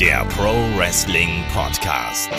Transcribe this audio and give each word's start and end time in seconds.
der 0.00 0.26
Pro 0.26 0.52
Wrestling 0.76 1.42
Podcast. 1.54 2.30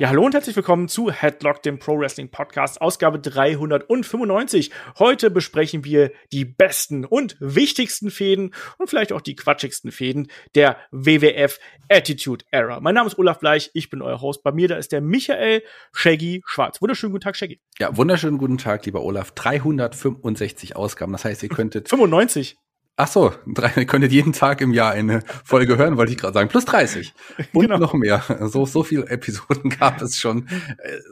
Ja, 0.00 0.08
hallo 0.08 0.24
und 0.24 0.34
herzlich 0.34 0.56
willkommen 0.56 0.88
zu 0.88 1.12
Headlock, 1.12 1.62
dem 1.62 1.78
Pro 1.78 1.96
Wrestling 1.96 2.28
Podcast, 2.28 2.80
Ausgabe 2.80 3.20
395. 3.20 4.72
Heute 4.98 5.30
besprechen 5.30 5.84
wir 5.84 6.10
die 6.32 6.44
besten 6.44 7.04
und 7.04 7.36
wichtigsten 7.38 8.10
Fäden 8.10 8.52
und 8.78 8.90
vielleicht 8.90 9.12
auch 9.12 9.20
die 9.20 9.36
quatschigsten 9.36 9.92
Fäden 9.92 10.26
der 10.56 10.76
WWF 10.90 11.60
Attitude 11.88 12.44
Era. 12.50 12.80
Mein 12.80 12.96
Name 12.96 13.06
ist 13.06 13.18
Olaf 13.18 13.38
Bleich, 13.38 13.70
ich 13.74 13.90
bin 13.90 14.02
euer 14.02 14.20
Host. 14.20 14.42
Bei 14.42 14.50
mir 14.50 14.66
da 14.66 14.76
ist 14.76 14.90
der 14.90 15.00
Michael 15.00 15.62
Shaggy 15.92 16.42
Schwarz. 16.46 16.82
Wunderschönen 16.82 17.12
guten 17.12 17.22
Tag, 17.22 17.36
Shaggy. 17.36 17.60
Ja, 17.78 17.96
wunderschönen 17.96 18.38
guten 18.38 18.58
Tag, 18.58 18.84
lieber 18.86 19.02
Olaf. 19.02 19.30
365 19.32 20.74
Ausgaben. 20.74 21.12
Das 21.12 21.24
heißt, 21.24 21.44
ihr 21.44 21.48
könntet 21.48 21.88
95. 21.88 22.56
Ach 23.00 23.06
so, 23.06 23.32
drei, 23.46 23.70
ihr 23.76 23.86
könntet 23.86 24.10
jeden 24.10 24.32
Tag 24.32 24.60
im 24.60 24.72
Jahr 24.72 24.90
eine 24.90 25.22
Folge 25.44 25.78
hören, 25.78 25.96
wollte 25.96 26.10
ich 26.10 26.18
gerade 26.18 26.34
sagen. 26.34 26.48
Plus 26.48 26.64
30. 26.64 27.14
Und 27.52 27.62
genau. 27.62 27.78
noch 27.78 27.94
mehr. 27.94 28.24
So, 28.48 28.66
so 28.66 28.82
viele 28.82 29.06
Episoden 29.08 29.70
gab 29.78 30.02
es 30.02 30.18
schon. 30.18 30.48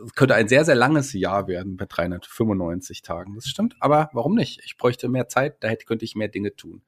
Es 0.04 0.12
könnte 0.16 0.34
ein 0.34 0.48
sehr, 0.48 0.64
sehr 0.64 0.74
langes 0.74 1.12
Jahr 1.12 1.46
werden 1.46 1.76
bei 1.76 1.86
395 1.86 3.02
Tagen. 3.02 3.36
Das 3.36 3.46
stimmt. 3.46 3.76
Aber 3.78 4.10
warum 4.12 4.34
nicht? 4.34 4.60
Ich 4.64 4.76
bräuchte 4.76 5.08
mehr 5.08 5.28
Zeit, 5.28 5.62
da 5.62 5.68
hätte, 5.68 5.86
könnte 5.86 6.04
ich 6.04 6.16
mehr 6.16 6.26
Dinge 6.26 6.56
tun. 6.56 6.82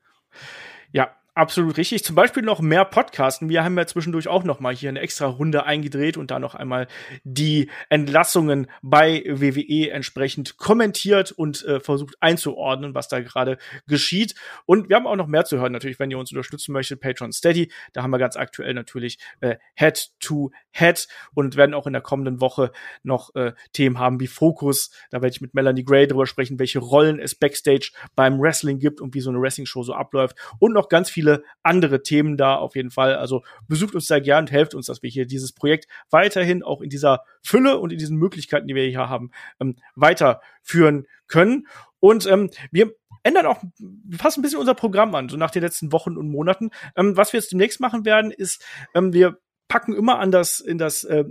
Ja, 0.90 1.12
Absolut 1.38 1.76
richtig. 1.76 2.02
Zum 2.02 2.16
Beispiel 2.16 2.42
noch 2.42 2.60
mehr 2.60 2.84
Podcasten. 2.84 3.48
Wir 3.48 3.62
haben 3.62 3.78
ja 3.78 3.86
zwischendurch 3.86 4.26
auch 4.26 4.42
noch 4.42 4.58
mal 4.58 4.74
hier 4.74 4.88
eine 4.88 4.98
extra 4.98 5.26
Runde 5.26 5.64
eingedreht 5.64 6.16
und 6.16 6.32
da 6.32 6.40
noch 6.40 6.56
einmal 6.56 6.88
die 7.22 7.70
Entlassungen 7.90 8.66
bei 8.82 9.22
WWE 9.24 9.90
entsprechend 9.90 10.56
kommentiert 10.56 11.30
und 11.30 11.64
äh, 11.64 11.78
versucht 11.78 12.16
einzuordnen, 12.18 12.96
was 12.96 13.06
da 13.06 13.20
gerade 13.20 13.58
geschieht. 13.86 14.34
Und 14.66 14.88
wir 14.88 14.96
haben 14.96 15.06
auch 15.06 15.14
noch 15.14 15.28
mehr 15.28 15.44
zu 15.44 15.60
hören, 15.60 15.70
natürlich, 15.70 16.00
wenn 16.00 16.10
ihr 16.10 16.18
uns 16.18 16.32
unterstützen 16.32 16.72
möchtet, 16.72 17.00
Patreon 17.00 17.30
Steady. 17.30 17.70
Da 17.92 18.02
haben 18.02 18.10
wir 18.10 18.18
ganz 18.18 18.34
aktuell 18.36 18.74
natürlich 18.74 19.20
äh, 19.40 19.58
Head 19.76 20.10
to 20.18 20.50
Head 20.72 21.06
und 21.34 21.54
werden 21.54 21.72
auch 21.72 21.86
in 21.86 21.92
der 21.92 22.02
kommenden 22.02 22.40
Woche 22.40 22.72
noch 23.04 23.32
äh, 23.36 23.52
Themen 23.72 24.00
haben 24.00 24.18
wie 24.18 24.26
Fokus. 24.26 24.90
Da 25.10 25.18
werde 25.18 25.34
ich 25.36 25.40
mit 25.40 25.54
Melanie 25.54 25.84
Gray 25.84 26.08
drüber 26.08 26.26
sprechen, 26.26 26.58
welche 26.58 26.80
Rollen 26.80 27.20
es 27.20 27.36
Backstage 27.36 27.92
beim 28.16 28.40
Wrestling 28.40 28.80
gibt 28.80 29.00
und 29.00 29.14
wie 29.14 29.20
so 29.20 29.30
eine 29.30 29.40
Wrestling-Show 29.40 29.84
so 29.84 29.94
abläuft. 29.94 30.36
Und 30.58 30.72
noch 30.72 30.88
ganz 30.88 31.10
viele 31.10 31.27
viele 31.28 31.44
andere 31.62 32.02
Themen 32.02 32.36
da 32.36 32.56
auf 32.56 32.76
jeden 32.76 32.90
Fall. 32.90 33.16
Also 33.16 33.42
besucht 33.66 33.94
uns 33.94 34.06
sehr 34.06 34.20
gern 34.20 34.44
und 34.44 34.52
helft 34.52 34.74
uns, 34.74 34.86
dass 34.86 35.02
wir 35.02 35.10
hier 35.10 35.26
dieses 35.26 35.52
Projekt 35.52 35.86
weiterhin 36.10 36.62
auch 36.62 36.80
in 36.80 36.90
dieser 36.90 37.24
Fülle 37.42 37.78
und 37.78 37.92
in 37.92 37.98
diesen 37.98 38.16
Möglichkeiten, 38.16 38.66
die 38.66 38.74
wir 38.74 38.86
hier 38.86 39.08
haben, 39.08 39.30
ähm, 39.60 39.76
weiterführen 39.94 41.06
können. 41.26 41.66
Und 42.00 42.26
ähm, 42.26 42.50
wir 42.70 42.92
ändern 43.22 43.46
auch 43.46 43.62
fast 44.16 44.38
ein 44.38 44.42
bisschen 44.42 44.60
unser 44.60 44.74
Programm 44.74 45.14
an, 45.14 45.28
so 45.28 45.36
nach 45.36 45.50
den 45.50 45.62
letzten 45.62 45.92
Wochen 45.92 46.16
und 46.16 46.30
Monaten. 46.30 46.70
Ähm, 46.96 47.16
was 47.16 47.32
wir 47.32 47.40
jetzt 47.40 47.52
demnächst 47.52 47.80
machen 47.80 48.04
werden, 48.04 48.30
ist, 48.30 48.64
ähm, 48.94 49.12
wir 49.12 49.38
packen 49.68 49.94
immer 49.94 50.18
an 50.18 50.30
das, 50.30 50.60
in 50.60 50.78
das 50.78 51.04
äh, 51.04 51.24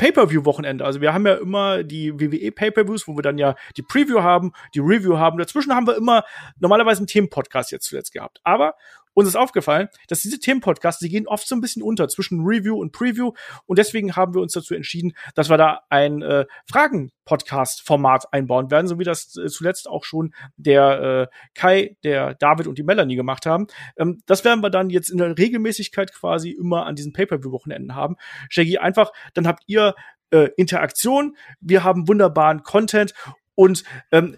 Pay-per-View-Wochenende. 0.00 0.82
Also 0.82 1.02
wir 1.02 1.12
haben 1.12 1.26
ja 1.26 1.34
immer 1.34 1.84
die 1.84 2.18
WWE 2.18 2.52
Pay-per-Views, 2.52 3.06
wo 3.06 3.16
wir 3.16 3.22
dann 3.22 3.36
ja 3.36 3.54
die 3.76 3.82
Preview 3.82 4.22
haben, 4.22 4.52
die 4.74 4.78
Review 4.78 5.18
haben. 5.18 5.36
Dazwischen 5.36 5.74
haben 5.74 5.86
wir 5.86 5.94
immer 5.94 6.24
normalerweise 6.58 7.00
einen 7.00 7.06
Themenpodcast 7.06 7.70
jetzt 7.70 7.84
zuletzt 7.84 8.14
gehabt. 8.14 8.40
Aber 8.42 8.76
uns 9.14 9.28
ist 9.28 9.36
aufgefallen, 9.36 9.88
dass 10.08 10.20
diese 10.20 10.38
Themenpodcasts, 10.38 11.00
die 11.00 11.08
gehen 11.08 11.26
oft 11.26 11.46
so 11.46 11.54
ein 11.54 11.60
bisschen 11.60 11.82
unter 11.82 12.08
zwischen 12.08 12.44
Review 12.44 12.76
und 12.78 12.92
Preview 12.92 13.32
und 13.66 13.78
deswegen 13.78 14.16
haben 14.16 14.34
wir 14.34 14.40
uns 14.40 14.52
dazu 14.52 14.74
entschieden, 14.74 15.12
dass 15.34 15.50
wir 15.50 15.56
da 15.56 15.80
ein 15.88 16.22
äh, 16.22 16.46
Fragen-Podcast-Format 16.70 18.32
einbauen 18.32 18.70
werden, 18.70 18.86
so 18.86 18.98
wie 18.98 19.04
das 19.04 19.36
äh, 19.36 19.46
zuletzt 19.46 19.88
auch 19.88 20.04
schon 20.04 20.34
der 20.56 21.30
äh, 21.30 21.36
Kai, 21.54 21.96
der 22.04 22.34
David 22.34 22.66
und 22.66 22.78
die 22.78 22.82
Melanie 22.82 23.16
gemacht 23.16 23.46
haben. 23.46 23.66
Ähm, 23.96 24.22
das 24.26 24.44
werden 24.44 24.62
wir 24.62 24.70
dann 24.70 24.90
jetzt 24.90 25.10
in 25.10 25.18
der 25.18 25.36
Regelmäßigkeit 25.36 26.12
quasi 26.14 26.50
immer 26.50 26.86
an 26.86 26.94
diesen 26.94 27.12
Pay-per-view-Wochenenden 27.12 27.94
haben. 27.94 28.16
Shaggy, 28.48 28.78
einfach, 28.78 29.12
dann 29.34 29.46
habt 29.46 29.64
ihr 29.66 29.94
äh, 30.30 30.48
Interaktion, 30.56 31.36
wir 31.60 31.84
haben 31.84 32.08
wunderbaren 32.08 32.62
Content 32.62 33.14
und 33.54 33.84
ähm, 34.12 34.36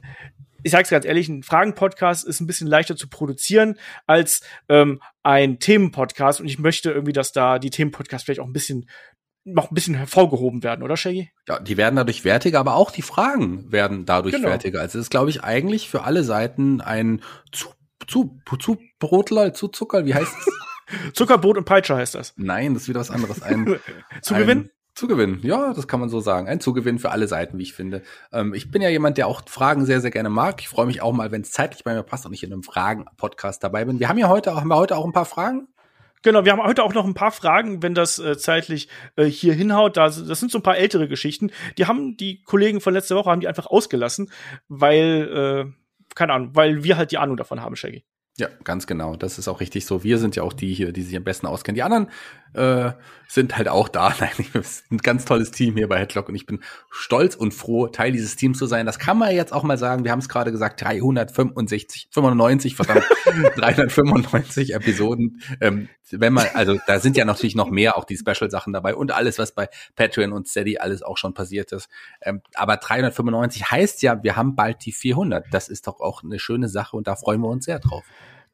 ich 0.63 0.73
sag's 0.73 0.91
ganz 0.91 1.05
ehrlich, 1.05 1.29
ein 1.29 1.43
Fragen-Podcast 1.43 2.27
ist 2.27 2.41
ein 2.41 2.47
bisschen 2.47 2.67
leichter 2.67 2.97
zu 2.97 3.09
produzieren 3.09 3.79
als 4.07 4.43
ähm, 4.69 5.01
ein 5.23 5.59
Themen-Podcast. 5.59 6.41
Und 6.41 6.47
ich 6.47 6.59
möchte 6.59 6.91
irgendwie, 6.91 7.13
dass 7.13 7.33
da 7.33 7.59
die 7.59 7.71
Themen-Podcasts 7.71 8.25
vielleicht 8.25 8.41
auch 8.41 8.47
ein 8.47 8.53
bisschen 8.53 8.89
noch 9.45 9.71
ein 9.71 9.75
bisschen 9.75 9.95
hervorgehoben 9.95 10.63
werden, 10.63 10.83
oder 10.83 10.97
Shaggy? 10.97 11.31
Ja, 11.49 11.59
die 11.59 11.77
werden 11.77 11.97
dadurch 11.97 12.25
wertiger, 12.25 12.61
aber 12.61 12.77
auch 12.77 12.91
die 12.91 13.03
Fragen 13.03 13.73
werden 13.73 14.07
dadurch 14.07 14.37
genau. 14.37 14.49
wertiger. 14.49 14.81
Also 14.81 14.99
es 14.99 15.07
ist, 15.07 15.11
glaube 15.11 15.31
ich, 15.31 15.43
eigentlich 15.43 15.89
für 15.89 16.05
alle 16.05 16.23
Seiten 16.23 16.81
ein 16.81 17.23
zu, 17.51 17.69
zu, 18.07 18.39
zu 18.61 18.79
Brotler, 18.99 19.53
zu 19.53 19.69
Zucker, 19.69 20.07
wie 20.07 20.15
heißt 20.15 20.33
es? 20.39 21.13
Zuckerbrot 21.15 21.57
und 21.57 21.65
Peitsche 21.65 21.97
heißt 21.97 22.15
das. 22.15 22.35
Nein, 22.37 22.75
das 22.75 22.85
ist 22.85 22.89
wieder 22.89 23.01
was 23.01 23.11
anderes. 23.11 23.43
Ein, 23.43 23.81
Zugewinn? 24.23 24.59
Ein, 24.59 24.71
Zugewinn, 24.95 25.41
ja, 25.43 25.73
das 25.73 25.89
kann 25.89 26.01
man 26.01 26.11
so 26.11 26.21
sagen. 26.21 26.49
Ein 26.49 26.61
Zugewinn 26.61 26.99
für 26.99 27.11
alle 27.11 27.27
Seiten, 27.27 27.59
wie 27.59 27.63
ich 27.63 27.73
finde. 27.73 28.03
Ähm, 28.31 28.53
ich 28.53 28.71
bin 28.71 28.83
ja 28.83 28.91
jemand, 28.91 29.17
der 29.17 29.27
auch 29.27 29.43
Fragen 29.49 29.87
sehr, 29.87 30.03
sehr 30.03 30.11
gerne 30.11 30.29
mag. 30.29 30.61
Ich 30.61 30.69
freue 30.69 30.87
mich 30.87 31.01
auch 31.01 31.13
mal, 31.13 31.31
wenn 31.31 31.41
es 31.41 31.51
zeitlich 31.51 31.83
bei 31.83 31.95
mir 31.95 32.03
passt 32.03 32.27
und 32.27 32.35
ich 32.35 32.43
in 32.43 32.53
einem 32.53 32.63
Fragen-Podcast 32.63 33.65
dabei 33.65 33.87
bin. 33.87 34.01
Wir 34.01 34.11
haben 34.11 34.19
ja 34.19 34.29
heute, 34.29 34.55
haben 34.55 34.69
wir 34.69 34.77
heute 34.77 34.97
auch 34.97 35.07
ein 35.07 35.13
paar 35.13 35.25
Fragen. 35.25 35.69
Genau, 36.23 36.45
wir 36.45 36.53
haben 36.53 36.63
heute 36.63 36.85
auch 36.85 36.95
noch 36.95 37.07
ein 37.07 37.15
paar 37.15 37.33
Fragen, 37.33 37.83
wenn 37.83 37.95
das 37.95 38.19
äh, 38.19 38.37
zeitlich 38.37 38.89
äh, 39.17 39.25
hier 39.25 39.55
hinhaut. 39.55 39.97
Das, 39.97 40.25
das 40.25 40.39
sind 40.39 40.53
so 40.53 40.59
ein 40.59 40.63
paar 40.63 40.77
ältere 40.77 41.09
Geschichten. 41.09 41.51
Die 41.79 41.87
haben 41.87 42.17
die 42.17 42.43
Kollegen 42.43 42.81
von 42.81 42.93
letzter 42.95 43.17
Woche 43.17 43.31
haben 43.31 43.41
die 43.41 43.49
einfach 43.49 43.67
ausgelassen, 43.67 44.31
weil, 44.69 45.67
äh, 45.69 46.15
keine 46.15 46.35
Ahnung, 46.35 46.51
weil 46.53 46.85
wir 46.85 46.97
halt 46.97 47.11
die 47.11 47.19
Ahnung 47.19 47.37
davon 47.37 47.61
haben, 47.61 47.77
Shaggy. 47.77 48.05
Ja, 48.39 48.49
ganz 48.65 48.87
genau. 48.87 49.17
Das 49.17 49.39
ist 49.39 49.49
auch 49.49 49.61
richtig 49.61 49.85
so. 49.85 50.05
Wir 50.05 50.19
sind 50.19 50.37
ja 50.37 50.43
auch 50.43 50.55
die 50.55 50.73
hier, 50.73 50.93
die 50.93 51.03
sich 51.03 51.17
am 51.17 51.25
besten 51.25 51.47
auskennen. 51.47 51.75
Die 51.75 51.83
anderen 51.83 52.09
äh, 52.55 52.93
sind 53.33 53.57
halt 53.57 53.69
auch 53.69 53.89
da. 53.89 54.15
Nein, 54.21 54.31
wir 54.53 54.63
sind 54.63 54.91
ein 54.91 54.99
ganz 54.99 55.25
tolles 55.25 55.51
Team 55.51 55.77
hier 55.77 55.89
bei 55.89 55.99
Headlock 55.99 56.29
und 56.29 56.35
ich 56.35 56.45
bin 56.45 56.61
stolz 56.91 57.35
und 57.35 57.55
froh, 57.55 57.87
Teil 57.87 58.13
dieses 58.13 58.37
Teams 58.37 58.59
zu 58.59 58.67
sein. 58.67 58.85
Das 58.85 58.99
kann 58.99 59.17
man 59.17 59.35
jetzt 59.35 59.53
auch 59.53 59.63
mal 59.63 59.79
sagen. 59.79 60.05
Wir 60.05 60.13
haben 60.13 60.19
es 60.19 60.29
gerade 60.29 60.53
gesagt, 60.53 60.83
365, 60.83 62.09
95, 62.11 62.77
verdammt, 62.77 63.05
395 63.57 64.75
Episoden. 64.75 65.41
Ähm, 65.61 65.89
wenn 66.11 66.35
man, 66.35 66.47
also 66.53 66.79
da 66.87 67.01
sind 67.01 67.17
ja 67.17 67.25
natürlich 67.25 67.55
noch 67.55 67.71
mehr 67.71 67.97
auch 67.97 68.05
die 68.05 68.19
Special-Sachen 68.19 68.75
dabei 68.75 68.95
und 68.95 69.13
alles, 69.13 69.39
was 69.39 69.53
bei 69.53 69.69
Patreon 69.97 70.33
und 70.33 70.47
Steady 70.47 70.77
alles 70.77 71.03
auch 71.03 71.17
schon 71.17 71.33
passiert 71.33 71.73
ist. 71.73 71.89
Ähm, 72.21 72.43
aber 72.55 72.77
395 72.77 73.71
heißt 73.71 74.03
ja, 74.03 74.23
wir 74.23 74.37
haben 74.37 74.57
bald 74.57 74.85
die 74.85 74.93
400. 74.93 75.47
Das 75.51 75.69
ist 75.69 75.87
doch 75.87 76.01
auch 76.01 76.23
eine 76.23 76.39
schöne 76.39 76.69
Sache 76.69 76.97
und 76.99 77.07
da 77.07 77.17
freuen 77.17 77.41
wir 77.41 77.49
uns 77.49 77.65
sehr 77.65 77.79
drauf. 77.79 78.05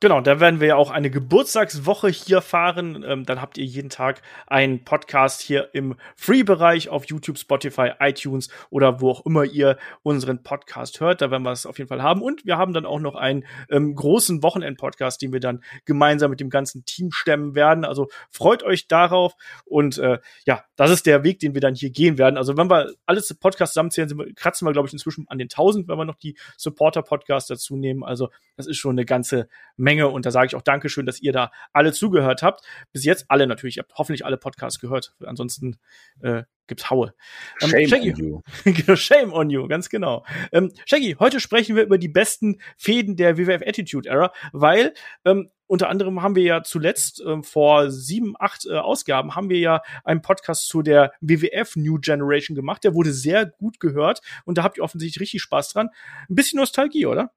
Genau, 0.00 0.20
da 0.20 0.38
werden 0.38 0.60
wir 0.60 0.68
ja 0.68 0.76
auch 0.76 0.92
eine 0.92 1.10
Geburtstagswoche 1.10 2.06
hier 2.08 2.40
fahren. 2.40 3.04
Ähm, 3.04 3.24
dann 3.24 3.42
habt 3.42 3.58
ihr 3.58 3.64
jeden 3.64 3.90
Tag 3.90 4.22
einen 4.46 4.84
Podcast 4.84 5.40
hier 5.40 5.70
im 5.72 5.96
Free-Bereich 6.14 6.88
auf 6.88 7.06
YouTube, 7.06 7.36
Spotify, 7.36 7.94
iTunes 7.98 8.48
oder 8.70 9.00
wo 9.00 9.10
auch 9.10 9.26
immer 9.26 9.42
ihr 9.42 9.76
unseren 10.04 10.44
Podcast 10.44 11.00
hört. 11.00 11.20
Da 11.20 11.32
werden 11.32 11.42
wir 11.42 11.50
es 11.50 11.66
auf 11.66 11.78
jeden 11.78 11.88
Fall 11.88 12.00
haben. 12.00 12.22
Und 12.22 12.46
wir 12.46 12.58
haben 12.58 12.74
dann 12.74 12.86
auch 12.86 13.00
noch 13.00 13.16
einen 13.16 13.44
ähm, 13.70 13.92
großen 13.96 14.40
Wochenend-Podcast, 14.40 15.20
den 15.20 15.32
wir 15.32 15.40
dann 15.40 15.64
gemeinsam 15.84 16.30
mit 16.30 16.38
dem 16.38 16.48
ganzen 16.48 16.84
Team 16.84 17.10
stemmen 17.10 17.56
werden. 17.56 17.84
Also 17.84 18.06
freut 18.30 18.62
euch 18.62 18.86
darauf. 18.86 19.32
Und 19.64 19.98
äh, 19.98 20.20
ja, 20.46 20.62
das 20.76 20.92
ist 20.92 21.06
der 21.06 21.24
Weg, 21.24 21.40
den 21.40 21.54
wir 21.54 21.60
dann 21.60 21.74
hier 21.74 21.90
gehen 21.90 22.18
werden. 22.18 22.36
Also 22.36 22.56
wenn 22.56 22.70
wir 22.70 22.92
alles 23.04 23.34
Podcasts 23.34 23.74
zusammenzählen, 23.74 24.16
wir, 24.16 24.32
kratzen 24.34 24.64
wir, 24.64 24.72
glaube 24.72 24.86
ich, 24.86 24.92
inzwischen 24.92 25.26
an 25.26 25.38
den 25.38 25.46
1000, 25.46 25.88
wenn 25.88 25.98
wir 25.98 26.04
noch 26.04 26.14
die 26.14 26.36
Supporter-Podcasts 26.56 27.48
dazu 27.48 27.76
nehmen. 27.76 28.04
Also 28.04 28.28
das 28.56 28.68
ist 28.68 28.76
schon 28.76 28.92
eine 28.92 29.04
ganze 29.04 29.48
Menge 29.76 29.87
Menge. 29.88 30.08
Und 30.08 30.26
da 30.26 30.30
sage 30.30 30.48
ich 30.48 30.54
auch 30.54 30.62
Dankeschön, 30.62 31.06
dass 31.06 31.20
ihr 31.20 31.32
da 31.32 31.50
alle 31.72 31.92
zugehört 31.92 32.42
habt. 32.42 32.62
Bis 32.92 33.04
jetzt 33.04 33.26
alle 33.28 33.46
natürlich. 33.46 33.78
Ihr 33.78 33.84
habt 33.84 33.94
hoffentlich 33.94 34.26
alle 34.26 34.36
Podcasts 34.36 34.80
gehört. 34.80 35.14
Ansonsten 35.24 35.78
äh, 36.20 36.42
gibt's 36.66 36.90
Haue. 36.90 37.14
Ähm, 37.62 37.70
Shame 37.70 37.88
Shaggy, 37.88 38.12
on 38.12 38.18
you. 38.18 38.96
Shame 38.96 39.32
on 39.32 39.48
you, 39.48 39.66
ganz 39.66 39.88
genau. 39.88 40.26
Ähm, 40.52 40.72
Shaggy, 40.84 41.16
heute 41.18 41.40
sprechen 41.40 41.74
wir 41.74 41.84
über 41.84 41.96
die 41.96 42.08
besten 42.08 42.60
Fäden 42.76 43.16
der 43.16 43.38
WWF 43.38 43.62
Attitude 43.66 44.08
Era, 44.08 44.30
weil 44.52 44.92
ähm, 45.24 45.50
unter 45.66 45.88
anderem 45.88 46.22
haben 46.22 46.34
wir 46.34 46.42
ja 46.42 46.62
zuletzt 46.62 47.20
äh, 47.20 47.42
vor 47.42 47.90
sieben, 47.90 48.34
acht 48.38 48.66
äh, 48.66 48.74
Ausgaben 48.74 49.34
haben 49.34 49.48
wir 49.48 49.58
ja 49.58 49.82
einen 50.04 50.22
Podcast 50.22 50.68
zu 50.68 50.82
der 50.82 51.12
WWF 51.20 51.76
New 51.76 51.98
Generation 51.98 52.54
gemacht. 52.54 52.84
Der 52.84 52.94
wurde 52.94 53.12
sehr 53.12 53.46
gut 53.46 53.80
gehört 53.80 54.20
und 54.44 54.58
da 54.58 54.62
habt 54.62 54.76
ihr 54.76 54.84
offensichtlich 54.84 55.20
richtig 55.20 55.42
Spaß 55.42 55.72
dran. 55.72 55.88
Ein 56.28 56.34
bisschen 56.34 56.58
Nostalgie, 56.58 57.06
oder? 57.06 57.32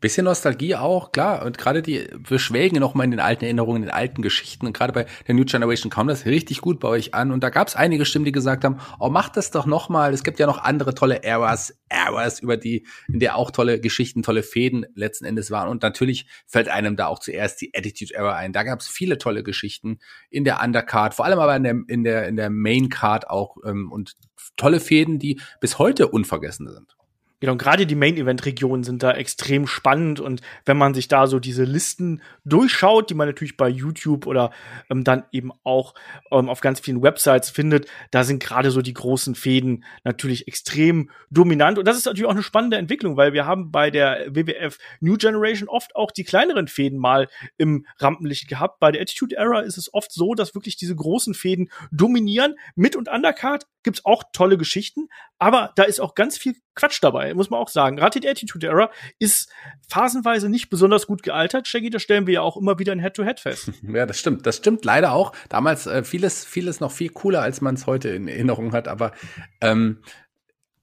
Bisschen 0.00 0.24
Nostalgie 0.24 0.74
auch, 0.74 1.12
klar. 1.12 1.46
Und 1.46 1.56
gerade 1.56 1.80
die, 1.80 2.06
wir 2.12 2.38
schwelgen 2.38 2.78
noch 2.78 2.92
mal 2.92 3.04
in 3.04 3.10
den 3.10 3.20
alten 3.20 3.44
Erinnerungen, 3.44 3.82
in 3.82 3.88
den 3.88 3.94
alten 3.94 4.20
Geschichten. 4.20 4.66
Und 4.66 4.76
gerade 4.76 4.92
bei 4.92 5.06
der 5.26 5.34
New 5.34 5.46
Generation 5.46 5.90
kam 5.90 6.08
das 6.08 6.26
richtig 6.26 6.60
gut 6.60 6.78
bei 6.78 6.88
euch 6.88 7.14
an. 7.14 7.32
Und 7.32 7.42
da 7.42 7.48
gab 7.48 7.68
es 7.68 7.74
einige 7.74 8.04
Stimmen, 8.04 8.26
die 8.26 8.32
gesagt 8.32 8.64
haben, 8.64 8.80
oh, 9.00 9.08
macht 9.08 9.38
das 9.38 9.50
doch 9.50 9.64
noch 9.64 9.88
mal. 9.88 10.12
Es 10.12 10.22
gibt 10.22 10.38
ja 10.38 10.46
noch 10.46 10.58
andere 10.58 10.94
tolle 10.94 11.22
Eras, 11.22 11.74
Eras, 11.88 12.40
über 12.40 12.58
die, 12.58 12.86
in 13.08 13.18
der 13.18 13.36
auch 13.36 13.50
tolle 13.50 13.80
Geschichten, 13.80 14.22
tolle 14.22 14.42
Fäden 14.42 14.84
letzten 14.94 15.24
Endes 15.24 15.50
waren. 15.50 15.68
Und 15.68 15.82
natürlich 15.82 16.26
fällt 16.46 16.68
einem 16.68 16.96
da 16.96 17.06
auch 17.06 17.18
zuerst 17.18 17.62
die 17.62 17.72
Attitude 17.74 18.14
Era 18.14 18.34
ein. 18.34 18.52
Da 18.52 18.62
gab 18.62 18.80
es 18.80 18.88
viele 18.88 19.16
tolle 19.16 19.42
Geschichten 19.42 20.00
in 20.28 20.44
der 20.44 20.62
Undercard, 20.62 21.14
vor 21.14 21.24
allem 21.24 21.38
aber 21.38 21.56
in 21.56 21.62
der, 21.62 21.76
in 21.88 22.04
der, 22.04 22.28
in 22.28 22.36
der 22.36 22.50
Main 22.50 22.90
Card 22.90 23.30
auch. 23.30 23.56
Ähm, 23.64 23.90
und 23.90 24.16
tolle 24.56 24.80
Fäden, 24.80 25.18
die 25.18 25.40
bis 25.60 25.78
heute 25.78 26.08
unvergessen 26.08 26.68
sind. 26.68 26.94
Genau, 27.40 27.56
gerade 27.56 27.84
die 27.84 27.94
Main-Event-Regionen 27.94 28.84
sind 28.84 29.02
da 29.02 29.12
extrem 29.12 29.66
spannend 29.66 30.20
und 30.20 30.40
wenn 30.64 30.76
man 30.76 30.94
sich 30.94 31.08
da 31.08 31.26
so 31.26 31.38
diese 31.38 31.64
Listen 31.64 32.22
durchschaut, 32.44 33.10
die 33.10 33.14
man 33.14 33.28
natürlich 33.28 33.56
bei 33.56 33.68
YouTube 33.68 34.26
oder 34.26 34.50
ähm, 34.88 35.04
dann 35.04 35.24
eben 35.32 35.50
auch 35.62 35.94
ähm, 36.30 36.48
auf 36.48 36.60
ganz 36.60 36.80
vielen 36.80 37.02
Websites 37.02 37.50
findet, 37.50 37.86
da 38.12 38.24
sind 38.24 38.42
gerade 38.42 38.70
so 38.70 38.82
die 38.82 38.94
großen 38.94 39.34
Fäden 39.34 39.84
natürlich 40.04 40.48
extrem 40.48 41.10
dominant 41.30 41.78
und 41.78 41.86
das 41.86 41.98
ist 41.98 42.06
natürlich 42.06 42.26
auch 42.26 42.34
eine 42.34 42.42
spannende 42.42 42.76
Entwicklung, 42.78 43.16
weil 43.16 43.32
wir 43.32 43.46
haben 43.46 43.70
bei 43.70 43.90
der 43.90 44.26
WWF 44.34 44.78
New 45.00 45.16
Generation 45.16 45.68
oft 45.68 45.96
auch 45.96 46.12
die 46.12 46.24
kleineren 46.24 46.68
Fäden 46.68 46.98
mal 46.98 47.28
im 47.58 47.84
Rampenlicht 47.98 48.48
gehabt. 48.48 48.80
Bei 48.80 48.92
der 48.92 49.02
Attitude 49.02 49.36
Era 49.36 49.60
ist 49.60 49.76
es 49.76 49.92
oft 49.92 50.12
so, 50.12 50.34
dass 50.34 50.54
wirklich 50.54 50.76
diese 50.76 50.94
großen 50.94 51.34
Fäden 51.34 51.68
dominieren. 51.90 52.54
Mit 52.74 52.96
und 52.96 53.08
Undercard 53.08 53.66
gibt's 53.84 54.04
auch 54.04 54.24
tolle 54.32 54.58
Geschichten, 54.58 55.08
aber 55.38 55.72
da 55.76 55.84
ist 55.84 56.00
auch 56.00 56.14
ganz 56.14 56.36
viel 56.36 56.56
Quatsch 56.74 56.98
dabei, 57.00 57.34
muss 57.34 57.50
man 57.50 57.60
auch 57.60 57.68
sagen. 57.68 57.96
Gerade 57.96 58.18
die 58.18 58.28
Attitude 58.28 58.66
Era 58.66 58.90
ist 59.18 59.50
phasenweise 59.88 60.48
nicht 60.48 60.70
besonders 60.70 61.06
gut 61.06 61.22
gealtert. 61.22 61.68
Shaggy, 61.68 61.90
das 61.90 62.02
stellen 62.02 62.26
wir 62.26 62.34
ja 62.34 62.40
auch 62.40 62.56
immer 62.56 62.78
wieder 62.78 62.92
in 62.92 63.00
Head-to-Head 63.00 63.38
-Head 63.38 63.42
fest. 63.42 63.70
Ja, 63.82 64.06
das 64.06 64.18
stimmt. 64.18 64.46
Das 64.46 64.56
stimmt 64.56 64.84
leider 64.84 65.12
auch. 65.12 65.32
Damals 65.48 65.86
äh, 65.86 66.02
vieles, 66.02 66.44
vieles 66.44 66.80
noch 66.80 66.90
viel 66.90 67.10
cooler, 67.10 67.42
als 67.42 67.60
man 67.60 67.74
es 67.76 67.86
heute 67.86 68.08
in 68.08 68.26
Erinnerung 68.26 68.72
hat. 68.72 68.88
Aber 68.88 69.12
ähm, 69.60 70.02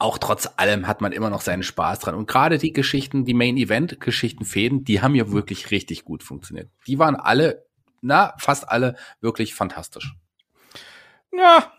auch 0.01 0.17
trotz 0.17 0.49
allem 0.57 0.87
hat 0.87 1.01
man 1.01 1.11
immer 1.11 1.29
noch 1.29 1.41
seinen 1.41 1.63
Spaß 1.63 1.99
dran. 1.99 2.15
Und 2.15 2.27
gerade 2.27 2.57
die 2.57 2.73
Geschichten, 2.73 3.25
die 3.25 3.33
Main-Event-Geschichten, 3.33 4.45
Fäden, 4.45 4.83
die 4.83 5.01
haben 5.01 5.15
ja 5.15 5.31
wirklich 5.31 5.71
richtig 5.71 6.05
gut 6.05 6.23
funktioniert. 6.23 6.69
Die 6.87 6.99
waren 6.99 7.15
alle, 7.15 7.65
na, 8.01 8.33
fast 8.37 8.69
alle 8.69 8.95
wirklich 9.19 9.53
fantastisch. 9.53 10.15
Ja, 11.31 11.71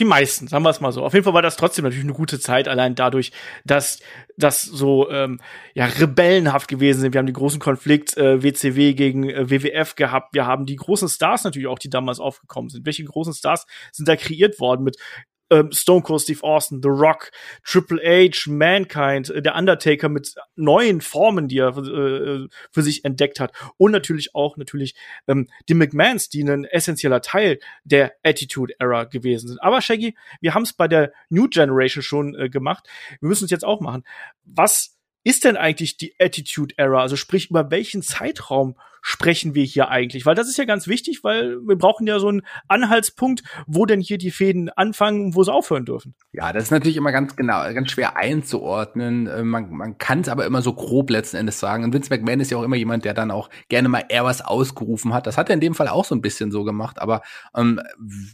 die 0.00 0.04
meisten, 0.04 0.48
sagen 0.48 0.64
wir 0.64 0.70
es 0.70 0.80
mal 0.80 0.92
so. 0.92 1.04
Auf 1.04 1.12
jeden 1.12 1.24
Fall 1.24 1.34
war 1.34 1.42
das 1.42 1.56
trotzdem 1.56 1.84
natürlich 1.84 2.04
eine 2.04 2.14
gute 2.14 2.40
Zeit, 2.40 2.66
allein 2.66 2.94
dadurch, 2.94 3.32
dass 3.64 4.00
das 4.36 4.62
so 4.62 5.10
ähm, 5.10 5.38
ja 5.74 5.84
rebellenhaft 5.84 6.68
gewesen 6.68 7.00
sind. 7.00 7.14
Wir 7.14 7.18
haben 7.18 7.26
den 7.26 7.34
großen 7.34 7.60
Konflikt 7.60 8.16
äh, 8.16 8.42
WCW 8.42 8.94
gegen 8.94 9.28
äh, 9.28 9.50
WWF 9.50 9.94
gehabt. 9.94 10.34
Wir 10.34 10.46
haben 10.46 10.66
die 10.66 10.76
großen 10.76 11.08
Stars 11.08 11.44
natürlich 11.44 11.68
auch, 11.68 11.78
die 11.78 11.90
damals 11.90 12.18
aufgekommen 12.18 12.70
sind. 12.70 12.86
Welche 12.86 13.04
großen 13.04 13.34
Stars 13.34 13.66
sind 13.92 14.08
da 14.08 14.16
kreiert 14.16 14.58
worden 14.58 14.82
mit 14.82 14.96
ähm, 15.50 15.72
Stone 15.72 16.02
Cold 16.02 16.22
Steve 16.22 16.42
Austin, 16.42 16.80
The 16.82 16.88
Rock, 16.88 17.30
Triple 17.64 18.00
H, 18.02 18.50
Mankind, 18.50 19.30
äh, 19.30 19.42
der 19.42 19.54
Undertaker 19.56 20.08
mit 20.08 20.34
neuen 20.56 21.00
Formen, 21.00 21.48
die 21.48 21.58
er 21.58 21.76
äh, 21.76 22.48
für 22.70 22.82
sich 22.82 23.04
entdeckt 23.04 23.40
hat 23.40 23.52
und 23.76 23.92
natürlich 23.92 24.34
auch 24.34 24.56
natürlich 24.56 24.94
ähm, 25.26 25.48
die 25.68 25.74
McMahons, 25.74 26.28
die 26.28 26.42
ein 26.42 26.64
essentieller 26.64 27.20
Teil 27.20 27.58
der 27.84 28.12
Attitude 28.22 28.74
Era 28.78 29.04
gewesen 29.04 29.48
sind. 29.48 29.62
Aber 29.62 29.80
Shaggy, 29.80 30.16
wir 30.40 30.54
haben 30.54 30.62
es 30.62 30.72
bei 30.72 30.88
der 30.88 31.12
New 31.28 31.48
Generation 31.48 32.02
schon 32.02 32.34
äh, 32.34 32.48
gemacht. 32.48 32.88
Wir 33.20 33.28
müssen 33.28 33.44
es 33.44 33.50
jetzt 33.50 33.64
auch 33.64 33.80
machen. 33.80 34.04
Was 34.44 34.96
ist 35.24 35.44
denn 35.44 35.56
eigentlich 35.56 35.96
die 35.96 36.14
Attitude 36.18 36.74
Era? 36.76 37.02
Also 37.02 37.16
sprich, 37.16 37.50
über 37.50 37.70
welchen 37.70 38.02
Zeitraum 38.02 38.76
sprechen 39.02 39.54
wir 39.54 39.64
hier 39.64 39.88
eigentlich? 39.88 40.26
Weil 40.26 40.34
das 40.34 40.48
ist 40.48 40.58
ja 40.58 40.64
ganz 40.64 40.86
wichtig, 40.86 41.24
weil 41.24 41.58
wir 41.66 41.76
brauchen 41.76 42.06
ja 42.06 42.18
so 42.18 42.28
einen 42.28 42.42
Anhaltspunkt, 42.68 43.42
wo 43.66 43.86
denn 43.86 44.00
hier 44.00 44.18
die 44.18 44.30
Fäden 44.30 44.70
anfangen 44.70 45.26
und 45.26 45.34
wo 45.34 45.42
sie 45.42 45.52
aufhören 45.52 45.84
dürfen. 45.84 46.14
Ja, 46.32 46.52
das 46.52 46.64
ist 46.64 46.70
natürlich 46.70 46.96
immer 46.96 47.12
ganz 47.12 47.36
genau, 47.36 47.62
ganz 47.72 47.90
schwer 47.90 48.16
einzuordnen. 48.16 49.26
Äh, 49.26 49.42
man, 49.42 49.70
man 49.70 49.98
kann 49.98 50.20
es 50.20 50.28
aber 50.28 50.46
immer 50.46 50.62
so 50.62 50.72
grob 50.72 51.10
letzten 51.10 51.36
Endes 51.36 51.60
sagen. 51.60 51.84
Und 51.84 51.94
Vince 51.94 52.10
McMahon 52.10 52.40
ist 52.40 52.50
ja 52.50 52.58
auch 52.58 52.62
immer 52.62 52.76
jemand, 52.76 53.04
der 53.04 53.14
dann 53.14 53.30
auch 53.30 53.50
gerne 53.68 53.88
mal 53.88 54.04
eher 54.08 54.24
was 54.24 54.42
ausgerufen 54.42 55.14
hat. 55.14 55.26
Das 55.26 55.38
hat 55.38 55.48
er 55.48 55.54
in 55.54 55.60
dem 55.60 55.74
Fall 55.74 55.88
auch 55.88 56.04
so 56.04 56.14
ein 56.14 56.22
bisschen 56.22 56.50
so 56.50 56.64
gemacht. 56.64 57.00
Aber 57.00 57.22
ähm, 57.56 57.80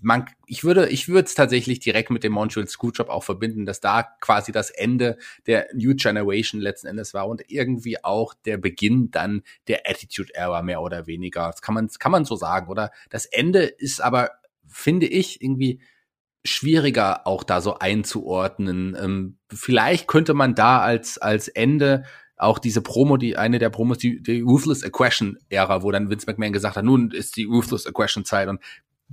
man, 0.03 0.27
ich 0.47 0.65
würde, 0.65 0.89
ich 0.89 1.09
würde 1.09 1.27
es 1.27 1.35
tatsächlich 1.35 1.81
direkt 1.81 2.11
mit 2.11 2.25
dem 2.25 2.33
Montreal 2.33 2.67
Screwjob 2.67 3.09
auch 3.09 3.25
verbinden, 3.25 3.67
dass 3.67 3.81
da 3.81 4.03
quasi 4.21 4.53
das 4.53 4.71
Ende 4.71 5.19
der 5.47 5.69
New 5.75 5.95
Generation 5.95 6.61
letzten 6.61 6.89
Endes 6.89 7.15
war 7.15 7.29
und 7.29 7.43
irgendwie 7.49 8.03
auch 8.05 8.35
der 8.35 8.59
Beginn 8.59 9.11
dann 9.11 9.43
der 9.69 9.83
Attitude 9.89 10.35
Era 10.35 10.56
war, 10.57 10.63
mehr 10.63 10.81
oder 10.81 11.07
weniger. 11.07 11.51
Das 11.51 11.61
kann 11.61 11.75
man, 11.75 11.89
kann 11.99 12.13
man 12.13 12.25
so 12.25 12.37
sagen, 12.37 12.69
oder? 12.69 12.91
Das 13.11 13.27
Ende 13.27 13.61
ist 13.61 14.01
aber, 14.01 14.31
finde 14.67 15.07
ich, 15.07 15.43
irgendwie 15.43 15.81
schwieriger 16.45 17.27
auch 17.27 17.45
da 17.45 17.61
so 17.61 17.79
einzuordnen. 17.79 18.97
Ähm, 19.01 19.39
vielleicht 19.53 20.09
könnte 20.09 20.35
man 20.35 20.55
da 20.55 20.81
als, 20.81 21.19
als 21.19 21.49
Ende 21.49 22.05
auch 22.37 22.59
diese 22.59 22.83
Promo, 22.83 23.17
die 23.17 23.37
eine 23.37 23.59
der 23.59 23.71
Promos, 23.71 23.99
die, 23.99 24.23
die 24.23 24.41
Ruthless 24.41 24.85
Aggression 24.85 25.39
Ära, 25.49 25.83
wo 25.83 25.91
dann 25.91 26.11
Vince 26.11 26.27
McMahon 26.27 26.53
gesagt 26.53 26.77
hat, 26.77 26.85
nun 26.85 27.11
ist 27.11 27.37
die 27.37 27.45
Ruthless 27.45 27.87
Aggression 27.87 28.25
Zeit 28.25 28.49
und 28.49 28.61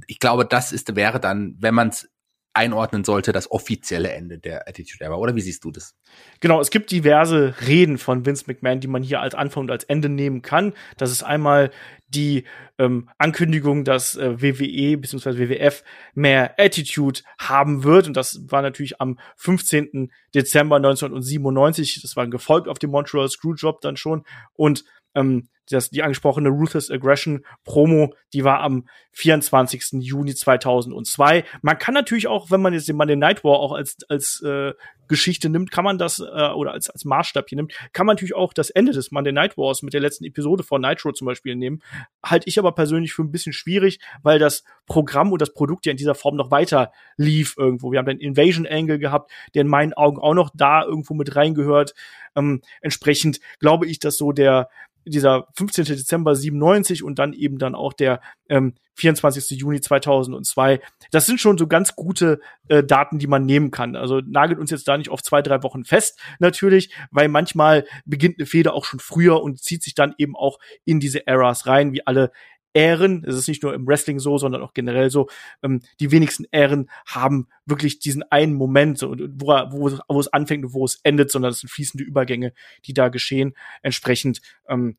ich 0.07 0.19
glaube, 0.19 0.45
das 0.45 0.71
ist 0.71 0.95
wäre 0.95 1.19
dann, 1.19 1.55
wenn 1.59 1.75
man 1.75 1.89
es 1.89 2.09
einordnen 2.53 3.03
sollte, 3.03 3.31
das 3.31 3.49
offizielle 3.49 4.11
Ende 4.11 4.37
der 4.37 4.67
Attitude 4.67 5.03
Era. 5.03 5.15
Oder 5.15 5.35
wie 5.35 5.41
siehst 5.41 5.63
du 5.63 5.71
das? 5.71 5.95
Genau, 6.39 6.61
es 6.61 6.69
gibt 6.69 6.91
diverse 6.91 7.55
Reden 7.67 7.97
von 7.97 8.25
Vince 8.25 8.45
McMahon, 8.47 8.79
die 8.79 8.87
man 8.87 9.01
hier 9.01 9.21
als 9.21 9.33
Anfang 9.33 9.63
und 9.63 9.71
als 9.71 9.83
Ende 9.85 10.07
nehmen 10.07 10.41
kann. 10.43 10.73
Das 10.97 11.11
ist 11.11 11.23
einmal 11.23 11.71
die 12.07 12.45
ähm, 12.77 13.09
Ankündigung, 13.17 13.83
dass 13.83 14.15
äh, 14.15 14.41
WWE 14.41 14.97
bzw. 14.97 15.37
WWF 15.37 15.83
mehr 16.13 16.53
Attitude 16.59 17.21
haben 17.39 17.83
wird. 17.83 18.07
Und 18.07 18.15
das 18.15 18.39
war 18.47 18.61
natürlich 18.61 19.01
am 19.01 19.17
15. 19.37 20.11
Dezember 20.35 20.75
1997. 20.75 22.01
Das 22.01 22.15
war 22.15 22.27
gefolgt 22.27 22.67
auf 22.67 22.77
dem 22.77 22.91
Montreal 22.91 23.27
Screwjob 23.29 23.81
dann 23.81 23.97
schon. 23.97 24.23
Und 24.53 24.83
ähm, 25.15 25.49
das, 25.73 25.89
die 25.89 26.03
angesprochene 26.03 26.49
Ruthless 26.49 26.89
Aggression 26.89 27.45
Promo, 27.63 28.13
die 28.33 28.43
war 28.43 28.61
am 28.61 28.87
24. 29.13 30.01
Juni 30.03 30.33
2002. 30.33 31.43
Man 31.61 31.77
kann 31.77 31.93
natürlich 31.93 32.27
auch, 32.27 32.51
wenn 32.51 32.61
man 32.61 32.73
jetzt 32.73 32.87
den 32.87 32.95
Monday 32.95 33.15
Night 33.15 33.43
War 33.43 33.59
auch 33.59 33.73
als, 33.73 33.97
als 34.09 34.41
äh, 34.41 34.73
Geschichte 35.07 35.49
nimmt, 35.49 35.69
kann 35.69 35.83
man 35.83 35.97
das, 35.97 36.19
äh, 36.19 36.23
oder 36.23 36.71
als, 36.71 36.89
als 36.89 37.05
Maßstab 37.05 37.49
hier 37.49 37.57
nimmt, 37.57 37.73
kann 37.93 38.05
man 38.05 38.15
natürlich 38.15 38.35
auch 38.35 38.53
das 38.53 38.69
Ende 38.69 38.91
des 38.91 39.11
Monday 39.11 39.31
Night 39.31 39.57
Wars 39.57 39.83
mit 39.83 39.93
der 39.93 40.01
letzten 40.01 40.25
Episode 40.25 40.63
von 40.63 40.81
Nitro 40.81 41.11
zum 41.11 41.25
Beispiel 41.25 41.55
nehmen. 41.55 41.81
Halte 42.23 42.47
ich 42.47 42.57
aber 42.57 42.71
persönlich 42.71 43.13
für 43.13 43.21
ein 43.21 43.31
bisschen 43.31 43.53
schwierig, 43.53 43.99
weil 44.23 44.39
das 44.39 44.63
Programm 44.87 45.31
und 45.31 45.41
das 45.41 45.53
Produkt 45.53 45.85
ja 45.85 45.91
in 45.91 45.97
dieser 45.97 46.15
Form 46.15 46.35
noch 46.35 46.51
weiter 46.51 46.91
lief 47.17 47.55
irgendwo. 47.57 47.91
Wir 47.91 47.99
haben 47.99 48.05
den 48.05 48.19
Invasion 48.19 48.65
Angle 48.65 48.99
gehabt, 48.99 49.31
der 49.53 49.61
in 49.61 49.67
meinen 49.67 49.93
Augen 49.93 50.19
auch 50.19 50.33
noch 50.33 50.49
da 50.53 50.83
irgendwo 50.83 51.13
mit 51.13 51.35
reingehört. 51.35 51.93
Ähm, 52.35 52.61
entsprechend 52.81 53.39
glaube 53.59 53.85
ich, 53.85 53.99
dass 53.99 54.17
so 54.17 54.31
der 54.31 54.69
dieser 55.05 55.47
15. 55.67 55.85
Dezember 55.85 56.35
97 56.35 57.03
und 57.03 57.19
dann 57.19 57.33
eben 57.33 57.57
dann 57.57 57.75
auch 57.75 57.93
der 57.93 58.21
ähm, 58.49 58.73
24. 58.95 59.57
Juni 59.57 59.81
2002. 59.81 60.81
Das 61.11 61.25
sind 61.25 61.39
schon 61.39 61.57
so 61.57 61.67
ganz 61.67 61.95
gute 61.95 62.39
äh, 62.67 62.83
Daten, 62.83 63.17
die 63.17 63.27
man 63.27 63.45
nehmen 63.45 63.71
kann. 63.71 63.95
Also 63.95 64.21
nagelt 64.25 64.59
uns 64.59 64.71
jetzt 64.71 64.87
da 64.87 64.97
nicht 64.97 65.09
auf 65.09 65.23
zwei, 65.23 65.41
drei 65.41 65.63
Wochen 65.63 65.83
fest, 65.85 66.19
natürlich, 66.39 66.93
weil 67.11 67.27
manchmal 67.27 67.85
beginnt 68.05 68.39
eine 68.39 68.45
Feder 68.45 68.73
auch 68.73 68.85
schon 68.85 68.99
früher 68.99 69.41
und 69.41 69.61
zieht 69.61 69.83
sich 69.83 69.95
dann 69.95 70.13
eben 70.17 70.35
auch 70.35 70.59
in 70.85 70.99
diese 70.99 71.25
Eras 71.25 71.65
rein, 71.65 71.93
wie 71.93 72.05
alle 72.05 72.31
Ähren, 72.73 73.23
es 73.25 73.35
ist 73.35 73.47
nicht 73.47 73.61
nur 73.61 73.73
im 73.73 73.87
Wrestling 73.87 74.19
so, 74.19 74.37
sondern 74.37 74.63
auch 74.63 74.73
generell 74.73 75.09
so, 75.09 75.29
ähm, 75.61 75.81
die 75.99 76.11
wenigsten 76.11 76.45
Ähren 76.51 76.89
haben 77.05 77.47
wirklich 77.65 77.99
diesen 77.99 78.23
einen 78.23 78.53
Moment, 78.55 78.97
so, 78.97 79.11
wo, 79.11 79.47
wo, 79.47 79.97
wo 80.07 80.19
es 80.19 80.33
anfängt 80.33 80.65
und 80.65 80.73
wo 80.73 80.83
es 80.83 80.99
endet, 81.03 81.31
sondern 81.31 81.51
es 81.51 81.59
sind 81.59 81.69
fließende 81.69 82.03
Übergänge, 82.03 82.53
die 82.85 82.93
da 82.93 83.09
geschehen. 83.09 83.53
Entsprechend 83.83 84.41
ähm, 84.67 84.97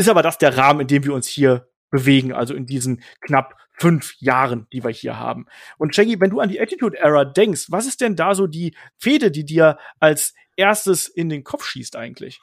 ist 0.00 0.08
aber 0.08 0.22
das 0.22 0.38
der 0.38 0.56
Rahmen, 0.56 0.80
in 0.80 0.86
dem 0.86 1.04
wir 1.04 1.14
uns 1.14 1.28
hier 1.28 1.68
bewegen, 1.90 2.32
also 2.32 2.54
in 2.54 2.66
diesen 2.66 3.02
knapp 3.20 3.56
fünf 3.72 4.14
Jahren, 4.18 4.66
die 4.72 4.82
wir 4.82 4.90
hier 4.90 5.18
haben. 5.18 5.46
Und 5.78 5.94
Shaggy, 5.94 6.20
wenn 6.20 6.30
du 6.30 6.40
an 6.40 6.48
die 6.48 6.60
Attitude 6.60 6.98
Era 6.98 7.24
denkst, 7.24 7.66
was 7.68 7.86
ist 7.86 8.00
denn 8.00 8.16
da 8.16 8.34
so 8.34 8.46
die 8.46 8.74
Fehde, 8.98 9.30
die 9.30 9.44
dir 9.44 9.78
als 9.98 10.34
erstes 10.56 11.06
in 11.08 11.28
den 11.28 11.44
Kopf 11.44 11.64
schießt 11.64 11.96
eigentlich? 11.96 12.40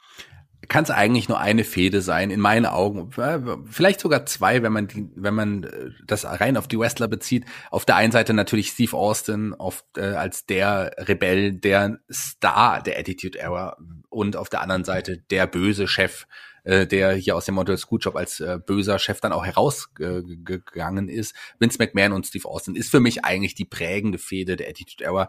kann 0.66 0.84
es 0.84 0.90
eigentlich 0.90 1.28
nur 1.28 1.38
eine 1.38 1.64
Fehde 1.64 2.02
sein, 2.02 2.30
in 2.30 2.40
meinen 2.40 2.66
Augen. 2.66 3.10
Vielleicht 3.70 4.00
sogar 4.00 4.26
zwei, 4.26 4.62
wenn 4.62 4.72
man 4.72 4.88
die, 4.88 5.08
wenn 5.14 5.34
man 5.34 5.64
äh, 5.64 5.90
das 6.06 6.24
rein 6.24 6.56
auf 6.56 6.68
die 6.68 6.78
Wrestler 6.78 7.08
bezieht. 7.08 7.44
Auf 7.70 7.84
der 7.84 7.96
einen 7.96 8.12
Seite 8.12 8.34
natürlich 8.34 8.70
Steve 8.70 8.96
Austin 8.96 9.54
auf, 9.54 9.84
äh, 9.96 10.02
als 10.02 10.46
der 10.46 10.94
Rebell, 10.98 11.52
der 11.52 12.00
Star 12.12 12.82
der 12.82 12.98
Attitude 12.98 13.38
Era 13.38 13.76
und 14.08 14.36
auf 14.36 14.48
der 14.48 14.60
anderen 14.60 14.84
Seite 14.84 15.18
der 15.30 15.46
böse 15.46 15.86
Chef, 15.86 16.26
äh, 16.64 16.86
der 16.86 17.12
hier 17.14 17.36
aus 17.36 17.44
dem 17.44 17.54
Montreal 17.54 17.78
Screwjob 17.78 18.16
als 18.16 18.40
äh, 18.40 18.58
böser 18.64 18.98
Chef 18.98 19.20
dann 19.20 19.32
auch 19.32 19.44
herausgegangen 19.44 21.08
ist. 21.08 21.34
Vince 21.58 21.78
McMahon 21.78 22.12
und 22.12 22.26
Steve 22.26 22.48
Austin 22.48 22.76
ist 22.76 22.90
für 22.90 23.00
mich 23.00 23.24
eigentlich 23.24 23.54
die 23.54 23.64
prägende 23.64 24.18
Fehde 24.18 24.56
der 24.56 24.68
Attitude 24.68 25.04
Era, 25.04 25.28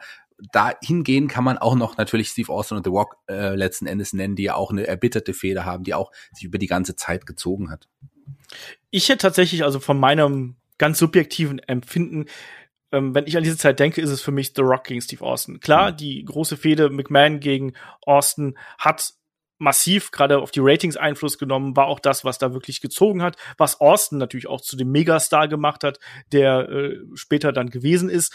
dahingehen 0.51 1.27
kann 1.27 1.43
man 1.43 1.57
auch 1.57 1.75
noch 1.75 1.97
natürlich 1.97 2.29
Steve 2.29 2.51
Austin 2.51 2.77
und 2.77 2.83
The 2.85 2.89
Rock 2.89 3.17
äh, 3.29 3.55
letzten 3.55 3.87
Endes 3.87 4.13
nennen, 4.13 4.35
die 4.35 4.43
ja 4.43 4.55
auch 4.55 4.71
eine 4.71 4.87
erbitterte 4.87 5.33
Fehde 5.33 5.65
haben, 5.65 5.83
die 5.83 5.93
auch 5.93 6.11
sich 6.33 6.45
über 6.45 6.57
die 6.57 6.67
ganze 6.67 6.95
Zeit 6.95 7.25
gezogen 7.25 7.69
hat. 7.69 7.87
Ich 8.89 9.09
hätte 9.09 9.19
tatsächlich, 9.19 9.63
also 9.63 9.79
von 9.79 9.99
meinem 9.99 10.55
ganz 10.77 10.97
subjektiven 10.97 11.59
Empfinden, 11.59 12.25
ähm, 12.91 13.13
wenn 13.13 13.27
ich 13.27 13.37
an 13.37 13.43
diese 13.43 13.57
Zeit 13.57 13.79
denke, 13.79 14.01
ist 14.01 14.09
es 14.09 14.21
für 14.21 14.31
mich 14.31 14.53
The 14.55 14.61
Rock 14.61 14.85
gegen 14.85 15.01
Steve 15.01 15.23
Austin. 15.23 15.59
Klar, 15.59 15.91
mhm. 15.91 15.97
die 15.97 16.25
große 16.25 16.57
Fehde 16.57 16.89
McMahon 16.89 17.39
gegen 17.39 17.73
Austin 18.01 18.57
hat 18.77 19.13
massiv 19.59 20.11
gerade 20.11 20.39
auf 20.39 20.51
die 20.51 20.61
Ratings 20.61 20.97
Einfluss 20.97 21.37
genommen, 21.37 21.75
war 21.75 21.87
auch 21.87 21.99
das, 21.99 22.25
was 22.25 22.39
da 22.39 22.53
wirklich 22.53 22.81
gezogen 22.81 23.21
hat, 23.21 23.37
was 23.57 23.79
Austin 23.79 24.17
natürlich 24.17 24.47
auch 24.47 24.61
zu 24.61 24.75
dem 24.75 24.91
Megastar 24.91 25.47
gemacht 25.47 25.83
hat, 25.83 25.99
der 26.31 26.69
äh, 26.69 26.97
später 27.13 27.51
dann 27.51 27.69
gewesen 27.69 28.09
ist 28.09 28.33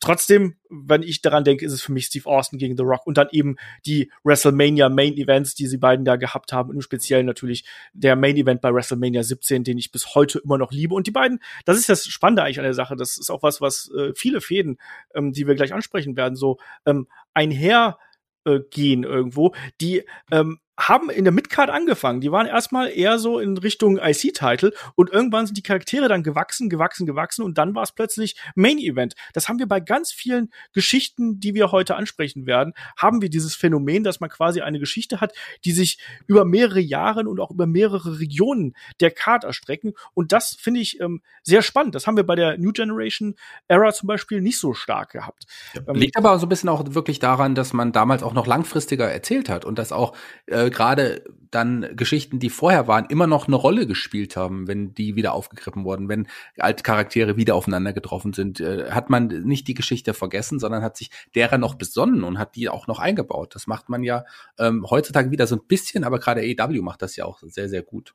trotzdem, 0.00 0.56
wenn 0.68 1.02
ich 1.02 1.22
daran 1.22 1.44
denke, 1.44 1.64
ist 1.64 1.72
es 1.72 1.82
für 1.82 1.92
mich 1.92 2.06
Steve 2.06 2.28
Austin 2.28 2.58
gegen 2.58 2.76
The 2.76 2.82
Rock 2.82 3.06
und 3.06 3.16
dann 3.16 3.28
eben 3.30 3.56
die 3.86 4.10
WrestleMania 4.24 4.88
Main 4.88 5.16
Events, 5.16 5.54
die 5.54 5.66
sie 5.66 5.78
beiden 5.78 6.04
da 6.04 6.16
gehabt 6.16 6.52
haben, 6.52 6.72
im 6.72 6.80
Speziellen 6.80 7.26
natürlich 7.26 7.64
der 7.92 8.16
Main 8.16 8.36
Event 8.36 8.60
bei 8.60 8.72
WrestleMania 8.72 9.22
17, 9.22 9.64
den 9.64 9.78
ich 9.78 9.90
bis 9.90 10.14
heute 10.14 10.38
immer 10.38 10.58
noch 10.58 10.72
liebe. 10.72 10.94
Und 10.94 11.06
die 11.06 11.12
beiden, 11.12 11.40
das 11.64 11.78
ist 11.78 11.88
das 11.88 12.06
Spannende 12.06 12.42
eigentlich 12.42 12.58
an 12.58 12.64
der 12.64 12.74
Sache. 12.74 12.96
Das 12.96 13.18
ist 13.18 13.30
auch 13.30 13.42
was, 13.42 13.60
was 13.60 13.90
äh, 13.96 14.12
viele 14.14 14.40
Fäden, 14.40 14.78
ähm, 15.14 15.32
die 15.32 15.46
wir 15.46 15.54
gleich 15.54 15.72
ansprechen 15.72 16.16
werden, 16.16 16.36
so 16.36 16.58
ähm, 16.84 17.08
einher 17.34 17.98
äh, 18.46 18.60
gehen 18.70 19.04
irgendwo, 19.04 19.52
die 19.80 20.04
ähm, 20.30 20.58
haben 20.78 21.10
in 21.10 21.24
der 21.24 21.32
Midcard 21.32 21.70
angefangen. 21.70 22.20
Die 22.20 22.30
waren 22.30 22.46
erstmal 22.46 22.88
eher 22.88 23.18
so 23.18 23.38
in 23.38 23.56
Richtung 23.56 23.98
IC-Title 23.98 24.72
und 24.94 25.10
irgendwann 25.10 25.46
sind 25.46 25.56
die 25.56 25.62
Charaktere 25.62 26.08
dann 26.08 26.22
gewachsen, 26.22 26.68
gewachsen, 26.68 27.06
gewachsen 27.06 27.42
und 27.42 27.58
dann 27.58 27.74
war 27.74 27.82
es 27.82 27.92
plötzlich 27.92 28.36
Main 28.54 28.78
Event. 28.78 29.14
Das 29.32 29.48
haben 29.48 29.58
wir 29.58 29.66
bei 29.66 29.80
ganz 29.80 30.12
vielen 30.12 30.50
Geschichten, 30.72 31.40
die 31.40 31.54
wir 31.54 31.72
heute 31.72 31.96
ansprechen 31.96 32.46
werden, 32.46 32.74
haben 32.96 33.22
wir 33.22 33.30
dieses 33.30 33.54
Phänomen, 33.54 34.04
dass 34.04 34.20
man 34.20 34.30
quasi 34.30 34.60
eine 34.60 34.78
Geschichte 34.78 35.20
hat, 35.20 35.32
die 35.64 35.72
sich 35.72 35.98
über 36.26 36.44
mehrere 36.44 36.80
Jahre 36.80 37.20
und 37.28 37.40
auch 37.40 37.50
über 37.50 37.66
mehrere 37.66 38.20
Regionen 38.20 38.74
der 39.00 39.10
Card 39.10 39.44
erstrecken 39.44 39.94
und 40.14 40.32
das 40.32 40.56
finde 40.58 40.80
ich 40.80 41.00
ähm, 41.00 41.22
sehr 41.42 41.62
spannend. 41.62 41.94
Das 41.94 42.06
haben 42.06 42.16
wir 42.16 42.24
bei 42.24 42.34
der 42.34 42.58
New 42.58 42.72
Generation 42.72 43.34
Era 43.68 43.92
zum 43.92 44.06
Beispiel 44.08 44.40
nicht 44.40 44.58
so 44.58 44.74
stark 44.74 45.12
gehabt. 45.12 45.46
Ja, 45.74 45.92
liegt 45.92 46.16
aber 46.16 46.38
so 46.38 46.46
ein 46.46 46.48
bisschen 46.48 46.68
auch 46.68 46.84
wirklich 46.94 47.18
daran, 47.18 47.54
dass 47.54 47.72
man 47.72 47.92
damals 47.92 48.22
auch 48.22 48.34
noch 48.34 48.46
langfristiger 48.46 49.10
erzählt 49.10 49.48
hat 49.48 49.64
und 49.64 49.78
dass 49.78 49.92
auch 49.92 50.14
äh, 50.46 50.65
äh, 50.66 50.70
gerade 50.70 51.24
dann 51.50 51.96
Geschichten, 51.96 52.38
die 52.38 52.50
vorher 52.50 52.88
waren, 52.88 53.06
immer 53.06 53.26
noch 53.26 53.46
eine 53.46 53.56
Rolle 53.56 53.86
gespielt 53.86 54.36
haben, 54.36 54.68
wenn 54.68 54.94
die 54.94 55.16
wieder 55.16 55.32
aufgegriffen 55.32 55.84
wurden, 55.84 56.08
wenn 56.08 56.28
alte 56.58 56.82
Charaktere 56.82 57.36
wieder 57.36 57.54
aufeinander 57.54 57.92
getroffen 57.92 58.32
sind, 58.32 58.60
äh, 58.60 58.90
hat 58.90 59.10
man 59.10 59.28
nicht 59.28 59.68
die 59.68 59.74
Geschichte 59.74 60.12
vergessen, 60.14 60.58
sondern 60.58 60.82
hat 60.82 60.96
sich 60.96 61.10
derer 61.34 61.58
noch 61.58 61.74
besonnen 61.74 62.24
und 62.24 62.38
hat 62.38 62.56
die 62.56 62.68
auch 62.68 62.86
noch 62.86 62.98
eingebaut. 62.98 63.54
Das 63.54 63.66
macht 63.66 63.88
man 63.88 64.02
ja 64.02 64.24
ähm, 64.58 64.84
heutzutage 64.88 65.30
wieder 65.30 65.46
so 65.46 65.56
ein 65.56 65.66
bisschen, 65.66 66.04
aber 66.04 66.18
gerade 66.18 66.42
AEW 66.42 66.82
macht 66.82 67.02
das 67.02 67.16
ja 67.16 67.24
auch 67.24 67.40
sehr, 67.42 67.68
sehr 67.68 67.82
gut. 67.82 68.14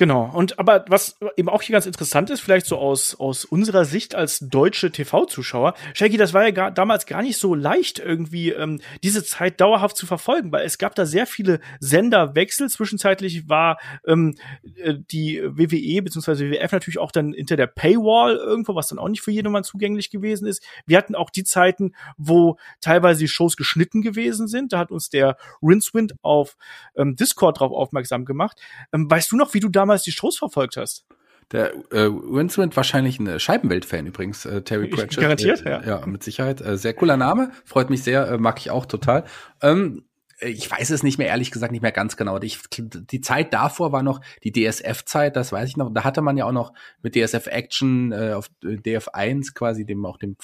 Genau. 0.00 0.30
Und 0.32 0.58
aber 0.58 0.86
was 0.88 1.18
eben 1.36 1.50
auch 1.50 1.60
hier 1.60 1.74
ganz 1.74 1.84
interessant 1.84 2.30
ist, 2.30 2.40
vielleicht 2.40 2.64
so 2.64 2.78
aus, 2.78 3.20
aus 3.20 3.44
unserer 3.44 3.84
Sicht 3.84 4.14
als 4.14 4.38
deutsche 4.38 4.90
TV-Zuschauer, 4.90 5.74
Shaggy, 5.92 6.16
das 6.16 6.32
war 6.32 6.42
ja 6.44 6.52
gar, 6.52 6.70
damals 6.70 7.04
gar 7.04 7.20
nicht 7.20 7.36
so 7.36 7.54
leicht, 7.54 7.98
irgendwie 7.98 8.48
ähm, 8.48 8.80
diese 9.02 9.22
Zeit 9.24 9.60
dauerhaft 9.60 9.98
zu 9.98 10.06
verfolgen, 10.06 10.52
weil 10.52 10.64
es 10.64 10.78
gab 10.78 10.94
da 10.94 11.04
sehr 11.04 11.26
viele 11.26 11.60
Senderwechsel. 11.80 12.70
Zwischenzeitlich 12.70 13.50
war 13.50 13.78
ähm, 14.06 14.36
äh, 14.76 14.94
die 14.94 15.42
WWE 15.42 16.00
bzw. 16.00 16.50
WWF 16.50 16.72
natürlich 16.72 16.98
auch 16.98 17.12
dann 17.12 17.34
hinter 17.34 17.56
der 17.56 17.66
Paywall 17.66 18.36
irgendwo, 18.36 18.74
was 18.74 18.88
dann 18.88 18.98
auch 18.98 19.08
nicht 19.10 19.20
für 19.20 19.32
jedermann 19.32 19.64
zugänglich 19.64 20.08
gewesen 20.08 20.46
ist. 20.46 20.64
Wir 20.86 20.96
hatten 20.96 21.14
auch 21.14 21.28
die 21.28 21.44
Zeiten, 21.44 21.94
wo 22.16 22.56
teilweise 22.80 23.20
die 23.20 23.28
Shows 23.28 23.54
geschnitten 23.54 24.00
gewesen 24.00 24.48
sind. 24.48 24.72
Da 24.72 24.78
hat 24.78 24.92
uns 24.92 25.10
der 25.10 25.36
Rincewind 25.60 26.14
auf 26.22 26.56
ähm, 26.96 27.16
Discord 27.16 27.60
drauf 27.60 27.72
aufmerksam 27.72 28.24
gemacht. 28.24 28.58
Ähm, 28.94 29.10
weißt 29.10 29.30
du 29.30 29.36
noch, 29.36 29.52
wie 29.52 29.60
du 29.60 29.68
damals 29.68 29.89
damals 29.90 30.02
die 30.04 30.12
Shows 30.12 30.38
verfolgt 30.38 30.76
hast. 30.76 31.04
Der 31.52 31.74
äh, 31.90 32.08
Winston 32.08 32.74
wahrscheinlich 32.76 33.18
ein 33.18 33.40
Scheibenwelt-Fan 33.40 34.06
übrigens, 34.06 34.46
äh, 34.46 34.62
Terry 34.62 34.86
Pratchett. 34.86 35.20
Garantiert, 35.20 35.66
äh, 35.66 35.70
ja. 35.70 35.82
Ja, 35.82 36.06
mit 36.06 36.22
Sicherheit. 36.22 36.60
Äh, 36.60 36.76
sehr 36.76 36.94
cooler 36.94 37.16
Name, 37.16 37.50
freut 37.64 37.90
mich 37.90 38.04
sehr, 38.04 38.28
äh, 38.28 38.38
mag 38.38 38.60
ich 38.60 38.70
auch 38.70 38.86
total. 38.86 39.24
Ähm, 39.60 40.04
ich 40.38 40.70
weiß 40.70 40.90
es 40.90 41.02
nicht 41.02 41.18
mehr, 41.18 41.26
ehrlich 41.26 41.50
gesagt, 41.50 41.72
nicht 41.72 41.82
mehr 41.82 41.92
ganz 41.92 42.16
genau. 42.16 42.40
Ich, 42.40 42.60
die 42.70 43.20
Zeit 43.20 43.52
davor 43.52 43.92
war 43.92 44.02
noch 44.02 44.20
die 44.44 44.52
DSF-Zeit, 44.52 45.36
das 45.36 45.52
weiß 45.52 45.68
ich 45.68 45.76
noch. 45.76 45.92
Da 45.92 46.04
hatte 46.04 46.22
man 46.22 46.36
ja 46.38 46.46
auch 46.46 46.52
noch 46.52 46.72
mit 47.02 47.14
DSF 47.14 47.48
Action 47.48 48.12
äh, 48.12 48.32
auf 48.32 48.48
DF1 48.62 49.52
quasi, 49.52 49.84
dem 49.84 50.06
auch 50.06 50.16
dem 50.16 50.36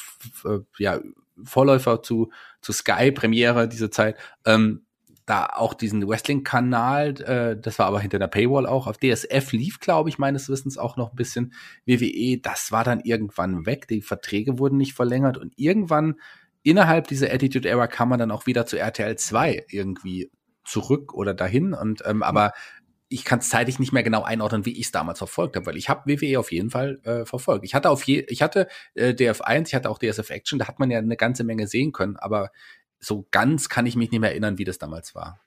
äh, 0.44 0.58
ja, 0.78 1.00
Vorläufer 1.44 2.02
zu, 2.02 2.30
zu 2.60 2.72
Sky 2.72 3.12
Premiere 3.12 3.68
diese 3.68 3.90
Zeit, 3.90 4.16
ähm, 4.44 4.85
da 5.26 5.46
auch 5.46 5.74
diesen 5.74 6.08
Wrestling-Kanal, 6.08 7.20
äh, 7.22 7.60
das 7.60 7.78
war 7.80 7.86
aber 7.86 8.00
hinter 8.00 8.20
der 8.20 8.28
Paywall 8.28 8.66
auch, 8.66 8.86
auf 8.86 8.98
DSF 8.98 9.52
lief, 9.52 9.80
glaube 9.80 10.08
ich, 10.08 10.18
meines 10.18 10.48
Wissens 10.48 10.78
auch 10.78 10.96
noch 10.96 11.12
ein 11.12 11.16
bisschen. 11.16 11.52
WWE, 11.84 12.38
das 12.40 12.70
war 12.70 12.84
dann 12.84 13.00
irgendwann 13.00 13.66
weg, 13.66 13.88
die 13.88 14.02
Verträge 14.02 14.58
wurden 14.58 14.76
nicht 14.76 14.94
verlängert. 14.94 15.36
Und 15.36 15.52
irgendwann 15.56 16.14
innerhalb 16.62 17.08
dieser 17.08 17.32
Attitude 17.32 17.68
Era 17.68 17.88
kam 17.88 18.08
man 18.08 18.20
dann 18.20 18.30
auch 18.30 18.46
wieder 18.46 18.66
zu 18.66 18.78
RTL 18.78 19.16
2 19.16 19.66
irgendwie 19.68 20.30
zurück 20.64 21.12
oder 21.12 21.34
dahin. 21.34 21.74
Und 21.74 22.02
ähm, 22.06 22.22
aber 22.22 22.52
ich 23.08 23.24
kann 23.24 23.38
es 23.40 23.48
zeitlich 23.48 23.78
nicht 23.78 23.92
mehr 23.92 24.02
genau 24.02 24.22
einordnen, 24.22 24.64
wie 24.64 24.72
ich 24.72 24.86
es 24.86 24.92
damals 24.92 25.18
verfolgt 25.18 25.56
habe, 25.56 25.66
weil 25.66 25.76
ich 25.76 25.88
habe 25.88 26.10
WWE 26.10 26.38
auf 26.38 26.50
jeden 26.50 26.70
Fall 26.70 27.00
äh, 27.04 27.24
verfolgt. 27.24 27.64
Ich 27.64 27.74
hatte 27.74 27.90
auf 27.90 28.02
je, 28.02 28.26
ich 28.28 28.42
hatte 28.42 28.68
äh, 28.94 29.10
DF1, 29.10 29.68
ich 29.68 29.74
hatte 29.74 29.90
auch 29.90 29.98
DSF 29.98 30.30
Action, 30.30 30.58
da 30.58 30.66
hat 30.66 30.80
man 30.80 30.90
ja 30.90 30.98
eine 30.98 31.16
ganze 31.16 31.44
Menge 31.44 31.68
sehen 31.68 31.92
können, 31.92 32.16
aber 32.16 32.50
so 33.00 33.26
ganz 33.30 33.68
kann 33.68 33.86
ich 33.86 33.96
mich 33.96 34.10
nicht 34.10 34.20
mehr 34.20 34.30
erinnern, 34.30 34.58
wie 34.58 34.64
das 34.64 34.78
damals 34.78 35.14
war. 35.14 35.40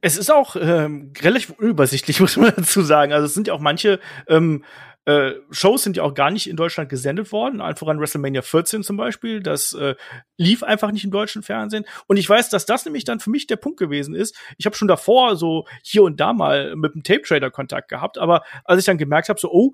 Es 0.00 0.16
ist 0.16 0.30
auch 0.30 0.56
ähm, 0.56 1.12
relativ 1.20 1.50
unübersichtlich, 1.50 2.20
muss 2.20 2.36
man 2.36 2.52
dazu 2.56 2.82
sagen. 2.82 3.12
Also 3.12 3.26
es 3.26 3.34
sind 3.34 3.48
ja 3.48 3.54
auch 3.54 3.60
manche 3.60 4.00
ähm, 4.26 4.64
äh, 5.08 5.40
Shows 5.50 5.84
sind 5.84 5.96
ja 5.96 6.02
auch 6.02 6.12
gar 6.12 6.30
nicht 6.30 6.50
in 6.50 6.56
Deutschland 6.56 6.90
gesendet 6.90 7.32
worden. 7.32 7.62
Einfach 7.62 7.86
an 7.86 7.98
WrestleMania 7.98 8.42
14 8.42 8.82
zum 8.82 8.98
Beispiel. 8.98 9.40
Das 9.40 9.72
äh, 9.72 9.94
lief 10.36 10.62
einfach 10.62 10.92
nicht 10.92 11.02
im 11.02 11.10
deutschen 11.10 11.42
Fernsehen. 11.42 11.86
Und 12.08 12.18
ich 12.18 12.28
weiß, 12.28 12.50
dass 12.50 12.66
das 12.66 12.84
nämlich 12.84 13.04
dann 13.04 13.18
für 13.18 13.30
mich 13.30 13.46
der 13.46 13.56
Punkt 13.56 13.78
gewesen 13.78 14.14
ist. 14.14 14.36
Ich 14.58 14.66
habe 14.66 14.76
schon 14.76 14.86
davor 14.86 15.36
so 15.36 15.66
hier 15.82 16.02
und 16.02 16.20
da 16.20 16.34
mal 16.34 16.76
mit 16.76 16.92
einem 16.92 17.04
Tape 17.04 17.22
Trader 17.22 17.50
Kontakt 17.50 17.88
gehabt, 17.88 18.18
aber 18.18 18.42
als 18.64 18.80
ich 18.80 18.84
dann 18.84 18.98
gemerkt 18.98 19.30
habe, 19.30 19.40
so 19.40 19.50
oh, 19.50 19.72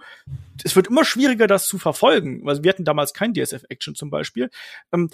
es 0.63 0.77
wird 0.77 0.87
immer 0.87 1.05
schwieriger, 1.05 1.49
das 1.49 1.67
zu 1.67 1.79
verfolgen. 1.79 2.49
Also 2.49 2.63
wir 2.63 2.69
hatten 2.69 2.85
damals 2.85 3.13
kein 3.13 3.35
DSF 3.35 3.65
Action 3.69 3.97
zum 3.97 4.11
Beispiel. 4.11 4.51
Ähm, 4.93 5.11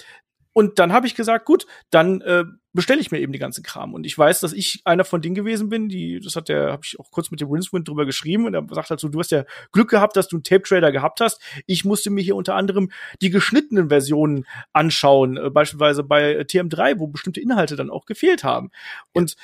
und 0.61 0.79
dann 0.79 0.93
habe 0.93 1.07
ich 1.07 1.15
gesagt, 1.15 1.47
gut, 1.47 1.65
dann 1.89 2.21
äh, 2.21 2.45
bestelle 2.75 3.01
ich 3.01 3.11
mir 3.11 3.19
eben 3.19 3.33
die 3.33 3.39
ganzen 3.39 3.65
Kram. 3.65 3.95
Und 3.95 4.05
ich 4.05 4.19
weiß, 4.19 4.41
dass 4.41 4.53
ich 4.53 4.83
einer 4.85 5.07
von 5.07 5.23
denen 5.23 5.35
gewesen 5.35 5.71
bin, 5.71 5.89
die, 5.89 6.21
das 6.21 6.37
hat 6.37 6.51
der, 6.51 6.71
habe 6.73 6.83
ich 6.85 7.01
auch 7.01 7.11
kurz 7.11 7.31
mit 7.31 7.41
dem 7.41 7.49
Rincewind 7.51 7.89
drüber 7.89 8.05
geschrieben 8.05 8.45
und 8.45 8.53
er 8.53 8.67
sagt 8.71 8.91
halt 8.91 9.01
so, 9.01 9.09
du 9.09 9.19
hast 9.19 9.31
ja 9.31 9.45
Glück 9.73 9.89
gehabt, 9.89 10.19
dass 10.19 10.29
du 10.29 10.37
einen 10.37 10.43
Tape 10.43 10.65
Trader 10.65 10.93
gehabt 10.93 11.23
hast. 11.23 11.41
Ich 11.65 11.87
musste 11.87 12.11
mir 12.11 12.21
hier 12.21 12.37
unter 12.37 12.57
anderem 12.57 12.91
die 13.23 13.31
geschnittenen 13.31 13.89
Versionen 13.89 14.45
anschauen, 14.75 15.39
äh, 15.39 15.49
beispielsweise 15.49 16.05
bei 16.05 16.43
TM3, 16.43 16.99
wo 16.99 17.07
bestimmte 17.07 17.41
Inhalte 17.41 17.77
dann 17.77 17.89
auch 17.89 18.05
gefehlt 18.05 18.45
haben. 18.45 18.71
Und 19.15 19.37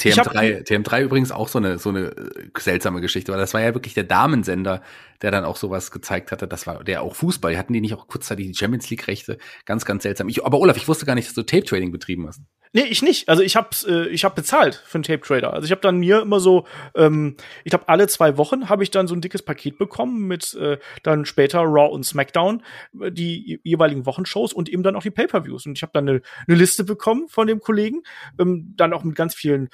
TM3, 0.00 0.66
TM3 0.66 1.02
übrigens 1.02 1.30
auch 1.30 1.48
so 1.48 1.58
eine 1.58 1.78
so 1.78 1.90
eine 1.90 2.06
äh, 2.06 2.50
seltsame 2.58 3.00
Geschichte, 3.00 3.30
weil 3.30 3.38
das 3.38 3.54
war 3.54 3.60
ja 3.60 3.74
wirklich 3.74 3.94
der 3.94 4.04
Damensender, 4.04 4.82
der 5.22 5.30
dann 5.30 5.44
auch 5.44 5.56
sowas 5.56 5.90
gezeigt 5.90 6.32
hatte. 6.32 6.48
Das 6.48 6.66
war 6.66 6.82
der 6.82 7.02
auch 7.02 7.14
Fußball. 7.14 7.56
Hatten 7.56 7.72
die 7.72 7.80
nicht 7.80 7.94
auch 7.94 8.08
kurzzeitig 8.08 8.46
die 8.46 8.54
Champions 8.54 8.90
League 8.90 9.06
Rechte? 9.06 9.38
Ganz 9.64 9.84
ganz 9.84 10.02
seltsam. 10.02 10.28
Ich, 10.28 10.44
aber 10.44 10.58
Olaf, 10.58 10.76
ich 10.76 10.88
wusste 10.88 11.06
gar 11.06 11.14
nicht, 11.14 11.28
dass 11.28 11.34
du 11.34 11.42
Tape 11.42 11.64
Trading 11.64 11.92
betrieben 11.92 12.26
hast. 12.26 12.40
Nee, 12.76 12.86
ich 12.90 13.02
nicht. 13.02 13.28
Also 13.28 13.44
ich 13.44 13.54
hab's, 13.54 13.84
äh, 13.84 14.08
ich 14.08 14.24
hab 14.24 14.34
bezahlt 14.34 14.82
für 14.84 14.96
einen 14.96 15.04
Tape 15.04 15.20
Trader. 15.20 15.52
Also 15.52 15.64
ich 15.64 15.70
habe 15.70 15.80
dann 15.80 15.96
mir 15.98 16.20
immer 16.20 16.40
so, 16.40 16.66
ähm, 16.96 17.36
ich 17.62 17.70
glaube 17.70 17.88
alle 17.88 18.08
zwei 18.08 18.36
Wochen 18.36 18.68
habe 18.68 18.82
ich 18.82 18.90
dann 18.90 19.06
so 19.06 19.14
ein 19.14 19.20
dickes 19.20 19.42
Paket 19.42 19.78
bekommen 19.78 20.26
mit 20.26 20.54
äh, 20.54 20.78
dann 21.04 21.24
später 21.24 21.60
Raw 21.60 21.92
und 21.94 22.04
SmackDown 22.04 22.64
äh, 23.00 23.12
die 23.12 23.60
jeweiligen 23.62 24.06
Wochenshows 24.06 24.52
und 24.52 24.68
eben 24.68 24.82
dann 24.82 24.96
auch 24.96 25.04
die 25.04 25.12
Pay-per-Views. 25.12 25.66
Und 25.66 25.78
ich 25.78 25.82
habe 25.82 25.92
dann 25.94 26.08
eine, 26.08 26.20
eine 26.48 26.56
Liste 26.56 26.82
bekommen 26.82 27.28
von 27.28 27.46
dem 27.46 27.60
Kollegen, 27.60 28.02
ähm, 28.40 28.74
dann 28.76 28.92
auch 28.92 29.04
mit 29.04 29.14
ganz 29.14 29.36
vielen 29.36 29.68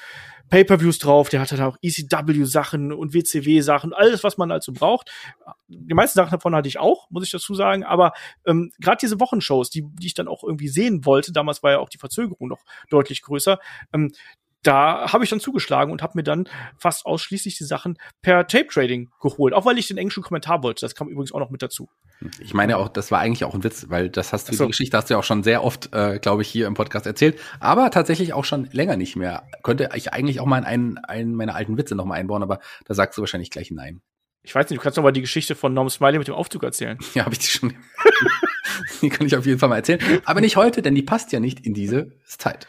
Pay-per-Views 0.51 0.99
drauf, 0.99 1.29
der 1.29 1.41
hatte 1.41 1.57
da 1.57 1.67
auch 1.67 1.79
ECW-Sachen 1.81 2.93
und 2.93 3.15
WCW-Sachen, 3.15 3.93
alles, 3.93 4.23
was 4.25 4.37
man 4.37 4.51
also 4.51 4.73
braucht. 4.73 5.11
Die 5.69 5.95
meisten 5.95 6.19
Sachen 6.19 6.33
davon 6.33 6.55
hatte 6.55 6.69
ich 6.69 6.79
auch, 6.79 7.09
muss 7.09 7.25
ich 7.25 7.31
dazu 7.31 7.55
sagen, 7.55 7.85
aber 7.85 8.13
ähm, 8.45 8.73
gerade 8.81 8.99
diese 9.01 9.21
Wochenshows, 9.21 9.71
die, 9.71 9.85
die 9.89 10.09
ich 10.09 10.15
dann 10.15 10.29
auch 10.29 10.43
irgendwie 10.43 10.69
sehen 10.69 11.07
wollte, 11.07 11.33
damals 11.33 11.63
war 11.63 11.71
ja 11.71 11.79
auch 11.79 11.89
die 11.89 11.99
Verzögerung 11.99 12.49
noch 12.49 12.65
deutlich 12.91 13.23
größer, 13.23 13.59
ähm, 13.95 14.13
da 14.63 15.11
habe 15.13 15.25
ich 15.25 15.31
dann 15.31 15.41
zugeschlagen 15.41 15.91
und 15.91 16.03
habe 16.03 16.13
mir 16.17 16.23
dann 16.23 16.47
fast 16.77 17.07
ausschließlich 17.07 17.57
die 17.57 17.65
Sachen 17.65 17.97
per 18.21 18.47
Tape 18.47 18.67
Trading 18.67 19.11
geholt, 19.21 19.55
auch 19.55 19.65
weil 19.65 19.79
ich 19.79 19.89
den 19.89 19.97
englischen 19.97 20.23
Kommentar 20.23 20.63
wollte. 20.63 20.85
Das 20.85 20.95
kam 20.95 21.09
übrigens 21.09 21.33
auch 21.33 21.39
noch 21.39 21.51
mit 21.51 21.63
dazu. 21.63 21.89
Ich 22.39 22.53
meine 22.53 22.77
auch, 22.77 22.89
das 22.89 23.11
war 23.11 23.21
eigentlich 23.21 23.45
auch 23.45 23.55
ein 23.55 23.65
Witz, 23.65 23.87
weil 23.89 24.11
das 24.11 24.33
hast 24.33 24.49
du 24.49 24.55
so. 24.55 24.65
die 24.65 24.71
Geschichte 24.71 24.97
hast 24.97 25.09
du 25.09 25.15
ja 25.15 25.19
auch 25.19 25.25
schon 25.25 25.43
sehr 25.43 25.65
oft, 25.65 25.95
äh, 25.95 26.19
glaube 26.19 26.43
ich, 26.43 26.49
hier 26.49 26.67
im 26.67 26.75
Podcast 26.75 27.07
erzählt, 27.07 27.41
aber 27.61 27.91
tatsächlich 27.91 28.35
auch 28.35 28.45
schon 28.45 28.69
länger 28.73 28.97
nicht 28.97 29.17
mehr. 29.17 29.45
Könnte 29.63 29.89
ich 29.95 30.13
eigentlich 30.13 30.41
auch 30.41 30.47
mal 30.47 30.59
in 30.59 30.65
einen, 30.65 30.99
einen 30.99 31.35
meiner 31.35 31.55
alten 31.55 31.79
Witze 31.79 31.95
noch 31.95 32.05
mal 32.05 32.15
einbauen, 32.15 32.43
aber 32.43 32.61
da 32.85 32.95
sagst 32.95 33.17
du 33.17 33.23
wahrscheinlich 33.23 33.51
gleich 33.51 33.71
nein. 33.71 34.03
Ich 34.43 34.55
weiß 34.55 34.69
nicht, 34.69 34.79
du 34.79 34.83
kannst 34.83 34.97
noch 34.97 35.05
mal 35.05 35.13
die 35.13 35.21
Geschichte 35.21 35.55
von 35.55 35.73
Norm 35.73 35.89
Smiley 35.89 36.19
mit 36.19 36.29
dem 36.29 36.35
Aufzug 36.35 36.63
erzählen. 36.63 36.99
Ja, 37.15 37.25
habe 37.25 37.35
ich 37.35 37.41
die 37.41 37.49
schon. 37.49 37.75
die 39.03 39.09
kann 39.09 39.27
ich 39.27 39.37
auf 39.37 39.47
jeden 39.47 39.59
Fall 39.59 39.69
mal 39.69 39.77
erzählen, 39.77 40.01
aber 40.25 40.41
nicht 40.41 40.57
heute, 40.57 40.83
denn 40.83 40.95
die 40.95 41.03
passt 41.03 41.33
ja 41.33 41.41
nicht 41.41 41.61
in 41.61 41.75
diese 41.75 42.13
Zeit. 42.25 42.69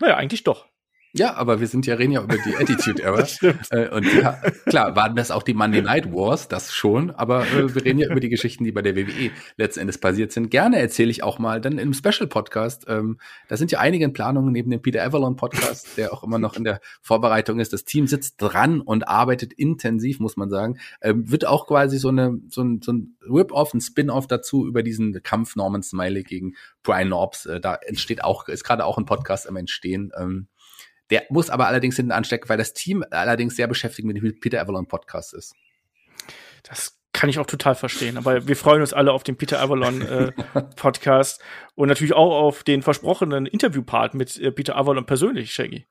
Naja, 0.00 0.16
eigentlich 0.16 0.44
doch. 0.44 0.66
Ja, 1.14 1.34
aber 1.34 1.60
wir 1.60 1.66
sind 1.66 1.84
ja 1.86 1.94
reden 1.96 2.12
ja 2.12 2.22
über 2.22 2.38
die 2.38 2.56
Attitude 2.58 3.02
Era. 3.02 3.26
äh, 3.70 3.88
und 3.90 4.06
ja, 4.14 4.40
klar, 4.64 4.96
waren 4.96 5.14
das 5.14 5.30
auch 5.30 5.42
die 5.42 5.52
Monday 5.52 5.82
Night 5.82 6.10
Wars, 6.10 6.48
das 6.48 6.72
schon, 6.72 7.10
aber 7.10 7.42
äh, 7.48 7.74
wir 7.74 7.84
reden 7.84 7.98
ja 7.98 8.10
über 8.10 8.20
die 8.20 8.30
Geschichten, 8.30 8.64
die 8.64 8.72
bei 8.72 8.80
der 8.80 8.96
WWE 8.96 9.30
letzten 9.58 9.80
Endes 9.80 9.98
passiert 9.98 10.32
sind. 10.32 10.50
Gerne 10.50 10.78
erzähle 10.78 11.10
ich 11.10 11.22
auch 11.22 11.38
mal 11.38 11.60
dann 11.60 11.76
im 11.76 11.92
Special 11.92 12.26
Podcast. 12.26 12.86
Ähm, 12.88 13.18
da 13.48 13.58
sind 13.58 13.70
ja 13.70 13.78
einige 13.78 14.06
in 14.06 14.14
Planungen 14.14 14.52
neben 14.52 14.70
dem 14.70 14.80
Peter 14.80 15.04
Avalon 15.04 15.36
Podcast, 15.36 15.98
der 15.98 16.14
auch 16.14 16.22
immer 16.22 16.38
noch 16.38 16.56
in 16.56 16.64
der 16.64 16.80
Vorbereitung 17.02 17.60
ist. 17.60 17.74
Das 17.74 17.84
Team 17.84 18.06
sitzt 18.06 18.40
dran 18.40 18.80
und 18.80 19.06
arbeitet 19.06 19.52
intensiv, 19.52 20.18
muss 20.18 20.38
man 20.38 20.48
sagen. 20.48 20.78
Ähm, 21.02 21.30
wird 21.30 21.46
auch 21.46 21.66
quasi 21.66 21.98
so 21.98 22.08
eine 22.08 22.40
so 22.48 22.62
ein, 22.62 22.80
so 22.80 22.90
ein 22.90 23.16
Rip-Off, 23.28 23.74
ein 23.74 23.82
Spin-Off 23.82 24.28
dazu 24.28 24.66
über 24.66 24.82
diesen 24.82 25.22
Kampf 25.22 25.56
Norman 25.56 25.82
Smiley 25.82 26.22
gegen 26.22 26.54
Brian 26.82 27.10
Norbs. 27.10 27.44
Äh, 27.44 27.60
da 27.60 27.74
entsteht 27.74 28.24
auch, 28.24 28.48
ist 28.48 28.64
gerade 28.64 28.86
auch 28.86 28.96
ein 28.96 29.04
Podcast 29.04 29.46
am 29.46 29.56
Entstehen. 29.56 30.10
Ähm, 30.18 30.48
der 31.12 31.26
muss 31.28 31.50
aber 31.50 31.66
allerdings 31.66 31.96
hinten 31.96 32.10
anstecken, 32.10 32.48
weil 32.48 32.56
das 32.56 32.72
Team 32.72 33.04
allerdings 33.10 33.54
sehr 33.54 33.66
beschäftigt 33.66 34.06
mit 34.06 34.16
dem 34.16 34.40
Peter 34.40 34.62
Avalon 34.62 34.88
Podcast 34.88 35.34
ist. 35.34 35.54
Das 36.62 36.98
kann 37.12 37.28
ich 37.28 37.38
auch 37.38 37.44
total 37.44 37.74
verstehen. 37.74 38.16
Aber 38.16 38.48
wir 38.48 38.56
freuen 38.56 38.80
uns 38.80 38.94
alle 38.94 39.12
auf 39.12 39.22
den 39.22 39.36
Peter 39.36 39.60
Avalon 39.60 40.00
äh, 40.00 40.32
Podcast 40.76 41.42
und 41.74 41.88
natürlich 41.88 42.14
auch 42.14 42.32
auf 42.32 42.64
den 42.64 42.80
versprochenen 42.80 43.44
Interviewpart 43.44 44.14
mit 44.14 44.38
äh, 44.38 44.52
Peter 44.52 44.74
Avalon 44.74 45.04
persönlich, 45.04 45.52
Shaggy. 45.52 45.86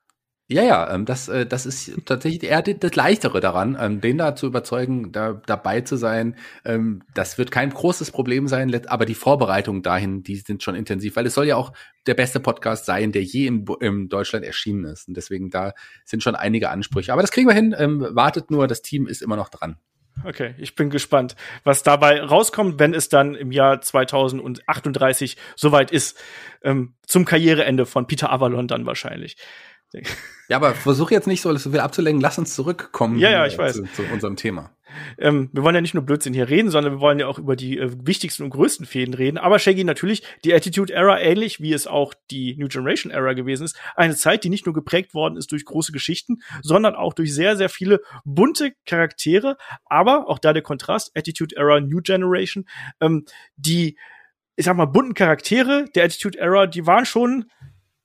Ja, 0.51 0.63
ja, 0.63 0.93
ähm, 0.93 1.05
das, 1.05 1.29
äh, 1.29 1.45
das 1.45 1.65
ist 1.65 2.05
tatsächlich 2.05 2.43
eher 2.43 2.61
das 2.61 2.95
Leichtere 2.95 3.39
daran, 3.39 3.77
ähm, 3.79 4.01
den 4.01 4.17
da 4.17 4.35
zu 4.35 4.47
überzeugen, 4.47 5.13
da 5.13 5.41
dabei 5.45 5.79
zu 5.79 5.95
sein. 5.95 6.35
Ähm, 6.65 7.03
das 7.13 7.37
wird 7.37 7.51
kein 7.51 7.69
großes 7.69 8.11
Problem 8.11 8.49
sein, 8.49 8.85
aber 8.87 9.05
die 9.05 9.15
Vorbereitungen 9.15 9.81
dahin, 9.81 10.23
die 10.23 10.35
sind 10.35 10.61
schon 10.61 10.75
intensiv, 10.75 11.15
weil 11.15 11.25
es 11.25 11.35
soll 11.35 11.45
ja 11.47 11.55
auch 11.55 11.71
der 12.05 12.15
beste 12.15 12.41
Podcast 12.41 12.85
sein, 12.85 13.13
der 13.13 13.23
je 13.23 13.47
in, 13.47 13.65
in 13.79 14.09
Deutschland 14.09 14.43
erschienen 14.43 14.83
ist. 14.83 15.07
Und 15.07 15.15
deswegen 15.15 15.51
da 15.51 15.71
sind 16.03 16.21
schon 16.21 16.35
einige 16.35 16.69
Ansprüche. 16.69 17.13
Aber 17.13 17.21
das 17.21 17.31
kriegen 17.31 17.47
wir 17.47 17.55
hin. 17.55 17.73
wartet 18.13 18.51
nur, 18.51 18.67
das 18.67 18.81
Team 18.81 19.07
ist 19.07 19.21
immer 19.21 19.37
noch 19.37 19.47
dran. 19.47 19.77
Okay, 20.25 20.53
ich 20.57 20.75
bin 20.75 20.89
gespannt, 20.89 21.37
was 21.63 21.83
dabei 21.83 22.21
rauskommt, 22.21 22.77
wenn 22.79 22.93
es 22.93 23.07
dann 23.07 23.35
im 23.35 23.51
Jahr 23.53 23.79
2038 23.79 25.37
soweit 25.55 25.91
ist. 25.91 26.19
Zum 26.61 27.25
Karriereende 27.25 27.85
von 27.85 28.05
Peter 28.07 28.31
Avalon 28.31 28.67
dann 28.67 28.85
wahrscheinlich. 28.85 29.37
Ja, 30.49 30.57
aber 30.57 30.73
versuch 30.73 31.11
jetzt 31.11 31.27
nicht 31.27 31.39
so 31.39 31.47
alles 31.47 31.63
so 31.63 31.71
viel 31.71 31.79
abzulenken. 31.79 32.19
Lass 32.19 32.37
uns 32.37 32.53
zurückkommen 32.55 33.17
ja, 33.17 33.31
ja, 33.31 33.45
ich 33.45 33.57
weiß. 33.57 33.73
Zu, 33.73 33.83
zu 33.93 34.03
unserem 34.11 34.35
Thema. 34.35 34.75
Ähm, 35.17 35.49
wir 35.53 35.63
wollen 35.63 35.75
ja 35.75 35.79
nicht 35.79 35.93
nur 35.93 36.03
Blödsinn 36.03 36.33
hier 36.33 36.49
reden, 36.49 36.69
sondern 36.69 36.91
wir 36.91 36.99
wollen 36.99 37.19
ja 37.19 37.27
auch 37.27 37.39
über 37.39 37.55
die 37.55 37.77
äh, 37.77 37.89
wichtigsten 38.03 38.43
und 38.43 38.49
größten 38.49 38.85
Fäden 38.85 39.13
reden. 39.13 39.37
Aber 39.37 39.59
Shaggy 39.59 39.85
natürlich 39.85 40.23
die 40.43 40.53
Attitude 40.53 40.93
Era 40.93 41.21
ähnlich 41.21 41.61
wie 41.61 41.71
es 41.71 41.87
auch 41.87 42.13
die 42.31 42.57
New 42.57 42.67
Generation 42.67 43.13
Era 43.13 43.31
gewesen 43.31 43.63
ist. 43.63 43.79
Eine 43.95 44.17
Zeit, 44.17 44.43
die 44.43 44.49
nicht 44.49 44.65
nur 44.65 44.73
geprägt 44.73 45.13
worden 45.13 45.37
ist 45.37 45.53
durch 45.53 45.63
große 45.63 45.93
Geschichten, 45.93 46.41
sondern 46.61 46.95
auch 46.95 47.13
durch 47.13 47.33
sehr, 47.33 47.55
sehr 47.55 47.69
viele 47.69 48.01
bunte 48.25 48.73
Charaktere. 48.85 49.55
Aber 49.85 50.27
auch 50.27 50.39
da 50.39 50.51
der 50.51 50.63
Kontrast, 50.63 51.11
Attitude 51.15 51.55
Era, 51.55 51.79
New 51.79 52.01
Generation, 52.01 52.65
ähm, 52.99 53.23
die, 53.55 53.97
ich 54.57 54.65
sag 54.65 54.75
mal, 54.75 54.85
bunten 54.85 55.13
Charaktere 55.13 55.85
der 55.95 56.03
Attitude 56.03 56.37
Era, 56.37 56.67
die 56.67 56.85
waren 56.85 57.05
schon 57.05 57.45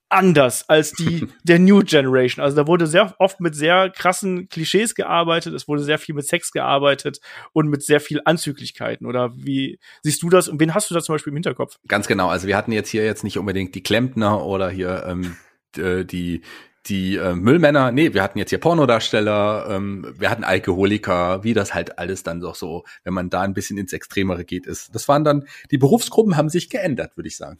anders 0.09 0.67
als 0.69 0.91
die 0.91 1.27
der 1.43 1.59
New 1.59 1.81
Generation. 1.81 2.43
Also 2.43 2.55
da 2.55 2.67
wurde 2.67 2.87
sehr 2.87 3.15
oft 3.19 3.39
mit 3.39 3.55
sehr 3.55 3.89
krassen 3.89 4.49
Klischees 4.49 4.95
gearbeitet, 4.95 5.53
es 5.53 5.67
wurde 5.67 5.83
sehr 5.83 5.99
viel 5.99 6.15
mit 6.15 6.27
Sex 6.27 6.51
gearbeitet 6.51 7.19
und 7.53 7.67
mit 7.67 7.83
sehr 7.83 7.99
viel 7.99 8.21
Anzüglichkeiten. 8.23 9.05
Oder 9.05 9.33
wie 9.35 9.79
siehst 10.03 10.23
du 10.23 10.29
das 10.29 10.47
und 10.47 10.59
wen 10.59 10.73
hast 10.73 10.89
du 10.89 10.93
da 10.93 11.01
zum 11.01 11.15
Beispiel 11.15 11.31
im 11.31 11.37
Hinterkopf? 11.37 11.77
Ganz 11.87 12.07
genau. 12.07 12.29
Also 12.29 12.47
wir 12.47 12.57
hatten 12.57 12.71
jetzt 12.71 12.89
hier 12.89 13.03
jetzt 13.03 13.23
nicht 13.23 13.37
unbedingt 13.37 13.75
die 13.75 13.83
Klempner 13.83 14.45
oder 14.45 14.69
hier 14.69 15.05
ähm, 15.07 15.35
äh, 15.77 16.05
die 16.05 16.41
die 16.89 17.17
äh, 17.17 17.35
Müllmänner, 17.35 17.91
nee, 17.91 18.13
wir 18.13 18.23
hatten 18.23 18.39
jetzt 18.39 18.49
hier 18.49 18.59
Pornodarsteller, 18.59 19.67
ähm, 19.69 20.13
wir 20.17 20.29
hatten 20.29 20.43
Alkoholiker, 20.43 21.43
wie 21.43 21.53
das 21.53 21.73
halt 21.73 21.99
alles 21.99 22.23
dann 22.23 22.39
doch 22.39 22.55
so, 22.55 22.85
wenn 23.03 23.13
man 23.13 23.29
da 23.29 23.41
ein 23.41 23.53
bisschen 23.53 23.77
ins 23.77 23.93
Extremere 23.93 24.45
geht, 24.45 24.65
ist. 24.65 24.95
Das 24.95 25.07
waren 25.07 25.23
dann, 25.23 25.45
die 25.69 25.77
Berufsgruppen 25.77 26.37
haben 26.37 26.49
sich 26.49 26.69
geändert, 26.69 27.17
würde 27.17 27.27
ich 27.27 27.37
sagen. 27.37 27.57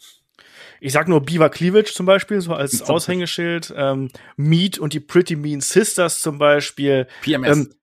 Ich 0.79 0.93
sag 0.93 1.07
nur 1.07 1.21
Beaver 1.21 1.49
Cleavage 1.49 1.93
zum 1.93 2.05
Beispiel, 2.05 2.41
so 2.41 2.53
als 2.53 2.81
Aushängeschild. 2.89 3.73
Ähm, 3.75 4.09
Meat 4.35 4.77
und 4.77 4.93
die 4.93 4.99
Pretty 4.99 5.35
Mean 5.35 5.61
Sisters 5.61 6.21
zum 6.21 6.37
Beispiel. 6.37 7.07
PMS. 7.21 7.57
Ähm, 7.57 7.73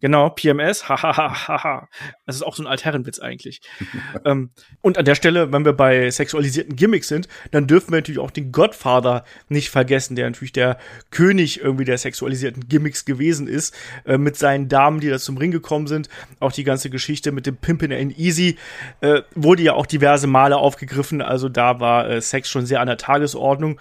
Genau, 0.00 0.30
PMS, 0.30 0.84
hahaha. 0.88 1.88
Das 2.30 2.36
ist 2.36 2.42
auch 2.42 2.54
so 2.54 2.62
ein 2.62 2.66
Altherrenwitz 2.66 3.18
eigentlich. 3.18 3.60
ähm, 4.24 4.50
und 4.80 4.98
an 4.98 5.04
der 5.04 5.14
Stelle, 5.14 5.52
wenn 5.52 5.64
wir 5.64 5.72
bei 5.72 6.10
sexualisierten 6.10 6.76
Gimmicks 6.76 7.08
sind, 7.08 7.28
dann 7.50 7.66
dürfen 7.66 7.90
wir 7.90 7.98
natürlich 7.98 8.20
auch 8.20 8.30
den 8.30 8.52
Godfather 8.52 9.24
nicht 9.48 9.70
vergessen, 9.70 10.16
der 10.16 10.26
natürlich 10.26 10.52
der 10.52 10.78
König 11.10 11.60
irgendwie 11.60 11.84
der 11.84 11.98
sexualisierten 11.98 12.68
Gimmicks 12.68 13.04
gewesen 13.04 13.46
ist, 13.46 13.76
äh, 14.04 14.18
mit 14.18 14.36
seinen 14.36 14.68
Damen, 14.68 15.00
die 15.00 15.08
da 15.08 15.18
zum 15.18 15.36
Ring 15.36 15.50
gekommen 15.50 15.86
sind. 15.86 16.08
Auch 16.38 16.52
die 16.52 16.64
ganze 16.64 16.90
Geschichte 16.90 17.32
mit 17.32 17.46
dem 17.46 17.56
Pimpin 17.56 17.90
in 17.90 18.10
Easy 18.10 18.56
äh, 19.00 19.22
wurde 19.34 19.62
ja 19.62 19.74
auch 19.74 19.86
diverse 19.86 20.26
Male 20.26 20.56
aufgegriffen, 20.56 21.22
also 21.22 21.48
da 21.48 21.80
war 21.80 22.08
äh, 22.08 22.20
Sex 22.20 22.48
schon 22.48 22.66
sehr 22.66 22.80
an 22.80 22.86
der 22.86 22.96
Tagesordnung. 22.96 23.80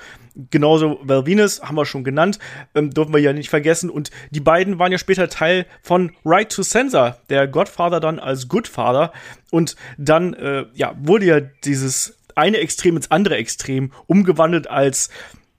Genauso 0.52 1.00
Val 1.04 1.26
Venus 1.26 1.62
haben 1.62 1.76
wir 1.76 1.86
schon 1.86 2.04
genannt, 2.04 2.40
ähm, 2.76 2.92
dürfen 2.92 3.14
wir 3.14 3.20
ja 3.20 3.34
nicht 3.34 3.50
vergessen. 3.50 3.90
Und 3.90 4.12
die 4.32 4.40
beiden 4.40 4.80
waren 4.80 4.92
ja 4.92 4.98
später 4.98 5.28
Teil 5.28 5.66
von 5.82 6.12
Right 6.24 6.50
to 6.52 6.64
Censor, 6.64 7.18
der 7.30 7.48
Godfather 7.48 8.00
dann 8.00 8.20
als 8.40 8.48
Goodfather. 8.48 9.12
Und 9.52 9.76
dann, 9.98 10.34
äh, 10.34 10.66
ja, 10.74 10.96
wurde 10.98 11.26
ja 11.26 11.40
dieses 11.40 12.18
eine 12.36 12.58
Extrem 12.58 12.96
ins 12.96 13.12
andere 13.12 13.36
Extrem 13.36 13.92
umgewandelt 14.08 14.70
als, 14.70 15.10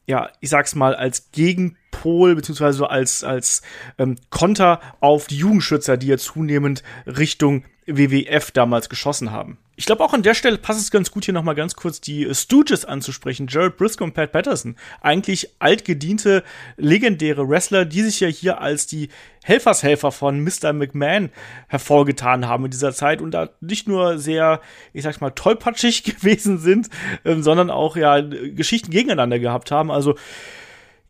ja, 0.07 0.31
ich 0.41 0.51
sag's 0.51 0.75
mal, 0.75 0.95
als 0.95 1.31
Gegenpol, 1.31 2.35
beziehungsweise 2.35 2.89
als, 2.89 3.23
als 3.23 3.63
ähm, 3.99 4.17
Konter 4.31 4.81
auf 5.01 5.27
die 5.27 5.37
Jugendschützer, 5.37 5.97
die 5.97 6.09
ja 6.09 6.17
zunehmend 6.17 6.83
Richtung 7.07 7.65
WWF 7.97 8.51
damals 8.51 8.89
geschossen 8.89 9.31
haben. 9.31 9.59
Ich 9.77 9.87
glaube, 9.87 10.05
auch 10.05 10.13
an 10.13 10.23
der 10.23 10.35
Stelle 10.35 10.59
passt 10.59 10.79
es 10.79 10.91
ganz 10.91 11.11
gut, 11.11 11.25
hier 11.25 11.33
nochmal 11.33 11.55
ganz 11.55 11.75
kurz 11.75 12.03
die 12.03 12.29
Stooges 12.35 12.85
anzusprechen. 12.85 13.47
Jared 13.49 13.79
Briscoe 13.79 14.05
und 14.05 14.13
Pat 14.13 14.31
Patterson. 14.31 14.77
Eigentlich 15.01 15.55
altgediente, 15.59 16.45
legendäre 16.77 17.49
Wrestler, 17.49 17.87
die 17.87 18.03
sich 18.03 18.21
ja 18.21 18.29
hier 18.29 18.61
als 18.61 18.87
die 18.87 19.09
Helfershelfer 19.43 20.13
von 20.13 20.45
Mr. 20.45 20.75
McMahon 20.75 21.31
hervorgetan 21.69 22.47
haben 22.47 22.67
in 22.67 22.71
dieser 22.71 22.93
Zeit 22.93 23.23
und 23.23 23.31
da 23.31 23.49
nicht 23.61 23.89
nur 23.89 24.19
sehr, 24.19 24.61
ich 24.93 25.03
sag's 25.03 25.23
mal, 25.23 25.31
tollpatschig 25.31 26.05
gewesen 26.21 26.59
sind, 26.59 26.91
ähm, 27.25 27.43
sondern 27.43 27.71
auch 27.71 27.97
ja 27.97 28.21
Geschichten 28.21 28.91
gegeneinander 28.91 29.39
gehabt 29.39 29.71
haben. 29.71 29.91
Also 29.91 30.15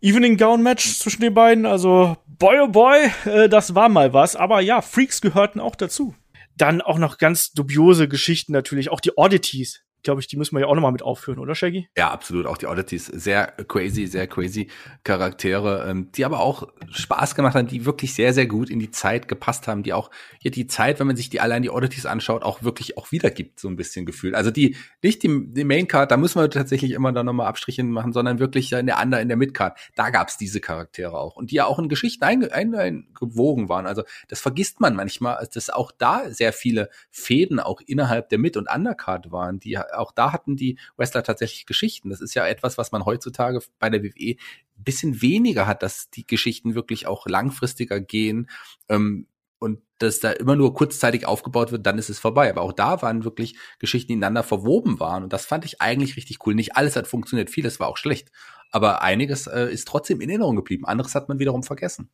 Evening 0.01 0.37
Gown 0.37 0.63
Match 0.63 0.99
zwischen 0.99 1.23
den 1.23 1.35
beiden, 1.35 1.67
also 1.67 2.17
boy 2.27 2.61
oh 2.61 2.69
boy, 2.69 3.11
äh, 3.27 3.49
das 3.49 3.75
war 3.75 3.89
mal 3.89 4.13
was. 4.13 4.37
Aber 4.37 4.61
ja, 4.61 4.81
Freaks 4.81 5.21
gehörten 5.21 5.61
auch 5.61 5.75
dazu. 5.75 6.15
Dann 6.61 6.83
auch 6.83 6.99
noch 6.99 7.17
ganz 7.17 7.53
dubiose 7.53 8.07
Geschichten 8.07 8.53
natürlich, 8.53 8.91
auch 8.91 9.01
die 9.01 9.17
Oddities 9.17 9.83
glaube 10.03 10.21
ich, 10.21 10.27
die 10.27 10.37
müssen 10.37 10.57
wir 10.57 10.61
ja 10.61 10.67
auch 10.67 10.75
nochmal 10.75 10.93
mit 10.93 11.03
aufführen, 11.03 11.39
oder 11.39 11.55
Shaggy? 11.55 11.89
Ja, 11.97 12.11
absolut. 12.11 12.47
Auch 12.47 12.59
die 12.59 12.67
Oddities. 12.67 13.07
Sehr 13.07 13.47
crazy, 13.69 14.07
sehr 14.07 14.27
crazy 14.27 14.69
Charaktere, 15.05 15.87
ähm, 15.89 16.11
die 16.13 16.25
aber 16.25 16.41
auch 16.41 16.69
Spaß 16.91 17.35
gemacht 17.35 17.55
haben, 17.55 17.67
die 17.67 17.85
wirklich 17.85 18.15
sehr, 18.15 18.33
sehr 18.33 18.47
gut 18.47 18.71
in 18.71 18.79
die 18.79 18.91
Zeit 18.91 19.29
gepasst 19.29 19.69
haben, 19.69 19.83
die 19.83 19.93
auch 19.93 20.11
ja, 20.43 20.51
die 20.51 20.67
Zeit, 20.67 21.01
wenn 21.01 21.07
man 21.07 21.17
sich 21.17 21.31
die 21.31 21.41
allein 21.41 21.63
die 21.63 21.71
Oddities 21.71 22.07
anschaut, 22.07 22.43
auch 22.43 22.63
wirklich 22.63 22.97
auch 22.99 23.13
wiedergibt, 23.13 23.61
so 23.61 23.69
ein 23.69 23.77
bisschen 23.77 24.07
gefühlt. 24.07 24.35
Also 24.35 24.51
die, 24.51 24.77
nicht 25.03 25.23
die, 25.23 25.53
die 25.53 25.65
Main 25.65 25.89
Card, 25.89 26.11
da 26.11 26.17
müssen 26.17 26.41
wir 26.41 26.51
tatsächlich 26.51 26.93
immer 26.93 27.13
dann 27.13 27.27
nochmal 27.27 27.47
Abstriche 27.47 27.85
machen, 27.85 28.13
sondern 28.13 28.39
wirklich 28.39 28.73
in 28.73 28.87
der 28.87 29.01
Under, 29.01 29.21
in 29.21 29.29
der 29.29 29.37
Mid 29.37 29.55
Card. 29.55 29.79
Da 29.95 30.11
gab's 30.11 30.37
diese 30.37 30.61
Charaktere 30.61 31.19
auch. 31.19 31.37
Und 31.37 31.51
die 31.51 31.57
ja 31.57 31.67
auch 31.67 31.79
in 31.79 31.89
Geschichten 31.89 32.25
eingewogen 32.25 32.53
ein, 32.53 32.75
ein, 32.75 33.69
waren. 33.69 33.87
Also 33.87 34.03
das 34.29 34.41
vergisst 34.41 34.81
man 34.81 34.95
manchmal, 34.95 35.49
dass 35.53 35.71
auch 35.71 35.93
da 35.93 36.31
sehr 36.31 36.53
viele 36.53 36.91
Fäden 37.11 37.61
auch 37.61 37.81
innerhalb 37.87 38.29
der 38.29 38.39
Mid- 38.39 38.57
und 38.57 38.69
Undercard 38.73 39.31
waren, 39.33 39.61
die 39.61 39.79
auch 39.95 40.13
da 40.13 40.33
hatten 40.33 40.57
die 40.57 40.79
Wrestler 40.97 41.23
tatsächlich 41.23 41.67
Geschichten. 41.67 42.11
Das 42.11 42.21
ist 42.21 42.35
ja 42.35 42.47
etwas, 42.47 42.79
was 42.79 42.93
man 42.93 43.05
heutzutage 43.05 43.61
bei 43.79 43.91
der 43.91 44.03
WWE 44.03 44.37
ein 44.37 44.85
bisschen 44.85 45.23
weniger 45.23 45.67
hat, 45.67 45.83
dass 45.83 46.11
die 46.11 46.27
Geschichten 46.27 46.75
wirklich 46.75 47.07
auch 47.07 47.27
langfristiger 47.27 48.01
gehen. 48.01 48.49
Ähm, 48.89 49.27
und 49.61 49.81
dass 49.99 50.21
da 50.21 50.31
immer 50.31 50.57
nur 50.57 50.73
kurzzeitig 50.73 51.27
aufgebaut 51.27 51.71
wird, 51.71 51.85
dann 51.85 51.99
ist 51.99 52.09
es 52.09 52.19
vorbei. 52.19 52.49
Aber 52.49 52.63
auch 52.63 52.73
da 52.73 53.03
waren 53.03 53.25
wirklich 53.25 53.57
Geschichten, 53.79 54.09
die 54.09 54.15
ineinander 54.15 54.43
verwoben 54.43 54.99
waren. 54.99 55.23
Und 55.23 55.35
das 55.35 55.45
fand 55.45 55.67
ich 55.67 55.83
eigentlich 55.83 56.17
richtig 56.17 56.39
cool. 56.47 56.55
Nicht 56.55 56.77
alles 56.77 56.97
hat 56.97 57.07
funktioniert, 57.07 57.51
vieles 57.51 57.79
war 57.79 57.89
auch 57.89 57.99
schlecht. 57.99 58.33
Aber 58.71 59.03
einiges 59.03 59.47
äh, 59.47 59.67
ist 59.67 59.87
trotzdem 59.87 60.23
in 60.23 60.31
Erinnerung 60.31 60.57
geblieben. 60.57 60.87
Anderes 60.87 61.15
hat 61.15 61.29
man 61.29 61.39
wiederum 61.39 61.63
vergessen. 61.63 62.09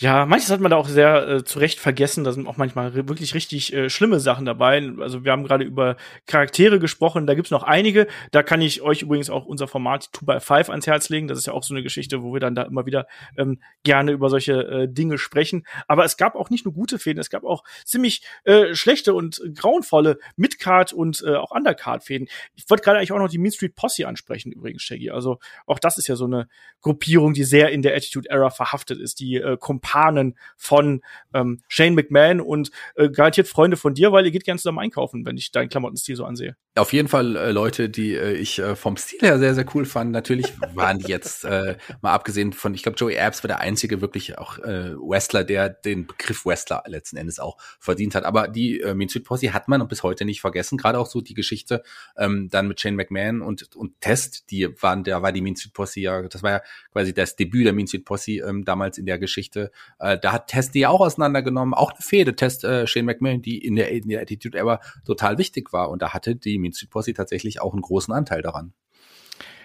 Ja, 0.00 0.24
manches 0.24 0.50
hat 0.50 0.60
man 0.60 0.70
da 0.70 0.78
auch 0.78 0.88
sehr 0.88 1.28
äh, 1.28 1.44
zu 1.44 1.58
Recht 1.58 1.78
vergessen. 1.78 2.24
Da 2.24 2.32
sind 2.32 2.46
auch 2.46 2.56
manchmal 2.56 2.94
wirklich 2.94 3.34
richtig 3.34 3.70
äh, 3.74 3.90
schlimme 3.90 4.18
Sachen 4.18 4.46
dabei. 4.46 4.90
Also 4.98 5.26
wir 5.26 5.32
haben 5.32 5.44
gerade 5.44 5.62
über 5.62 5.96
Charaktere 6.24 6.78
gesprochen. 6.78 7.26
Da 7.26 7.34
gibt's 7.34 7.50
noch 7.50 7.64
einige. 7.64 8.06
Da 8.30 8.42
kann 8.42 8.62
ich 8.62 8.80
euch 8.80 9.02
übrigens 9.02 9.28
auch 9.28 9.44
unser 9.44 9.68
Format 9.68 10.08
2 10.14 10.24
by 10.24 10.40
5 10.40 10.70
ans 10.70 10.86
Herz 10.86 11.10
legen. 11.10 11.28
Das 11.28 11.36
ist 11.36 11.48
ja 11.48 11.52
auch 11.52 11.62
so 11.64 11.74
eine 11.74 11.82
Geschichte, 11.82 12.22
wo 12.22 12.32
wir 12.32 12.40
dann 12.40 12.54
da 12.54 12.62
immer 12.62 12.86
wieder 12.86 13.08
ähm, 13.36 13.60
gerne 13.82 14.12
über 14.12 14.30
solche 14.30 14.54
äh, 14.62 14.88
Dinge 14.88 15.18
sprechen. 15.18 15.66
Aber 15.86 16.06
es 16.06 16.16
gab 16.16 16.34
auch 16.34 16.48
nicht 16.48 16.64
nur 16.64 16.72
gute 16.72 16.98
Fäden, 16.98 17.20
es 17.20 17.28
gab 17.28 17.44
auch 17.44 17.62
ziemlich 17.84 18.22
äh, 18.44 18.74
schlechte 18.74 19.12
und 19.12 19.42
grauenvolle 19.54 20.18
Midcard 20.34 20.94
und 20.94 21.22
äh, 21.26 21.34
auch 21.34 21.50
Undercard-Fäden. 21.50 22.26
Ich 22.54 22.64
wollte 22.70 22.84
gerade 22.84 22.96
eigentlich 22.96 23.12
auch 23.12 23.18
noch 23.18 23.28
die 23.28 23.36
Mean 23.36 23.52
Street 23.52 23.74
Posse 23.74 24.08
ansprechen, 24.08 24.50
übrigens, 24.50 24.80
Shaggy. 24.80 25.10
Also 25.10 25.40
auch 25.66 25.78
das 25.78 25.98
ist 25.98 26.06
ja 26.06 26.16
so 26.16 26.24
eine 26.24 26.48
Gruppierung, 26.80 27.34
die 27.34 27.44
sehr 27.44 27.68
in 27.68 27.82
der 27.82 27.94
Attitude 27.94 28.30
Era 28.30 28.48
verhaftet 28.48 28.98
ist. 28.98 29.20
Die 29.20 29.36
äh, 29.36 29.58
Kumpanen 29.90 30.36
von 30.56 31.02
ähm, 31.34 31.60
Shane 31.68 31.94
McMahon 31.94 32.40
und 32.40 32.70
äh, 32.94 33.08
garantiert 33.08 33.48
Freunde 33.48 33.76
von 33.76 33.94
dir, 33.94 34.12
weil 34.12 34.24
ihr 34.24 34.30
geht 34.30 34.44
gerne 34.44 34.58
zusammen 34.58 34.78
einkaufen, 34.78 35.24
wenn 35.24 35.36
ich 35.36 35.52
deinen 35.52 35.68
Klamottenstil 35.68 36.16
so 36.16 36.24
ansehe. 36.24 36.56
Auf 36.76 36.92
jeden 36.92 37.08
Fall 37.08 37.36
äh, 37.36 37.50
Leute, 37.50 37.88
die 37.88 38.14
äh, 38.14 38.34
ich 38.34 38.58
äh, 38.58 38.76
vom 38.76 38.96
Stil 38.96 39.20
her 39.22 39.38
sehr, 39.38 39.54
sehr 39.54 39.66
cool 39.74 39.84
fand. 39.84 40.12
Natürlich 40.12 40.52
waren 40.74 40.98
die 40.98 41.08
jetzt, 41.08 41.44
äh, 41.44 41.76
mal 42.00 42.12
abgesehen 42.12 42.52
von, 42.52 42.74
ich 42.74 42.82
glaube, 42.82 42.96
Joey 42.96 43.18
Abs 43.18 43.42
war 43.42 43.48
der 43.48 43.60
einzige 43.60 44.00
wirklich 44.00 44.38
auch 44.38 44.58
äh, 44.58 44.94
Wrestler, 44.94 45.44
der 45.44 45.68
den 45.68 46.06
Begriff 46.06 46.46
Wrestler 46.46 46.82
letzten 46.86 47.16
Endes 47.16 47.40
auch 47.40 47.56
verdient 47.80 48.14
hat. 48.14 48.24
Aber 48.24 48.48
die 48.48 48.80
äh, 48.80 48.94
Mean 48.94 49.08
Street 49.08 49.24
Posse 49.24 49.52
hat 49.52 49.68
man 49.68 49.86
bis 49.88 50.02
heute 50.02 50.24
nicht 50.24 50.40
vergessen. 50.40 50.78
Gerade 50.78 50.98
auch 50.98 51.06
so 51.06 51.20
die 51.20 51.34
Geschichte 51.34 51.82
ähm, 52.16 52.48
dann 52.50 52.68
mit 52.68 52.80
Shane 52.80 52.94
McMahon 52.94 53.42
und, 53.42 53.74
und 53.74 54.00
Test, 54.00 54.50
die 54.50 54.68
waren, 54.80 55.02
da 55.02 55.22
war 55.22 55.32
die 55.32 55.40
Mean 55.40 55.56
Street 55.56 55.74
Posse 55.74 56.00
ja, 56.00 56.22
das 56.22 56.42
war 56.42 56.50
ja 56.50 56.62
quasi 56.92 57.12
das 57.12 57.36
Debüt 57.36 57.66
der 57.66 57.72
Mean 57.72 57.88
Street 57.88 58.04
Posse 58.04 58.32
ähm, 58.32 58.64
damals 58.64 58.96
in 58.96 59.06
der 59.06 59.18
Geschichte. 59.18 59.72
Äh, 59.98 60.18
da 60.18 60.32
hat 60.32 60.48
Test 60.48 60.74
die 60.74 60.86
auch 60.86 61.00
auseinandergenommen. 61.00 61.74
Auch 61.74 61.92
eine 61.92 62.00
Fehde, 62.00 62.34
Test 62.34 62.64
äh, 62.64 62.86
Shane 62.86 63.04
McMahon, 63.04 63.42
die 63.42 63.58
in 63.58 63.76
der, 63.76 63.90
in 63.90 64.08
der 64.08 64.22
Attitude 64.22 64.56
Era 64.56 64.80
total 65.04 65.38
wichtig 65.38 65.72
war. 65.72 65.90
Und 65.90 66.02
da 66.02 66.12
hatte 66.12 66.36
die 66.36 66.58
Mean 66.58 66.72
Street 66.72 66.90
Posse 66.90 67.14
tatsächlich 67.14 67.60
auch 67.60 67.72
einen 67.72 67.82
großen 67.82 68.12
Anteil 68.12 68.42
daran. 68.42 68.72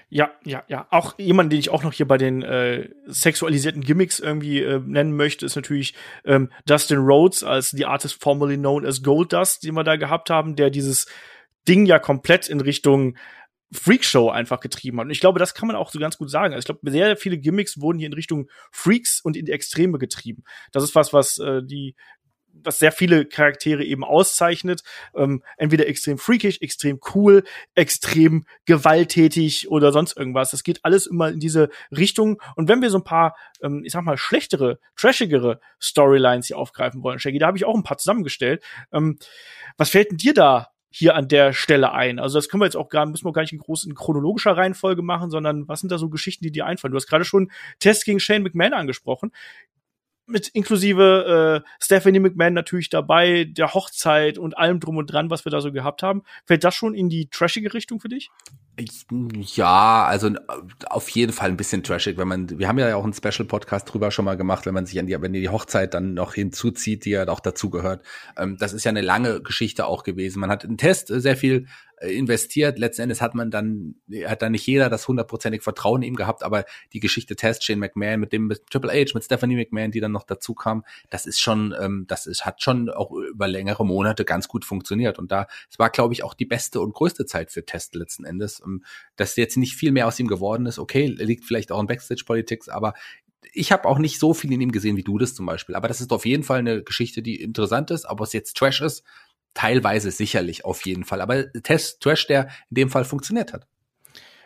Ja, 0.10 0.32
ja, 0.44 0.64
ja. 0.68 0.88
Auch 0.92 1.18
jemand, 1.18 1.52
den 1.52 1.60
ich 1.60 1.72
auch 1.72 1.84
noch 1.84 1.94
hier 1.94 2.08
bei 2.08 2.18
den 2.18 2.44
äh, 2.44 2.90
sexualisierten 3.08 3.82
Gimmicks 3.82 4.20
irgendwie 4.20 4.62
äh, 4.62 4.80
nennen 4.80 5.16
möchte, 5.16 5.46
ist 5.46 5.56
natürlich 5.56 5.96
ähm, 6.26 6.52
Dustin 6.66 7.00
Rhodes 7.00 7.44
als 7.44 7.72
the 7.72 7.86
artist 7.86 8.22
formerly 8.22 8.58
known 8.58 8.86
as 8.86 9.02
Goldust, 9.02 9.64
den 9.64 9.74
wir 9.74 9.84
da 9.84 9.96
gehabt 9.96 10.30
haben, 10.30 10.56
der 10.56 10.70
dieses 10.70 11.08
Ding 11.68 11.88
ja 11.88 11.98
komplett 11.98 12.48
in 12.48 12.62
Richtung 12.62 13.18
Freakshow 13.76 14.30
einfach 14.30 14.60
getrieben 14.60 15.00
hat. 15.00 15.06
Und 15.06 15.12
ich 15.12 15.20
glaube, 15.20 15.40
das 15.40 15.54
kann 15.54 15.68
man 15.68 15.76
auch 15.76 15.92
so 15.92 16.00
ganz 16.00 16.18
gut 16.18 16.30
sagen. 16.30 16.54
Also 16.54 16.60
ich 16.60 16.66
glaube, 16.66 16.92
sehr 16.92 17.18
viele 17.18 17.38
Gimmicks 17.38 17.80
wurden 17.80 18.00
hier 18.00 18.08
in 18.08 18.14
Richtung 18.14 18.50
Freaks 18.72 19.22
und 19.22 19.38
in 19.38 19.46
die 19.46 19.52
Extreme 19.52 19.98
getrieben. 19.98 20.44
Das 20.72 20.84
ist 20.84 20.96
was, 20.96 21.14
was 21.14 21.38
äh, 21.40 21.62
die 21.64 21.96
was 22.64 22.80
sehr 22.80 22.92
viele 22.92 23.26
Charaktere 23.26 23.84
eben 23.84 24.04
auszeichnet. 24.04 24.84
Ähm, 25.16 25.44
entweder 25.58 25.88
extrem 25.88 26.18
freakish, 26.18 26.62
extrem 26.62 27.00
cool, 27.14 27.44
extrem 27.76 28.46
gewalttätig 28.66 29.70
oder 29.70 29.92
sonst 29.92 30.18
irgendwas. 30.18 30.52
Das 30.52 30.64
geht 30.64 30.84
alles 30.84 31.06
immer 31.06 31.30
in 31.30 31.40
diese 31.40 31.70
Richtung. 31.92 32.42
Und 32.56 32.68
wenn 32.68 32.82
wir 32.82 32.90
so 32.90 33.00
ein 33.00 33.04
paar, 33.04 33.36
ähm, 33.62 33.84
ich 33.86 33.92
sag 33.92 34.04
mal, 34.04 34.18
schlechtere, 34.18 34.80
trashigere 34.96 35.60
Storylines 35.82 36.48
hier 36.48 36.58
aufgreifen 36.58 37.04
wollen, 37.04 37.20
Shaggy, 37.20 37.40
da 37.40 37.48
habe 37.48 37.58
ich 37.58 37.66
auch 37.66 37.76
ein 37.76 37.84
paar 37.84 37.98
zusammengestellt. 37.98 38.64
Ähm, 38.92 39.18
was 39.78 39.90
fällt 39.90 40.12
denn 40.12 40.18
dir 40.18 40.34
da 40.34 40.70
hier 40.98 41.16
an 41.16 41.28
der 41.28 41.52
Stelle 41.52 41.92
ein? 41.92 42.20
Also 42.20 42.38
das 42.38 42.48
können 42.48 42.62
wir 42.62 42.66
jetzt 42.66 42.78
auch 42.78 42.88
gar, 42.88 43.06
müssen 43.06 43.26
wir 43.26 43.34
gar 43.34 43.42
nicht 43.42 43.52
in 43.52 43.60
groß 43.60 43.84
in 43.86 43.96
chronologischer 43.96 44.56
Reihenfolge 44.56 45.02
machen, 45.02 45.30
sondern 45.30 45.68
was 45.68 45.82
sind 45.82 45.92
da 45.92 45.98
so 45.98 46.10
Geschichten, 46.10 46.46
die 46.46 46.52
dir 46.52 46.66
einfallen? 46.66 46.94
Du 46.94 46.96
hast 46.96 47.08
gerade 47.08 47.26
schon 47.26 47.52
Test 47.80 48.06
gegen 48.06 48.22
Shane 48.22 48.44
McMahon 48.44 48.74
angesprochen 48.74 49.32
mit 50.28 50.48
inklusive 50.48 51.64
äh, 51.64 51.70
Stephanie 51.84 52.20
McMahon 52.20 52.54
natürlich 52.54 52.90
dabei, 52.90 53.44
der 53.44 53.74
Hochzeit 53.74 54.38
und 54.38 54.58
allem 54.58 54.80
drum 54.80 54.98
und 54.98 55.08
dran, 55.08 55.30
was 55.30 55.46
wir 55.46 55.52
da 55.52 55.62
so 55.62 55.72
gehabt 55.72 56.02
haben. 56.02 56.24
Fällt 56.46 56.64
das 56.64 56.76
schon 56.76 56.94
in 56.96 57.10
die 57.10 57.28
trashige 57.30 57.74
Richtung 57.74 58.00
für 58.00 58.10
dich? 58.10 58.32
Ja, 59.56 60.06
also 60.06 60.32
auf 60.88 61.10
jeden 61.10 61.32
Fall 61.32 61.50
ein 61.50 61.58
bisschen 61.58 61.84
trashig, 61.84 62.18
wenn 62.18 62.28
man, 62.28 62.60
wir 62.60 62.68
haben 62.68 62.78
ja 62.80 62.96
auch 62.96 63.04
einen 63.04 63.14
Special 63.14 63.46
Podcast 63.46 63.92
drüber 63.92 64.12
schon 64.12 64.26
mal 64.26 64.36
gemacht, 64.36 64.66
wenn 64.66 64.74
man 64.74 64.86
sich 64.86 65.00
an 65.00 65.08
die, 65.08 65.22
wenn 65.22 65.34
die 65.34 65.50
Hochzeit 65.50 65.94
dann 65.94 66.14
noch 66.14 66.34
hinzuzieht, 66.34 67.06
die 67.06 67.12
ja 67.12 67.28
auch 67.28 67.40
dazu 67.40 67.70
gehört. 67.70 68.04
Ähm, 68.38 68.58
das 68.60 68.74
ist 68.74 68.84
ja 68.84 68.90
eine 68.90 69.02
lange 69.02 69.42
Geschichte 69.42 69.86
auch 69.86 70.04
gewesen. 70.04 70.40
Man 70.40 70.50
hat 70.50 70.66
einen 70.66 70.78
Test 70.78 71.08
sehr 71.08 71.38
viel 71.38 71.68
äh, 71.98 72.14
investiert. 72.14 72.78
Letzten 72.78 73.04
Endes 73.04 73.22
hat 73.22 73.36
man 73.36 73.52
dann, 73.52 73.96
hat 74.26 74.42
dann 74.42 74.52
nicht 74.52 74.66
jeder 74.68 74.90
das 74.90 75.08
hundertprozentig 75.08 75.62
Vertrauen 75.62 76.02
in 76.02 76.10
ihm 76.10 76.16
gehabt, 76.16 76.44
aber 76.44 76.66
die 76.92 77.00
Geschichte 77.00 77.36
Test, 77.36 77.64
Shane 77.64 77.80
McMahon, 77.80 78.20
mit 78.20 78.34
dem 78.34 78.48
mit 78.48 78.70
Triple 78.70 78.92
H, 78.92 79.12
mit 79.14 79.24
Stephanie 79.24 79.56
McMahon, 79.56 79.92
die 79.92 80.02
dann 80.02 80.12
noch 80.12 80.24
dazu 80.24 80.54
kam, 80.54 80.84
das 81.10 81.26
ist 81.26 81.40
schon, 81.40 81.74
ähm, 81.80 82.06
das 82.08 82.28
ist, 82.28 82.46
hat 82.46 82.62
schon 82.62 82.90
auch 82.90 83.12
über 83.12 83.48
längere 83.48 83.86
Monate 83.86 84.26
ganz 84.26 84.48
gut 84.48 84.66
funktioniert. 84.66 85.20
Und 85.20 85.32
da, 85.32 85.48
es 85.70 85.80
war, 85.80 85.90
glaube 85.90 86.14
ich, 86.14 86.24
auch 86.24 86.34
die 86.34 86.46
beste 86.46 86.82
und 86.82 86.94
größte 86.94 87.26
Zeit 87.26 87.52
für 87.52 87.66
Test 87.66 87.96
letzten 87.96 88.26
Endes. 88.26 88.60
Ähm, 88.66 88.84
dass 89.16 89.36
jetzt 89.36 89.58
nicht 89.58 89.76
viel 89.76 89.92
mehr 89.92 90.08
aus 90.08 90.20
ihm 90.20 90.28
geworden 90.28 90.66
ist, 90.66 90.80
okay, 90.80 91.08
liegt 91.08 91.46
vielleicht 91.46 91.72
auch 91.72 91.80
in 91.80 91.88
Backstage-Politics, 91.88 92.70
aber 92.70 92.94
ich 93.54 93.72
habe 93.72 93.88
auch 93.88 94.00
nicht 94.00 94.20
so 94.20 94.34
viel 94.34 94.52
in 94.52 94.62
ihm 94.62 94.72
gesehen 94.72 94.98
wie 94.98 95.04
du 95.04 95.18
das 95.18 95.34
zum 95.34 95.46
Beispiel. 95.46 95.76
Aber 95.76 95.88
das 95.88 96.02
ist 96.02 96.12
auf 96.12 96.26
jeden 96.26 96.44
Fall 96.44 96.60
eine 96.60 96.84
Geschichte, 96.84 97.22
die 97.22 97.42
interessant 97.42 97.92
ist. 97.92 98.06
Ob 98.06 98.20
es 98.22 98.34
jetzt 98.34 98.58
Trash 98.58 98.82
ist, 98.82 99.04
teilweise 99.54 100.12
sicherlich 100.12 100.66
auf 100.66 100.86
jeden 100.86 101.06
Fall. 101.06 101.22
Aber 101.22 101.52
Test 101.54 102.02
Trash, 102.02 102.28
der 102.28 102.48
in 102.70 102.76
dem 102.76 102.90
Fall 102.90 103.06
funktioniert 103.06 103.54
hat. 103.54 103.68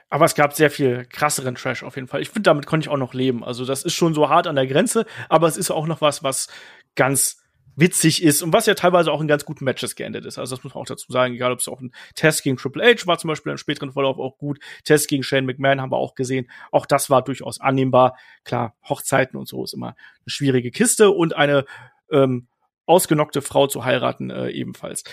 Aber 0.09 0.25
es 0.25 0.35
gab 0.35 0.53
sehr 0.53 0.71
viel 0.71 1.05
krasseren 1.05 1.55
Trash 1.55 1.83
auf 1.83 1.95
jeden 1.95 2.07
Fall. 2.07 2.21
Ich 2.21 2.29
finde, 2.29 2.49
damit 2.49 2.65
konnte 2.65 2.85
ich 2.85 2.89
auch 2.89 2.97
noch 2.97 3.13
leben. 3.13 3.43
Also 3.43 3.65
das 3.65 3.83
ist 3.83 3.93
schon 3.93 4.13
so 4.13 4.29
hart 4.29 4.47
an 4.47 4.55
der 4.55 4.67
Grenze, 4.67 5.05
aber 5.27 5.47
es 5.47 5.57
ist 5.57 5.69
auch 5.71 5.85
noch 5.85 6.01
was, 6.01 6.23
was 6.23 6.47
ganz 6.95 7.37
witzig 7.75 8.23
ist 8.23 8.41
und 8.41 8.53
was 8.53 8.65
ja 8.65 8.73
teilweise 8.73 9.11
auch 9.11 9.21
in 9.21 9.27
ganz 9.27 9.45
guten 9.45 9.65
Matches 9.65 9.95
geendet 9.95 10.25
ist. 10.25 10.37
Also 10.37 10.55
das 10.55 10.63
muss 10.63 10.73
man 10.73 10.81
auch 10.81 10.87
dazu 10.87 11.11
sagen, 11.11 11.33
egal 11.33 11.51
ob 11.51 11.59
es 11.59 11.67
auch 11.67 11.79
ein 11.81 11.93
Test 12.15 12.43
gegen 12.43 12.57
Triple 12.57 12.83
H 12.83 13.07
war 13.07 13.17
zum 13.17 13.29
Beispiel 13.29 13.51
im 13.51 13.57
späteren 13.57 13.91
Verlauf 13.91 14.17
auch 14.19 14.37
gut. 14.37 14.59
Test 14.83 15.07
gegen 15.07 15.23
Shane 15.23 15.45
McMahon 15.45 15.81
haben 15.81 15.91
wir 15.91 15.97
auch 15.97 16.15
gesehen. 16.15 16.49
Auch 16.71 16.85
das 16.85 17.09
war 17.09 17.23
durchaus 17.23 17.59
annehmbar. 17.59 18.17
Klar, 18.43 18.75
Hochzeiten 18.87 19.37
und 19.37 19.47
so 19.47 19.63
ist 19.63 19.73
immer 19.73 19.87
eine 19.87 19.95
schwierige 20.27 20.71
Kiste 20.71 21.11
und 21.11 21.35
eine 21.35 21.65
ähm, 22.11 22.47
ausgenockte 22.85 23.41
Frau 23.41 23.67
zu 23.67 23.85
heiraten 23.85 24.29
äh, 24.29 24.49
ebenfalls. 24.49 25.03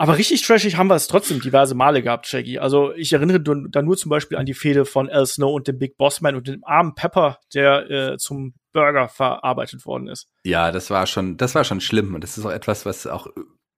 Aber 0.00 0.16
richtig 0.16 0.40
trashig 0.40 0.78
haben 0.78 0.86
wir 0.86 0.94
es 0.94 1.08
trotzdem 1.08 1.40
diverse 1.42 1.74
Male 1.74 2.02
gehabt, 2.02 2.26
Shaggy. 2.26 2.58
Also 2.58 2.94
ich 2.94 3.12
erinnere 3.12 3.38
da 3.38 3.82
nur 3.82 3.98
zum 3.98 4.08
Beispiel 4.08 4.38
an 4.38 4.46
die 4.46 4.54
Fehde 4.54 4.86
von 4.86 5.10
Al 5.10 5.26
Snow 5.26 5.54
und 5.54 5.68
dem 5.68 5.78
Big 5.78 5.98
Boss 5.98 6.22
Man 6.22 6.36
und 6.36 6.48
dem 6.48 6.64
armen 6.64 6.94
Pepper, 6.94 7.36
der 7.52 7.90
äh, 7.90 8.16
zum 8.16 8.54
Burger 8.72 9.08
verarbeitet 9.08 9.84
worden 9.84 10.08
ist. 10.08 10.26
Ja, 10.42 10.72
das 10.72 10.88
war 10.88 11.06
schon, 11.06 11.36
das 11.36 11.54
war 11.54 11.64
schon 11.64 11.82
schlimm 11.82 12.14
und 12.14 12.24
das 12.24 12.38
ist 12.38 12.46
auch 12.46 12.50
etwas, 12.50 12.86
was 12.86 13.06
auch 13.06 13.26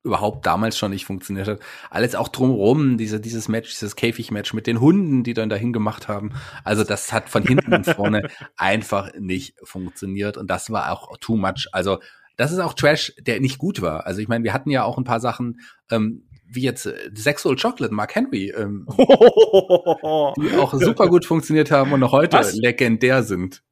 überhaupt 0.04 0.46
damals 0.46 0.78
schon 0.78 0.92
nicht 0.92 1.06
funktioniert 1.06 1.48
hat. 1.48 1.58
Alles 1.90 2.14
auch 2.14 2.28
drumherum, 2.28 2.98
diese, 2.98 3.18
dieses 3.18 3.48
Match, 3.48 3.70
dieses 3.70 3.96
Käfig-Match 3.96 4.52
mit 4.52 4.68
den 4.68 4.80
Hunden, 4.80 5.24
die 5.24 5.34
dann 5.34 5.48
dahin 5.48 5.72
gemacht 5.72 6.06
haben. 6.06 6.34
Also 6.62 6.84
das 6.84 7.12
hat 7.12 7.30
von 7.30 7.42
hinten 7.42 7.74
und 7.74 7.86
vorne 7.86 8.28
einfach 8.56 9.10
nicht 9.18 9.56
funktioniert 9.64 10.36
und 10.36 10.48
das 10.48 10.70
war 10.70 10.92
auch 10.92 11.16
too 11.18 11.36
much. 11.36 11.66
Also 11.72 11.98
das 12.42 12.50
ist 12.50 12.58
auch 12.58 12.74
Trash, 12.74 13.14
der 13.20 13.38
nicht 13.38 13.58
gut 13.58 13.82
war. 13.82 14.04
Also 14.04 14.20
ich 14.20 14.26
meine, 14.26 14.42
wir 14.42 14.52
hatten 14.52 14.68
ja 14.68 14.82
auch 14.82 14.98
ein 14.98 15.04
paar 15.04 15.20
Sachen, 15.20 15.60
ähm, 15.92 16.24
wie 16.44 16.62
jetzt 16.62 16.86
äh, 16.86 17.10
Sexual 17.14 17.54
Chocolate, 17.54 17.94
Mark 17.94 18.16
Henry, 18.16 18.50
ähm, 18.50 18.84
die 18.98 20.56
auch 20.56 20.74
super 20.74 21.06
gut 21.06 21.24
funktioniert 21.24 21.70
haben 21.70 21.92
und 21.92 22.00
noch 22.00 22.10
heute 22.10 22.38
Was? 22.38 22.54
legendär 22.54 23.22
sind. 23.22 23.62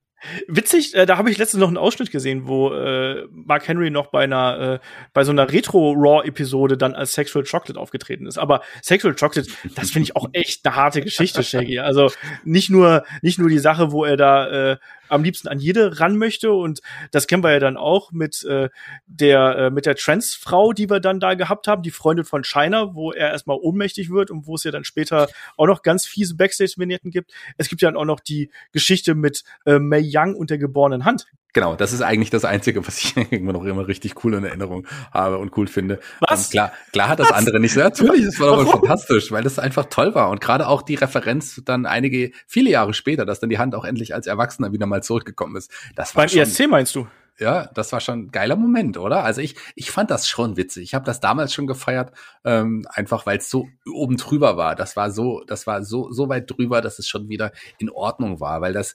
Witzig, 0.47 0.95
äh, 0.95 1.05
da 1.05 1.17
habe 1.17 1.31
ich 1.31 1.39
letztens 1.39 1.63
noch 1.63 1.69
einen 1.69 1.79
Ausschnitt 1.79 2.13
gesehen, 2.13 2.47
wo 2.47 2.73
äh, 2.73 3.27
Mark 3.33 3.67
Henry 3.67 3.91
noch 3.91 4.09
bei 4.09 4.23
einer 4.23 4.61
äh, 4.61 4.79
bei 5.15 5.25
so 5.25 5.33
einer 5.33 5.51
Retro 5.51 5.93
Raw 5.97 6.25
Episode 6.25 6.77
dann 6.77 6.95
als 6.95 7.15
Sexual 7.15 7.45
Chocolate 7.45 7.81
aufgetreten 7.81 8.27
ist. 8.27 8.39
Aber 8.39 8.61
Sexual 8.83 9.17
Chocolate, 9.17 9.51
das 9.75 9.91
finde 9.91 10.05
ich 10.05 10.17
auch 10.17 10.29
echt 10.33 10.65
eine 10.65 10.77
harte 10.77 11.01
Geschichte, 11.01 11.43
Shaggy. 11.43 11.81
Also 11.81 12.13
nicht 12.45 12.71
nur 12.71 13.05
nicht 13.23 13.41
nur 13.41 13.49
die 13.49 13.59
Sache, 13.59 13.91
wo 13.91 14.05
er 14.05 14.17
da 14.17 14.73
äh, 14.73 14.77
am 15.11 15.23
liebsten 15.23 15.49
an 15.49 15.59
jede 15.59 16.01
ran 16.01 16.17
möchte. 16.17 16.53
Und 16.53 16.81
das 17.11 17.27
kennen 17.27 17.43
wir 17.43 17.53
ja 17.53 17.59
dann 17.59 17.77
auch 17.77 18.13
mit 18.13 18.45
äh, 18.45 18.69
der 19.07 19.57
äh, 19.57 19.71
mit 19.71 19.87
der 19.87 19.97
Transfrau, 19.97 20.73
die 20.73 20.89
wir 20.89 21.01
dann 21.01 21.21
da 21.21 21.35
gehabt 21.35 21.69
haben, 21.69 21.83
die 21.83 21.91
Freundin 21.91 22.25
von 22.25 22.45
China, 22.45 22.95
wo 22.95 23.13
er 23.13 23.31
erstmal 23.31 23.59
ohnmächtig 23.61 24.11
wird 24.11 24.31
und 24.31 24.47
wo 24.47 24.55
es 24.55 24.65
ja 24.65 24.71
dann 24.71 24.85
später 24.85 25.29
auch 25.57 25.67
noch 25.67 25.83
ganz 25.83 26.07
fiese 26.07 26.37
Backstage-Vignetten 26.37 27.11
gibt. 27.11 27.33
Es 27.57 27.69
gibt 27.69 27.83
ja 27.83 27.89
dann 27.91 27.97
auch 27.97 28.05
noch 28.05 28.21
die 28.21 28.51
Geschichte 28.73 29.15
mit 29.15 29.45
äh, 29.67 29.79
Mei 29.79 30.03
Young 30.03 30.35
und 30.35 30.51
der 30.51 30.59
geborenen 30.59 31.05
Hand. 31.05 31.27
Genau, 31.53 31.75
das 31.75 31.93
ist 31.93 32.03
eigentlich 32.03 32.31
das 32.31 32.45
Einzige, 32.45 32.87
was 32.87 32.99
ich 32.99 33.17
immer 33.31 33.53
noch 33.53 33.65
immer 33.65 33.89
richtig 33.89 34.25
cool 34.25 34.35
in 34.35 34.45
Erinnerung 34.45 34.87
habe 35.13 35.39
und 35.39 35.57
cool 35.57 35.67
finde. 35.67 36.01
Was? 36.21 36.47
Und 36.47 36.51
klar, 36.53 36.73
klar 36.93 37.09
hat 37.09 37.19
das 37.19 37.31
was? 37.31 37.37
andere 37.37 37.61
nicht 37.61 37.75
so. 37.75 37.81
Natürlich, 37.81 38.25
das 38.27 38.39
war 38.39 38.53
aber 38.53 38.67
fantastisch, 38.67 39.33
weil 39.33 39.43
das 39.43 39.59
einfach 39.59 39.87
toll 39.87 40.15
war. 40.15 40.31
Und 40.31 40.41
gerade 40.41 40.69
auch 40.69 40.83
die 40.83 40.95
Referenz 40.95 41.61
dann 41.65 41.87
einige, 41.87 42.31
viele 42.47 42.71
Jahre 42.71 42.95
später, 42.95 43.27
dass 43.27 43.41
dann 43.41 43.51
die 43.51 43.59
Hand 43.59 43.75
auch 43.75 43.85
endlich 43.85 44.15
als 44.15 44.27
Erwachsener 44.27 44.73
wieder 44.73 44.87
mal 44.87 45.03
zurückgekommen 45.03 45.57
ist. 45.57 45.73
Das 45.97 46.15
war 46.15 46.23
Beim 46.23 46.29
schon, 46.29 46.41
ESC 46.41 46.69
meinst 46.69 46.95
du? 46.95 47.07
Ja, 47.41 47.71
das 47.73 47.91
war 47.91 48.01
schon 48.01 48.25
ein 48.25 48.31
geiler 48.33 48.55
Moment, 48.55 48.99
oder? 48.99 49.25
Also 49.25 49.41
ich, 49.41 49.57
ich 49.75 49.91
fand 49.91 50.11
das 50.11 50.29
schon 50.29 50.59
witzig. 50.59 50.83
Ich 50.83 50.95
habe 50.95 51.07
das 51.07 51.21
damals 51.21 51.55
schon 51.55 51.67
gefeiert, 51.67 52.13
ähm, 52.45 52.87
einfach 52.91 53.25
weil 53.25 53.39
es 53.39 53.49
so 53.49 53.67
oben 53.91 54.19
drüber 54.19 54.59
war. 54.59 54.75
Das 54.75 54.95
war 54.95 55.11
so, 55.11 55.43
das 55.47 55.67
war 55.67 55.83
so, 55.83 56.13
so 56.13 56.29
weit 56.29 56.51
drüber, 56.51 56.83
dass 56.83 56.99
es 56.99 57.09
schon 57.09 57.31
wieder 57.31 57.53
in 57.79 57.89
Ordnung 57.89 58.41
war, 58.41 58.61
weil 58.61 58.75
das 58.75 58.95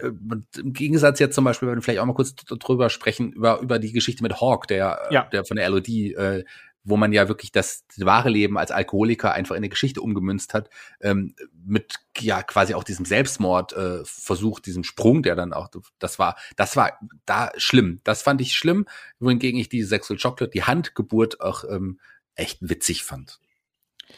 im 0.00 0.72
Gegensatz 0.72 1.18
jetzt 1.20 1.34
zum 1.34 1.44
Beispiel, 1.44 1.68
wenn 1.68 1.76
wir 1.76 1.82
vielleicht 1.82 2.00
auch 2.00 2.06
mal 2.06 2.14
kurz 2.14 2.34
drüber 2.34 2.90
sprechen, 2.90 3.32
über, 3.32 3.60
über 3.60 3.78
die 3.78 3.92
Geschichte 3.92 4.22
mit 4.22 4.40
Hawk, 4.40 4.66
der, 4.66 5.08
ja. 5.10 5.24
der 5.24 5.44
von 5.44 5.56
der 5.56 5.68
LOD, 5.68 5.88
äh, 5.88 6.44
wo 6.84 6.96
man 6.96 7.12
ja 7.12 7.28
wirklich 7.28 7.50
das, 7.50 7.84
wahre 7.96 8.28
Leben 8.28 8.58
als 8.58 8.70
Alkoholiker 8.70 9.32
einfach 9.32 9.54
in 9.54 9.60
eine 9.60 9.70
Geschichte 9.70 10.02
umgemünzt 10.02 10.52
hat, 10.52 10.68
ähm, 11.00 11.34
mit 11.64 11.94
ja 12.18 12.42
quasi 12.42 12.74
auch 12.74 12.84
diesem 12.84 13.06
Selbstmord 13.06 13.72
äh, 13.72 14.04
versucht, 14.04 14.66
diesem 14.66 14.84
Sprung, 14.84 15.22
der 15.22 15.34
dann 15.34 15.52
auch, 15.52 15.68
das 15.98 16.18
war, 16.18 16.36
das 16.56 16.76
war 16.76 16.98
da 17.24 17.50
schlimm. 17.56 18.00
Das 18.04 18.22
fand 18.22 18.40
ich 18.40 18.54
schlimm, 18.54 18.86
wohingegen 19.18 19.58
ich 19.58 19.70
die 19.70 19.82
Sexual 19.82 20.18
Chocolate, 20.18 20.50
die 20.52 20.64
Handgeburt 20.64 21.40
auch 21.40 21.64
ähm, 21.64 21.98
echt 22.34 22.58
witzig 22.60 23.02
fand. 23.02 23.40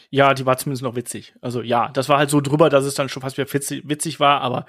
Ja, 0.09 0.33
die 0.33 0.45
war 0.45 0.57
zumindest 0.57 0.83
noch 0.83 0.95
witzig. 0.95 1.33
Also 1.41 1.61
ja, 1.61 1.89
das 1.89 2.09
war 2.09 2.17
halt 2.17 2.29
so 2.29 2.41
drüber, 2.41 2.69
dass 2.69 2.85
es 2.85 2.93
dann 2.93 3.09
schon 3.09 3.21
fast 3.21 3.37
wieder 3.37 3.51
witzig, 3.51 3.83
witzig 3.87 4.19
war, 4.19 4.41
aber 4.41 4.65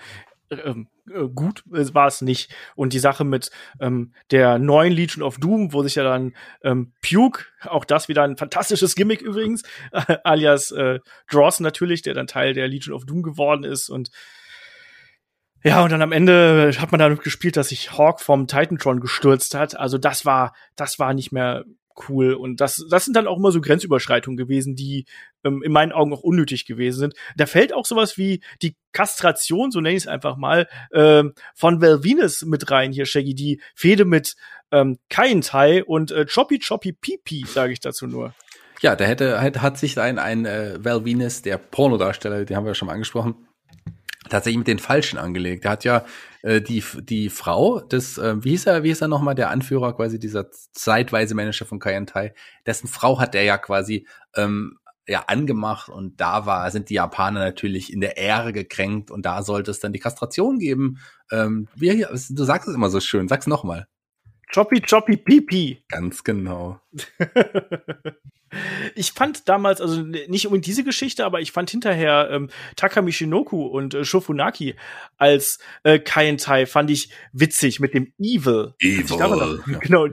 ähm, 0.51 0.89
äh, 1.09 1.29
gut 1.29 1.63
war 1.67 2.07
es 2.07 2.23
nicht. 2.23 2.55
Und 2.75 2.93
die 2.93 2.99
Sache 2.99 3.25
mit 3.25 3.51
ähm, 3.81 4.13
der 4.31 4.59
neuen 4.59 4.93
Legion 4.93 5.23
of 5.23 5.39
Doom, 5.39 5.73
wo 5.73 5.83
sich 5.83 5.95
ja 5.97 6.05
dann 6.05 6.35
ähm, 6.63 6.93
Puke, 7.03 7.45
auch 7.63 7.85
das 7.85 8.09
wieder 8.09 8.23
ein 8.23 8.37
fantastisches 8.37 8.95
Gimmick 8.95 9.23
übrigens, 9.23 9.63
äh, 9.93 10.17
alias 10.25 10.71
äh, 10.71 11.01
Drawson 11.31 11.65
natürlich, 11.65 12.03
der 12.03 12.15
dann 12.15 12.27
Teil 12.27 12.55
der 12.55 12.69
Legion 12.69 12.95
of 12.95 13.05
Doom 13.05 13.23
geworden 13.23 13.65
ist 13.65 13.89
und 13.89 14.11
ja, 15.65 15.83
und 15.83 15.91
dann 15.91 16.03
am 16.03 16.13
Ende 16.13 16.73
hat 16.79 16.93
man 16.93 17.01
damit 17.01 17.23
gespielt, 17.23 17.57
dass 17.57 17.71
sich 17.71 17.99
Hawk 17.99 18.21
vom 18.21 18.47
Titantron 18.47 19.01
gestürzt 19.01 19.55
hat. 19.55 19.77
Also 19.77 19.99
das 19.99 20.25
war, 20.25 20.55
das 20.77 21.01
war 21.01 21.15
nicht 21.15 21.33
mehr 21.33 21.65
cool. 22.09 22.35
Und 22.35 22.61
das, 22.61 22.85
das 22.91 23.05
sind 23.05 23.15
dann 23.15 23.27
auch 23.27 23.39
immer 23.39 23.53
so 23.53 23.61
Grenzüberschreitungen 23.61 24.37
gewesen, 24.37 24.75
die 24.75 25.07
ähm, 25.45 25.63
in 25.63 25.73
meinen 25.73 25.93
Augen 25.93 26.13
auch 26.13 26.23
unnötig 26.23 26.67
gewesen 26.67 26.99
sind. 26.99 27.15
Da 27.37 27.47
fällt 27.47 27.73
auch 27.73 27.87
sowas 27.87 28.19
wie 28.19 28.43
die 28.63 28.77
Kastration, 28.93 29.71
so 29.71 29.81
nenne 29.81 29.97
ich 29.97 30.05
es 30.05 30.09
einfach 30.09 30.37
mal, 30.37 30.69
ähm, 30.93 31.35
von 31.55 31.81
Val 31.81 32.05
Venus 32.05 32.43
mit 32.43 32.71
rein 32.71 32.93
hier, 32.93 33.07
Shaggy. 33.07 33.35
Die 33.35 33.61
Fehde 33.75 34.05
mit 34.05 34.37
ähm, 34.71 34.99
Tai 35.09 35.85
und 35.85 36.11
äh, 36.11 36.27
Choppy 36.27 36.59
Choppy 36.59 36.93
Pipi, 36.93 37.45
sage 37.47 37.73
ich 37.73 37.81
dazu 37.81 38.07
nur. 38.07 38.35
Ja, 38.81 38.95
da 38.95 39.05
hätte, 39.05 39.41
hat, 39.41 39.61
hat 39.61 39.79
sich 39.79 39.99
ein, 39.99 40.19
ein 40.19 40.47
äh, 40.47 40.79
Val 40.83 41.05
Venus, 41.05 41.43
der 41.43 41.59
Pornodarsteller, 41.59 42.45
den 42.45 42.57
haben 42.57 42.65
wir 42.65 42.71
ja 42.71 42.75
schon 42.75 42.87
mal 42.87 42.93
angesprochen, 42.93 43.35
tatsächlich 44.29 44.59
mit 44.59 44.69
den 44.69 44.79
Falschen 44.79 45.19
angelegt. 45.19 45.65
Der 45.65 45.73
hat 45.73 45.85
ja 45.85 46.05
äh, 46.43 46.61
die, 46.61 46.83
die 47.03 47.31
Frau 47.31 47.81
des, 47.81 48.19
äh, 48.19 48.43
wie 48.45 48.51
hieß 48.51 48.67
er, 48.67 48.83
wie 48.83 48.89
hieß 48.89 49.03
er 49.03 49.09
nochmal, 49.09 49.35
der 49.35 49.51
Anführer 49.51 49.95
quasi 49.95 50.19
dieser 50.19 50.51
zeitweise 50.51 51.35
Manager 51.35 51.67
von 51.67 51.79
Kayantai, 51.79 52.35
dessen 52.67 52.89
Frau 52.89 53.19
hat 53.21 53.35
er 53.35 53.43
ja 53.43 53.59
quasi 53.59 54.07
ähm, 54.37 54.79
ja 55.07 55.25
angemacht 55.27 55.89
und 55.89 56.21
da 56.21 56.47
war, 56.47 56.71
sind 56.71 56.91
die 56.91 56.95
Japaner 56.95 57.41
natürlich 57.41 57.93
in 57.93 58.01
der 58.01 58.19
Ehre 58.19 58.53
gekränkt 58.53 59.11
und 59.11 59.25
da 59.25 59.43
sollte 59.43 59.71
es 59.71 59.81
dann 59.81 59.93
die 59.93 59.99
Kastration 59.99 60.59
geben. 60.59 60.99
Ähm, 61.33 61.69
wie, 61.75 62.05
du 62.05 62.45
sagst 62.45 62.69
es 62.69 62.75
immer 62.75 62.91
so 62.91 63.01
schön, 63.01 63.27
sag's 63.27 63.47
nochmal. 63.47 63.89
Choppy 64.51 64.81
Choppy 64.81 65.17
Pipi. 65.17 65.85
Ganz 65.89 66.25
genau. 66.25 66.81
ich 68.95 69.13
fand 69.13 69.49
damals, 69.49 69.81
also 69.81 70.03
nicht 70.03 70.47
unbedingt 70.47 70.67
diese 70.67 70.85
Geschichte, 70.85 71.25
aber 71.25 71.41
ich 71.41 71.53
fand 71.53 71.71
hinterher 71.71 72.29
ähm, 72.31 72.51
Takami 72.77 73.13
Shinoku 73.13 73.67
und 73.67 73.95
äh, 73.95 74.05
Shofunaki 74.05 74.75
als 75.17 75.59
äh, 75.83 75.99
Kaientai 75.99 76.67
fand 76.67 76.91
ich 76.91 77.11
witzig 77.33 77.81
mit 77.81 77.95
dem 77.95 78.13
Evil. 78.19 78.75
Evil. 78.81 79.19
Noch, 79.19 79.67
genau. 79.81 80.09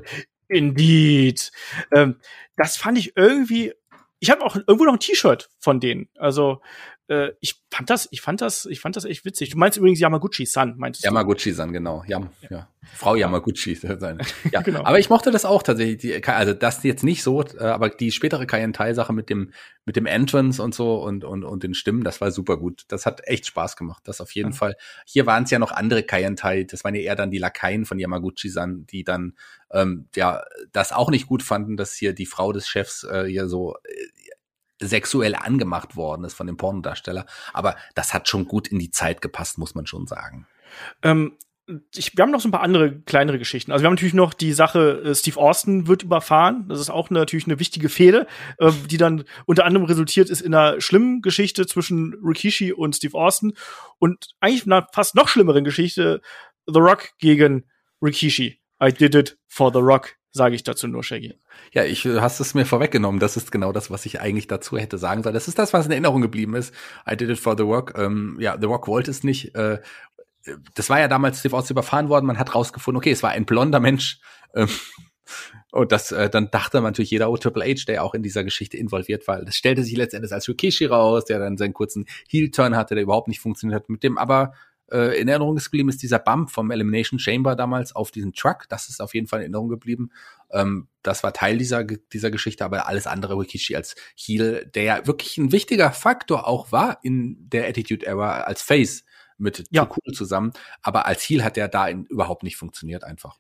Indeed. 0.48 1.52
Ähm, 1.92 2.20
das 2.56 2.78
fand 2.78 2.98
ich 2.98 3.16
irgendwie. 3.16 3.74
Ich 4.20 4.30
habe 4.30 4.44
auch 4.44 4.56
irgendwo 4.56 4.86
noch 4.86 4.94
ein 4.94 5.00
T-Shirt 5.00 5.50
von 5.60 5.80
denen. 5.80 6.10
Also 6.18 6.62
äh, 7.08 7.32
ich 7.40 7.62
fand 7.72 7.90
das, 7.90 8.08
ich 8.12 8.22
fand 8.22 8.42
das, 8.42 8.66
ich 8.66 8.80
fand 8.80 8.96
das 8.96 9.06
echt 9.06 9.26
witzig. 9.26 9.50
Du 9.50 9.58
meinst 9.58 9.78
übrigens 9.78 10.00
Yamaguchi-san, 10.00 10.76
meinst 10.78 11.04
du? 11.04 11.08
Yamaguchi-san, 11.08 11.72
genau. 11.72 12.04
Yam, 12.08 12.30
ja. 12.42 12.50
ja. 12.50 12.70
Frau 12.94 13.16
Yamaguchi. 13.16 13.78
ja, 14.52 14.62
genau. 14.62 14.84
Aber 14.84 15.00
ich 15.00 15.10
mochte 15.10 15.32
das 15.32 15.46
auch 15.46 15.64
tatsächlich. 15.64 15.98
Die, 15.98 16.24
also 16.24 16.54
das 16.54 16.84
jetzt 16.84 17.04
nicht 17.04 17.24
so, 17.24 17.44
äh, 17.44 17.64
aber 17.64 17.90
die 17.90 18.12
spätere 18.12 18.46
Kayentai-Sache 18.46 19.14
mit 19.14 19.30
dem 19.30 19.52
mit 19.86 19.96
dem 19.96 20.06
Entrance 20.06 20.62
und 20.62 20.74
so 20.74 20.96
und 21.04 21.24
und 21.24 21.44
und 21.44 21.64
den 21.64 21.74
Stimmen, 21.74 22.04
das 22.04 22.22
war 22.22 22.32
super 22.32 22.58
gut. 22.58 22.86
Das 22.88 23.06
hat 23.06 23.22
echt 23.26 23.46
Spaß 23.46 23.76
gemacht. 23.76 24.04
Das 24.06 24.22
auf 24.22 24.32
jeden 24.32 24.52
ja. 24.52 24.58
Fall. 24.58 24.76
Hier 25.06 25.26
waren 25.26 25.44
es 25.44 25.52
ja 25.52 25.60
noch 25.60 25.72
andere 25.72 26.04
Kayentai. 26.04 26.64
Das 26.64 26.84
waren 26.84 26.96
ja 26.96 27.02
eher 27.02 27.16
dann 27.16 27.32
die 27.32 27.38
Lakaien 27.38 27.86
von 27.86 28.00
Yamaguchi-san, 28.00 28.86
die 28.88 29.04
dann 29.04 29.34
ähm, 29.72 30.08
ja 30.16 30.44
das 30.72 30.92
auch 30.92 31.10
nicht 31.10 31.28
gut 31.28 31.44
fanden, 31.44 31.78
dass 31.78 31.94
hier 31.94 32.14
die 32.14 32.26
Frau 32.26 32.52
des 32.52 32.68
Chefs 32.68 33.04
äh, 33.04 33.26
hier 33.26 33.48
so 33.48 33.76
äh, 33.84 34.08
sexuell 34.82 35.36
angemacht 35.36 35.96
worden 35.96 36.26
ist 36.26 36.34
von 36.34 36.48
dem 36.48 36.58
Pornodarsteller. 36.58 37.26
Aber 37.54 37.76
das 37.94 38.14
hat 38.14 38.28
schon 38.28 38.46
gut 38.46 38.68
in 38.68 38.80
die 38.80 38.92
Zeit 38.92 39.22
gepasst, 39.22 39.58
muss 39.58 39.76
man 39.76 39.88
schon 39.88 40.08
sagen. 40.08 40.48
Ähm, 41.02 41.38
ich, 41.96 42.16
wir 42.16 42.22
haben 42.22 42.32
noch 42.32 42.42
so 42.42 42.48
ein 42.48 42.52
paar 42.52 42.62
andere 42.62 43.00
kleinere 43.02 43.40
Geschichten. 43.40 43.72
Also 43.72 43.84
wir 43.84 43.88
haben 43.88 43.96
natürlich 43.96 44.14
noch 44.14 44.34
die 44.34 44.54
Sache, 44.54 45.02
äh, 45.04 45.16
Steve 45.16 45.40
Austin 45.40 45.88
wird 45.88 46.04
überfahren. 46.04 46.68
Das 46.68 46.80
ist 46.80 46.90
auch 46.90 47.10
natürlich 47.10 47.48
eine 47.48 47.60
wichtige 47.60 47.90
Fehde, 47.90 48.28
äh, 48.60 48.72
die 48.90 48.98
dann 48.98 49.24
unter 49.46 49.66
anderem 49.66 49.86
resultiert 49.86 50.30
ist 50.30 50.42
in 50.42 50.54
einer 50.54 50.80
schlimmen 50.80 51.22
Geschichte 51.22 51.66
zwischen 51.66 52.16
Rikishi 52.24 52.72
und 52.72 52.96
Steve 52.96 53.18
Austin 53.18 53.54
und 53.98 54.28
eigentlich 54.40 54.66
einer 54.66 54.88
fast 54.94 55.16
noch 55.16 55.28
schlimmeren 55.28 55.64
Geschichte 55.64 56.22
The 56.68 56.80
Rock 56.80 57.12
gegen 57.18 57.66
Rikishi. 58.02 58.60
I 58.84 58.92
did 58.92 59.16
it 59.16 59.38
for 59.48 59.72
The 59.72 59.80
Rock 59.80 60.16
sage 60.36 60.56
ich 60.56 60.64
dazu 60.64 60.88
nur, 60.88 61.02
Shaggy. 61.02 61.34
Ja, 61.72 61.86
ich 61.86 62.06
äh, 62.06 62.20
hast 62.20 62.42
es 62.42 62.54
mir 62.54 62.66
vorweggenommen. 62.66 63.22
Das 63.22 63.38
ist 63.38 63.54
genau 63.54 63.72
das, 63.72 63.90
was 63.90 64.06
ich 64.06 64.20
eigentlich 64.20 64.48
dazu 64.48 64.78
hätte 64.78 64.98
sagen 64.98 65.24
sollen. 65.24 65.34
Das 65.34 65.48
ist 65.48 65.58
das, 65.58 65.72
was 65.72 65.86
in 65.86 65.94
Erinnerung 65.94 66.22
geblieben 66.22 66.56
ist. 66.56 66.74
I 67.10 67.16
did 67.16 67.30
it 67.30 67.40
for 67.40 67.56
The 67.58 67.64
Rock. 67.64 67.94
Ähm, 67.98 68.38
ja, 68.40 68.58
The 68.60 68.68
Rock 68.68 68.88
wollte 68.88 69.12
es 69.12 69.24
nicht. 69.24 69.56
Äh, 69.56 69.80
das 70.76 70.90
war 70.90 71.00
ja 71.00 71.08
damals 71.08 71.40
Steve 71.40 71.56
Austin 71.56 71.74
überfahren 71.74 72.10
worden. 72.10 72.26
Man 72.26 72.38
hat 72.38 72.54
rausgefunden, 72.54 72.98
okay, 72.98 73.12
es 73.12 73.24
war 73.24 73.32
ein 73.32 73.46
blonder 73.46 73.80
Mensch. 73.80 74.20
Ähm, 74.54 74.68
und 75.72 75.94
das, 75.94 76.12
äh, 76.12 76.30
dann 76.30 76.52
dachte 76.52 76.82
natürlich 76.82 77.12
jeder, 77.12 77.32
oh, 77.32 77.38
Triple 77.38 77.64
H, 77.66 77.86
der 77.88 78.04
auch 78.04 78.14
in 78.14 78.22
dieser 78.22 78.44
Geschichte 78.44 78.76
involviert 78.76 79.28
war. 79.30 79.42
Das 79.42 79.56
stellte 79.56 79.84
sich 79.84 79.96
letztendlich 79.96 80.34
als 80.34 80.50
Rikishi 80.50 80.86
raus, 80.86 81.24
der 81.24 81.40
dann 81.40 81.58
seinen 81.58 81.74
kurzen 81.74 82.08
Heel-Turn 82.28 82.76
hatte, 82.76 82.96
der 82.96 83.04
überhaupt 83.04 83.30
nicht 83.30 83.40
funktioniert 83.40 83.84
hat, 83.84 83.90
mit 83.90 84.04
dem 84.04 84.18
aber 84.18 84.54
äh, 84.92 85.20
in 85.20 85.28
Erinnerung 85.28 85.56
geblieben 85.56 85.90
ist 85.90 86.04
dieser 86.04 86.20
Bump 86.20 86.52
vom 86.52 86.72
Elimination 86.72 87.20
Chamber 87.20 87.56
damals 87.56 87.96
auf 87.96 88.12
diesen 88.12 88.34
Truck. 88.34 88.66
Das 88.70 88.90
ist 88.90 89.02
auf 89.02 89.14
jeden 89.14 89.28
Fall 89.28 89.40
in 89.40 89.44
Erinnerung 89.44 89.70
geblieben. 89.70 90.12
Ähm, 90.52 90.88
das 91.02 91.24
war 91.24 91.34
Teil 91.34 91.58
dieser, 91.58 91.84
dieser 91.84 92.32
Geschichte, 92.32 92.66
aber 92.66 92.88
alles 92.88 93.08
andere 93.08 93.38
Rikishi 93.38 93.76
als 93.76 93.96
Heel, 94.16 94.70
der 94.74 94.84
ja 94.84 95.08
wirklich 95.08 95.38
ein 95.38 95.52
wichtiger 95.52 95.92
Faktor 95.92 96.48
auch 96.48 96.72
war 96.72 97.00
in 97.04 97.50
der 97.50 97.68
Attitude 97.68 98.06
Era 98.06 98.42
als 98.42 98.62
Face 98.62 99.04
mit 99.38 99.66
ja. 99.70 99.90
Cool 99.90 100.14
zusammen. 100.14 100.54
Aber 100.82 101.06
als 101.06 101.24
Heel 101.24 101.44
hat 101.44 101.58
der 101.58 101.68
da 101.68 101.88
in, 101.88 102.06
überhaupt 102.06 102.44
nicht 102.44 102.58
funktioniert 102.58 103.04
einfach. 103.04 103.40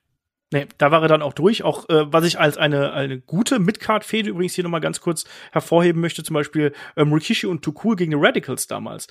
Nee, 0.51 0.67
da 0.77 0.91
war 0.91 1.01
er 1.01 1.07
dann 1.07 1.21
auch 1.21 1.33
durch. 1.33 1.63
Auch 1.63 1.89
äh, 1.89 2.11
was 2.11 2.23
ich 2.25 2.39
als 2.39 2.57
eine, 2.57 2.93
eine 2.93 3.19
gute 3.19 3.59
Midcard-Fehde 3.59 4.29
übrigens 4.29 4.53
hier 4.53 4.63
nochmal 4.63 4.81
ganz 4.81 5.01
kurz 5.01 5.25
hervorheben 5.51 6.01
möchte, 6.01 6.23
zum 6.23 6.35
Beispiel 6.35 6.73
ähm, 6.95 7.11
Rikishi 7.11 7.47
und 7.47 7.63
Too 7.63 7.73
Cool 7.83 7.95
gegen 7.95 8.11
die 8.11 8.17
Radicals 8.19 8.67
damals. 8.67 9.07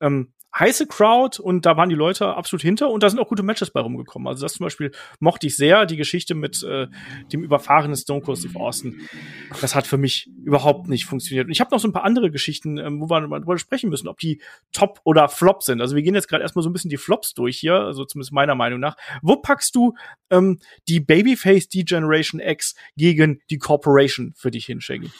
Ähm, 0.00 0.32
heiße 0.58 0.86
Crowd 0.86 1.40
und 1.40 1.66
da 1.66 1.76
waren 1.76 1.88
die 1.88 1.94
Leute 1.94 2.34
absolut 2.34 2.62
hinter 2.62 2.90
und 2.90 3.02
da 3.02 3.10
sind 3.10 3.18
auch 3.18 3.28
gute 3.28 3.42
Matches 3.42 3.70
bei 3.70 3.80
rumgekommen. 3.80 4.28
Also 4.28 4.42
das 4.42 4.54
zum 4.54 4.64
Beispiel 4.64 4.92
mochte 5.20 5.46
ich 5.46 5.56
sehr, 5.56 5.86
die 5.86 5.96
Geschichte 5.96 6.34
mit 6.34 6.62
äh, 6.62 6.86
dem 7.32 7.42
überfahrenen 7.42 7.96
Stone 7.96 8.22
Cold 8.22 8.38
Steve 8.38 8.58
Austin. 8.58 9.00
Das 9.60 9.74
hat 9.74 9.86
für 9.86 9.98
mich 9.98 10.30
überhaupt 10.44 10.88
nicht 10.88 11.04
funktioniert. 11.04 11.46
Und 11.46 11.52
ich 11.52 11.60
habe 11.60 11.70
noch 11.70 11.80
so 11.80 11.88
ein 11.88 11.92
paar 11.92 12.04
andere 12.04 12.30
Geschichten, 12.30 12.78
ähm, 12.78 13.00
wo 13.00 13.10
wir 13.10 13.26
mal 13.26 13.40
drüber 13.40 13.58
sprechen 13.58 13.90
müssen, 13.90 14.08
ob 14.08 14.18
die 14.18 14.40
Top 14.72 15.00
oder 15.04 15.28
Flop 15.28 15.62
sind. 15.62 15.80
Also 15.80 15.94
wir 15.94 16.02
gehen 16.02 16.14
jetzt 16.14 16.28
gerade 16.28 16.42
erstmal 16.42 16.62
so 16.62 16.70
ein 16.70 16.72
bisschen 16.72 16.90
die 16.90 16.96
Flops 16.96 17.34
durch 17.34 17.58
hier, 17.58 17.74
also 17.74 18.04
zumindest 18.04 18.32
meiner 18.32 18.54
Meinung 18.54 18.80
nach. 18.80 18.96
Wo 19.22 19.36
packst 19.36 19.74
du 19.74 19.94
ähm, 20.30 20.58
die 20.88 21.00
Babyface 21.00 21.68
Degeneration 21.68 22.40
X 22.40 22.74
gegen 22.96 23.40
die 23.50 23.58
Corporation 23.58 24.32
für 24.36 24.50
dich 24.50 24.66
hin, 24.66 24.80
Shaggy? 24.80 25.10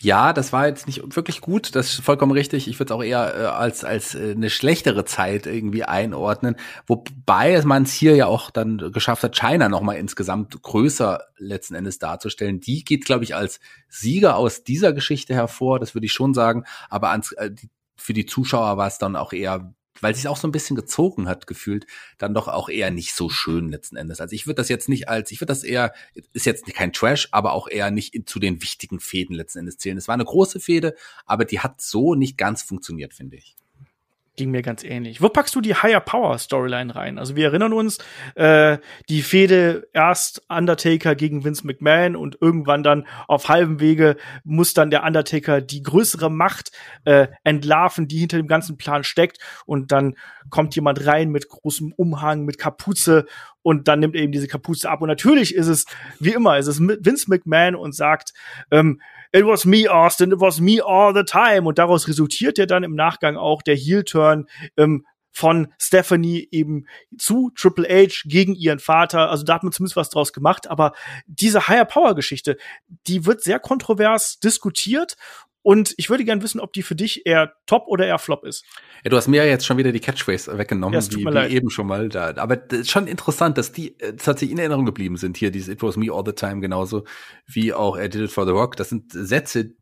Ja, 0.00 0.32
das 0.32 0.52
war 0.52 0.68
jetzt 0.68 0.86
nicht 0.86 1.16
wirklich 1.16 1.40
gut, 1.40 1.74
das 1.74 1.94
ist 1.94 2.00
vollkommen 2.00 2.32
richtig. 2.32 2.68
Ich 2.68 2.78
würde 2.78 2.92
es 2.92 2.96
auch 2.96 3.02
eher 3.02 3.34
äh, 3.34 3.44
als, 3.46 3.84
als 3.84 4.14
äh, 4.14 4.32
eine 4.32 4.50
schlechtere 4.78 5.04
Zeit 5.04 5.46
irgendwie 5.46 5.84
einordnen. 5.84 6.56
Wobei 6.86 7.60
man 7.64 7.82
es 7.82 7.92
hier 7.92 8.14
ja 8.14 8.26
auch 8.26 8.50
dann 8.50 8.92
geschafft 8.92 9.24
hat, 9.24 9.36
China 9.36 9.68
nochmal 9.68 9.96
insgesamt 9.96 10.62
größer 10.62 11.24
letzten 11.36 11.74
Endes 11.74 11.98
darzustellen. 11.98 12.60
Die 12.60 12.84
geht, 12.84 13.04
glaube 13.04 13.24
ich, 13.24 13.34
als 13.34 13.60
Sieger 13.88 14.36
aus 14.36 14.62
dieser 14.64 14.92
Geschichte 14.92 15.34
hervor, 15.34 15.80
das 15.80 15.94
würde 15.94 16.06
ich 16.06 16.12
schon 16.12 16.32
sagen. 16.32 16.64
Aber 16.88 17.10
ans, 17.10 17.32
äh, 17.32 17.50
für 17.96 18.12
die 18.12 18.26
Zuschauer 18.26 18.76
war 18.76 18.86
es 18.86 18.98
dann 18.98 19.16
auch 19.16 19.32
eher 19.32 19.74
weil 20.00 20.14
sich 20.14 20.28
auch 20.28 20.36
so 20.36 20.46
ein 20.46 20.52
bisschen 20.52 20.76
gezogen 20.76 21.26
hat 21.26 21.48
gefühlt, 21.48 21.84
dann 22.18 22.32
doch 22.32 22.46
auch 22.46 22.68
eher 22.68 22.92
nicht 22.92 23.16
so 23.16 23.28
schön 23.28 23.68
letzten 23.68 23.96
Endes. 23.96 24.20
Also 24.20 24.32
ich 24.32 24.46
würde 24.46 24.58
das 24.58 24.68
jetzt 24.68 24.88
nicht 24.88 25.08
als, 25.08 25.32
ich 25.32 25.40
würde 25.40 25.50
das 25.50 25.64
eher, 25.64 25.92
ist 26.32 26.46
jetzt 26.46 26.66
kein 26.66 26.92
Trash, 26.92 27.26
aber 27.32 27.52
auch 27.52 27.66
eher 27.66 27.90
nicht 27.90 28.14
in, 28.14 28.24
zu 28.24 28.38
den 28.38 28.62
wichtigen 28.62 29.00
Fäden 29.00 29.34
letzten 29.34 29.58
Endes 29.58 29.78
zählen. 29.78 29.98
Es 29.98 30.06
war 30.06 30.14
eine 30.14 30.24
große 30.24 30.60
Fäde, 30.60 30.94
aber 31.26 31.44
die 31.44 31.58
hat 31.58 31.80
so 31.80 32.14
nicht 32.14 32.38
ganz 32.38 32.62
funktioniert, 32.62 33.12
finde 33.12 33.38
ich. 33.38 33.56
Ging 34.38 34.50
mir 34.50 34.62
ganz 34.62 34.84
ähnlich. 34.84 35.20
Wo 35.20 35.28
packst 35.28 35.54
du 35.54 35.60
die 35.60 35.74
Higher 35.74 36.00
Power 36.00 36.38
Storyline 36.38 36.94
rein? 36.94 37.18
Also 37.18 37.36
wir 37.36 37.46
erinnern 37.46 37.74
uns, 37.74 37.98
äh, 38.36 38.78
die 39.10 39.20
Fehde 39.20 39.88
erst 39.92 40.42
Undertaker 40.48 41.14
gegen 41.14 41.44
Vince 41.44 41.66
McMahon 41.66 42.16
und 42.16 42.38
irgendwann 42.40 42.82
dann 42.82 43.06
auf 43.26 43.48
halbem 43.48 43.80
Wege 43.80 44.16
muss 44.44 44.72
dann 44.72 44.90
der 44.90 45.04
Undertaker 45.04 45.60
die 45.60 45.82
größere 45.82 46.30
Macht 46.30 46.72
äh, 47.04 47.26
entlarven, 47.44 48.08
die 48.08 48.18
hinter 48.18 48.38
dem 48.38 48.46
ganzen 48.46 48.78
Plan 48.78 49.04
steckt 49.04 49.38
und 49.66 49.92
dann 49.92 50.14
kommt 50.48 50.74
jemand 50.74 51.04
rein 51.04 51.30
mit 51.30 51.48
großem 51.48 51.92
Umhang, 51.96 52.44
mit 52.44 52.58
Kapuze 52.58 53.26
und 53.62 53.88
dann 53.88 53.98
nimmt 53.98 54.14
er 54.14 54.22
eben 54.22 54.32
diese 54.32 54.48
Kapuze 54.48 54.88
ab 54.88 55.02
und 55.02 55.08
natürlich 55.08 55.54
ist 55.54 55.66
es 55.66 55.84
wie 56.20 56.32
immer, 56.32 56.56
ist 56.56 56.68
es 56.68 56.80
Vince 56.80 57.26
McMahon 57.28 57.74
und 57.74 57.94
sagt, 57.94 58.32
ähm, 58.70 59.00
It 59.32 59.44
was 59.44 59.64
me, 59.64 59.88
Austin, 59.88 60.32
it 60.32 60.40
was 60.40 60.60
me 60.60 60.82
all 60.82 61.14
the 61.14 61.24
time. 61.24 61.66
Und 61.66 61.78
daraus 61.78 62.08
resultiert 62.08 62.58
ja 62.58 62.66
dann 62.66 62.82
im 62.82 62.94
Nachgang 62.94 63.36
auch 63.36 63.62
der 63.62 63.76
Heel-Turn 63.76 64.46
ähm, 64.76 65.04
von 65.30 65.72
Stephanie 65.78 66.48
eben 66.50 66.86
zu 67.16 67.50
Triple 67.54 67.86
H 67.88 68.22
gegen 68.24 68.54
ihren 68.54 68.80
Vater. 68.80 69.30
Also 69.30 69.44
da 69.44 69.54
hat 69.54 69.62
man 69.62 69.72
zumindest 69.72 69.96
was 69.96 70.10
draus 70.10 70.32
gemacht. 70.32 70.68
Aber 70.68 70.92
diese 71.26 71.68
Higher 71.68 71.84
Power 71.84 72.14
Geschichte, 72.14 72.56
die 73.06 73.24
wird 73.24 73.42
sehr 73.42 73.60
kontrovers 73.60 74.40
diskutiert 74.40 75.16
und 75.62 75.94
ich 75.96 76.08
würde 76.08 76.24
gern 76.24 76.42
wissen, 76.42 76.60
ob 76.60 76.72
die 76.72 76.82
für 76.82 76.94
dich 76.94 77.26
eher 77.26 77.52
Top 77.66 77.86
oder 77.88 78.06
eher 78.06 78.18
Flop 78.18 78.44
ist. 78.44 78.64
Ja, 79.04 79.10
du 79.10 79.16
hast 79.16 79.28
mir 79.28 79.44
ja 79.44 79.50
jetzt 79.50 79.66
schon 79.66 79.76
wieder 79.76 79.92
die 79.92 80.00
Catchphrase 80.00 80.56
weggenommen, 80.56 80.98
ja, 80.98 81.06
wie, 81.10 81.24
wie 81.24 81.54
eben 81.54 81.70
schon 81.70 81.86
mal 81.86 82.08
da. 82.08 82.34
Aber 82.36 82.56
das 82.56 82.80
ist 82.80 82.90
schon 82.90 83.06
interessant, 83.06 83.58
dass 83.58 83.72
die 83.72 83.98
äh, 84.00 84.16
tatsächlich 84.16 84.52
in 84.52 84.58
Erinnerung 84.58 84.86
geblieben 84.86 85.16
sind. 85.16 85.36
Hier 85.36 85.50
dieses 85.50 85.68
It 85.68 85.82
was 85.82 85.96
me 85.96 86.12
all 86.12 86.22
the 86.24 86.32
time 86.32 86.60
genauso 86.60 87.04
wie 87.46 87.72
auch 87.72 87.98
I 87.98 88.08
did 88.08 88.22
it 88.22 88.30
for 88.30 88.46
the 88.46 88.52
rock. 88.52 88.76
Das 88.76 88.88
sind 88.88 89.12
Sätze, 89.12 89.74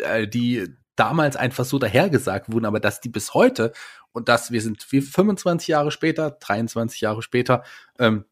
äh, 0.00 0.28
die 0.28 0.68
damals 0.94 1.36
einfach 1.36 1.64
so 1.64 1.78
dahergesagt 1.78 2.50
wurden, 2.52 2.64
aber 2.64 2.80
dass 2.80 3.00
die 3.00 3.10
bis 3.10 3.34
heute 3.34 3.72
und 4.12 4.28
dass 4.28 4.50
wir 4.50 4.62
sind 4.62 4.86
wie 4.90 5.02
25 5.02 5.68
Jahre 5.68 5.90
später, 5.90 6.30
23 6.30 7.02
Jahre 7.02 7.22
später, 7.22 7.62
ähm, 7.98 8.24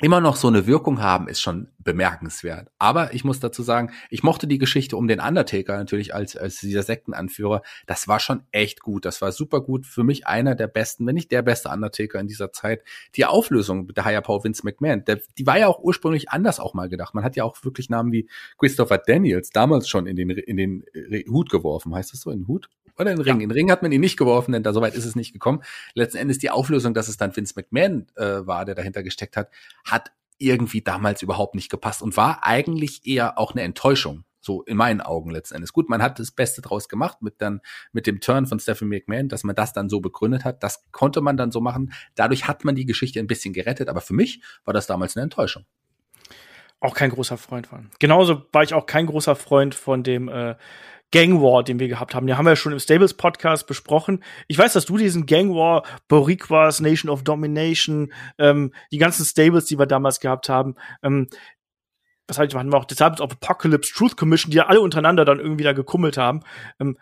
immer 0.00 0.20
noch 0.20 0.36
so 0.36 0.48
eine 0.48 0.66
Wirkung 0.66 1.00
haben, 1.00 1.28
ist 1.28 1.40
schon 1.40 1.68
bemerkenswert. 1.78 2.68
Aber 2.78 3.14
ich 3.14 3.24
muss 3.24 3.40
dazu 3.40 3.62
sagen, 3.62 3.92
ich 4.10 4.22
mochte 4.22 4.46
die 4.46 4.58
Geschichte 4.58 4.96
um 4.96 5.08
den 5.08 5.20
Undertaker 5.20 5.76
natürlich 5.76 6.14
als, 6.14 6.36
als 6.36 6.60
dieser 6.60 6.82
Sektenanführer. 6.82 7.62
Das 7.86 8.08
war 8.08 8.20
schon 8.20 8.42
echt 8.52 8.80
gut. 8.80 9.04
Das 9.04 9.20
war 9.20 9.32
super 9.32 9.60
gut. 9.60 9.86
Für 9.86 10.04
mich 10.04 10.26
einer 10.26 10.54
der 10.54 10.68
besten, 10.68 11.06
wenn 11.06 11.14
nicht 11.14 11.30
der 11.30 11.42
beste 11.42 11.68
Undertaker 11.68 12.20
in 12.20 12.26
dieser 12.26 12.52
Zeit. 12.52 12.82
Die 13.16 13.26
Auflösung 13.26 13.88
der 13.88 14.04
Higher 14.04 14.22
Power 14.22 14.44
Vince 14.44 14.62
McMahon, 14.64 15.04
der, 15.04 15.20
die 15.38 15.46
war 15.46 15.58
ja 15.58 15.68
auch 15.68 15.80
ursprünglich 15.80 16.30
anders 16.30 16.60
auch 16.60 16.74
mal 16.74 16.88
gedacht. 16.88 17.14
Man 17.14 17.24
hat 17.24 17.36
ja 17.36 17.44
auch 17.44 17.56
wirklich 17.62 17.90
Namen 17.90 18.12
wie 18.12 18.28
Christopher 18.58 18.98
Daniels 18.98 19.50
damals 19.50 19.88
schon 19.88 20.06
in 20.06 20.16
den, 20.16 20.30
in 20.30 20.56
den 20.56 20.84
Hut 21.28 21.50
geworfen. 21.50 21.94
Heißt 21.94 22.12
das 22.12 22.20
so? 22.20 22.30
In 22.30 22.40
den 22.40 22.48
Hut? 22.48 22.68
Oder 22.98 23.12
in 23.12 23.16
den 23.16 23.24
Ring. 23.24 23.36
Ja. 23.38 23.42
In 23.42 23.48
den 23.48 23.56
Ring 23.56 23.70
hat 23.70 23.82
man 23.82 23.92
ihn 23.92 24.00
nicht 24.00 24.16
geworfen, 24.16 24.52
denn 24.52 24.62
da 24.62 24.72
soweit 24.72 24.94
ist 24.94 25.04
es 25.04 25.16
nicht 25.16 25.32
gekommen. 25.32 25.62
Letzten 25.94 26.18
Endes 26.18 26.38
die 26.38 26.50
Auflösung, 26.50 26.94
dass 26.94 27.08
es 27.08 27.16
dann 27.16 27.34
Vince 27.34 27.54
McMahon 27.56 28.06
äh, 28.16 28.46
war, 28.46 28.64
der 28.64 28.74
dahinter 28.74 29.02
gesteckt 29.02 29.36
hat, 29.36 29.50
hat 29.84 30.12
irgendwie 30.38 30.82
damals 30.82 31.22
überhaupt 31.22 31.54
nicht 31.54 31.70
gepasst 31.70 32.02
und 32.02 32.16
war 32.16 32.44
eigentlich 32.44 33.06
eher 33.06 33.38
auch 33.38 33.52
eine 33.52 33.62
Enttäuschung. 33.62 34.24
So 34.44 34.62
in 34.62 34.76
meinen 34.76 35.00
Augen 35.00 35.30
letzten 35.30 35.54
Endes. 35.54 35.72
Gut, 35.72 35.88
man 35.88 36.02
hat 36.02 36.18
das 36.18 36.32
Beste 36.32 36.62
draus 36.62 36.88
gemacht 36.88 37.22
mit 37.22 37.40
dann, 37.40 37.60
mit 37.92 38.08
dem 38.08 38.20
Turn 38.20 38.46
von 38.46 38.58
Stephen 38.58 38.88
McMahon, 38.88 39.28
dass 39.28 39.44
man 39.44 39.54
das 39.54 39.72
dann 39.72 39.88
so 39.88 40.00
begründet 40.00 40.44
hat. 40.44 40.64
Das 40.64 40.84
konnte 40.90 41.20
man 41.20 41.36
dann 41.36 41.52
so 41.52 41.60
machen. 41.60 41.92
Dadurch 42.16 42.48
hat 42.48 42.64
man 42.64 42.74
die 42.74 42.84
Geschichte 42.84 43.20
ein 43.20 43.28
bisschen 43.28 43.54
gerettet. 43.54 43.88
Aber 43.88 44.00
für 44.00 44.14
mich 44.14 44.42
war 44.64 44.74
das 44.74 44.88
damals 44.88 45.16
eine 45.16 45.22
Enttäuschung 45.22 45.64
auch 46.82 46.94
kein 46.94 47.10
großer 47.10 47.38
Freund 47.38 47.68
von. 47.68 47.90
Genauso 48.00 48.42
war 48.50 48.64
ich 48.64 48.74
auch 48.74 48.86
kein 48.86 49.06
großer 49.06 49.36
Freund 49.36 49.74
von 49.74 50.02
dem 50.02 50.28
äh, 50.28 50.56
Gang 51.12 51.40
War, 51.40 51.62
den 51.62 51.78
wir 51.78 51.88
gehabt 51.88 52.14
haben. 52.14 52.26
Den 52.26 52.36
haben 52.36 52.46
wir 52.46 52.52
ja 52.52 52.56
schon 52.56 52.72
im 52.72 52.80
Stables 52.80 53.14
Podcast 53.14 53.66
besprochen. 53.66 54.24
Ich 54.48 54.58
weiß, 54.58 54.72
dass 54.72 54.86
du 54.86 54.96
diesen 54.96 55.26
Gang 55.26 55.54
War, 55.54 55.84
Boriquas, 56.08 56.80
Nation 56.80 57.10
of 57.10 57.22
Domination, 57.22 58.12
ähm, 58.38 58.72
die 58.90 58.98
ganzen 58.98 59.24
Stables, 59.24 59.66
die 59.66 59.78
wir 59.78 59.86
damals 59.86 60.18
gehabt 60.18 60.48
haben, 60.48 60.74
ähm, 61.02 61.28
was 62.26 62.38
halt, 62.38 62.54
hatten 62.54 62.72
wir 62.72 62.78
auch 62.78 62.84
deshalb 62.84 63.20
auf 63.20 63.32
Apocalypse 63.32 63.92
Truth 63.92 64.16
Commission, 64.16 64.50
die 64.50 64.56
ja 64.56 64.66
alle 64.66 64.80
untereinander 64.80 65.24
dann 65.24 65.38
irgendwie 65.38 65.64
da 65.64 65.72
gekummelt 65.72 66.16
haben. 66.16 66.40
Ähm, 66.80 66.98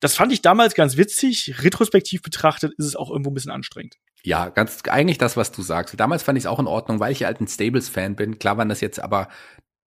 das 0.00 0.14
fand 0.14 0.32
ich 0.32 0.40
damals 0.40 0.74
ganz 0.74 0.96
witzig. 0.96 1.62
Retrospektiv 1.62 2.22
betrachtet 2.22 2.72
ist 2.78 2.86
es 2.86 2.96
auch 2.96 3.10
irgendwo 3.10 3.30
ein 3.30 3.34
bisschen 3.34 3.52
anstrengend. 3.52 3.96
Ja, 4.22 4.48
ganz 4.48 4.82
eigentlich 4.88 5.18
das, 5.18 5.36
was 5.36 5.52
du 5.52 5.62
sagst. 5.62 5.98
Damals 5.98 6.22
fand 6.22 6.38
ich 6.38 6.44
es 6.44 6.46
auch 6.46 6.58
in 6.58 6.66
Ordnung, 6.66 7.00
weil 7.00 7.12
ich 7.12 7.20
ja 7.20 7.26
halt 7.26 7.40
ein 7.40 7.48
Stables-Fan 7.48 8.16
bin. 8.16 8.38
Klar 8.38 8.56
waren 8.56 8.68
das 8.68 8.80
jetzt 8.80 9.02
aber 9.02 9.28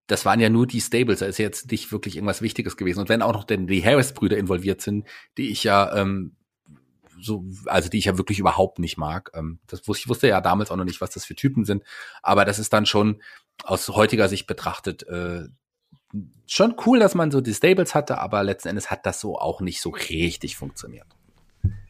das 0.07 0.25
waren 0.25 0.39
ja 0.39 0.49
nur 0.49 0.67
die 0.67 0.81
Stables, 0.81 1.19
da 1.19 1.25
ist 1.25 1.37
jetzt 1.37 1.71
nicht 1.71 1.91
wirklich 1.91 2.15
irgendwas 2.15 2.41
Wichtiges 2.41 2.77
gewesen. 2.77 2.99
Und 2.99 3.09
wenn 3.09 3.21
auch 3.21 3.33
noch 3.33 3.45
denn 3.45 3.67
die 3.67 3.83
Harris-Brüder 3.83 4.37
involviert 4.37 4.81
sind, 4.81 5.07
die 5.37 5.49
ich 5.49 5.63
ja 5.63 5.95
ähm, 5.95 6.35
so, 7.21 7.45
also 7.65 7.89
die 7.89 7.99
ich 7.99 8.05
ja 8.05 8.17
wirklich 8.17 8.39
überhaupt 8.39 8.79
nicht 8.79 8.97
mag. 8.97 9.31
Ähm, 9.33 9.59
das 9.67 9.87
wusste 9.87 10.01
ich 10.03 10.09
wusste 10.09 10.27
ja 10.27 10.41
damals 10.41 10.71
auch 10.71 10.75
noch 10.75 10.83
nicht, 10.83 11.01
was 11.01 11.11
das 11.11 11.25
für 11.25 11.35
Typen 11.35 11.63
sind. 11.63 11.83
Aber 12.21 12.43
das 12.45 12.59
ist 12.59 12.73
dann 12.73 12.85
schon 12.85 13.21
aus 13.63 13.87
heutiger 13.89 14.27
Sicht 14.27 14.45
betrachtet 14.45 15.03
äh, 15.07 15.47
schon 16.47 16.75
cool, 16.85 16.99
dass 16.99 17.15
man 17.15 17.31
so 17.31 17.41
die 17.41 17.53
Stables 17.53 17.95
hatte, 17.95 18.19
aber 18.19 18.43
letzten 18.43 18.69
Endes 18.69 18.91
hat 18.91 19.05
das 19.05 19.19
so 19.19 19.37
auch 19.37 19.61
nicht 19.61 19.81
so 19.81 19.89
richtig 19.89 20.57
funktioniert. 20.57 21.07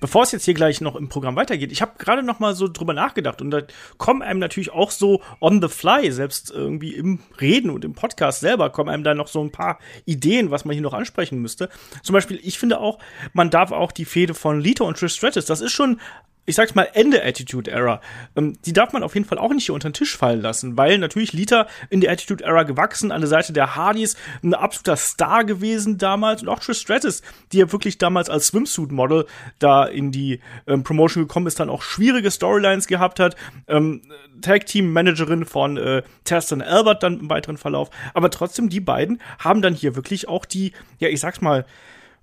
Bevor 0.03 0.23
es 0.23 0.33
jetzt 0.33 0.43
hier 0.43 0.53
gleich 0.53 0.81
noch 0.81 0.97
im 0.97 1.07
Programm 1.07 1.37
weitergeht, 1.37 1.71
ich 1.71 1.81
habe 1.81 1.93
gerade 1.97 2.23
noch 2.23 2.41
mal 2.41 2.55
so 2.55 2.67
drüber 2.67 2.93
nachgedacht 2.93 3.41
und 3.41 3.51
da 3.51 3.61
kommen 3.97 4.21
einem 4.21 4.41
natürlich 4.41 4.73
auch 4.73 4.91
so 4.91 5.21
on 5.39 5.61
the 5.61 5.69
fly, 5.69 6.11
selbst 6.11 6.51
irgendwie 6.51 6.93
im 6.93 7.19
Reden 7.39 7.69
und 7.69 7.85
im 7.85 7.93
Podcast 7.93 8.41
selber 8.41 8.69
kommen 8.69 8.89
einem 8.89 9.05
da 9.05 9.13
noch 9.13 9.29
so 9.29 9.41
ein 9.41 9.53
paar 9.53 9.79
Ideen, 10.03 10.51
was 10.51 10.65
man 10.65 10.73
hier 10.73 10.83
noch 10.83 10.93
ansprechen 10.93 11.41
müsste. 11.41 11.69
Zum 12.01 12.11
Beispiel, 12.11 12.37
ich 12.43 12.59
finde 12.59 12.81
auch, 12.81 12.99
man 13.31 13.49
darf 13.49 13.71
auch 13.71 13.93
die 13.93 14.03
Fehde 14.03 14.33
von 14.33 14.59
Lito 14.59 14.85
und 14.85 14.97
Trish 14.97 15.15
Stratus, 15.15 15.45
das 15.45 15.61
ist 15.61 15.71
schon 15.71 16.01
ich 16.45 16.55
sag's 16.55 16.75
mal, 16.75 16.89
Ende 16.93 17.23
Attitude 17.23 17.71
Era. 17.71 18.01
Ähm, 18.35 18.57
die 18.65 18.73
darf 18.73 18.91
man 18.91 19.03
auf 19.03 19.13
jeden 19.15 19.25
Fall 19.25 19.37
auch 19.37 19.53
nicht 19.53 19.65
hier 19.65 19.75
unter 19.75 19.89
den 19.89 19.93
Tisch 19.93 20.17
fallen 20.17 20.41
lassen, 20.41 20.75
weil 20.77 20.97
natürlich 20.97 21.31
Lita 21.31 21.67
in 21.89 22.01
der 22.01 22.11
Attitude 22.11 22.43
Era 22.43 22.63
gewachsen, 22.63 23.11
an 23.11 23.21
der 23.21 23.29
Seite 23.29 23.53
der 23.53 23.75
Hardys, 23.75 24.17
ein 24.43 24.53
absoluter 24.53 24.97
Star 24.97 25.45
gewesen 25.45 25.97
damals 25.97 26.41
und 26.41 26.49
auch 26.49 26.59
Trish 26.59 26.79
Stratus, 26.79 27.21
die 27.51 27.59
ja 27.59 27.71
wirklich 27.71 27.97
damals 27.97 28.29
als 28.29 28.47
Swimsuit-Model 28.47 29.25
da 29.59 29.85
in 29.85 30.11
die 30.11 30.41
ähm, 30.67 30.83
Promotion 30.83 31.23
gekommen 31.23 31.47
ist, 31.47 31.59
dann 31.59 31.69
auch 31.69 31.81
schwierige 31.81 32.29
Storylines 32.29 32.87
gehabt 32.87 33.19
hat. 33.19 33.35
Ähm, 33.67 34.01
Tag-Team-Managerin 34.41 35.45
von 35.45 35.77
äh, 35.77 36.03
Teston 36.25 36.61
Albert 36.61 37.03
dann 37.03 37.19
im 37.19 37.29
weiteren 37.29 37.57
Verlauf. 37.57 37.89
Aber 38.13 38.29
trotzdem, 38.29 38.69
die 38.69 38.81
beiden 38.81 39.21
haben 39.39 39.61
dann 39.61 39.73
hier 39.73 39.95
wirklich 39.95 40.27
auch 40.27 40.45
die, 40.45 40.73
ja, 40.99 41.07
ich 41.07 41.21
sag's 41.21 41.39
mal, 41.39 41.65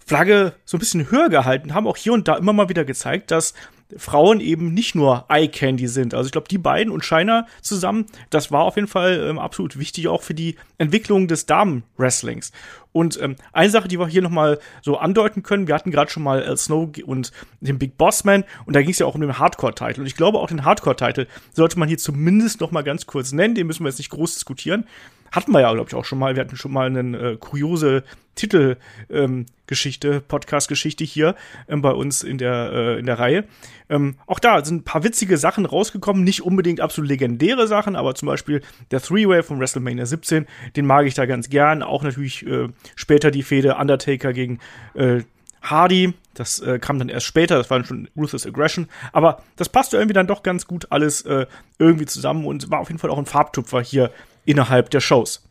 Flagge 0.04 0.54
so 0.64 0.76
ein 0.76 0.80
bisschen 0.80 1.10
höher 1.10 1.28
gehalten, 1.28 1.74
haben 1.74 1.86
auch 1.86 1.96
hier 1.96 2.12
und 2.12 2.26
da 2.26 2.36
immer 2.36 2.52
mal 2.52 2.68
wieder 2.68 2.84
gezeigt, 2.84 3.30
dass 3.30 3.54
Frauen 3.96 4.40
eben 4.40 4.72
nicht 4.74 4.94
nur 4.94 5.26
Eye 5.28 5.48
Candy 5.48 5.88
sind. 5.88 6.14
Also 6.14 6.26
ich 6.26 6.32
glaube, 6.32 6.48
die 6.48 6.58
beiden 6.58 6.92
und 6.92 7.04
China 7.04 7.46
zusammen, 7.62 8.06
das 8.30 8.50
war 8.50 8.64
auf 8.64 8.76
jeden 8.76 8.88
Fall 8.88 9.26
ähm, 9.28 9.38
absolut 9.38 9.78
wichtig 9.78 10.08
auch 10.08 10.22
für 10.22 10.34
die 10.34 10.56
Entwicklung 10.78 11.28
des 11.28 11.46
Damen-Wrestlings. 11.46 12.52
Und 12.92 13.20
ähm, 13.22 13.36
eine 13.52 13.70
Sache, 13.70 13.88
die 13.88 13.98
wir 13.98 14.08
hier 14.08 14.22
noch 14.22 14.30
mal 14.30 14.58
so 14.82 14.98
andeuten 14.98 15.42
können, 15.42 15.68
wir 15.68 15.74
hatten 15.74 15.90
gerade 15.90 16.10
schon 16.10 16.22
mal 16.22 16.42
El 16.42 16.56
Snow 16.56 16.88
und 17.04 17.30
den 17.60 17.78
Big 17.78 17.96
Boss 17.96 18.24
Man 18.24 18.44
und 18.66 18.74
da 18.74 18.82
ging 18.82 18.90
es 18.90 18.98
ja 18.98 19.06
auch 19.06 19.14
um 19.14 19.20
den 19.20 19.38
Hardcore-Titel. 19.38 20.00
Und 20.00 20.06
ich 20.06 20.16
glaube, 20.16 20.38
auch 20.38 20.48
den 20.48 20.64
Hardcore-Titel 20.64 21.26
sollte 21.52 21.78
man 21.78 21.88
hier 21.88 21.98
zumindest 21.98 22.60
noch 22.60 22.72
mal 22.72 22.82
ganz 22.82 23.06
kurz 23.06 23.32
nennen. 23.32 23.54
Den 23.54 23.66
müssen 23.66 23.84
wir 23.84 23.88
jetzt 23.88 23.98
nicht 23.98 24.10
groß 24.10 24.34
diskutieren. 24.34 24.86
Hatten 25.32 25.52
wir 25.52 25.60
ja, 25.60 25.72
glaube 25.72 25.88
ich, 25.88 25.94
auch 25.94 26.04
schon 26.04 26.18
mal. 26.18 26.34
Wir 26.34 26.42
hatten 26.42 26.56
schon 26.56 26.72
mal 26.72 26.86
eine 26.86 27.18
äh, 27.18 27.36
kuriose 27.36 28.04
Titelgeschichte, 28.34 30.08
ähm, 30.08 30.22
Podcast-Geschichte 30.26 31.04
hier 31.04 31.34
ähm, 31.68 31.82
bei 31.82 31.92
uns 31.92 32.22
in 32.22 32.38
der, 32.38 32.70
äh, 32.72 32.98
in 32.98 33.06
der 33.06 33.18
Reihe. 33.18 33.44
Ähm, 33.88 34.16
auch 34.26 34.38
da 34.38 34.64
sind 34.64 34.76
ein 34.76 34.84
paar 34.84 35.04
witzige 35.04 35.36
Sachen 35.36 35.66
rausgekommen, 35.66 36.24
nicht 36.24 36.42
unbedingt 36.42 36.80
absolut 36.80 37.08
legendäre 37.10 37.66
Sachen, 37.66 37.96
aber 37.96 38.14
zum 38.14 38.26
Beispiel 38.26 38.62
der 38.90 39.00
Three-Way 39.00 39.42
von 39.42 39.60
WrestleMania 39.60 40.06
17, 40.06 40.46
den 40.76 40.86
mag 40.86 41.06
ich 41.06 41.14
da 41.14 41.26
ganz 41.26 41.48
gern. 41.48 41.82
Auch 41.82 42.02
natürlich 42.02 42.46
äh, 42.46 42.68
später 42.96 43.30
die 43.30 43.42
Fehde 43.42 43.76
Undertaker 43.76 44.32
gegen 44.32 44.58
äh, 44.94 45.22
Hardy, 45.62 46.14
das 46.34 46.60
äh, 46.60 46.78
kam 46.78 46.98
dann 46.98 47.10
erst 47.10 47.26
später, 47.26 47.58
das 47.58 47.68
war 47.68 47.78
dann 47.78 47.86
schon 47.86 48.08
Ruthless 48.16 48.46
Aggression, 48.46 48.88
aber 49.12 49.42
das 49.56 49.68
passte 49.68 49.98
irgendwie 49.98 50.14
dann 50.14 50.26
doch 50.26 50.42
ganz 50.42 50.66
gut 50.66 50.86
alles 50.90 51.22
äh, 51.22 51.46
irgendwie 51.78 52.06
zusammen 52.06 52.46
und 52.46 52.70
war 52.70 52.80
auf 52.80 52.88
jeden 52.88 52.98
Fall 52.98 53.10
auch 53.10 53.18
ein 53.18 53.26
Farbtupfer 53.26 53.82
hier 53.82 54.10
innerhalb 54.50 54.90
der 54.90 55.00
Shows. 55.00 55.50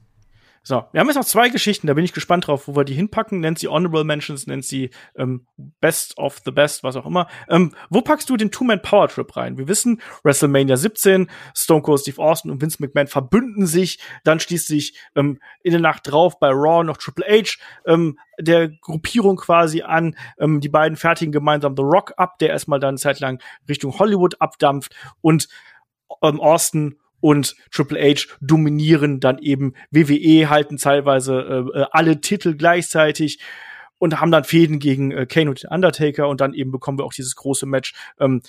So, 0.62 0.84
wir 0.92 1.00
haben 1.00 1.08
jetzt 1.08 1.16
noch 1.16 1.26
zwei 1.26 1.50
Geschichten, 1.50 1.88
da 1.88 1.94
bin 1.94 2.04
ich 2.04 2.12
gespannt 2.12 2.48
drauf, 2.48 2.68
wo 2.68 2.76
wir 2.76 2.84
die 2.84 2.94
hinpacken. 2.94 3.40
Nennt 3.40 3.58
sie 3.58 3.70
Honorable 3.70 4.04
Mentions, 4.04 4.46
nennt 4.46 4.66
sie 4.66 4.90
ähm, 5.16 5.48
Best 5.80 6.18
of 6.18 6.42
the 6.44 6.52
Best, 6.52 6.84
was 6.84 6.98
auch 6.98 7.06
immer. 7.06 7.28
Ähm, 7.48 7.74
wo 7.90 8.02
packst 8.02 8.30
du 8.30 8.36
den 8.36 8.52
Two-Man 8.52 8.82
Power 8.82 9.08
Trip 9.08 9.36
rein? 9.38 9.58
Wir 9.58 9.70
wissen, 9.70 10.02
WrestleMania 10.24 10.76
17, 10.76 11.30
Stone 11.56 11.82
Cold 11.82 12.02
Steve 12.02 12.22
Austin 12.22 12.52
und 12.52 12.62
Vince 12.62 12.78
McMahon 12.82 13.08
verbünden 13.08 13.68
sich. 13.68 14.00
Dann 14.26 14.40
schließt 14.42 14.68
sich 14.68 14.96
ähm, 15.16 15.40
in 15.64 15.72
der 15.72 15.82
Nacht 15.82 16.12
drauf 16.12 16.40
bei 16.40 16.50
Raw 16.50 16.84
noch 16.84 16.98
Triple 16.98 17.26
H 17.26 17.58
ähm, 17.86 18.20
der 18.38 18.70
Gruppierung 18.70 19.38
quasi 19.38 19.82
an. 19.82 20.16
Ähm, 20.40 20.60
die 20.60 20.70
beiden 20.70 20.98
fertigen 20.98 21.32
gemeinsam 21.32 21.76
The 21.78 21.84
Rock 21.84 22.14
ab, 22.18 22.38
der 22.40 22.50
erstmal 22.50 22.82
dann 22.82 22.98
zeitlang 22.98 23.42
Richtung 23.68 23.98
Hollywood 23.98 24.42
abdampft 24.42 24.94
und 25.22 25.48
ähm, 26.22 26.42
Austin 26.42 27.00
und 27.22 27.56
Triple 27.72 28.00
H 28.00 28.28
dominieren 28.42 29.20
dann 29.20 29.40
eben 29.40 29.74
WWE, 29.92 30.50
halten 30.50 30.78
teilweise 30.78 31.66
äh, 31.74 31.80
äh, 31.80 31.86
alle 31.92 32.22
Titel 32.22 32.56
gleichzeitig. 32.56 33.40
und 34.02 34.22
haben 34.22 34.32
dann 34.32 34.46
Fäden 34.46 34.80
gegen 34.80 35.12
äh, 35.12 35.26
Kane 35.26 35.50
und 35.50 35.62
den 35.62 35.72
Undertaker 35.72 36.30
und 36.30 36.40
dann 36.40 36.54
eben 36.54 36.72
bekommen 36.72 36.98
wir 36.98 37.04
auch 37.04 37.14
dieses 37.14 37.36
große 37.36 37.66
Match 37.66 37.94
ähm, 38.20 38.42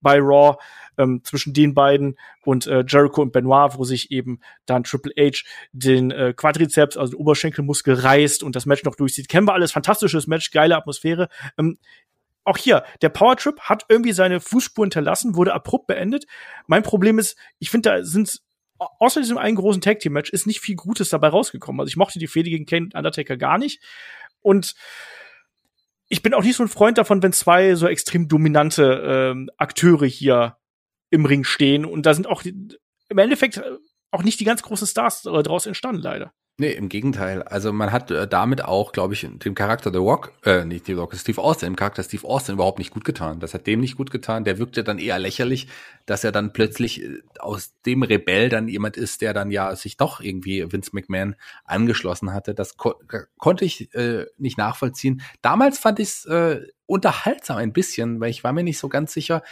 bei 0.00 0.18
Raw 0.18 0.56
ähm, 0.98 1.20
zwischen 1.24 1.52
den 1.52 1.74
beiden 1.74 2.16
und 2.44 2.66
äh, 2.66 2.84
Jericho 2.86 3.22
und 3.22 3.32
Benoit, 3.32 3.76
wo 3.76 3.84
sich 3.84 4.10
eben 4.10 4.40
dann 4.66 4.84
Triple 4.84 5.12
H 5.18 5.44
den 5.72 6.10
äh, 6.10 6.32
Quadrizeps, 6.34 6.96
also 6.96 7.12
den 7.12 7.20
Oberschenkelmuskel 7.20 7.94
reißt 7.94 8.42
und 8.42 8.56
das 8.56 8.66
Match 8.66 8.84
noch 8.84 8.96
durchzieht. 8.96 9.28
Kennen 9.28 9.46
wir 9.46 9.54
alles, 9.54 9.72
fantastisches 9.72 10.26
Match, 10.26 10.50
geile 10.50 10.76
Atmosphäre. 10.76 11.28
Ähm, 11.58 11.78
auch 12.46 12.56
hier, 12.56 12.84
der 13.02 13.08
Power 13.08 13.36
Trip 13.36 13.58
hat 13.60 13.84
irgendwie 13.88 14.12
seine 14.12 14.40
Fußspur 14.40 14.84
hinterlassen, 14.84 15.34
wurde 15.34 15.52
abrupt 15.52 15.88
beendet. 15.88 16.26
Mein 16.66 16.82
Problem 16.82 17.18
ist, 17.18 17.36
ich 17.58 17.70
finde, 17.70 17.90
da 17.90 18.04
sind 18.04 18.40
außer 18.78 19.20
diesem 19.20 19.38
einen 19.38 19.56
großen 19.56 19.80
Tag 19.82 20.00
Team 20.00 20.12
Match 20.12 20.30
ist 20.30 20.46
nicht 20.46 20.60
viel 20.60 20.76
Gutes 20.76 21.08
dabei 21.08 21.28
rausgekommen. 21.28 21.80
Also 21.80 21.88
ich 21.88 21.96
mochte 21.96 22.18
die 22.18 22.26
Fehde 22.26 22.50
gegen 22.50 22.66
Kane 22.66 22.90
Undertaker 22.94 23.36
gar 23.36 23.58
nicht 23.58 23.82
und 24.42 24.74
ich 26.08 26.22
bin 26.22 26.34
auch 26.34 26.44
nicht 26.44 26.56
so 26.56 26.62
ein 26.62 26.68
Freund 26.68 26.98
davon, 26.98 27.22
wenn 27.22 27.32
zwei 27.32 27.74
so 27.74 27.88
extrem 27.88 28.28
dominante 28.28 29.32
ähm, 29.32 29.50
Akteure 29.56 30.06
hier 30.06 30.56
im 31.10 31.24
Ring 31.24 31.42
stehen 31.42 31.84
und 31.84 32.06
da 32.06 32.14
sind 32.14 32.28
auch 32.28 32.44
im 32.44 33.18
Endeffekt 33.18 33.62
auch 34.12 34.22
nicht 34.22 34.38
die 34.38 34.44
ganz 34.44 34.62
großen 34.62 34.86
Stars 34.86 35.24
äh, 35.26 35.42
daraus 35.42 35.66
entstanden 35.66 36.02
leider. 36.02 36.32
Nee, 36.58 36.72
im 36.72 36.88
Gegenteil. 36.88 37.42
Also 37.42 37.70
man 37.70 37.92
hat 37.92 38.10
äh, 38.10 38.26
damit 38.26 38.64
auch, 38.64 38.92
glaube 38.92 39.12
ich, 39.12 39.28
dem 39.30 39.54
Charakter 39.54 39.92
The 39.92 39.98
Rock, 39.98 40.32
äh, 40.42 40.64
nicht 40.64 40.86
The 40.86 40.94
Rock, 40.94 41.14
Steve 41.14 41.42
Austin, 41.42 41.72
dem 41.72 41.76
Charakter 41.76 42.02
Steve 42.02 42.26
Austin 42.26 42.54
überhaupt 42.54 42.78
nicht 42.78 42.92
gut 42.92 43.04
getan. 43.04 43.40
Das 43.40 43.52
hat 43.52 43.66
dem 43.66 43.80
nicht 43.80 43.98
gut 43.98 44.10
getan. 44.10 44.44
Der 44.44 44.58
wirkte 44.58 44.82
dann 44.82 44.98
eher 44.98 45.18
lächerlich, 45.18 45.68
dass 46.06 46.24
er 46.24 46.32
dann 46.32 46.54
plötzlich 46.54 47.02
äh, 47.02 47.20
aus 47.40 47.74
dem 47.84 48.02
Rebell 48.02 48.48
dann 48.48 48.68
jemand 48.68 48.96
ist, 48.96 49.20
der 49.20 49.34
dann 49.34 49.50
ja 49.50 49.76
sich 49.76 49.98
doch 49.98 50.22
irgendwie 50.22 50.72
Vince 50.72 50.92
McMahon 50.94 51.36
angeschlossen 51.66 52.32
hatte. 52.32 52.54
Das 52.54 52.78
ko 52.78 52.94
konnte 53.36 53.66
ich 53.66 53.94
äh, 53.94 54.24
nicht 54.38 54.56
nachvollziehen. 54.56 55.20
Damals 55.42 55.78
fand 55.78 55.98
ich 55.98 56.08
es 56.08 56.24
äh, 56.24 56.62
unterhaltsam 56.86 57.58
ein 57.58 57.74
bisschen, 57.74 58.18
weil 58.18 58.30
ich 58.30 58.44
war 58.44 58.54
mir 58.54 58.64
nicht 58.64 58.78
so 58.78 58.88
ganz 58.88 59.12
sicher. 59.12 59.42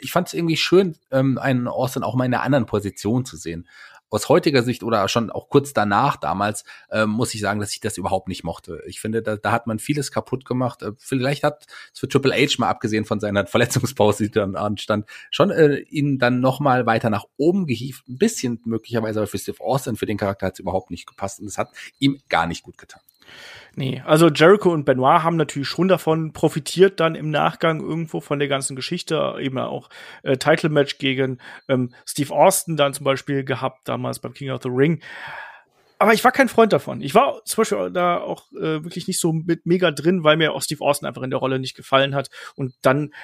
Ich 0.00 0.10
fand 0.12 0.28
es 0.28 0.34
irgendwie 0.34 0.56
schön, 0.56 0.96
ähm, 1.10 1.36
einen 1.36 1.68
Austin 1.68 2.02
auch 2.02 2.14
mal 2.14 2.24
in 2.24 2.32
einer 2.32 2.42
anderen 2.42 2.64
Position 2.64 3.26
zu 3.26 3.36
sehen 3.36 3.68
aus 4.12 4.28
heutiger 4.28 4.62
Sicht 4.62 4.82
oder 4.82 5.08
schon 5.08 5.30
auch 5.30 5.48
kurz 5.48 5.72
danach 5.72 6.16
damals, 6.16 6.64
äh, 6.90 7.06
muss 7.06 7.34
ich 7.34 7.40
sagen, 7.40 7.60
dass 7.60 7.72
ich 7.72 7.80
das 7.80 7.96
überhaupt 7.96 8.28
nicht 8.28 8.44
mochte. 8.44 8.82
Ich 8.86 9.00
finde, 9.00 9.22
da, 9.22 9.36
da 9.36 9.52
hat 9.52 9.66
man 9.66 9.78
vieles 9.78 10.12
kaputt 10.12 10.44
gemacht. 10.44 10.82
Äh, 10.82 10.92
vielleicht 10.98 11.42
hat 11.42 11.66
es 11.92 12.00
für 12.00 12.08
Triple 12.08 12.34
H 12.34 12.56
mal 12.58 12.68
abgesehen 12.68 13.06
von 13.06 13.20
seiner 13.20 13.46
Verletzungspause, 13.52 14.24
die 14.24 14.30
dann 14.30 14.54
anstand, 14.54 15.06
schon 15.30 15.50
äh, 15.50 15.78
ihn 15.78 16.18
dann 16.18 16.40
noch 16.40 16.60
mal 16.60 16.84
weiter 16.84 17.08
nach 17.08 17.24
oben 17.38 17.66
gehievt. 17.66 18.06
Ein 18.06 18.18
bisschen 18.18 18.60
möglicherweise, 18.64 19.20
aber 19.20 19.26
für 19.26 19.38
Steve 19.38 19.60
Austin, 19.60 19.96
für 19.96 20.06
den 20.06 20.18
Charakter 20.18 20.46
hat 20.46 20.54
es 20.54 20.60
überhaupt 20.60 20.90
nicht 20.90 21.06
gepasst 21.06 21.40
und 21.40 21.46
es 21.46 21.56
hat 21.56 21.70
ihm 21.98 22.20
gar 22.28 22.46
nicht 22.46 22.62
gut 22.62 22.76
getan. 22.76 23.00
Nee, 23.74 24.02
also 24.04 24.28
Jericho 24.28 24.70
und 24.70 24.84
Benoit 24.84 25.22
haben 25.22 25.36
natürlich 25.36 25.68
schon 25.68 25.88
davon 25.88 26.34
profitiert, 26.34 27.00
dann 27.00 27.14
im 27.14 27.30
Nachgang 27.30 27.80
irgendwo 27.80 28.20
von 28.20 28.38
der 28.38 28.48
ganzen 28.48 28.76
Geschichte, 28.76 29.36
eben 29.40 29.56
auch 29.58 29.88
äh, 30.22 30.36
Title 30.36 30.68
Match 30.68 30.98
gegen 30.98 31.38
ähm, 31.68 31.94
Steve 32.06 32.34
Austin 32.34 32.76
dann 32.76 32.92
zum 32.92 33.04
Beispiel 33.04 33.44
gehabt, 33.44 33.88
damals 33.88 34.18
beim 34.18 34.34
King 34.34 34.50
of 34.50 34.62
the 34.62 34.68
Ring. 34.68 35.00
Aber 35.98 36.12
ich 36.12 36.22
war 36.24 36.32
kein 36.32 36.48
Freund 36.48 36.72
davon. 36.72 37.00
Ich 37.00 37.14
war 37.14 37.44
zum 37.44 37.62
Beispiel 37.62 37.90
da 37.92 38.18
auch 38.18 38.50
äh, 38.52 38.82
wirklich 38.82 39.06
nicht 39.06 39.20
so 39.20 39.32
mit 39.32 39.64
mega 39.66 39.90
drin, 39.90 40.24
weil 40.24 40.36
mir 40.36 40.52
auch 40.52 40.60
Steve 40.60 40.84
Austin 40.84 41.06
einfach 41.06 41.22
in 41.22 41.30
der 41.30 41.38
Rolle 41.38 41.58
nicht 41.58 41.76
gefallen 41.76 42.14
hat. 42.14 42.28
Und 42.56 42.74
dann 42.82 43.14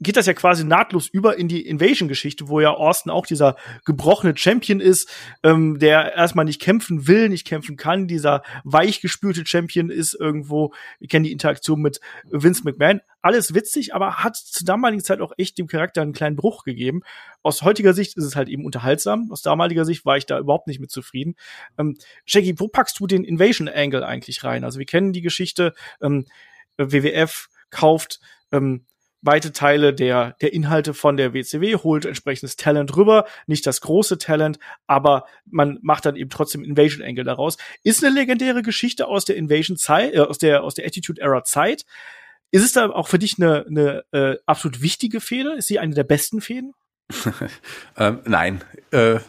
geht 0.00 0.16
das 0.16 0.26
ja 0.26 0.32
quasi 0.32 0.64
nahtlos 0.64 1.08
über 1.08 1.36
in 1.36 1.48
die 1.48 1.66
Invasion-Geschichte, 1.66 2.48
wo 2.48 2.60
ja 2.60 2.70
Austin 2.70 3.12
auch 3.12 3.26
dieser 3.26 3.56
gebrochene 3.84 4.36
Champion 4.36 4.80
ist, 4.80 5.10
ähm, 5.42 5.78
der 5.78 6.14
erstmal 6.14 6.46
nicht 6.46 6.60
kämpfen 6.60 7.06
will, 7.06 7.28
nicht 7.28 7.46
kämpfen 7.46 7.76
kann. 7.76 8.08
Dieser 8.08 8.42
weichgespülte 8.64 9.44
Champion 9.46 9.90
ist 9.90 10.14
irgendwo, 10.14 10.72
wir 10.98 11.08
kennen 11.08 11.24
die 11.24 11.32
Interaktion 11.32 11.80
mit 11.80 12.00
Vince 12.24 12.62
McMahon. 12.64 13.00
Alles 13.22 13.52
witzig, 13.52 13.94
aber 13.94 14.16
hat 14.24 14.36
zur 14.36 14.64
damaligen 14.64 15.04
Zeit 15.04 15.20
auch 15.20 15.32
echt 15.36 15.58
dem 15.58 15.66
Charakter 15.66 16.00
einen 16.00 16.14
kleinen 16.14 16.36
Bruch 16.36 16.64
gegeben. 16.64 17.02
Aus 17.42 17.60
heutiger 17.62 17.92
Sicht 17.92 18.16
ist 18.16 18.24
es 18.24 18.36
halt 18.36 18.48
eben 18.48 18.64
unterhaltsam. 18.64 19.30
Aus 19.30 19.42
damaliger 19.42 19.84
Sicht 19.84 20.06
war 20.06 20.16
ich 20.16 20.24
da 20.24 20.38
überhaupt 20.38 20.66
nicht 20.66 20.80
mit 20.80 20.90
zufrieden. 20.90 21.36
Ähm, 21.76 21.98
Shaggy, 22.24 22.58
wo 22.58 22.68
packst 22.68 22.98
du 22.98 23.06
den 23.06 23.24
Invasion-Angle 23.24 24.06
eigentlich 24.06 24.42
rein? 24.44 24.64
Also 24.64 24.78
wir 24.78 24.86
kennen 24.86 25.12
die 25.12 25.20
Geschichte, 25.20 25.74
ähm, 26.00 26.24
WWF 26.78 27.48
kauft 27.70 28.20
ähm, 28.52 28.86
weite 29.22 29.52
Teile 29.52 29.92
der, 29.94 30.36
der 30.40 30.52
Inhalte 30.52 30.94
von 30.94 31.16
der 31.16 31.34
WCW, 31.34 31.76
holt 31.76 32.04
entsprechendes 32.04 32.56
Talent 32.56 32.96
rüber, 32.96 33.26
nicht 33.46 33.66
das 33.66 33.80
große 33.80 34.18
Talent, 34.18 34.58
aber 34.86 35.26
man 35.46 35.78
macht 35.82 36.06
dann 36.06 36.16
eben 36.16 36.30
trotzdem 36.30 36.64
Invasion 36.64 37.04
Angle 37.04 37.24
daraus. 37.24 37.58
Ist 37.82 38.04
eine 38.04 38.14
legendäre 38.14 38.62
Geschichte 38.62 39.06
aus 39.06 39.24
der 39.24 39.36
Invasion 39.36 39.76
Zeit, 39.76 40.14
äh, 40.14 40.20
aus 40.20 40.38
der, 40.38 40.62
aus 40.62 40.74
der 40.74 40.86
Attitude 40.86 41.20
Era 41.20 41.44
Zeit. 41.44 41.84
Ist 42.50 42.64
es 42.64 42.72
da 42.72 42.90
auch 42.90 43.08
für 43.08 43.18
dich 43.18 43.38
eine, 43.38 43.66
eine 43.66 44.04
äh, 44.12 44.36
absolut 44.46 44.82
wichtige 44.82 45.20
Fehde? 45.20 45.54
Ist 45.54 45.68
sie 45.68 45.78
eine 45.78 45.94
der 45.94 46.04
besten 46.04 46.40
Fäden? 46.40 46.72
ähm, 47.96 48.20
nein. 48.24 48.64
Äh, 48.90 49.20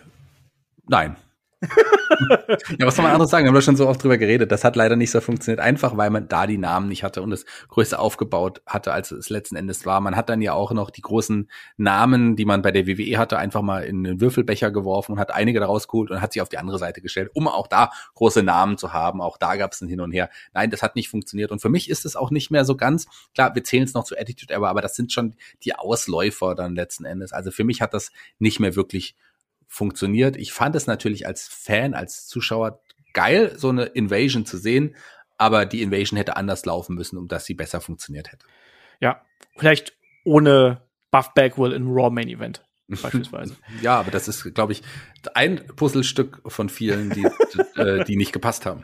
nein. 0.88 1.18
ja, 2.80 2.88
was 2.88 2.95
soll 2.95 3.03
man 3.03 3.14
anderes 3.14 3.30
sagen? 3.30 3.45
Wir 3.45 3.49
haben 3.49 3.55
da 3.55 3.62
schon 3.62 3.76
so 3.76 3.88
oft 3.88 4.01
drüber 4.01 4.18
geredet. 4.18 4.51
Das 4.51 4.64
hat 4.64 4.76
leider 4.76 4.95
nicht 4.95 5.12
so 5.12 5.22
funktioniert, 5.22 5.59
einfach 5.59 5.95
weil 5.95 6.09
man 6.09 6.28
da 6.28 6.47
die 6.47 6.57
Namen 6.57 6.88
nicht 6.88 7.03
hatte 7.03 7.22
und 7.22 7.32
es 7.32 7.45
größer 7.68 7.99
aufgebaut 7.99 8.62
hatte, 8.66 8.91
als 8.93 9.12
es 9.12 9.30
letzten 9.30 9.55
Endes 9.55 9.86
war. 9.86 10.01
Man 10.01 10.16
hat 10.16 10.30
dann 10.30 10.41
ja 10.41 10.53
auch 10.53 10.72
noch 10.72 10.89
die 10.89 11.01
großen 11.01 11.49
Namen, 11.78 12.36
die 12.36 12.45
man 12.45 12.64
bei 12.64 12.72
der 12.72 12.88
WWE 12.88 13.18
hatte, 13.18 13.38
einfach 13.38 13.62
mal 13.62 13.84
in 13.84 14.03
den 14.03 14.22
Würfelbecher 14.22 14.72
geworfen 14.72 15.14
und 15.14 15.20
hat 15.20 15.32
einige 15.32 15.59
daraus 15.59 15.88
geholt 15.88 16.09
und 16.09 16.22
hat 16.22 16.34
sie 16.34 16.41
auf 16.41 16.49
die 16.49 16.57
andere 16.57 16.80
Seite 16.80 17.01
gestellt, 17.01 17.30
um 17.34 17.47
auch 17.47 17.68
da 17.68 17.91
große 18.16 18.41
Namen 18.41 18.78
zu 18.78 18.91
haben. 18.91 19.22
Auch 19.22 19.38
da 19.38 19.55
gab 19.55 19.74
es 19.74 19.82
ein 19.82 19.88
Hin 19.88 20.01
und 20.01 20.12
Her. 20.12 20.30
Nein, 20.53 20.72
das 20.72 20.82
hat 20.82 20.95
nicht 20.95 21.09
funktioniert. 21.09 21.51
Und 21.51 21.62
für 21.62 21.70
mich 21.70 21.89
ist 21.89 22.05
es 22.05 22.16
auch 22.16 22.32
nicht 22.32 22.49
mehr 22.49 22.66
so 22.66 22.76
ganz, 22.76 23.05
klar, 23.36 23.53
wir 23.53 23.64
zählen 23.64 23.84
es 23.84 23.93
noch 23.93 24.03
zu 24.03 24.18
Attitude 24.18 24.53
Ever, 24.53 24.70
aber 24.70 24.82
das 24.82 24.95
sind 24.95 25.14
schon 25.14 25.36
die 25.64 25.76
Ausläufer 25.76 26.55
dann 26.55 26.76
letzten 26.76 27.05
Endes. 27.05 27.34
Also 27.34 27.51
für 27.51 27.64
mich 27.64 27.82
hat 27.82 27.93
das 27.93 28.12
nicht 28.39 28.59
mehr 28.59 28.76
wirklich 28.76 29.16
funktioniert. 29.72 30.36
Ich 30.36 30.52
fand 30.52 30.76
es 30.76 30.86
natürlich 30.86 31.26
als 31.26 31.48
Fan, 31.48 31.94
als 31.94 32.28
Zuschauer 32.28 32.82
geil, 33.14 33.54
so 33.56 33.70
eine 33.70 33.86
Invasion 33.86 34.46
zu 34.46 34.58
sehen, 34.58 34.96
aber 35.38 35.66
die 35.66 35.82
Invasion 35.82 36.18
hätte 36.18 36.36
anders 36.36 36.66
laufen 36.66 36.94
müssen, 36.94 37.18
um 37.18 37.30
dass 37.30 37.46
sie 37.46 37.54
besser 37.54 37.80
funktioniert 37.80 38.34
hätte. 38.34 38.46
Ja, 39.00 39.22
vielleicht 39.56 39.94
ohne 40.26 40.82
Buff 41.10 41.34
Bagwell 41.34 41.72
im 41.72 41.90
Raw 41.90 42.10
Main 42.10 42.28
Event 42.28 42.66
beispielsweise. 42.90 43.56
ja, 43.82 43.98
aber 43.98 44.12
das 44.12 44.28
ist, 44.28 44.54
glaube 44.54 44.74
ich, 44.74 44.84
ein 45.34 45.66
Puzzlestück 45.66 46.42
von 46.46 46.68
vielen, 46.68 47.10
die, 47.10 47.26
äh, 47.80 48.04
die 48.04 48.18
nicht 48.18 48.34
gepasst 48.34 48.66
haben 48.66 48.84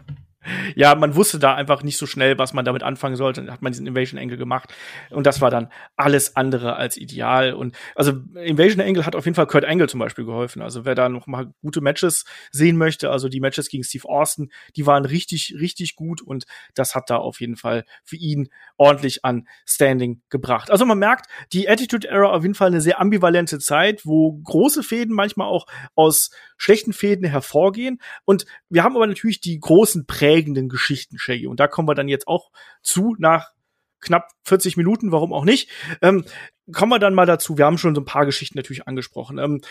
ja, 0.76 0.96
man 0.96 1.16
wusste 1.16 1.40
da 1.40 1.56
einfach 1.56 1.84
nicht 1.84 1.98
so 1.98 2.06
schnell, 2.06 2.38
was 2.38 2.54
man 2.54 2.66
damit 2.66 2.84
anfangen 2.84 3.16
sollte. 3.16 3.42
Dann 3.42 3.54
hat 3.54 3.62
man 3.62 3.72
diesen 3.72 3.88
Invasion 3.88 4.20
Angle 4.20 4.38
gemacht. 4.38 4.74
Und 5.10 5.26
das 5.26 5.42
war 5.42 5.50
dann 5.50 5.70
alles 5.96 6.36
andere 6.36 6.76
als 6.76 6.98
ideal. 6.98 7.54
Und 7.54 7.76
also 7.96 8.14
Invasion 8.36 8.82
Angle 8.82 9.06
hat 9.06 9.16
auf 9.16 9.26
jeden 9.26 9.36
Fall 9.36 9.48
Kurt 9.48 9.66
Angle 9.66 9.90
zum 9.90 10.00
Beispiel 10.00 10.26
geholfen. 10.26 10.62
Also 10.62 10.86
wer 10.86 10.96
da 10.96 11.10
noch 11.10 11.28
mal 11.28 11.54
gute 11.62 11.82
Matches 11.82 12.26
sehen 12.52 12.78
möchte, 12.78 13.10
also 13.12 13.30
die 13.30 13.40
Matches 13.40 13.70
gegen 13.70 13.84
Steve 13.84 14.08
Austin, 14.08 14.52
die 14.76 14.86
waren 14.86 15.06
richtig, 15.06 15.56
richtig 15.60 15.96
gut. 15.96 16.22
Und 16.22 16.46
das 16.76 16.96
hat 16.96 17.10
da 17.10 17.18
auf 17.18 17.40
jeden 17.40 17.56
Fall 17.56 17.86
für 18.04 18.16
ihn 18.16 18.50
ordentlich 18.78 19.24
an 19.26 19.48
Standing 19.66 20.22
gebracht. 20.30 20.72
Also 20.72 20.86
man 20.86 21.00
merkt, 21.00 21.28
die 21.54 21.70
Attitude 21.70 22.08
Era 22.08 22.32
auf 22.32 22.44
jeden 22.44 22.56
Fall 22.56 22.68
eine 22.68 22.82
sehr 22.82 23.00
ambivalente 23.00 23.60
Zeit, 23.60 24.06
wo 24.06 24.40
große 24.44 24.84
Fäden 24.84 25.16
manchmal 25.16 25.48
auch 25.48 25.66
aus 25.96 26.32
schlechten 26.58 26.94
Fäden 26.94 27.28
hervorgehen. 27.28 28.00
Und 28.26 28.46
wir 28.70 28.84
haben 28.84 28.96
aber 28.96 29.08
natürlich 29.08 29.40
die 29.40 29.60
großen 29.60 30.06
prägenden 30.38 30.70
Geschichten, 30.70 31.18
Shaggy. 31.18 31.48
Und 31.48 31.60
da 31.60 31.68
kommen 31.68 31.88
wir 31.88 31.96
dann 31.96 32.08
jetzt 32.08 32.28
auch 32.28 32.52
zu 32.84 33.16
nach 33.18 33.54
knapp 34.00 34.30
40 34.44 34.78
Minuten, 34.78 35.12
warum 35.12 35.34
auch 35.34 35.46
nicht. 35.46 35.70
Ähm, 36.04 36.26
kommen 36.72 36.92
wir 36.92 37.00
dann 37.00 37.16
mal 37.16 37.26
dazu. 37.26 37.58
Wir 37.58 37.66
haben 37.66 37.80
schon 37.80 37.96
so 37.96 38.02
ein 38.02 38.06
paar 38.06 38.28
Geschichten 38.28 38.58
natürlich 38.58 38.88
angesprochen. 38.88 39.40
Ähm, 39.40 39.62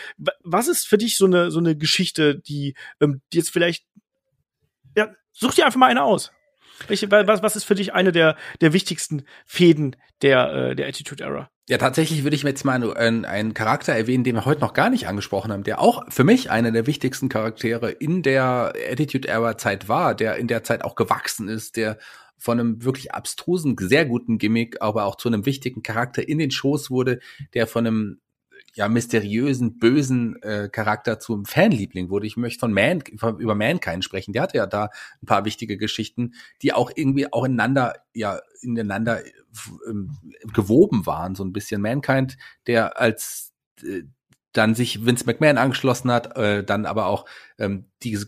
was 0.43 0.67
ist 0.67 0.85
für 0.85 0.97
dich 0.97 1.15
so 1.15 1.25
eine 1.25 1.51
so 1.51 1.59
eine 1.59 1.77
Geschichte, 1.77 2.37
die, 2.37 2.75
ähm, 2.99 3.21
die 3.31 3.37
jetzt 3.37 3.51
vielleicht 3.51 3.85
ja, 4.97 5.13
such 5.31 5.53
dir 5.53 5.65
einfach 5.65 5.79
mal 5.79 5.89
eine 5.89 6.03
aus. 6.03 6.31
Welche, 6.87 7.09
was, 7.09 7.41
was 7.41 7.55
ist 7.55 7.63
für 7.63 7.75
dich 7.75 7.93
eine 7.93 8.11
der, 8.11 8.35
der 8.61 8.73
wichtigsten 8.73 9.25
Fäden 9.45 9.95
der, 10.21 10.51
äh, 10.53 10.75
der 10.75 10.87
Attitude 10.87 11.23
Era? 11.23 11.49
Ja, 11.69 11.77
tatsächlich 11.77 12.23
würde 12.23 12.35
ich 12.37 12.43
jetzt 12.43 12.63
mal 12.63 12.95
einen, 12.95 13.25
einen 13.25 13.53
Charakter 13.53 13.93
erwähnen, 13.93 14.23
den 14.23 14.35
wir 14.35 14.45
heute 14.45 14.61
noch 14.61 14.73
gar 14.73 14.89
nicht 14.89 15.07
angesprochen 15.07 15.51
haben, 15.51 15.63
der 15.63 15.81
auch 15.81 16.05
für 16.09 16.23
mich 16.23 16.49
einer 16.49 16.71
der 16.71 16.87
wichtigsten 16.87 17.27
Charaktere 17.27 17.91
in 17.91 18.23
der 18.23 18.73
Attitude 18.89 19.27
Era 19.27 19.57
Zeit 19.57 19.89
war, 19.89 20.15
der 20.15 20.37
in 20.37 20.47
der 20.47 20.63
Zeit 20.63 20.85
auch 20.85 20.95
gewachsen 20.95 21.49
ist, 21.49 21.75
der 21.75 21.97
von 22.37 22.57
einem 22.57 22.85
wirklich 22.85 23.13
abstrusen, 23.13 23.75
sehr 23.77 24.05
guten 24.05 24.37
Gimmick, 24.37 24.81
aber 24.81 25.05
auch 25.05 25.15
zu 25.15 25.27
einem 25.27 25.45
wichtigen 25.45 25.83
Charakter 25.83 26.25
in 26.25 26.37
den 26.37 26.51
Shows 26.51 26.89
wurde, 26.89 27.19
der 27.53 27.67
von 27.67 27.85
einem 27.85 28.21
ja 28.77 28.87
mysteriösen, 28.87 29.79
bösen 29.79 30.41
äh, 30.43 30.69
Charakter 30.69 31.19
zum 31.19 31.45
Fanliebling 31.45 32.09
wurde. 32.09 32.27
Ich 32.27 32.37
möchte 32.37 32.59
von 32.59 32.71
Man 32.71 33.01
über 33.39 33.55
Mankind 33.55 34.03
sprechen. 34.03 34.33
Der 34.33 34.43
hatte 34.43 34.57
ja 34.57 34.67
da 34.67 34.89
ein 35.21 35.25
paar 35.25 35.45
wichtige 35.45 35.77
Geschichten, 35.77 36.35
die 36.61 36.73
auch 36.73 36.91
irgendwie 36.95 37.31
auch 37.33 37.43
ineinander 37.43 37.95
ja 38.13 38.39
ineinander 38.61 39.25
äh, 39.25 39.31
gewoben 40.53 41.05
waren 41.07 41.33
so 41.33 41.43
ein 41.43 41.53
bisschen. 41.53 41.81
Mankind, 41.81 42.37
der 42.67 42.99
als 42.99 43.51
äh, 43.83 44.03
dann 44.57 44.73
sich 44.73 45.05
Vince 45.05 45.25
McMahon 45.25 45.57
angeschlossen 45.57 46.11
hat, 46.11 46.35
äh, 46.35 46.63
dann 46.63 46.85
aber 46.85 47.05
auch 47.05 47.25
ähm, 47.59 47.85
die, 48.03 48.19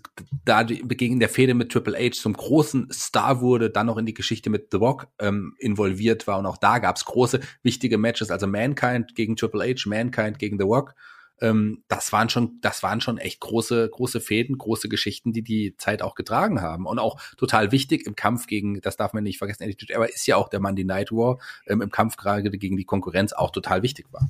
da 0.46 0.64
gegen 0.64 1.20
der 1.20 1.30
Fehde 1.30 1.56
mit 1.56 1.72
Triple 1.72 1.98
H 1.98 2.22
zum 2.22 2.34
großen 2.34 2.90
Star 2.92 3.42
wurde, 3.42 3.70
dann 3.70 3.88
noch 3.88 3.98
in 3.98 4.06
die 4.06 4.14
Geschichte 4.14 4.50
mit 4.50 4.68
The 4.72 4.78
Rock 4.78 5.08
ähm, 5.20 5.56
involviert 5.58 6.28
war. 6.28 6.38
Und 6.38 6.46
auch 6.46 6.58
da 6.58 6.78
gab's 6.78 7.06
große 7.06 7.40
wichtige 7.64 7.98
Matches, 7.98 8.30
also 8.30 8.46
Mankind 8.46 9.16
gegen 9.16 9.36
Triple 9.36 9.64
H, 9.64 9.90
Mankind 9.90 10.38
gegen 10.38 10.60
The 10.60 10.66
Rock. 10.66 10.94
Ähm, 11.42 11.84
das 11.88 12.12
waren 12.12 12.30
schon, 12.30 12.60
das 12.62 12.84
waren 12.84 13.02
schon 13.02 13.18
echt 13.18 13.40
große, 13.40 13.90
große 13.90 14.22
Fäden, 14.22 14.58
große 14.58 14.88
Geschichten, 14.88 15.34
die 15.34 15.42
die 15.42 15.76
Zeit 15.78 16.04
auch 16.04 16.14
getragen 16.14 16.62
haben. 16.62 16.86
Und 16.86 17.00
auch 17.00 17.20
total 17.38 17.72
wichtig 17.72 18.06
im 18.06 18.16
Kampf 18.16 18.46
gegen, 18.46 18.82
das 18.82 18.98
darf 18.98 19.14
man 19.14 19.24
nicht 19.24 19.40
vergessen, 19.40 19.66
aber 19.96 20.14
ist 20.14 20.28
ja 20.28 20.36
auch 20.36 20.50
der 20.50 20.60
Monday 20.60 20.86
Night 20.86 21.12
War 21.12 21.40
ähm, 21.66 21.82
im 21.82 21.90
Kampf 21.90 22.18
gerade 22.18 22.52
gegen 22.52 22.78
die 22.78 22.86
Konkurrenz 22.86 23.34
auch 23.34 23.52
total 23.52 23.82
wichtig 23.82 24.06
war 24.12 24.30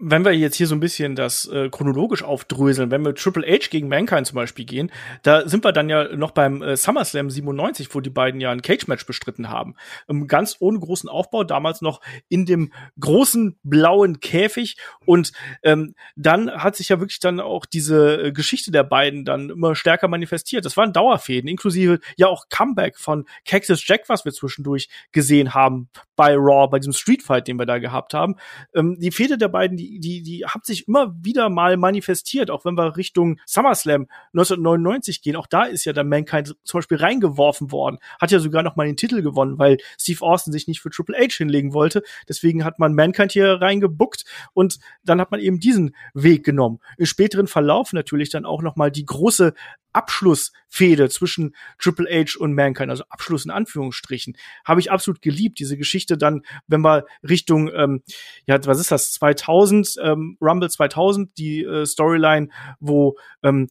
wenn 0.00 0.24
wir 0.24 0.32
jetzt 0.32 0.56
hier 0.56 0.68
so 0.68 0.76
ein 0.76 0.80
bisschen 0.80 1.16
das 1.16 1.46
äh, 1.46 1.70
chronologisch 1.70 2.22
aufdröseln, 2.22 2.92
wenn 2.92 3.04
wir 3.04 3.16
Triple 3.16 3.44
H 3.44 3.68
gegen 3.70 3.88
Mankind 3.88 4.28
zum 4.28 4.36
Beispiel 4.36 4.64
gehen, 4.64 4.92
da 5.22 5.48
sind 5.48 5.64
wir 5.64 5.72
dann 5.72 5.88
ja 5.88 6.14
noch 6.16 6.30
beim 6.30 6.62
äh, 6.62 6.76
SummerSlam 6.76 7.30
97, 7.30 7.92
wo 7.92 8.00
die 8.00 8.10
beiden 8.10 8.40
ja 8.40 8.52
ein 8.52 8.62
Cage-Match 8.62 9.06
bestritten 9.06 9.48
haben. 9.48 9.74
Ähm, 10.08 10.28
ganz 10.28 10.56
ohne 10.60 10.78
großen 10.78 11.08
Aufbau, 11.08 11.42
damals 11.42 11.80
noch 11.80 12.00
in 12.28 12.46
dem 12.46 12.72
großen 13.00 13.58
blauen 13.64 14.20
Käfig. 14.20 14.76
Und 15.04 15.32
ähm, 15.64 15.96
dann 16.14 16.48
hat 16.50 16.76
sich 16.76 16.90
ja 16.90 17.00
wirklich 17.00 17.18
dann 17.18 17.40
auch 17.40 17.66
diese 17.66 18.22
äh, 18.22 18.32
Geschichte 18.32 18.70
der 18.70 18.84
beiden 18.84 19.24
dann 19.24 19.50
immer 19.50 19.74
stärker 19.74 20.06
manifestiert. 20.06 20.64
Das 20.64 20.76
waren 20.76 20.92
Dauerfäden, 20.92 21.50
inklusive 21.50 21.98
ja 22.16 22.28
auch 22.28 22.44
Comeback 22.50 22.98
von 22.98 23.24
Cactus 23.44 23.86
Jack, 23.86 24.08
was 24.08 24.24
wir 24.24 24.32
zwischendurch 24.32 24.88
gesehen 25.10 25.54
haben 25.54 25.88
bei 26.14 26.34
Raw, 26.36 26.68
bei 26.68 26.78
diesem 26.78 26.92
Street 26.92 27.22
Fight, 27.22 27.48
den 27.48 27.58
wir 27.58 27.66
da 27.66 27.78
gehabt 27.78 28.14
haben. 28.14 28.36
Ähm, 28.74 28.96
die 29.00 29.10
Fehde 29.10 29.38
der 29.38 29.48
beiden, 29.48 29.76
die 29.76 29.87
die, 29.98 30.22
die, 30.22 30.44
hat 30.44 30.66
sich 30.66 30.88
immer 30.88 31.14
wieder 31.22 31.48
mal 31.48 31.76
manifestiert, 31.76 32.50
auch 32.50 32.64
wenn 32.64 32.76
wir 32.76 32.96
Richtung 32.96 33.40
SummerSlam 33.46 34.06
1999 34.34 35.22
gehen. 35.22 35.36
Auch 35.36 35.46
da 35.46 35.64
ist 35.64 35.84
ja 35.84 35.92
der 35.92 36.04
Mankind 36.04 36.56
zum 36.64 36.78
Beispiel 36.78 36.98
reingeworfen 36.98 37.72
worden. 37.72 37.98
Hat 38.20 38.30
ja 38.30 38.38
sogar 38.38 38.62
noch 38.62 38.76
mal 38.76 38.86
den 38.86 38.96
Titel 38.96 39.22
gewonnen, 39.22 39.58
weil 39.58 39.78
Steve 39.98 40.22
Austin 40.22 40.52
sich 40.52 40.68
nicht 40.68 40.80
für 40.80 40.90
Triple 40.90 41.16
H 41.16 41.36
hinlegen 41.36 41.72
wollte. 41.72 42.02
Deswegen 42.28 42.64
hat 42.64 42.78
man 42.78 42.94
Mankind 42.94 43.32
hier 43.32 43.60
reingebuckt 43.60 44.24
und 44.52 44.78
dann 45.04 45.20
hat 45.20 45.30
man 45.30 45.40
eben 45.40 45.60
diesen 45.60 45.94
Weg 46.14 46.44
genommen. 46.44 46.80
Im 46.96 47.06
späteren 47.06 47.46
Verlauf 47.46 47.92
natürlich 47.92 48.30
dann 48.30 48.44
auch 48.44 48.62
noch 48.62 48.76
mal 48.76 48.90
die 48.90 49.06
große 49.06 49.54
Abschlussfehde 49.92 51.08
zwischen 51.08 51.54
Triple 51.78 52.08
H 52.10 52.38
und 52.38 52.54
Mankind, 52.54 52.90
also 52.90 53.04
Abschluss 53.08 53.44
in 53.44 53.50
Anführungsstrichen, 53.50 54.36
habe 54.64 54.80
ich 54.80 54.90
absolut 54.90 55.22
geliebt. 55.22 55.58
Diese 55.58 55.76
Geschichte 55.76 56.18
dann, 56.18 56.42
wenn 56.66 56.82
wir 56.82 57.04
Richtung, 57.28 57.70
ähm, 57.74 58.02
ja, 58.46 58.58
was 58.64 58.80
ist 58.80 58.90
das, 58.90 59.12
2000, 59.12 59.96
ähm, 60.02 60.36
Rumble 60.40 60.70
2000, 60.70 61.36
die 61.38 61.64
äh, 61.64 61.86
Storyline, 61.86 62.48
wo 62.80 63.16
ähm, 63.42 63.68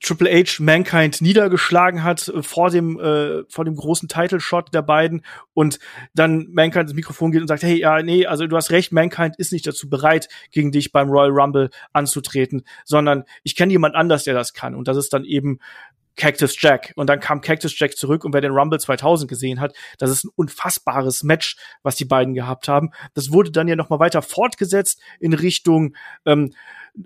Triple 0.00 0.30
H 0.30 0.62
Mankind 0.62 1.20
niedergeschlagen 1.20 2.02
hat 2.02 2.28
äh, 2.28 2.42
vor 2.42 2.70
dem 2.70 2.98
äh, 2.98 3.44
vor 3.48 3.64
dem 3.64 3.76
großen 3.76 4.08
Title 4.08 4.40
Shot 4.40 4.72
der 4.74 4.82
beiden 4.82 5.24
und 5.52 5.78
dann 6.14 6.48
Mankind 6.50 6.84
ins 6.84 6.94
Mikrofon 6.94 7.32
geht 7.32 7.42
und 7.42 7.48
sagt 7.48 7.62
hey 7.62 7.78
ja 7.78 8.02
nee 8.02 8.26
also 8.26 8.46
du 8.46 8.56
hast 8.56 8.70
recht 8.70 8.92
Mankind 8.92 9.36
ist 9.38 9.52
nicht 9.52 9.66
dazu 9.66 9.88
bereit 9.88 10.28
gegen 10.50 10.72
dich 10.72 10.92
beim 10.92 11.10
Royal 11.10 11.30
Rumble 11.30 11.70
anzutreten 11.92 12.62
sondern 12.84 13.24
ich 13.42 13.56
kenne 13.56 13.72
jemand 13.72 13.94
anders 13.94 14.24
der 14.24 14.34
das 14.34 14.54
kann 14.54 14.74
und 14.74 14.88
das 14.88 14.96
ist 14.96 15.12
dann 15.12 15.24
eben 15.24 15.58
Cactus 16.16 16.60
Jack 16.60 16.92
und 16.96 17.08
dann 17.08 17.20
kam 17.20 17.40
Cactus 17.40 17.78
Jack 17.78 17.96
zurück 17.96 18.24
und 18.24 18.34
wer 18.34 18.40
den 18.40 18.52
Rumble 18.52 18.78
2000 18.78 19.28
gesehen 19.28 19.60
hat, 19.60 19.74
das 19.98 20.10
ist 20.10 20.24
ein 20.24 20.30
unfassbares 20.34 21.22
Match, 21.22 21.56
was 21.82 21.96
die 21.96 22.04
beiden 22.04 22.34
gehabt 22.34 22.68
haben. 22.68 22.90
Das 23.14 23.32
wurde 23.32 23.50
dann 23.50 23.68
ja 23.68 23.76
noch 23.76 23.88
mal 23.88 24.00
weiter 24.00 24.20
fortgesetzt 24.20 25.00
in 25.18 25.32
Richtung 25.32 25.96
ähm, 26.26 26.52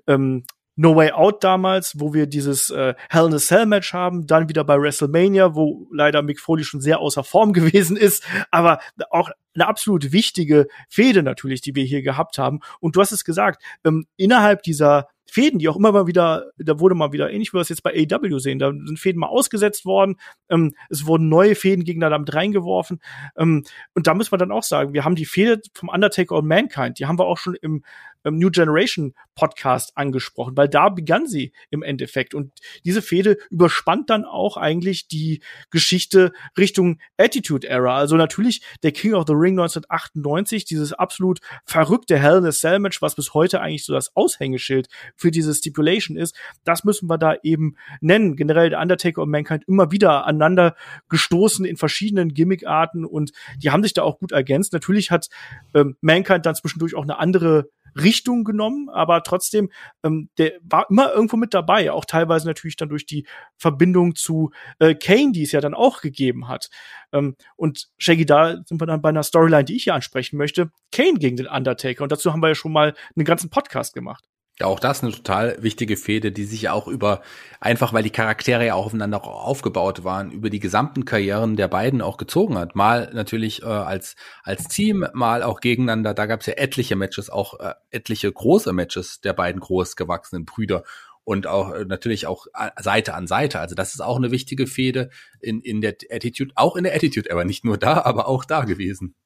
ähm, 0.08 0.44
No 0.76 0.96
Way 0.96 1.12
Out 1.12 1.44
damals, 1.44 1.98
wo 1.98 2.14
wir 2.14 2.26
dieses 2.26 2.70
äh, 2.70 2.94
Hell 3.08 3.26
in 3.26 3.34
a 3.34 3.38
Cell 3.38 3.66
Match 3.66 3.92
haben, 3.92 4.26
dann 4.26 4.48
wieder 4.48 4.64
bei 4.64 4.80
WrestleMania, 4.80 5.54
wo 5.54 5.86
leider 5.92 6.22
Mick 6.22 6.40
Foley 6.40 6.64
schon 6.64 6.80
sehr 6.80 7.00
außer 7.00 7.24
Form 7.24 7.52
gewesen 7.54 7.96
ist, 7.96 8.24
aber 8.50 8.80
auch 9.10 9.30
eine 9.54 9.66
absolut 9.66 10.12
wichtige 10.12 10.66
Fehde 10.88 11.22
natürlich, 11.22 11.60
die 11.60 11.74
wir 11.74 11.84
hier 11.84 12.02
gehabt 12.02 12.38
haben. 12.38 12.60
Und 12.80 12.96
du 12.96 13.00
hast 13.00 13.12
es 13.12 13.24
gesagt, 13.24 13.62
ähm, 13.84 14.06
innerhalb 14.16 14.62
dieser 14.62 15.08
Fäden, 15.26 15.58
die 15.58 15.68
auch 15.68 15.76
immer 15.76 15.90
mal 15.90 16.06
wieder, 16.06 16.52
da 16.58 16.78
wurde 16.78 16.94
mal 16.94 17.12
wieder 17.12 17.30
ähnlich 17.30 17.52
wie 17.52 17.56
wir 17.56 17.62
es 17.62 17.68
jetzt 17.68 17.82
bei 17.82 17.92
AW 17.92 18.38
sehen, 18.38 18.58
da 18.58 18.70
sind 18.70 18.98
Fäden 18.98 19.18
mal 19.18 19.26
ausgesetzt 19.26 19.84
worden, 19.84 20.16
ähm, 20.48 20.74
es 20.90 21.06
wurden 21.06 21.28
neue 21.28 21.54
Fäden 21.54 21.84
gegeneinander 21.84 22.18
mit 22.18 22.34
reingeworfen. 22.34 23.00
Ähm, 23.36 23.64
und 23.94 24.06
da 24.06 24.14
müssen 24.14 24.32
wir 24.32 24.38
dann 24.38 24.52
auch 24.52 24.62
sagen, 24.62 24.92
wir 24.92 25.04
haben 25.04 25.16
die 25.16 25.24
Fäde 25.24 25.60
vom 25.72 25.88
Undertaker 25.88 26.36
und 26.36 26.46
Mankind, 26.46 26.98
die 26.98 27.06
haben 27.06 27.18
wir 27.18 27.26
auch 27.26 27.38
schon 27.38 27.54
im 27.54 27.82
ähm, 28.24 28.38
New 28.38 28.50
Generation 28.50 29.14
Podcast 29.34 29.96
angesprochen, 29.96 30.56
weil 30.56 30.68
da 30.68 30.88
begann 30.88 31.26
sie 31.26 31.52
im 31.70 31.82
Endeffekt. 31.82 32.34
Und 32.34 32.52
diese 32.84 33.02
Fehde 33.02 33.36
überspannt 33.50 34.10
dann 34.10 34.24
auch 34.24 34.56
eigentlich 34.56 35.08
die 35.08 35.42
Geschichte 35.70 36.32
Richtung 36.56 37.00
Attitude 37.16 37.66
Era. 37.66 37.96
Also 37.96 38.16
natürlich 38.16 38.62
der 38.82 38.92
King 38.92 39.14
of 39.14 39.24
the 39.26 39.34
Ring 39.34 39.58
1998, 39.58 40.64
dieses 40.64 40.92
absolut 40.92 41.40
verrückte 41.64 42.18
Hell 42.18 42.38
in 42.38 42.46
a 42.46 42.52
Cell 42.52 42.78
Match, 42.78 43.02
was 43.02 43.14
bis 43.14 43.34
heute 43.34 43.60
eigentlich 43.60 43.84
so 43.84 43.92
das 43.92 44.14
Aushängeschild 44.16 44.88
für 45.16 45.30
diese 45.30 45.54
Stipulation 45.54 46.16
ist. 46.16 46.36
Das 46.64 46.84
müssen 46.84 47.08
wir 47.08 47.18
da 47.18 47.36
eben 47.42 47.76
nennen. 48.00 48.36
Generell 48.36 48.70
der 48.70 48.80
Undertaker 48.80 49.22
und 49.22 49.30
Mankind 49.30 49.64
immer 49.66 49.90
wieder 49.90 50.26
aneinander 50.26 50.76
gestoßen 51.08 51.64
in 51.64 51.76
verschiedenen 51.76 52.34
Gimmickarten 52.34 53.04
und 53.04 53.32
die 53.58 53.70
haben 53.70 53.82
sich 53.82 53.94
da 53.94 54.02
auch 54.02 54.18
gut 54.18 54.32
ergänzt. 54.32 54.72
Natürlich 54.72 55.10
hat 55.10 55.28
ähm, 55.74 55.96
Mankind 56.00 56.46
dann 56.46 56.54
zwischendurch 56.54 56.94
auch 56.94 57.02
eine 57.02 57.18
andere 57.18 57.68
Richtung 57.94 58.44
genommen, 58.44 58.88
aber 58.88 59.22
trotzdem, 59.22 59.70
ähm, 60.02 60.28
der 60.38 60.52
war 60.62 60.86
immer 60.90 61.12
irgendwo 61.12 61.36
mit 61.36 61.54
dabei, 61.54 61.92
auch 61.92 62.04
teilweise 62.04 62.46
natürlich 62.46 62.76
dann 62.76 62.88
durch 62.88 63.06
die 63.06 63.26
Verbindung 63.56 64.14
zu 64.14 64.50
äh, 64.78 64.94
Kane, 64.94 65.32
die 65.32 65.42
es 65.42 65.52
ja 65.52 65.60
dann 65.60 65.74
auch 65.74 66.00
gegeben 66.00 66.48
hat. 66.48 66.70
Ähm, 67.12 67.36
und 67.56 67.88
Shaggy, 67.98 68.26
da 68.26 68.62
sind 68.64 68.80
wir 68.80 68.86
dann 68.86 69.02
bei 69.02 69.10
einer 69.10 69.22
Storyline, 69.22 69.64
die 69.64 69.76
ich 69.76 69.84
hier 69.84 69.94
ansprechen 69.94 70.36
möchte, 70.36 70.70
Kane 70.92 71.18
gegen 71.18 71.36
den 71.36 71.46
Undertaker. 71.46 72.02
Und 72.02 72.12
dazu 72.12 72.32
haben 72.32 72.42
wir 72.42 72.48
ja 72.48 72.54
schon 72.54 72.72
mal 72.72 72.94
einen 73.16 73.24
ganzen 73.24 73.50
Podcast 73.50 73.94
gemacht. 73.94 74.24
Ja, 74.60 74.66
auch 74.66 74.78
das 74.78 75.02
eine 75.02 75.10
total 75.10 75.60
wichtige 75.60 75.96
Fehde, 75.96 76.30
die 76.30 76.44
sich 76.44 76.62
ja 76.62 76.72
auch 76.72 76.86
über, 76.86 77.22
einfach 77.58 77.92
weil 77.92 78.04
die 78.04 78.10
Charaktere 78.10 78.64
ja 78.64 78.74
auch 78.74 78.86
aufeinander 78.86 79.24
aufgebaut 79.24 80.04
waren, 80.04 80.30
über 80.30 80.48
die 80.48 80.60
gesamten 80.60 81.04
Karrieren 81.04 81.56
der 81.56 81.66
beiden 81.66 82.00
auch 82.00 82.18
gezogen 82.18 82.56
hat. 82.56 82.76
Mal 82.76 83.10
natürlich 83.14 83.62
äh, 83.62 83.66
als, 83.66 84.14
als 84.44 84.68
Team, 84.68 85.08
mal 85.12 85.42
auch 85.42 85.60
gegeneinander. 85.60 86.14
Da 86.14 86.26
gab 86.26 86.40
es 86.40 86.46
ja 86.46 86.52
etliche 86.54 86.94
Matches, 86.94 87.30
auch 87.30 87.58
äh, 87.58 87.74
etliche 87.90 88.30
große 88.30 88.72
Matches 88.72 89.20
der 89.20 89.32
beiden 89.32 89.60
groß 89.60 89.96
gewachsenen 89.96 90.44
Brüder 90.44 90.84
und 91.24 91.48
auch 91.48 91.72
äh, 91.72 91.84
natürlich 91.84 92.28
auch 92.28 92.46
äh, 92.54 92.70
Seite 92.80 93.14
an 93.14 93.26
Seite. 93.26 93.58
Also 93.58 93.74
das 93.74 93.94
ist 93.94 94.02
auch 94.02 94.16
eine 94.16 94.30
wichtige 94.30 94.68
Fehde 94.68 95.10
in, 95.40 95.62
in 95.62 95.80
der 95.80 95.96
Attitude, 96.10 96.52
auch 96.54 96.76
in 96.76 96.84
der 96.84 96.94
Attitude, 96.94 97.32
aber 97.32 97.44
nicht 97.44 97.64
nur 97.64 97.76
da, 97.76 98.02
aber 98.04 98.28
auch 98.28 98.44
da 98.44 98.64
gewesen. 98.64 99.16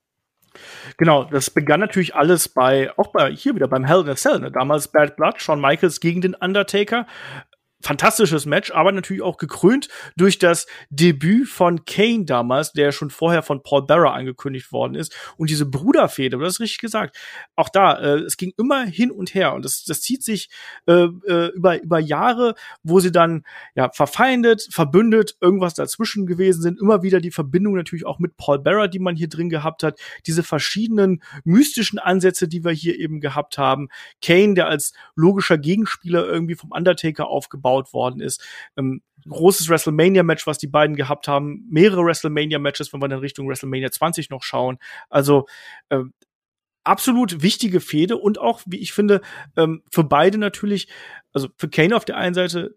Genau, 0.96 1.24
das 1.24 1.50
begann 1.50 1.80
natürlich 1.80 2.14
alles 2.14 2.48
bei, 2.48 2.90
auch 2.96 3.09
bei, 3.09 3.30
hier 3.30 3.54
wieder 3.54 3.68
beim 3.68 3.84
Hell 3.84 4.00
in 4.00 4.09
a 4.09 4.16
Cell, 4.16 4.38
ne? 4.38 4.50
damals 4.50 4.88
Bad 4.88 5.16
Blood, 5.16 5.40
Shawn 5.40 5.61
Michaels 5.61 6.00
gegen 6.00 6.20
den 6.20 6.34
Undertaker 6.34 7.06
fantastisches 7.81 8.45
Match, 8.45 8.72
aber 8.72 8.91
natürlich 8.91 9.22
auch 9.22 9.37
gekrönt 9.37 9.89
durch 10.16 10.39
das 10.39 10.66
Debüt 10.91 11.49
von 11.49 11.85
Kane 11.85 12.24
damals, 12.24 12.72
der 12.72 12.91
schon 12.91 13.11
vorher 13.11 13.43
von 13.43 13.62
Paul 13.62 13.87
Bearer 13.87 14.14
angekündigt 14.14 14.72
worden 14.72 14.97
ist 14.97 15.14
und 15.37 15.49
diese 15.49 15.64
Bruderfehde, 15.64 16.39
du 16.39 16.45
hast 16.45 16.59
richtig 16.59 16.81
gesagt, 16.81 17.16
auch 17.55 17.68
da, 17.68 17.95
äh, 17.99 18.18
es 18.18 18.37
ging 18.37 18.53
immer 18.59 18.85
hin 18.85 19.12
und 19.12 19.33
her 19.35 19.55
und 19.55 19.64
das, 19.64 19.85
das 19.85 20.01
zieht 20.01 20.24
sich 20.24 20.51
äh, 20.87 21.05
äh, 21.26 21.53
über, 21.55 21.81
über 21.81 22.01
Jahre, 22.01 22.55
wo 22.83 22.99
sie 22.99 23.12
dann 23.12 23.45
ja 23.76 23.91
verfeindet, 23.93 24.68
verbündet, 24.72 25.37
irgendwas 25.41 25.74
dazwischen 25.74 26.26
gewesen 26.26 26.62
sind, 26.62 26.81
immer 26.81 27.03
wieder 27.03 27.20
die 27.20 27.31
Verbindung 27.31 27.76
natürlich 27.76 28.07
auch 28.07 28.18
mit 28.18 28.37
Paul 28.37 28.59
Bearer, 28.59 28.89
die 28.89 28.99
man 28.99 29.14
hier 29.14 29.29
drin 29.29 29.51
gehabt 29.51 29.85
hat, 29.85 30.01
diese 30.26 30.43
verschiedenen 30.43 31.22
mystischen 31.45 32.01
Ansätze, 32.01 32.49
die 32.49 32.64
wir 32.64 32.72
hier 32.72 32.99
eben 32.99 33.20
gehabt 33.20 33.57
haben, 33.57 33.89
Kane, 34.20 34.55
der 34.55 34.66
als 34.66 34.95
logischer 35.14 35.59
Gegenspieler 35.59 36.26
irgendwie 36.26 36.57
vom 36.57 36.72
Undertaker 36.72 37.29
aufgebaut 37.29 37.68
aufgebaut 37.69 37.93
worden 37.93 38.21
ist. 38.21 38.45
Ähm, 38.77 39.03
großes 39.29 39.69
WrestleMania-Match, 39.69 40.47
was 40.47 40.59
die 40.59 40.66
beiden 40.66 40.97
gehabt 40.97 41.29
haben, 41.29 41.66
mehrere 41.71 42.05
WrestleMania-Matches, 42.05 42.93
wenn 42.93 43.03
wir 43.03 43.09
dann 43.09 43.21
Richtung 43.21 43.49
WrestleMania 43.49 43.91
20 43.91 44.31
noch 44.31 44.43
schauen. 44.43 44.79
Also 45.09 45.47
äh, 45.91 46.05
absolut 46.85 47.43
wichtige 47.43 47.81
Fehde 47.81 48.16
und 48.16 48.39
auch, 48.39 48.62
wie 48.66 48.79
ich 48.79 48.93
finde, 48.93 49.21
ähm, 49.57 49.83
für 49.93 50.05
beide 50.05 50.39
natürlich, 50.39 50.89
also 51.33 51.49
für 51.57 51.69
Kane 51.69 51.95
auf 51.95 52.05
der 52.05 52.16
einen 52.16 52.35
Seite 52.35 52.77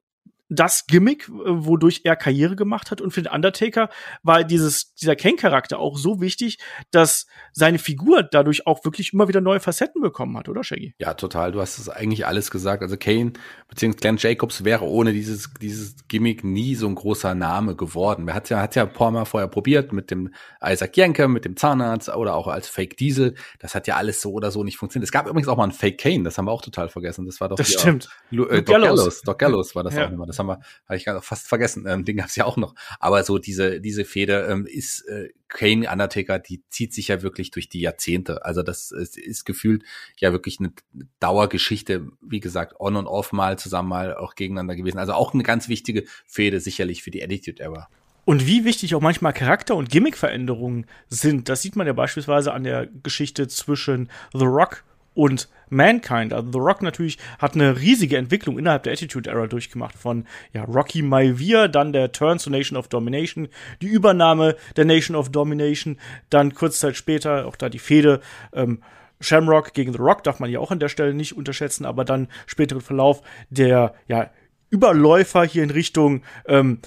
das 0.52 0.86
Gimmick, 0.86 1.30
äh, 1.30 1.32
wodurch 1.46 2.02
er 2.04 2.16
Karriere 2.16 2.56
gemacht 2.56 2.92
hat. 2.92 3.02
Und 3.02 3.12
für 3.12 3.22
den 3.22 3.32
Undertaker 3.32 3.90
war 4.22 4.44
dieses, 4.44 4.94
dieser 4.96 5.16
Kane-Charakter 5.16 5.80
auch 5.80 5.98
so 5.98 6.20
wichtig, 6.20 6.60
dass 6.92 7.26
seine 7.54 7.80
Figur 7.80 8.24
dadurch 8.24 8.68
auch 8.68 8.84
wirklich 8.84 9.14
immer 9.14 9.28
wieder 9.30 9.42
neue 9.42 9.62
Facetten 9.62 10.02
bekommen 10.02 10.38
hat, 10.38 10.50
oder 10.50 10.64
Shaggy? 10.64 10.94
Ja, 11.00 11.14
total. 11.14 11.54
Du 11.54 11.62
hast 11.62 11.78
es 11.80 11.88
eigentlich 11.88 12.28
alles 12.28 12.52
gesagt. 12.52 12.84
Also 12.84 12.98
Kane 12.98 13.34
bzw. 13.70 13.98
Glenn 13.98 14.18
Jacobs 14.18 14.64
wäre 14.64 14.86
ohne 14.86 15.14
dieses, 15.14 15.54
dieses 15.62 15.96
Gimmick 16.08 16.44
nie 16.44 16.76
so 16.76 16.88
ein 16.88 16.96
großer 16.96 17.34
Name 17.34 17.76
geworden. 17.76 18.28
Er 18.28 18.34
hat 18.34 18.50
ja, 18.50 18.60
hat 18.62 18.76
ja 18.76 18.84
ein 18.84 18.94
paar 18.94 19.12
Mal 19.12 19.26
vorher 19.26 19.48
probiert 19.48 19.94
mit 19.94 20.12
dem 20.12 20.34
Isaac 20.64 20.98
Jenke, 20.98 21.30
mit 21.30 21.46
dem 21.46 21.56
Zahnarzt 21.56 22.10
oder 22.10 22.36
auch 22.36 22.48
als 22.48 22.68
Fake 22.68 22.98
Diesel. 22.98 23.36
Das 23.60 23.74
hat 23.74 23.88
ja 23.88 23.96
alles 23.96 24.22
so 24.22 24.32
oder 24.32 24.52
so 24.52 24.64
nicht 24.64 24.78
funktioniert. 24.78 25.06
Es 25.06 25.12
gab 25.12 25.28
übrigens 25.28 25.48
auch 25.48 25.58
mal 25.58 25.64
einen 25.64 25.72
Fake 25.72 26.00
Kane, 26.00 26.24
das 26.24 26.38
haben 26.38 26.46
wir 26.46 26.52
auch 26.52 26.62
total 26.62 26.90
vergessen. 26.90 27.26
Das 27.26 27.40
war 27.40 27.48
doch 27.48 27.56
das 27.56 27.72
stimmt. 27.72 28.10
Äh, 28.32 28.36
Doc 28.36 28.66
Gallows. 28.66 29.00
Gallows. 29.00 29.22
Doc 29.22 29.40
Gallows 29.40 29.76
war 29.76 29.84
das 29.84 29.96
ja. 29.96 30.08
auch 30.08 30.12
immer. 30.12 30.26
Das 30.26 30.41
haben 30.42 30.48
wir, 30.48 30.60
habe 30.86 30.98
ich 30.98 31.06
gerade 31.06 31.22
fast 31.22 31.48
vergessen. 31.48 31.86
Ähm, 31.88 32.06
den 32.06 32.18
gab's 32.18 32.36
ja 32.36 32.46
auch 32.46 32.58
noch. 32.58 32.76
Aber 33.00 33.24
so 33.24 33.38
diese 33.38 33.82
diese 33.82 34.06
Fehde 34.06 34.48
ähm, 34.50 34.66
ist 34.66 35.02
äh, 35.08 35.30
Kane 35.48 35.90
Undertaker, 35.92 36.40
die 36.40 36.64
zieht 36.70 36.94
sich 36.94 37.10
ja 37.10 37.22
wirklich 37.22 37.52
durch 37.52 37.70
die 37.70 37.82
Jahrzehnte. 37.82 38.46
Also 38.46 38.64
das 38.64 38.92
ist, 38.92 39.18
ist 39.18 39.46
gefühlt 39.46 39.84
ja 40.18 40.32
wirklich 40.32 40.60
eine 40.60 40.72
Dauergeschichte. 41.20 42.08
Wie 42.22 42.40
gesagt, 42.40 42.80
on 42.80 42.96
und 42.96 43.08
off 43.08 43.32
mal 43.32 43.60
zusammen 43.60 43.90
mal 43.90 44.16
auch 44.16 44.36
gegeneinander 44.36 44.76
gewesen. 44.76 45.00
Also 45.00 45.14
auch 45.14 45.34
eine 45.34 45.44
ganz 45.44 45.68
wichtige 45.68 46.06
Fehde 46.26 46.60
sicherlich 46.60 47.04
für 47.04 47.12
die 47.12 47.24
Attitude 47.24 47.62
Era. 47.62 47.88
Und 48.24 48.46
wie 48.46 48.66
wichtig 48.66 48.94
auch 48.96 49.02
manchmal 49.02 49.34
Charakter- 49.34 49.76
und 49.76 49.90
Gimmickveränderungen 49.90 50.86
sind, 51.10 51.50
das 51.50 51.62
sieht 51.62 51.76
man 51.76 51.88
ja 51.88 51.94
beispielsweise 51.94 52.54
an 52.54 52.64
der 52.64 52.88
Geschichte 52.88 53.48
zwischen 53.48 54.10
The 54.34 54.46
Rock 54.46 54.84
und 55.14 55.50
Mankind. 55.70 56.34
Also 56.34 56.52
The 56.52 56.60
Rock 56.60 56.82
natürlich 56.82 57.18
hat 57.40 57.56
eine 57.56 57.80
riesige 57.80 58.18
Entwicklung 58.18 58.60
innerhalb 58.60 58.84
der 58.84 58.94
Attitude 58.94 59.30
Era 59.30 59.48
durchgemacht 59.48 59.96
von 59.96 60.26
ja, 60.54 60.64
Rocky 60.64 61.02
Maivia, 61.02 61.68
dann 61.68 61.94
der 61.94 62.12
Turn 62.12 62.40
zur 62.40 62.52
Nation 62.52 62.78
of 62.78 62.88
Domination, 62.88 63.48
die 63.82 63.88
Übernahme 63.88 64.56
der 64.76 64.86
Nation 64.86 65.16
of 65.16 65.30
Domination, 65.30 65.98
dann 66.30 66.54
kurz 66.54 66.80
Zeit 66.80 66.96
später 66.96 67.46
auch 67.48 67.56
da 67.56 67.70
die 67.70 67.80
Fehde 67.80 68.22
ähm, 68.54 68.82
Shamrock 69.22 69.74
gegen 69.74 69.94
The 69.94 70.00
Rock 70.00 70.24
darf 70.24 70.40
man 70.40 70.50
ja 70.50 70.60
auch 70.60 70.72
an 70.72 70.80
der 70.80 70.90
Stelle 70.90 71.14
nicht 71.14 71.38
unterschätzen, 71.38 71.86
aber 71.86 72.04
dann 72.06 72.28
späteren 72.48 72.82
Verlauf 72.82 73.22
der 73.50 73.94
ja 74.08 74.32
Überläufer 74.72 75.44
hier 75.44 75.64
in 75.64 75.70
Richtung 75.70 76.24
ähm, 76.48 76.80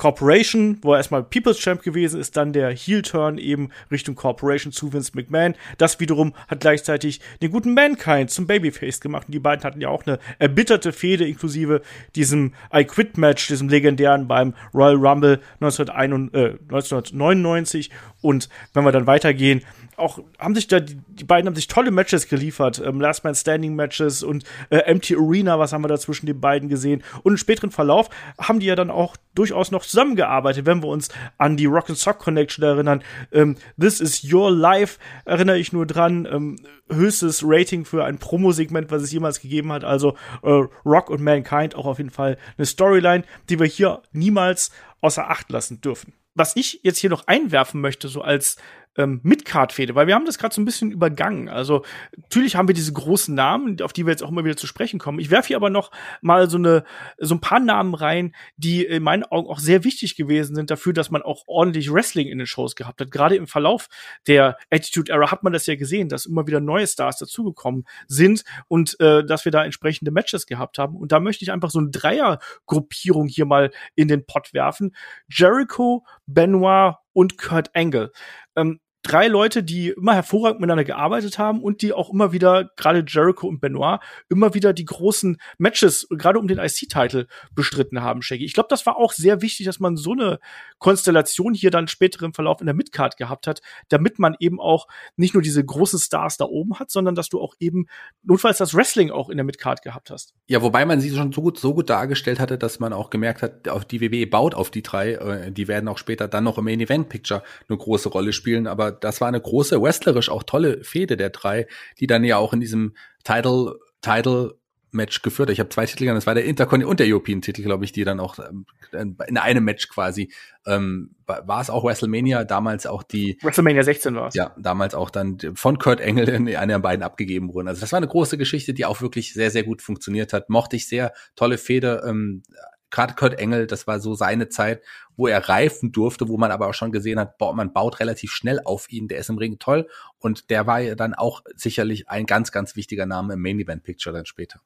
Corporation, 0.00 0.78
wo 0.80 0.94
er 0.94 0.96
erstmal 0.96 1.22
People's 1.22 1.58
Champ 1.58 1.82
gewesen 1.82 2.18
ist, 2.18 2.34
dann 2.34 2.54
der 2.54 2.70
Heel-Turn 2.70 3.36
eben 3.36 3.68
Richtung 3.90 4.14
Corporation 4.14 4.72
zu 4.72 4.94
Vince 4.94 5.12
McMahon. 5.14 5.54
Das 5.76 6.00
wiederum 6.00 6.32
hat 6.48 6.60
gleichzeitig 6.60 7.20
den 7.42 7.50
guten 7.50 7.74
Mankind 7.74 8.30
zum 8.30 8.46
Babyface 8.46 9.02
gemacht. 9.02 9.26
Und 9.28 9.32
die 9.32 9.40
beiden 9.40 9.62
hatten 9.62 9.82
ja 9.82 9.90
auch 9.90 10.06
eine 10.06 10.18
erbitterte 10.38 10.94
Fehde 10.94 11.28
inklusive 11.28 11.82
diesem 12.16 12.54
I 12.74 12.84
Quit 12.84 13.18
Match, 13.18 13.48
diesem 13.48 13.68
legendären 13.68 14.26
beim 14.26 14.54
Royal 14.72 14.96
Rumble 14.96 15.38
1999. 15.60 17.90
Und 18.22 18.48
wenn 18.72 18.84
wir 18.84 18.92
dann 18.92 19.06
weitergehen, 19.06 19.60
auch 20.00 20.18
haben 20.38 20.54
sich 20.54 20.66
da 20.66 20.80
die, 20.80 20.98
die 21.08 21.24
beiden 21.24 21.46
haben 21.46 21.54
sich 21.54 21.68
tolle 21.68 21.90
Matches 21.90 22.28
geliefert, 22.28 22.82
ähm, 22.84 23.00
Last 23.00 23.24
Man 23.24 23.34
Standing 23.34 23.74
Matches 23.74 24.22
und 24.22 24.44
äh, 24.70 24.78
Empty 24.78 25.16
Arena, 25.16 25.58
was 25.58 25.72
haben 25.72 25.84
wir 25.84 25.88
da 25.88 25.98
zwischen 25.98 26.26
den 26.26 26.40
beiden 26.40 26.68
gesehen 26.68 27.02
und 27.22 27.32
im 27.32 27.38
späteren 27.38 27.70
Verlauf 27.70 28.10
haben 28.40 28.60
die 28.60 28.66
ja 28.66 28.76
dann 28.76 28.90
auch 28.90 29.16
durchaus 29.34 29.70
noch 29.70 29.84
zusammengearbeitet, 29.84 30.66
wenn 30.66 30.82
wir 30.82 30.88
uns 30.88 31.08
an 31.38 31.56
die 31.56 31.66
Rock 31.66 31.88
and 31.90 31.98
Sock 31.98 32.18
Connection 32.18 32.64
erinnern. 32.64 33.02
Ähm, 33.32 33.56
This 33.78 34.00
is 34.00 34.24
Your 34.30 34.50
Life 34.50 34.98
erinnere 35.24 35.58
ich 35.58 35.72
nur 35.72 35.86
dran. 35.86 36.26
Ähm, 36.30 36.56
höchstes 36.90 37.42
Rating 37.44 37.84
für 37.84 38.04
ein 38.04 38.18
Promo-Segment, 38.18 38.90
was 38.90 39.02
es 39.02 39.12
jemals 39.12 39.40
gegeben 39.40 39.72
hat. 39.72 39.84
Also 39.84 40.16
äh, 40.42 40.64
Rock 40.84 41.10
und 41.10 41.22
Mankind 41.22 41.74
auch 41.74 41.86
auf 41.86 41.98
jeden 41.98 42.10
Fall 42.10 42.36
eine 42.56 42.66
Storyline, 42.66 43.24
die 43.48 43.58
wir 43.58 43.66
hier 43.66 44.02
niemals 44.12 44.70
außer 45.00 45.30
Acht 45.30 45.50
lassen 45.50 45.80
dürfen. 45.80 46.12
Was 46.34 46.54
ich 46.56 46.80
jetzt 46.82 46.98
hier 46.98 47.10
noch 47.10 47.26
einwerfen 47.26 47.80
möchte, 47.80 48.08
so 48.08 48.22
als 48.22 48.56
ähm, 48.96 49.20
Midcard-Fehde, 49.22 49.94
weil 49.94 50.06
wir 50.06 50.14
haben 50.14 50.26
das 50.26 50.38
gerade 50.38 50.54
so 50.54 50.60
ein 50.60 50.64
bisschen 50.64 50.90
übergangen. 50.90 51.48
Also 51.48 51.84
natürlich 52.16 52.56
haben 52.56 52.68
wir 52.68 52.74
diese 52.74 52.92
großen 52.92 53.34
Namen, 53.34 53.80
auf 53.82 53.92
die 53.92 54.04
wir 54.04 54.10
jetzt 54.10 54.22
auch 54.22 54.30
immer 54.30 54.44
wieder 54.44 54.56
zu 54.56 54.66
sprechen 54.66 54.98
kommen. 54.98 55.20
Ich 55.20 55.30
werfe 55.30 55.48
hier 55.48 55.56
aber 55.56 55.70
noch 55.70 55.90
mal 56.20 56.50
so 56.50 56.58
eine 56.58 56.84
so 57.18 57.34
ein 57.34 57.40
paar 57.40 57.60
Namen 57.60 57.94
rein, 57.94 58.34
die 58.56 58.84
in 58.84 59.02
meinen 59.02 59.22
Augen 59.24 59.48
auch 59.48 59.60
sehr 59.60 59.84
wichtig 59.84 60.16
gewesen 60.16 60.54
sind 60.54 60.70
dafür, 60.70 60.92
dass 60.92 61.10
man 61.10 61.22
auch 61.22 61.44
ordentlich 61.46 61.92
Wrestling 61.92 62.28
in 62.28 62.38
den 62.38 62.46
Shows 62.46 62.74
gehabt 62.74 63.00
hat. 63.00 63.10
Gerade 63.10 63.36
im 63.36 63.46
Verlauf 63.46 63.88
der 64.26 64.56
Attitude 64.70 65.12
Era 65.12 65.30
hat 65.30 65.42
man 65.42 65.52
das 65.52 65.66
ja 65.66 65.76
gesehen, 65.76 66.08
dass 66.08 66.26
immer 66.26 66.46
wieder 66.46 66.60
neue 66.60 66.86
Stars 66.86 67.18
dazugekommen 67.18 67.84
sind 68.08 68.44
und 68.68 68.98
äh, 69.00 69.24
dass 69.24 69.44
wir 69.44 69.52
da 69.52 69.64
entsprechende 69.64 70.10
Matches 70.10 70.46
gehabt 70.46 70.78
haben. 70.78 70.96
Und 70.96 71.12
da 71.12 71.20
möchte 71.20 71.44
ich 71.44 71.52
einfach 71.52 71.70
so 71.70 71.78
eine 71.78 71.90
Dreiergruppierung 71.90 73.28
hier 73.28 73.46
mal 73.46 73.70
in 73.94 74.08
den 74.08 74.26
Pot 74.26 74.52
werfen. 74.52 74.94
Jericho, 75.28 76.04
Benoit 76.26 76.96
und 77.20 77.36
Kurt 77.38 77.70
Angle. 77.74 78.12
Ähm, 78.56 78.80
drei 79.02 79.28
Leute, 79.28 79.62
die 79.62 79.88
immer 79.90 80.14
hervorragend 80.14 80.60
miteinander 80.60 80.84
gearbeitet 80.84 81.38
haben 81.38 81.62
und 81.62 81.82
die 81.82 81.92
auch 81.92 82.10
immer 82.10 82.32
wieder, 82.32 82.70
gerade 82.76 83.04
Jericho 83.06 83.46
und 83.46 83.60
Benoit, 83.60 84.00
immer 84.28 84.54
wieder 84.54 84.72
die 84.72 84.84
großen 84.84 85.38
Matches, 85.58 86.06
gerade 86.10 86.38
um 86.38 86.48
den 86.48 86.58
IC-Title 86.58 87.26
bestritten 87.54 88.02
haben, 88.02 88.22
Shaggy. 88.22 88.44
Ich 88.44 88.52
glaube, 88.52 88.68
das 88.68 88.84
war 88.86 88.96
auch 88.96 89.12
sehr 89.12 89.42
wichtig, 89.42 89.66
dass 89.66 89.80
man 89.80 89.96
so 89.96 90.12
eine 90.12 90.38
Konstellation 90.78 91.54
hier 91.54 91.70
dann 91.70 91.88
später 91.88 92.24
im 92.24 92.34
Verlauf 92.34 92.60
in 92.60 92.66
der 92.66 92.74
Midcard 92.74 93.16
gehabt 93.16 93.46
hat, 93.46 93.60
damit 93.88 94.18
man 94.18 94.36
eben 94.38 94.60
auch 94.60 94.86
nicht 95.16 95.34
nur 95.34 95.42
diese 95.42 95.64
großen 95.64 95.98
Stars 95.98 96.36
da 96.36 96.44
oben 96.44 96.78
hat, 96.78 96.90
sondern 96.90 97.14
dass 97.14 97.28
du 97.28 97.40
auch 97.40 97.54
eben 97.58 97.86
notfalls 98.22 98.58
das 98.58 98.74
Wrestling 98.74 99.10
auch 99.10 99.30
in 99.30 99.36
der 99.36 99.44
Midcard 99.44 99.82
gehabt 99.82 100.10
hast. 100.10 100.34
Ja, 100.46 100.62
wobei 100.62 100.84
man 100.84 101.00
sie 101.00 101.14
schon 101.14 101.32
so 101.32 101.42
gut, 101.42 101.58
so 101.58 101.74
gut 101.74 101.88
dargestellt 101.88 102.40
hatte, 102.40 102.58
dass 102.58 102.80
man 102.80 102.92
auch 102.92 103.10
gemerkt 103.10 103.42
hat, 103.42 103.68
auf 103.68 103.84
die 103.84 104.00
WWE 104.00 104.26
baut 104.26 104.54
auf 104.54 104.70
die 104.70 104.82
drei, 104.82 105.12
äh, 105.12 105.52
die 105.52 105.68
werden 105.68 105.88
auch 105.88 105.98
später 105.98 106.28
dann 106.28 106.44
noch 106.44 106.58
im 106.58 106.64
Main 106.64 106.80
Event 106.80 107.08
Picture 107.08 107.42
eine 107.68 107.78
große 107.78 108.08
Rolle 108.08 108.32
spielen, 108.32 108.66
aber 108.66 108.89
das 108.92 109.20
war 109.20 109.28
eine 109.28 109.40
große, 109.40 109.80
wrestlerisch 109.80 110.28
auch 110.28 110.42
tolle 110.42 110.84
Fehde 110.84 111.16
der 111.16 111.30
drei, 111.30 111.66
die 111.98 112.06
dann 112.06 112.24
ja 112.24 112.36
auch 112.36 112.52
in 112.52 112.60
diesem 112.60 112.94
Title, 113.24 113.78
Title 114.00 114.54
Match 114.92 115.22
geführt. 115.22 115.50
Ich 115.50 115.60
habe 115.60 115.68
zwei 115.68 115.86
Titel, 115.86 116.06
das 116.06 116.26
war 116.26 116.34
der 116.34 116.44
Intercon 116.44 116.84
und 116.84 117.00
der 117.00 117.06
European 117.06 117.40
Titel, 117.42 117.62
glaube 117.62 117.84
ich, 117.84 117.92
die 117.92 118.04
dann 118.04 118.20
auch 118.20 118.38
ähm, 118.38 118.66
in 118.92 119.38
einem 119.38 119.64
Match 119.64 119.88
quasi 119.88 120.32
ähm, 120.66 121.14
war 121.26 121.60
es 121.60 121.70
auch 121.70 121.84
WrestleMania, 121.84 122.44
damals 122.44 122.86
auch 122.86 123.02
die 123.02 123.38
WrestleMania 123.40 123.84
16 123.84 124.14
war 124.16 124.28
es. 124.28 124.34
Ja, 124.34 124.54
damals 124.58 124.94
auch 124.94 125.10
dann 125.10 125.38
von 125.54 125.78
Kurt 125.78 126.00
Engel 126.00 126.28
in 126.28 126.48
einer 126.56 126.74
der 126.74 126.78
beiden 126.80 127.04
abgegeben 127.04 127.52
wurden. 127.52 127.68
Also 127.68 127.80
das 127.80 127.92
war 127.92 127.98
eine 127.98 128.08
große 128.08 128.36
Geschichte, 128.36 128.74
die 128.74 128.84
auch 128.84 129.00
wirklich 129.00 129.32
sehr 129.32 129.50
sehr 129.50 129.62
gut 129.62 129.80
funktioniert 129.80 130.32
hat. 130.32 130.50
Mochte 130.50 130.76
ich 130.76 130.88
sehr, 130.88 131.12
tolle 131.36 131.58
Fehde. 131.58 132.02
Ähm, 132.06 132.42
gerade 132.90 133.14
Kurt 133.14 133.38
Engel, 133.38 133.66
das 133.66 133.86
war 133.86 134.00
so 134.00 134.14
seine 134.14 134.48
Zeit, 134.48 134.82
wo 135.16 135.26
er 135.26 135.48
reifen 135.48 135.92
durfte, 135.92 136.28
wo 136.28 136.36
man 136.36 136.50
aber 136.50 136.68
auch 136.68 136.74
schon 136.74 136.92
gesehen 136.92 137.18
hat, 137.18 137.40
man 137.40 137.72
baut 137.72 138.00
relativ 138.00 138.32
schnell 138.32 138.60
auf 138.64 138.90
ihn, 138.90 139.08
der 139.08 139.18
ist 139.18 139.30
im 139.30 139.38
Ring 139.38 139.58
toll 139.58 139.88
und 140.18 140.50
der 140.50 140.66
war 140.66 140.80
ja 140.80 140.94
dann 140.94 141.14
auch 141.14 141.42
sicherlich 141.54 142.08
ein 142.08 142.26
ganz, 142.26 142.52
ganz 142.52 142.76
wichtiger 142.76 143.06
Name 143.06 143.34
im 143.34 143.42
Main 143.42 143.60
Event 143.60 143.82
Picture 143.82 144.14
dann 144.14 144.26
später. 144.26 144.60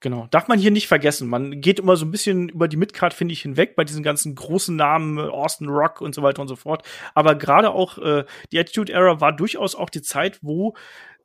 Genau, 0.00 0.26
darf 0.30 0.48
man 0.48 0.58
hier 0.58 0.70
nicht 0.70 0.88
vergessen. 0.88 1.28
Man 1.28 1.60
geht 1.60 1.78
immer 1.78 1.96
so 1.96 2.06
ein 2.06 2.10
bisschen 2.10 2.48
über 2.48 2.68
die 2.68 2.76
Midcard, 2.76 3.14
finde 3.14 3.32
ich, 3.32 3.42
hinweg 3.42 3.76
bei 3.76 3.84
diesen 3.84 4.02
ganzen 4.02 4.34
großen 4.34 4.74
Namen, 4.74 5.18
Austin 5.18 5.68
Rock 5.68 6.00
und 6.00 6.14
so 6.14 6.22
weiter 6.22 6.42
und 6.42 6.48
so 6.48 6.56
fort. 6.56 6.82
Aber 7.14 7.34
gerade 7.34 7.70
auch 7.70 7.98
äh, 7.98 8.24
die 8.52 8.58
Attitude 8.58 8.92
Era 8.92 9.20
war 9.20 9.32
durchaus 9.32 9.74
auch 9.74 9.90
die 9.90 10.02
Zeit, 10.02 10.38
wo 10.42 10.74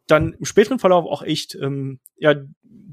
dann 0.08 0.34
im 0.34 0.45
späteren 0.45 0.80
Verlauf 0.80 1.06
auch 1.06 1.22
echt 1.22 1.56
ähm, 1.56 1.99
ja 2.18 2.36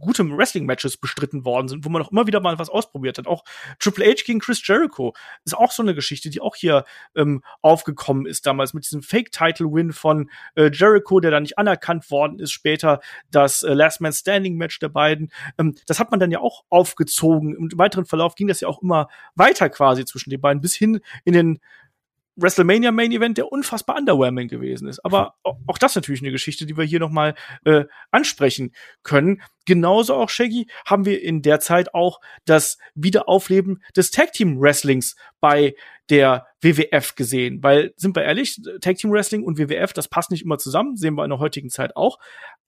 gute 0.00 0.24
Wrestling-Matches 0.28 0.96
bestritten 0.96 1.44
worden 1.44 1.68
sind, 1.68 1.84
wo 1.84 1.88
man 1.88 2.02
auch 2.02 2.10
immer 2.10 2.26
wieder 2.26 2.40
mal 2.40 2.58
was 2.58 2.70
ausprobiert 2.70 3.18
hat. 3.18 3.26
Auch 3.26 3.44
Triple 3.78 4.06
H 4.06 4.22
gegen 4.24 4.40
Chris 4.40 4.66
Jericho 4.66 5.14
ist 5.44 5.56
auch 5.56 5.70
so 5.70 5.82
eine 5.82 5.94
Geschichte, 5.94 6.30
die 6.30 6.40
auch 6.40 6.56
hier 6.56 6.84
ähm, 7.14 7.42
aufgekommen 7.60 8.26
ist 8.26 8.46
damals 8.46 8.74
mit 8.74 8.84
diesem 8.84 9.02
Fake-Title-Win 9.02 9.92
von 9.92 10.30
äh, 10.54 10.70
Jericho, 10.72 11.20
der 11.20 11.30
dann 11.30 11.42
nicht 11.42 11.58
anerkannt 11.58 12.10
worden 12.10 12.38
ist 12.38 12.52
später, 12.52 13.00
das 13.30 13.62
äh, 13.62 13.74
Last 13.74 14.00
Man 14.00 14.12
Standing-Match 14.12 14.78
der 14.78 14.88
beiden. 14.88 15.30
Ähm, 15.58 15.74
das 15.86 16.00
hat 16.00 16.10
man 16.10 16.18
dann 16.18 16.30
ja 16.30 16.40
auch 16.40 16.64
aufgezogen. 16.70 17.54
Im 17.54 17.78
weiteren 17.78 18.06
Verlauf 18.06 18.34
ging 18.34 18.48
das 18.48 18.60
ja 18.60 18.68
auch 18.68 18.82
immer 18.82 19.08
weiter 19.34 19.68
quasi 19.68 20.04
zwischen 20.04 20.30
den 20.30 20.40
beiden 20.40 20.60
bis 20.60 20.74
hin 20.74 21.00
in 21.24 21.34
den 21.34 21.60
WrestleMania 22.40 22.92
Main 22.92 23.12
Event, 23.12 23.38
der 23.38 23.50
unfassbar 23.50 23.96
underwhelming 23.96 24.48
gewesen 24.48 24.88
ist. 24.88 25.04
Aber 25.04 25.34
auch 25.42 25.78
das 25.78 25.94
natürlich 25.94 26.22
eine 26.22 26.30
Geschichte, 26.30 26.66
die 26.66 26.76
wir 26.76 26.84
hier 26.84 27.00
noch 27.00 27.10
mal 27.10 27.34
äh, 27.64 27.84
ansprechen 28.10 28.72
können. 29.02 29.42
Genauso 29.66 30.14
auch 30.14 30.28
Shaggy 30.28 30.66
haben 30.86 31.04
wir 31.04 31.22
in 31.22 31.42
der 31.42 31.60
Zeit 31.60 31.94
auch 31.94 32.20
das 32.44 32.78
Wiederaufleben 32.94 33.82
des 33.96 34.10
Tag 34.10 34.32
Team 34.32 34.60
Wrestlings 34.60 35.16
bei 35.40 35.74
der 36.08 36.46
WWF 36.60 37.14
gesehen, 37.14 37.62
weil 37.62 37.94
sind 37.96 38.16
wir 38.16 38.24
ehrlich, 38.24 38.60
Tag 38.80 38.96
Team 38.96 39.12
Wrestling 39.12 39.44
und 39.44 39.58
WWF, 39.58 39.92
das 39.92 40.08
passt 40.08 40.30
nicht 40.30 40.44
immer 40.44 40.58
zusammen, 40.58 40.96
sehen 40.96 41.14
wir 41.14 41.24
in 41.24 41.30
der 41.30 41.38
heutigen 41.38 41.70
Zeit 41.70 41.96
auch, 41.96 42.18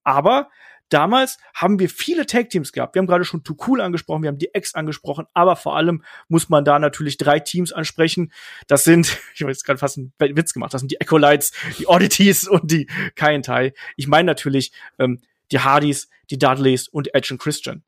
aber 0.05 0.49
Damals 0.93 1.39
haben 1.55 1.79
wir 1.79 1.89
viele 1.89 2.27
Tag-Teams 2.27 2.73
gehabt. 2.73 2.95
Wir 2.95 3.01
haben 3.01 3.07
gerade 3.07 3.25
schon 3.25 3.43
Too 3.43 3.57
Cool 3.67 3.81
angesprochen, 3.81 4.23
wir 4.23 4.29
haben 4.29 4.39
die 4.39 4.51
X 4.53 4.75
angesprochen, 4.75 5.27
aber 5.33 5.57
vor 5.57 5.77
allem 5.77 6.03
muss 6.29 6.51
man 6.51 6.65
da 6.65 6.79
natürlich 6.79 7.17
drei 7.17 7.41
Teams 7.41 7.73
ansprechen. 7.73 8.31
Das 8.67 8.85
sind, 8.85 9.19
ich 9.35 9.41
habe 9.41 9.51
jetzt 9.51 9.65
gerade 9.65 9.79
fast 9.79 9.99
einen 9.99 10.13
Witz 10.19 10.53
gemacht, 10.53 10.75
das 10.75 10.83
sind 10.83 10.93
die 10.93 11.01
Ecolites, 11.01 11.53
die 11.79 11.87
Oddities 11.87 12.47
und 12.49 12.71
die 12.71 12.87
Kaientai. 13.15 13.73
Ich 13.97 14.07
meine 14.07 14.27
natürlich 14.27 14.73
ähm, 14.99 15.21
die 15.51 15.61
Hardys, 15.61 16.11
die 16.31 16.39
Dudleys 16.39 16.89
und 16.89 17.15
Edge 17.15 17.33
und 17.33 17.39
Christian. 17.41 17.83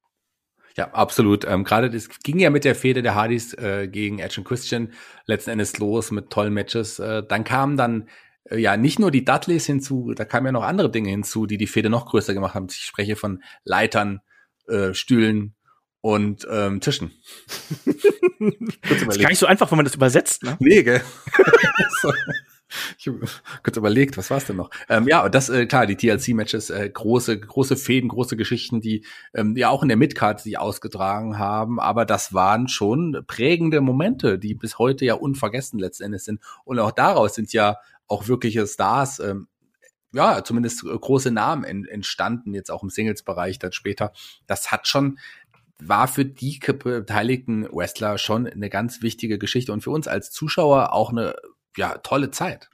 Ja, 0.76 0.90
absolut. 0.92 1.44
Ähm, 1.44 1.62
Gerade 1.62 1.90
das 1.90 2.08
ging 2.22 2.38
ja 2.38 2.50
mit 2.50 2.64
der 2.64 2.74
Fehde 2.74 3.02
der 3.02 3.14
Hardys 3.14 3.54
äh, 3.54 3.86
gegen 3.86 4.18
Edge 4.18 4.40
und 4.40 4.44
Christian 4.44 4.92
letzten 5.26 5.50
Endes 5.50 5.78
los 5.78 6.10
mit 6.10 6.30
tollen 6.30 6.52
Matches. 6.52 6.98
Äh, 6.98 7.22
dann 7.28 7.44
kamen 7.44 7.76
dann 7.76 8.08
ja 8.50 8.76
nicht 8.76 8.98
nur 8.98 9.10
die 9.10 9.24
Dudleys 9.24 9.66
hinzu, 9.66 10.12
da 10.14 10.24
kamen 10.24 10.46
ja 10.46 10.52
noch 10.52 10.62
andere 10.62 10.90
Dinge 10.90 11.10
hinzu, 11.10 11.46
die 11.46 11.58
die 11.58 11.66
Fehde 11.66 11.90
noch 11.90 12.06
größer 12.06 12.34
gemacht 12.34 12.54
haben. 12.54 12.66
Ich 12.70 12.84
spreche 12.84 13.16
von 13.16 13.42
Leitern, 13.64 14.20
äh, 14.68 14.94
Stühlen 14.94 15.54
und 16.00 16.46
ähm, 16.50 16.80
Tischen. 16.80 17.12
das 17.86 19.02
ist 19.02 19.20
gar 19.20 19.30
nicht 19.30 19.38
so 19.38 19.46
einfach, 19.46 19.70
wenn 19.70 19.76
man 19.76 19.86
das 19.86 19.94
übersetzt, 19.94 20.42
ne? 20.42 20.56
Nee, 20.60 20.82
gell? 20.82 21.02
Ich 22.98 23.06
habe 23.06 23.20
kurz 23.62 23.76
überlegt, 23.76 24.16
was 24.16 24.30
war 24.30 24.38
es 24.38 24.46
denn 24.46 24.56
noch? 24.56 24.70
Ähm, 24.88 25.06
ja, 25.06 25.28
das, 25.28 25.48
äh, 25.48 25.66
klar, 25.66 25.86
die 25.86 25.96
TLC-Matches, 25.96 26.70
äh, 26.70 26.90
große, 26.90 27.38
große 27.38 27.76
Fäden, 27.76 28.08
große 28.08 28.36
Geschichten, 28.36 28.80
die 28.80 29.04
ähm, 29.32 29.56
ja 29.56 29.68
auch 29.68 29.82
in 29.82 29.88
der 29.88 29.96
Midcard 29.96 30.40
sich 30.40 30.58
ausgetragen 30.58 31.38
haben, 31.38 31.78
aber 31.78 32.04
das 32.04 32.34
waren 32.34 32.68
schon 32.68 33.22
prägende 33.26 33.80
Momente, 33.80 34.38
die 34.38 34.54
bis 34.54 34.78
heute 34.78 35.04
ja 35.04 35.14
unvergessen 35.14 35.78
letztendlich 35.78 36.24
sind. 36.24 36.40
Und 36.64 36.78
auch 36.78 36.92
daraus 36.92 37.34
sind 37.34 37.52
ja 37.52 37.76
auch 38.06 38.28
wirkliche 38.28 38.66
Stars, 38.66 39.18
ähm, 39.20 39.48
ja, 40.12 40.44
zumindest 40.44 40.84
große 40.84 41.30
Namen 41.30 41.64
en 41.64 41.84
entstanden, 41.84 42.54
jetzt 42.54 42.70
auch 42.70 42.82
im 42.82 42.90
Singles-Bereich 42.90 43.58
dann 43.58 43.72
später. 43.72 44.12
Das 44.46 44.70
hat 44.70 44.86
schon, 44.86 45.18
war 45.82 46.06
für 46.06 46.24
die 46.24 46.60
beteiligten 46.60 47.66
Wrestler 47.72 48.16
schon 48.18 48.46
eine 48.46 48.70
ganz 48.70 49.02
wichtige 49.02 49.38
Geschichte 49.38 49.72
und 49.72 49.82
für 49.82 49.90
uns 49.90 50.06
als 50.06 50.30
Zuschauer 50.30 50.92
auch 50.92 51.10
eine 51.10 51.34
ja, 51.76 51.98
tolle 51.98 52.30
Zeit. 52.30 52.70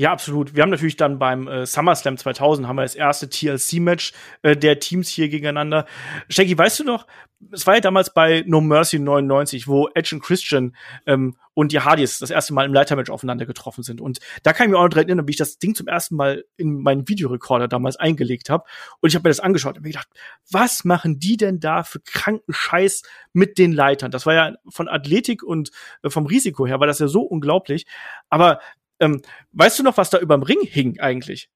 Ja, 0.00 0.12
absolut. 0.12 0.56
Wir 0.56 0.62
haben 0.62 0.70
natürlich 0.70 0.96
dann 0.96 1.18
beim 1.18 1.46
äh, 1.46 1.66
SummerSlam 1.66 2.16
2000 2.16 2.66
haben 2.66 2.76
wir 2.76 2.84
das 2.84 2.94
erste 2.94 3.28
TLC-Match 3.28 4.14
äh, 4.40 4.56
der 4.56 4.80
Teams 4.80 5.10
hier 5.10 5.28
gegeneinander. 5.28 5.84
Shaggy, 6.30 6.56
weißt 6.56 6.80
du 6.80 6.84
noch, 6.84 7.06
es 7.52 7.66
war 7.66 7.74
ja 7.74 7.80
damals 7.82 8.14
bei 8.14 8.42
No 8.46 8.62
Mercy 8.62 8.98
99, 8.98 9.68
wo 9.68 9.90
Edge 9.94 10.14
und 10.14 10.22
Christian 10.22 10.74
ähm, 11.04 11.36
und 11.52 11.72
die 11.72 11.80
Hardys 11.80 12.18
das 12.18 12.30
erste 12.30 12.54
Mal 12.54 12.64
im 12.64 12.72
Leitermatch 12.72 13.10
aufeinander 13.10 13.44
getroffen 13.44 13.82
sind. 13.82 14.00
Und 14.00 14.20
da 14.42 14.54
kann 14.54 14.66
ich 14.66 14.70
mir 14.70 14.78
auch 14.78 14.84
noch 14.84 14.88
dran 14.88 15.04
erinnern, 15.04 15.26
wie 15.26 15.32
ich 15.32 15.36
das 15.36 15.58
Ding 15.58 15.74
zum 15.74 15.86
ersten 15.86 16.16
Mal 16.16 16.44
in 16.56 16.80
meinen 16.80 17.06
Videorekorder 17.06 17.68
damals 17.68 17.96
eingelegt 17.96 18.48
habe. 18.48 18.64
Und 19.00 19.10
ich 19.10 19.14
habe 19.14 19.28
mir 19.28 19.30
das 19.30 19.40
angeschaut 19.40 19.76
und 19.76 19.82
mir 19.82 19.90
gedacht, 19.90 20.08
was 20.50 20.84
machen 20.84 21.18
die 21.18 21.36
denn 21.36 21.60
da 21.60 21.82
für 21.82 22.00
kranken 22.00 22.54
Scheiß 22.54 23.02
mit 23.34 23.58
den 23.58 23.72
Leitern? 23.72 24.10
Das 24.10 24.24
war 24.24 24.32
ja 24.32 24.54
von 24.70 24.88
Athletik 24.88 25.42
und 25.42 25.70
äh, 26.02 26.08
vom 26.08 26.24
Risiko 26.24 26.66
her 26.66 26.80
war 26.80 26.86
das 26.86 27.00
ja 27.00 27.08
so 27.08 27.20
unglaublich. 27.20 27.84
Aber 28.30 28.60
ähm, 29.00 29.22
weißt 29.52 29.78
du 29.78 29.82
noch, 29.82 29.96
was 29.96 30.10
da 30.10 30.18
überm 30.18 30.42
Ring 30.42 30.62
hing 30.62 31.00
eigentlich? 31.00 31.50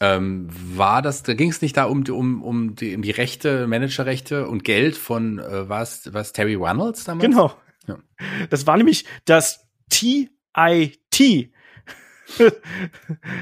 Ähm, 0.00 0.48
war 0.50 1.02
das, 1.02 1.24
da 1.24 1.34
ging 1.34 1.50
es 1.50 1.60
nicht 1.60 1.76
da 1.76 1.84
um, 1.84 2.04
um, 2.08 2.42
um, 2.42 2.74
die, 2.76 2.94
um 2.94 3.02
die 3.02 3.10
Rechte, 3.10 3.66
Managerrechte 3.66 4.46
und 4.46 4.62
Geld 4.62 4.96
von 4.96 5.40
äh, 5.40 5.68
was, 5.68 6.12
was 6.12 6.32
Terry 6.32 6.54
Reynolds 6.54 7.04
damals? 7.04 7.24
Genau. 7.24 7.52
Ja. 7.86 7.98
Das 8.48 8.66
war 8.66 8.76
nämlich 8.76 9.06
das 9.24 9.66
TIT. 9.90 10.30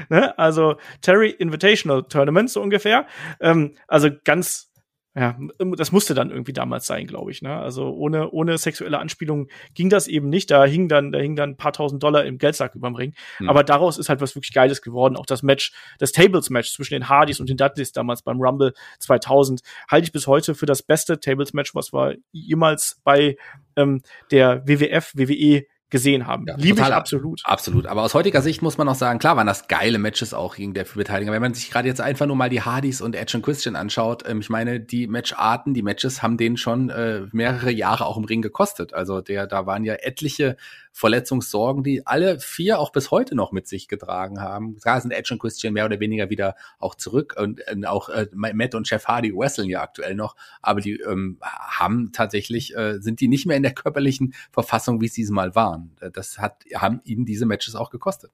ne? 0.09 0.39
Also 0.39 0.77
Terry 1.01 1.29
Invitational 1.29 2.03
Tournament 2.03 2.49
so 2.49 2.61
ungefähr. 2.61 3.05
Ähm, 3.39 3.75
also 3.87 4.09
ganz 4.23 4.71
ja, 5.17 5.35
das 5.75 5.91
musste 5.91 6.13
dann 6.13 6.29
irgendwie 6.29 6.53
damals 6.53 6.85
sein, 6.85 7.07
glaube 7.07 7.31
ich. 7.31 7.41
Ne? 7.41 7.57
Also 7.57 7.89
ohne, 7.89 8.29
ohne 8.29 8.59
sexuelle 8.59 8.99
Anspielung 8.99 9.47
ging 9.73 9.89
das 9.89 10.07
eben 10.07 10.29
nicht. 10.29 10.51
Da 10.51 10.63
hing 10.63 10.87
dann, 10.87 11.11
da 11.11 11.17
hing 11.17 11.35
dann 11.35 11.51
ein 11.51 11.57
paar 11.57 11.73
tausend 11.73 12.03
Dollar 12.03 12.23
im 12.25 12.37
Geldsack 12.37 12.75
überm 12.75 12.93
Ring. 12.93 13.15
Mhm. 13.39 13.49
Aber 13.49 13.63
daraus 13.63 13.97
ist 13.97 14.09
halt 14.09 14.21
was 14.21 14.35
wirklich 14.35 14.53
Geiles 14.53 14.83
geworden. 14.83 15.15
Auch 15.17 15.25
das 15.25 15.41
Match, 15.41 15.73
das 15.97 16.11
Tables-Match 16.11 16.71
zwischen 16.71 16.93
den 16.93 17.09
Hardys 17.09 17.39
und 17.39 17.49
den 17.49 17.57
Dudleys 17.57 17.93
damals 17.93 18.21
beim 18.21 18.39
Rumble 18.39 18.73
2000 18.99 19.61
halte 19.89 20.05
ich 20.05 20.11
bis 20.11 20.27
heute 20.27 20.53
für 20.53 20.67
das 20.67 20.83
beste 20.83 21.19
Tables-Match, 21.19 21.73
was 21.73 21.91
wir 21.91 22.17
jemals 22.31 23.01
bei 23.03 23.37
ähm, 23.75 24.03
der 24.29 24.67
WWF, 24.67 25.13
WWE 25.15 25.65
gesehen 25.89 26.27
haben. 26.27 26.45
Ja, 26.47 26.55
Liebe 26.57 26.81
ich 26.81 26.93
absolut. 26.93 27.41
Absolut. 27.45 27.85
Aber 27.85 28.03
aus 28.03 28.13
heutiger 28.13 28.41
Sicht 28.41 28.61
muss 28.61 28.77
man 28.77 28.89
auch 28.89 28.95
sagen, 28.95 29.19
klar 29.19 29.37
waren 29.37 29.47
das 29.47 29.67
geile 29.67 29.99
Matches 29.99 30.33
auch 30.33 30.55
gegen 30.55 30.73
der 30.73 30.83
Beteiligung. 30.83 31.33
Wenn 31.33 31.41
man 31.41 31.53
sich 31.53 31.71
gerade 31.71 31.87
jetzt 31.87 32.01
einfach 32.01 32.25
nur 32.25 32.35
mal 32.35 32.49
die 32.49 32.61
Hardys 32.61 32.99
und 32.99 33.15
Edge 33.15 33.37
und 33.37 33.43
Christian 33.43 33.75
anschaut, 33.77 34.27
ähm, 34.27 34.41
ich 34.41 34.49
meine, 34.49 34.81
die 34.81 35.07
Matcharten, 35.07 35.73
die 35.73 35.83
Matches 35.83 36.21
haben 36.21 36.37
denen 36.37 36.57
schon 36.57 36.89
äh, 36.89 37.21
mehrere 37.31 37.71
Jahre 37.71 38.05
auch 38.05 38.17
im 38.17 38.25
Ring 38.25 38.41
gekostet. 38.41 38.93
Also 38.93 39.21
der, 39.21 39.47
da 39.47 39.65
waren 39.65 39.85
ja 39.85 39.93
etliche 39.93 40.57
Verletzungssorgen, 40.97 41.83
die 41.83 42.07
alle 42.07 42.39
vier 42.39 42.79
auch 42.79 42.91
bis 42.91 43.11
heute 43.11 43.35
noch 43.35 43.51
mit 43.51 43.67
sich 43.67 43.87
getragen 43.87 44.41
haben. 44.41 44.77
Da 44.83 44.99
sind 44.99 45.11
Edge 45.11 45.31
und 45.31 45.39
Christian 45.39 45.73
mehr 45.73 45.85
oder 45.85 45.99
weniger 45.99 46.31
wieder 46.31 46.55
auch 46.79 46.95
zurück 46.95 47.35
und 47.39 47.61
äh, 47.67 47.85
auch 47.85 48.09
äh, 48.09 48.27
Matt 48.33 48.73
und 48.73 48.89
Jeff 48.89 49.05
Hardy 49.05 49.31
wresteln 49.31 49.69
ja 49.69 49.83
aktuell 49.83 50.15
noch, 50.15 50.35
aber 50.61 50.81
die 50.81 50.93
ähm, 50.93 51.37
haben 51.41 52.11
tatsächlich, 52.13 52.75
äh, 52.75 52.99
sind 52.99 53.21
die 53.21 53.27
nicht 53.27 53.45
mehr 53.45 53.57
in 53.57 53.63
der 53.63 53.75
körperlichen 53.75 54.33
Verfassung, 54.51 54.99
wie 54.99 55.07
sie 55.07 55.21
es 55.21 55.29
mal 55.29 55.53
waren. 55.77 56.13
Das 56.13 56.39
hat, 56.39 56.63
haben 56.75 57.01
ihnen 57.03 57.25
diese 57.25 57.45
Matches 57.45 57.75
auch 57.75 57.89
gekostet. 57.89 58.31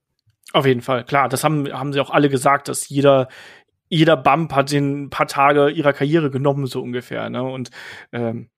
Auf 0.51 0.65
jeden 0.65 0.81
Fall, 0.81 1.03
klar. 1.05 1.29
Das 1.29 1.43
haben, 1.43 1.71
haben 1.71 1.93
sie 1.93 1.99
auch 1.99 2.09
alle 2.09 2.29
gesagt, 2.29 2.67
dass 2.67 2.89
jeder, 2.89 3.27
jeder 3.89 4.17
Bump 4.17 4.53
hat 4.53 4.71
den 4.71 5.09
paar 5.09 5.27
Tage 5.27 5.69
ihrer 5.69 5.93
Karriere 5.93 6.29
genommen, 6.29 6.67
so 6.67 6.81
ungefähr. 6.81 7.29
Ne? 7.29 7.43
Und 7.43 7.69
ähm, 8.11 8.49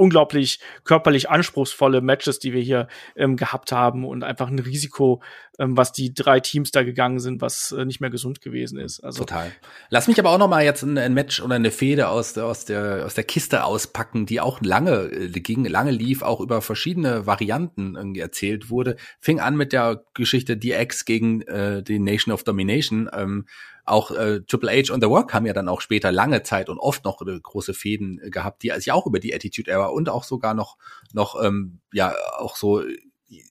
unglaublich 0.00 0.60
körperlich 0.84 1.28
anspruchsvolle 1.28 2.00
Matches, 2.00 2.38
die 2.38 2.54
wir 2.54 2.62
hier 2.62 2.88
ähm, 3.16 3.36
gehabt 3.36 3.70
haben 3.70 4.06
und 4.06 4.24
einfach 4.24 4.48
ein 4.48 4.58
Risiko, 4.58 5.22
ähm, 5.58 5.76
was 5.76 5.92
die 5.92 6.14
drei 6.14 6.40
Teams 6.40 6.70
da 6.70 6.82
gegangen 6.82 7.20
sind, 7.20 7.42
was 7.42 7.72
äh, 7.72 7.84
nicht 7.84 8.00
mehr 8.00 8.08
gesund 8.08 8.40
gewesen 8.40 8.78
ist. 8.78 9.00
Also 9.00 9.24
total. 9.24 9.52
Lass 9.90 10.08
mich 10.08 10.18
aber 10.18 10.30
auch 10.30 10.38
noch 10.38 10.48
mal 10.48 10.64
jetzt 10.64 10.82
ein, 10.82 10.96
ein 10.96 11.12
Match 11.12 11.42
oder 11.42 11.56
eine 11.56 11.70
Fehde 11.70 12.08
aus 12.08 12.32
der 12.32 12.46
aus 12.46 12.64
der 12.64 13.04
aus 13.04 13.14
der 13.14 13.24
Kiste 13.24 13.64
auspacken, 13.64 14.24
die 14.24 14.40
auch 14.40 14.62
lange 14.62 15.10
äh, 15.12 15.28
ging, 15.28 15.66
lange 15.66 15.90
lief, 15.90 16.22
auch 16.22 16.40
über 16.40 16.62
verschiedene 16.62 17.26
Varianten 17.26 17.94
irgendwie 17.94 18.20
erzählt 18.20 18.70
wurde. 18.70 18.96
Fing 19.20 19.38
an 19.38 19.54
mit 19.54 19.74
der 19.74 20.02
Geschichte 20.14 20.56
DX 20.56 21.04
gegen 21.04 21.42
äh, 21.42 21.82
die 21.82 21.98
Nation 21.98 22.32
of 22.32 22.42
Domination. 22.42 23.10
Ähm, 23.12 23.44
auch 23.90 24.10
äh, 24.10 24.40
Triple 24.42 24.70
H 24.70 24.92
und 24.92 25.02
The 25.02 25.06
Rock 25.06 25.34
haben 25.34 25.46
ja 25.46 25.52
dann 25.52 25.68
auch 25.68 25.80
später 25.80 26.12
lange 26.12 26.42
Zeit 26.42 26.68
und 26.68 26.78
oft 26.78 27.04
noch 27.04 27.20
äh, 27.22 27.38
große 27.40 27.74
Fäden 27.74 28.20
äh, 28.22 28.30
gehabt, 28.30 28.62
die 28.62 28.70
sich 28.70 28.92
auch 28.92 29.06
über 29.06 29.20
die 29.20 29.34
Attitude 29.34 29.70
Era 29.70 29.86
und 29.86 30.08
auch 30.08 30.24
sogar 30.24 30.54
noch 30.54 30.76
noch 31.12 31.42
ähm, 31.42 31.80
ja 31.92 32.14
auch 32.38 32.56
so 32.56 32.82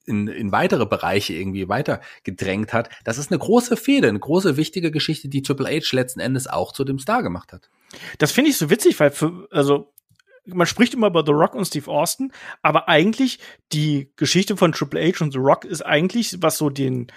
in, 0.06 0.28
in 0.28 0.52
weitere 0.52 0.86
Bereiche 0.86 1.34
irgendwie 1.34 1.70
weiter 1.70 2.02
gedrängt 2.24 2.74
hat. 2.74 2.90
Das 3.04 3.18
ist 3.18 3.32
eine 3.32 3.40
große 3.40 3.78
Fehde, 3.78 4.10
eine 4.10 4.20
große 4.20 4.58
wichtige 4.58 4.92
Geschichte, 4.92 5.30
die 5.30 5.42
Triple 5.42 5.70
H 5.70 5.96
letzten 5.96 6.20
Endes 6.20 6.48
auch 6.48 6.74
zu 6.74 6.84
dem 6.84 7.00
Star 7.00 7.24
gemacht 7.24 7.54
hat. 7.54 7.70
Das 8.18 8.32
finde 8.32 8.50
ich 8.50 8.58
so 8.58 8.70
witzig, 8.70 9.00
weil 9.00 9.12
für, 9.12 9.48
also 9.52 9.94
man 10.46 10.68
spricht 10.68 10.94
immer 10.94 11.08
über 11.08 11.24
The 11.26 11.32
Rock 11.32 11.56
und 11.56 11.66
Steve 11.66 11.90
Austin, 11.90 12.32
aber 12.62 12.90
eigentlich 12.90 13.40
die 13.72 14.12
Geschichte 14.16 14.58
von 14.58 14.72
Triple 14.72 15.02
H 15.02 15.24
und 15.24 15.32
The 15.32 15.40
Rock 15.40 15.66
ist 15.66 15.82
eigentlich, 15.82 16.38
was 16.42 16.58
so 16.58 16.70
den 16.70 17.08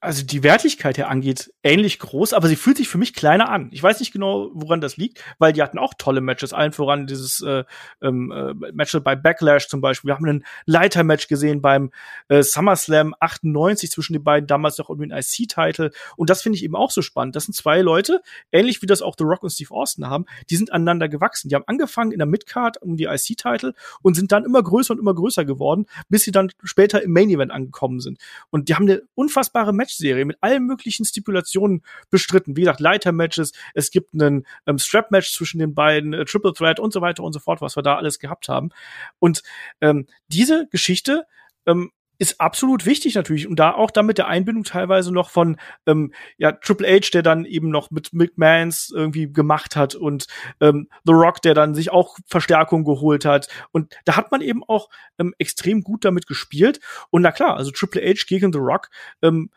also 0.00 0.24
die 0.24 0.44
Wertigkeit 0.44 0.96
her 0.96 1.08
angeht, 1.08 1.52
ähnlich 1.64 1.98
groß, 1.98 2.32
aber 2.32 2.46
sie 2.46 2.54
fühlt 2.54 2.76
sich 2.76 2.88
für 2.88 2.98
mich 2.98 3.14
kleiner 3.14 3.50
an. 3.50 3.68
Ich 3.72 3.82
weiß 3.82 3.98
nicht 3.98 4.12
genau, 4.12 4.50
woran 4.52 4.80
das 4.80 4.96
liegt, 4.96 5.24
weil 5.38 5.52
die 5.52 5.60
hatten 5.60 5.78
auch 5.78 5.92
tolle 5.98 6.20
Matches, 6.20 6.52
allen 6.52 6.72
voran 6.72 7.08
dieses 7.08 7.42
äh, 7.42 7.64
ähm, 8.00 8.30
äh, 8.30 8.54
Match 8.72 8.96
bei 9.02 9.16
Backlash 9.16 9.66
zum 9.66 9.80
Beispiel. 9.80 10.10
Wir 10.10 10.14
haben 10.14 10.26
ein 10.26 10.44
Leiter-Match 10.66 11.26
gesehen 11.26 11.60
beim 11.62 11.90
äh, 12.28 12.44
SummerSlam 12.44 13.12
98 13.18 13.90
zwischen 13.90 14.12
den 14.12 14.22
beiden, 14.22 14.46
damals 14.46 14.78
noch 14.78 14.88
um 14.88 15.00
den 15.00 15.10
IC-Title. 15.10 15.90
Und 16.16 16.30
das 16.30 16.42
finde 16.42 16.56
ich 16.56 16.64
eben 16.64 16.76
auch 16.76 16.92
so 16.92 17.02
spannend. 17.02 17.34
Das 17.34 17.46
sind 17.46 17.54
zwei 17.54 17.80
Leute, 17.80 18.22
ähnlich 18.52 18.80
wie 18.82 18.86
das 18.86 19.02
auch 19.02 19.16
The 19.18 19.24
Rock 19.24 19.42
und 19.42 19.50
Steve 19.50 19.74
Austin 19.74 20.06
haben, 20.06 20.26
die 20.48 20.56
sind 20.56 20.72
aneinander 20.72 21.08
gewachsen. 21.08 21.48
Die 21.48 21.56
haben 21.56 21.64
angefangen 21.66 22.12
in 22.12 22.18
der 22.18 22.26
Midcard 22.26 22.80
um 22.80 22.96
die 22.96 23.04
IC-Title 23.06 23.74
und 24.02 24.14
sind 24.14 24.30
dann 24.30 24.44
immer 24.44 24.62
größer 24.62 24.94
und 24.94 25.00
immer 25.00 25.14
größer 25.14 25.44
geworden, 25.44 25.86
bis 26.08 26.22
sie 26.22 26.30
dann 26.30 26.52
später 26.62 27.02
im 27.02 27.12
Main-Event 27.12 27.50
angekommen 27.50 27.98
sind. 27.98 28.18
Und 28.50 28.68
die 28.68 28.76
haben 28.76 28.88
eine 28.88 29.02
unfassbare 29.16 29.72
Match 29.72 29.87
Match-Serie 29.88 30.24
mit 30.24 30.36
allen 30.40 30.66
möglichen 30.66 31.04
Stipulationen 31.04 31.82
bestritten. 32.10 32.56
Wie 32.56 32.62
gesagt, 32.62 32.80
Leiter-Matches, 32.80 33.52
es 33.74 33.90
gibt 33.90 34.14
einen 34.14 34.46
ähm, 34.66 34.78
Strap-Match 34.78 35.32
zwischen 35.32 35.58
den 35.58 35.74
beiden, 35.74 36.12
äh, 36.12 36.24
Triple 36.24 36.52
Threat 36.52 36.78
und 36.78 36.92
so 36.92 37.00
weiter 37.00 37.22
und 37.22 37.32
so 37.32 37.40
fort, 37.40 37.60
was 37.60 37.76
wir 37.76 37.82
da 37.82 37.96
alles 37.96 38.18
gehabt 38.18 38.48
haben. 38.48 38.70
Und 39.18 39.42
ähm, 39.80 40.06
diese 40.28 40.68
Geschichte 40.70 41.24
ähm, 41.66 41.90
ist 42.18 42.40
absolut 42.40 42.84
wichtig 42.84 43.14
natürlich 43.14 43.46
und 43.46 43.56
da 43.60 43.72
auch 43.72 43.92
damit 43.92 44.18
der 44.18 44.26
Einbindung 44.26 44.64
teilweise 44.64 45.12
noch 45.12 45.30
von 45.30 45.56
ähm, 45.86 46.12
ja 46.36 46.52
Triple 46.52 46.88
H, 46.88 47.10
der 47.12 47.22
dann 47.22 47.44
eben 47.44 47.70
noch 47.70 47.90
mit 47.90 48.12
McMahons 48.12 48.90
irgendwie 48.94 49.32
gemacht 49.32 49.76
hat 49.76 49.94
und 49.94 50.26
ähm, 50.60 50.88
The 51.04 51.12
Rock, 51.12 51.42
der 51.42 51.54
dann 51.54 51.74
sich 51.74 51.92
auch 51.92 52.18
Verstärkung 52.26 52.84
geholt 52.84 53.24
hat 53.24 53.48
und 53.70 53.94
da 54.04 54.16
hat 54.16 54.32
man 54.32 54.40
eben 54.40 54.64
auch 54.64 54.88
ähm, 55.18 55.32
extrem 55.38 55.82
gut 55.82 56.04
damit 56.04 56.26
gespielt 56.26 56.80
und 57.10 57.22
na 57.22 57.30
klar, 57.30 57.56
also 57.56 57.70
Triple 57.70 58.02
H 58.02 58.24
gegen 58.26 58.52
The 58.52 58.58
Rock 58.58 58.90
ähm, 59.22 59.50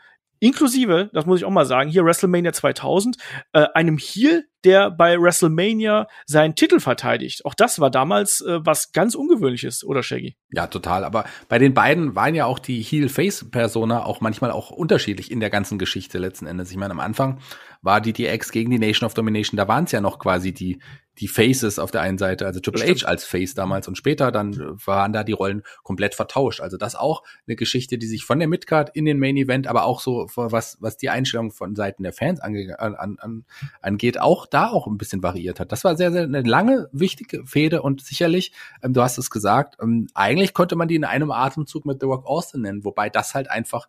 Inklusive, 0.44 1.12
das 1.14 1.28
muss 1.28 1.40
ich 1.40 1.46
auch 1.46 1.52
mal 1.52 1.68
sagen, 1.68 1.92
hier 1.92 2.04
WrestleMania 2.04 2.52
2000, 2.52 3.16
äh, 3.54 3.68
einem 3.76 4.00
Heel, 4.00 4.46
der 4.64 4.90
bei 4.90 5.22
WrestleMania 5.22 6.08
seinen 6.26 6.56
Titel 6.56 6.80
verteidigt. 6.80 7.46
Auch 7.46 7.54
das 7.54 7.80
war 7.80 7.92
damals 7.92 8.42
äh, 8.42 8.60
was 8.66 8.92
ganz 8.92 9.14
Ungewöhnliches, 9.14 9.84
oder 9.84 10.02
Shaggy? 10.02 10.36
Ja, 10.50 10.66
total. 10.66 11.04
Aber 11.04 11.26
bei 11.48 11.60
den 11.60 11.76
beiden 11.76 12.16
waren 12.16 12.34
ja 12.34 12.48
auch 12.48 12.58
die 12.58 12.82
Heel-Face-Persona 12.82 14.04
auch 14.04 14.20
manchmal 14.20 14.50
auch 14.50 14.72
unterschiedlich 14.72 15.30
in 15.30 15.42
der 15.42 15.52
ganzen 15.52 15.78
Geschichte 15.78 16.18
letzten 16.18 16.48
Endes. 16.48 16.72
Ich 16.72 16.78
meine, 16.78 16.92
am 16.92 17.00
Anfang 17.00 17.38
war 17.82 18.02
die 18.02 18.14
DX 18.14 18.52
gegen 18.52 18.72
die 18.72 18.80
Nation 18.80 19.06
of 19.06 19.14
Domination, 19.14 19.58
da 19.58 19.68
waren 19.68 19.86
es 19.86 19.92
ja 19.92 20.02
noch 20.02 20.20
quasi 20.20 20.54
die, 20.54 20.80
die 21.20 21.28
Faces 21.28 21.78
auf 21.78 21.92
der 21.92 22.02
einen 22.02 22.18
Seite, 22.18 22.46
also 22.46 22.60
Triple 22.60 22.84
H 22.84 23.06
als 23.06 23.26
Face 23.26 23.54
damals 23.54 23.88
und 23.88 23.98
später 23.98 24.32
dann 24.32 24.56
waren 24.86 25.14
da 25.14 25.24
die 25.24 25.34
Rollen 25.34 25.64
komplett 25.84 26.16
vertauscht. 26.16 26.62
Also 26.62 26.78
das 26.78 26.96
auch 26.96 27.24
eine 27.48 27.56
Geschichte, 27.56 27.98
die 27.98 28.08
sich 28.08 28.24
von 28.24 28.40
der 28.40 28.48
Midcard 28.48 28.96
in 28.96 29.06
den 29.06 29.20
Main 29.20 29.36
Event, 29.36 29.68
aber 29.68 29.84
auch 29.86 30.00
so 30.00 30.28
was 30.36 30.78
was 30.80 30.98
die 30.98 31.10
Einstellung 31.10 31.52
von 31.52 31.76
Seiten 31.76 32.04
der 32.04 32.14
Fans 32.14 32.40
ange, 32.40 32.80
an, 32.80 32.96
an, 32.96 33.46
angeht, 33.82 34.20
auch 34.20 34.46
da 34.46 34.70
auch 34.70 34.88
ein 34.88 34.98
bisschen 34.98 35.22
variiert 35.22 35.60
hat. 35.60 35.72
Das 35.72 35.84
war 35.84 35.96
sehr 35.96 36.12
sehr 36.12 36.24
eine 36.24 36.42
lange 36.42 36.88
wichtige 36.92 37.46
Fehde 37.46 37.82
und 37.82 38.02
sicherlich, 38.02 38.54
ähm, 38.82 38.94
du 38.94 39.02
hast 39.02 39.18
es 39.18 39.30
gesagt, 39.30 39.78
ähm, 39.82 40.08
eigentlich 40.14 40.54
konnte 40.54 40.76
man 40.76 40.88
die 40.88 40.96
in 40.96 41.04
einem 41.04 41.32
Atemzug 41.32 41.86
mit 41.86 42.00
The 42.00 42.06
Rock 42.06 42.26
Austin 42.26 42.62
nennen, 42.62 42.86
wobei 42.86 43.10
das 43.10 43.34
halt 43.34 43.50
einfach 43.50 43.88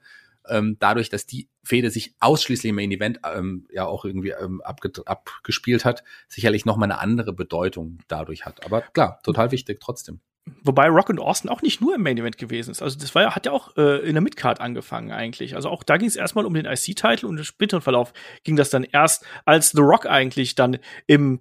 ähm, 0.49 0.77
dadurch, 0.79 1.09
dass 1.09 1.27
die 1.27 1.49
Fehde 1.65 1.91
sich 1.91 2.15
ausschließlich 2.21 2.71
im 2.71 2.77
Main 2.77 2.91
Event 2.91 3.21
ähm, 3.25 3.67
ja 3.71 3.87
auch 3.87 4.05
irgendwie 4.05 4.31
ähm, 4.31 4.61
abge 4.63 4.91
abgespielt 5.05 5.85
hat, 5.85 6.03
sicherlich 6.29 6.65
noch 6.65 6.77
mal 6.77 6.85
eine 6.85 6.99
andere 6.99 7.33
Bedeutung 7.33 7.99
dadurch 8.09 8.45
hat. 8.45 8.65
Aber 8.65 8.81
klar, 8.81 9.21
total 9.23 9.51
wichtig 9.51 9.81
trotzdem. 9.81 10.21
Wobei 10.65 10.89
Rock 10.89 11.09
und 11.09 11.21
Austin 11.21 11.51
auch 11.51 11.63
nicht 11.63 11.81
nur 11.81 11.95
im 11.95 12.03
Main 12.03 12.19
Event 12.19 12.37
gewesen 12.37 12.73
ist. 12.73 12.83
Also 12.83 12.99
das 12.99 13.15
war 13.15 13.23
ja, 13.23 13.35
hat 13.35 13.47
ja 13.47 13.53
auch 13.53 13.77
äh, 13.77 13.99
in 13.99 14.15
der 14.15 14.23
Midcard 14.23 14.61
angefangen 14.61 15.13
eigentlich. 15.13 15.55
Also 15.55 15.69
auch 15.69 15.85
da 15.85 15.97
ging 15.97 16.09
es 16.09 16.17
erstmal 16.17 16.47
um 16.47 16.55
den 16.55 16.67
IC-Titel 16.67 17.27
und 17.27 17.37
im 17.37 17.45
späteren 17.45 17.81
Verlauf 17.81 18.13
ging 18.43 18.57
das 18.57 18.71
dann 18.71 18.83
erst, 18.83 19.25
als 19.45 19.71
The 19.71 19.81
Rock 19.81 20.07
eigentlich 20.07 20.57
dann 20.57 20.79
im 21.07 21.41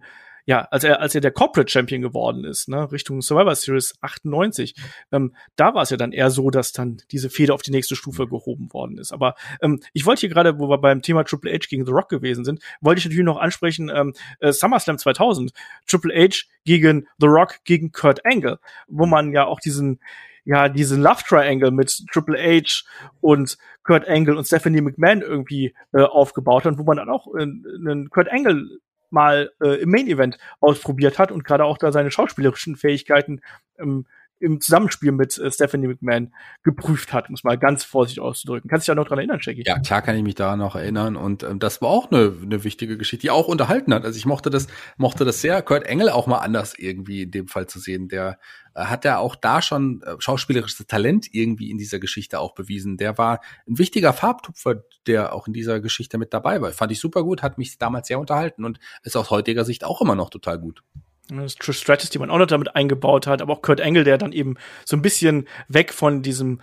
ja, 0.52 0.68
als 0.70 0.84
er, 0.84 0.99
als 0.99 1.16
er 1.16 1.22
der 1.22 1.32
Corporate 1.32 1.72
Champion 1.72 2.02
geworden 2.02 2.43
ist, 2.43 2.68
ne, 2.68 2.91
Richtung 2.91 3.22
Survivor 3.22 3.56
Series 3.56 3.93
98, 4.02 4.76
ähm, 5.14 5.34
da 5.56 5.74
war 5.74 5.84
es 5.84 5.91
ja 5.91 5.95
dann 5.95 6.12
eher 6.12 6.30
so, 6.30 6.49
dass 6.49 6.74
dann 6.74 6.97
diese 7.10 7.30
Feder 7.30 7.54
auf 7.54 7.62
die 7.62 7.72
nächste 7.72 7.95
Stufe 7.95 8.28
gehoben 8.28 8.74
worden 8.74 8.97
ist. 8.97 9.14
Aber 9.14 9.36
ähm, 9.62 9.80
ich 9.93 10.06
wollte 10.06 10.20
hier 10.20 10.30
gerade, 10.30 10.60
wo 10.60 10.68
wir 10.68 10.78
beim 10.78 11.02
Thema 11.02 11.24
Triple 11.24 11.54
H 11.54 11.68
gegen 11.70 11.86
The 11.86 11.93
Rock 11.93 12.10
gewesen 12.10 12.43
sind, 12.43 12.62
wollte 12.82 12.99
ich 12.99 13.06
natürlich 13.06 13.24
noch 13.24 13.39
ansprechen, 13.39 13.89
ähm, 13.95 14.14
äh, 14.41 14.52
SummerSlam 14.52 14.97
2000, 14.97 15.54
Triple 15.88 16.14
H 16.14 16.47
gegen 16.66 17.08
The 17.20 17.28
Rock 17.28 17.60
gegen 17.64 17.93
Kurt 17.93 18.26
Angle, 18.26 18.60
wo 18.89 19.06
man 19.06 19.32
ja 19.32 19.45
auch 19.45 19.62
diesen 19.62 20.02
ja, 20.43 20.68
diesen 20.68 21.02
Love 21.02 21.22
Triangle 21.26 21.72
mit 21.72 22.04
Triple 22.12 22.38
H 22.38 22.84
und 23.22 23.58
Kurt 23.84 24.06
Angle 24.10 24.36
und 24.36 24.43
Stephanie 24.43 24.82
McMahon 24.82 25.22
irgendwie 25.22 25.74
äh, 25.93 26.02
aufgebaut 26.02 26.66
hat, 26.66 26.78
wo 26.78 26.84
man 26.84 26.97
dann 26.97 27.10
auch 27.10 27.28
äh, 27.36 27.43
einen 27.43 28.10
Kurt 28.10 28.30
Angle 28.30 28.82
mal 29.12 29.51
äh, 29.62 29.82
im 29.82 29.91
Main 29.91 30.07
Event 30.07 30.38
ausprobiert 30.59 31.20
hat 31.20 31.32
und 31.32 31.43
gerade 31.43 31.66
auch 31.66 31.78
da 31.78 31.91
seine 31.91 32.12
schauspielerischen 32.12 32.76
Fähigkeiten 32.76 33.41
ähm, 33.80 34.05
im 34.41 34.59
Zusammenspiel 34.59 35.11
mit 35.11 35.37
äh, 35.37 35.51
Stephanie 35.51 35.87
McMahon 35.87 36.33
geprüft 36.63 37.13
hat, 37.13 37.29
muss 37.29 37.43
mal 37.43 37.57
ganz 37.57 37.83
vorsichtig 37.83 38.21
auszudrücken. 38.21 38.69
Kannst 38.69 38.87
du 38.87 38.91
dich 38.91 38.95
ja 38.97 39.01
noch 39.01 39.07
dran 39.07 39.19
erinnern, 39.19 39.39
Jackie? 39.41 39.63
Ja, 39.65 39.79
klar 39.79 40.01
kann 40.01 40.15
ich 40.15 40.23
mich 40.23 40.35
da 40.35 40.55
noch 40.55 40.75
erinnern 40.75 41.15
und 41.15 41.43
ähm, 41.43 41.59
das 41.59 41.81
war 41.81 41.89
auch 41.89 42.11
eine, 42.11 42.33
eine 42.41 42.63
wichtige 42.63 42.97
Geschichte, 42.97 43.21
die 43.21 43.31
auch 43.31 43.47
unterhalten 43.47 43.93
hat. 43.93 44.03
Also 44.03 44.17
ich 44.17 44.25
mochte 44.25 44.49
das, 44.49 44.67
mochte 44.97 45.25
das 45.25 45.41
sehr, 45.41 45.61
Kurt 45.61 45.83
Engel 45.83 46.09
auch 46.09 46.27
mal 46.27 46.39
anders 46.39 46.73
irgendwie 46.77 47.23
in 47.23 47.31
dem 47.31 47.47
Fall 47.47 47.67
zu 47.67 47.79
sehen. 47.79 48.07
Der 48.07 48.39
äh, 48.73 48.85
hat 48.85 49.05
ja 49.05 49.19
auch 49.19 49.35
da 49.35 49.61
schon 49.61 50.01
äh, 50.03 50.15
schauspielerisches 50.19 50.85
Talent 50.87 51.27
irgendwie 51.31 51.69
in 51.69 51.77
dieser 51.77 51.99
Geschichte 51.99 52.39
auch 52.39 52.53
bewiesen. 52.53 52.97
Der 52.97 53.17
war 53.17 53.41
ein 53.67 53.77
wichtiger 53.77 54.13
Farbtupfer, 54.13 54.83
der 55.07 55.33
auch 55.33 55.47
in 55.47 55.53
dieser 55.53 55.79
Geschichte 55.79 56.17
mit 56.17 56.33
dabei 56.33 56.61
war. 56.61 56.71
Fand 56.71 56.91
ich 56.91 56.99
super 56.99 57.23
gut, 57.23 57.43
hat 57.43 57.57
mich 57.57 57.77
damals 57.77 58.07
sehr 58.07 58.19
unterhalten 58.19 58.65
und 58.65 58.79
ist 59.03 59.17
aus 59.17 59.29
heutiger 59.29 59.65
Sicht 59.65 59.83
auch 59.83 60.01
immer 60.01 60.15
noch 60.15 60.29
total 60.29 60.59
gut. 60.59 60.83
Das 61.38 61.55
Trish 61.55 61.79
Stratus, 61.79 62.09
die 62.09 62.19
man 62.19 62.29
auch 62.29 62.38
noch 62.38 62.47
damit 62.47 62.75
eingebaut 62.75 63.25
hat, 63.25 63.41
aber 63.41 63.53
auch 63.53 63.61
Kurt 63.61 63.79
Angle, 63.79 64.03
der 64.03 64.17
dann 64.17 64.34
eben 64.34 64.55
so 64.86 64.97
ein 64.97 65.01
bisschen 65.01 65.47
weg 65.69 65.93
von 65.93 66.21
diesem 66.21 66.59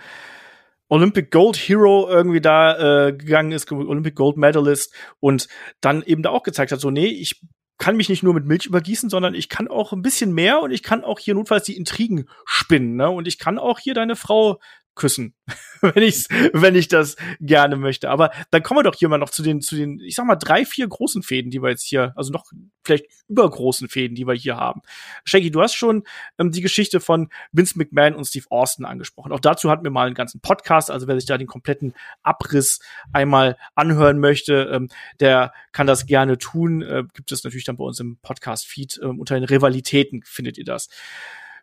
Olympic 0.89 1.31
Gold 1.31 1.57
Hero 1.57 2.09
irgendwie 2.09 2.41
da 2.41 3.09
äh, 3.09 3.13
gegangen 3.13 3.53
ist, 3.53 3.71
Olympic 3.71 4.15
Gold 4.15 4.37
Medalist 4.37 4.95
und 5.21 5.49
dann 5.81 6.03
eben 6.03 6.23
da 6.23 6.31
auch 6.31 6.43
gezeigt 6.43 6.73
hat, 6.73 6.81
so 6.81 6.91
nee, 6.91 7.07
ich 7.07 7.41
kann 7.79 7.97
mich 7.97 8.09
nicht 8.09 8.23
nur 8.23 8.35
mit 8.35 8.45
Milch 8.45 8.67
übergießen, 8.67 9.09
sondern 9.09 9.35
ich 9.35 9.49
kann 9.49 9.69
auch 9.69 9.93
ein 9.93 10.03
bisschen 10.03 10.33
mehr 10.33 10.61
und 10.61 10.73
ich 10.73 10.83
kann 10.83 11.05
auch 11.05 11.21
hier 11.21 11.35
notfalls 11.35 11.65
die 11.65 11.77
Intrigen 11.77 12.29
spinnen, 12.45 12.97
ne? 12.97 13.09
Und 13.09 13.29
ich 13.29 13.39
kann 13.39 13.59
auch 13.59 13.79
hier 13.79 13.95
deine 13.95 14.17
Frau 14.17 14.59
küssen, 14.99 15.35
wenn 15.81 16.03
ich 16.03 16.27
wenn 16.53 16.75
ich 16.75 16.89
das 16.89 17.17
gerne 17.41 17.77
möchte. 17.77 18.11
Aber 18.11 18.31
dann 18.51 18.63
kommen 18.63 18.81
wir 18.81 18.85
doch 18.85 18.95
hier 18.95 19.09
mal 19.09 19.17
noch 19.17 19.31
zu 19.31 19.43
den 19.43 19.63
zu 19.63 19.77
den 19.77 20.01
ich 20.01 20.15
sag 20.15 20.27
mal 20.27 20.37
drei 20.37 20.67
vier 20.67 20.87
großen 20.87 21.23
Fäden, 21.23 21.51
die 21.51 21.63
wir 21.63 21.71
jetzt 21.71 21.85
hier, 21.85 22.13
also 22.17 22.31
noch 22.31 22.53
vielleicht 22.85 23.07
übergroßen 23.29 23.89
Fäden, 23.89 24.15
die 24.15 24.27
wir 24.27 24.35
hier 24.35 24.57
haben. 24.57 24.83
Shaggy, 25.25 25.51
du 25.51 25.63
hast 25.63 25.75
schon 25.75 26.05
ähm, 26.39 26.51
die 26.51 26.63
Geschichte 26.63 27.01
von 27.01 27.29
Vince 27.53 27.79
McMahon 27.79 28.15
und 28.15 28.25
Steve 28.25 28.47
Austin 28.51 28.85
angesprochen. 28.85 29.33
Auch 29.33 29.41
dazu 29.41 29.71
hatten 29.71 29.85
wir 29.85 29.91
mal 29.91 30.07
einen 30.07 30.15
ganzen 30.15 30.41
Podcast. 30.41 30.91
Also 30.91 31.07
wer 31.07 31.15
sich 31.15 31.27
da 31.27 31.39
den 31.39 31.47
kompletten 31.47 31.95
Abriss 32.23 32.81
einmal 33.13 33.57
anhören 33.75 34.19
möchte, 34.19 34.71
ähm, 34.73 34.89
der 35.21 35.53
kann 35.73 35.87
das 35.87 36.07
gerne 36.07 36.39
tun. 36.39 36.83
Äh, 36.83 37.05
gibt 37.15 37.31
es 37.31 37.45
natürlich 37.45 37.65
dann 37.65 37.77
bei 37.77 37.85
uns 37.85 38.01
im 38.01 38.19
Podcast 38.19 38.67
Feed 38.67 38.99
ähm, 39.03 39.21
unter 39.21 39.35
den 39.35 39.45
Rivalitäten 39.45 40.23
findet 40.25 40.59
ihr 40.59 40.65
das. 40.65 40.89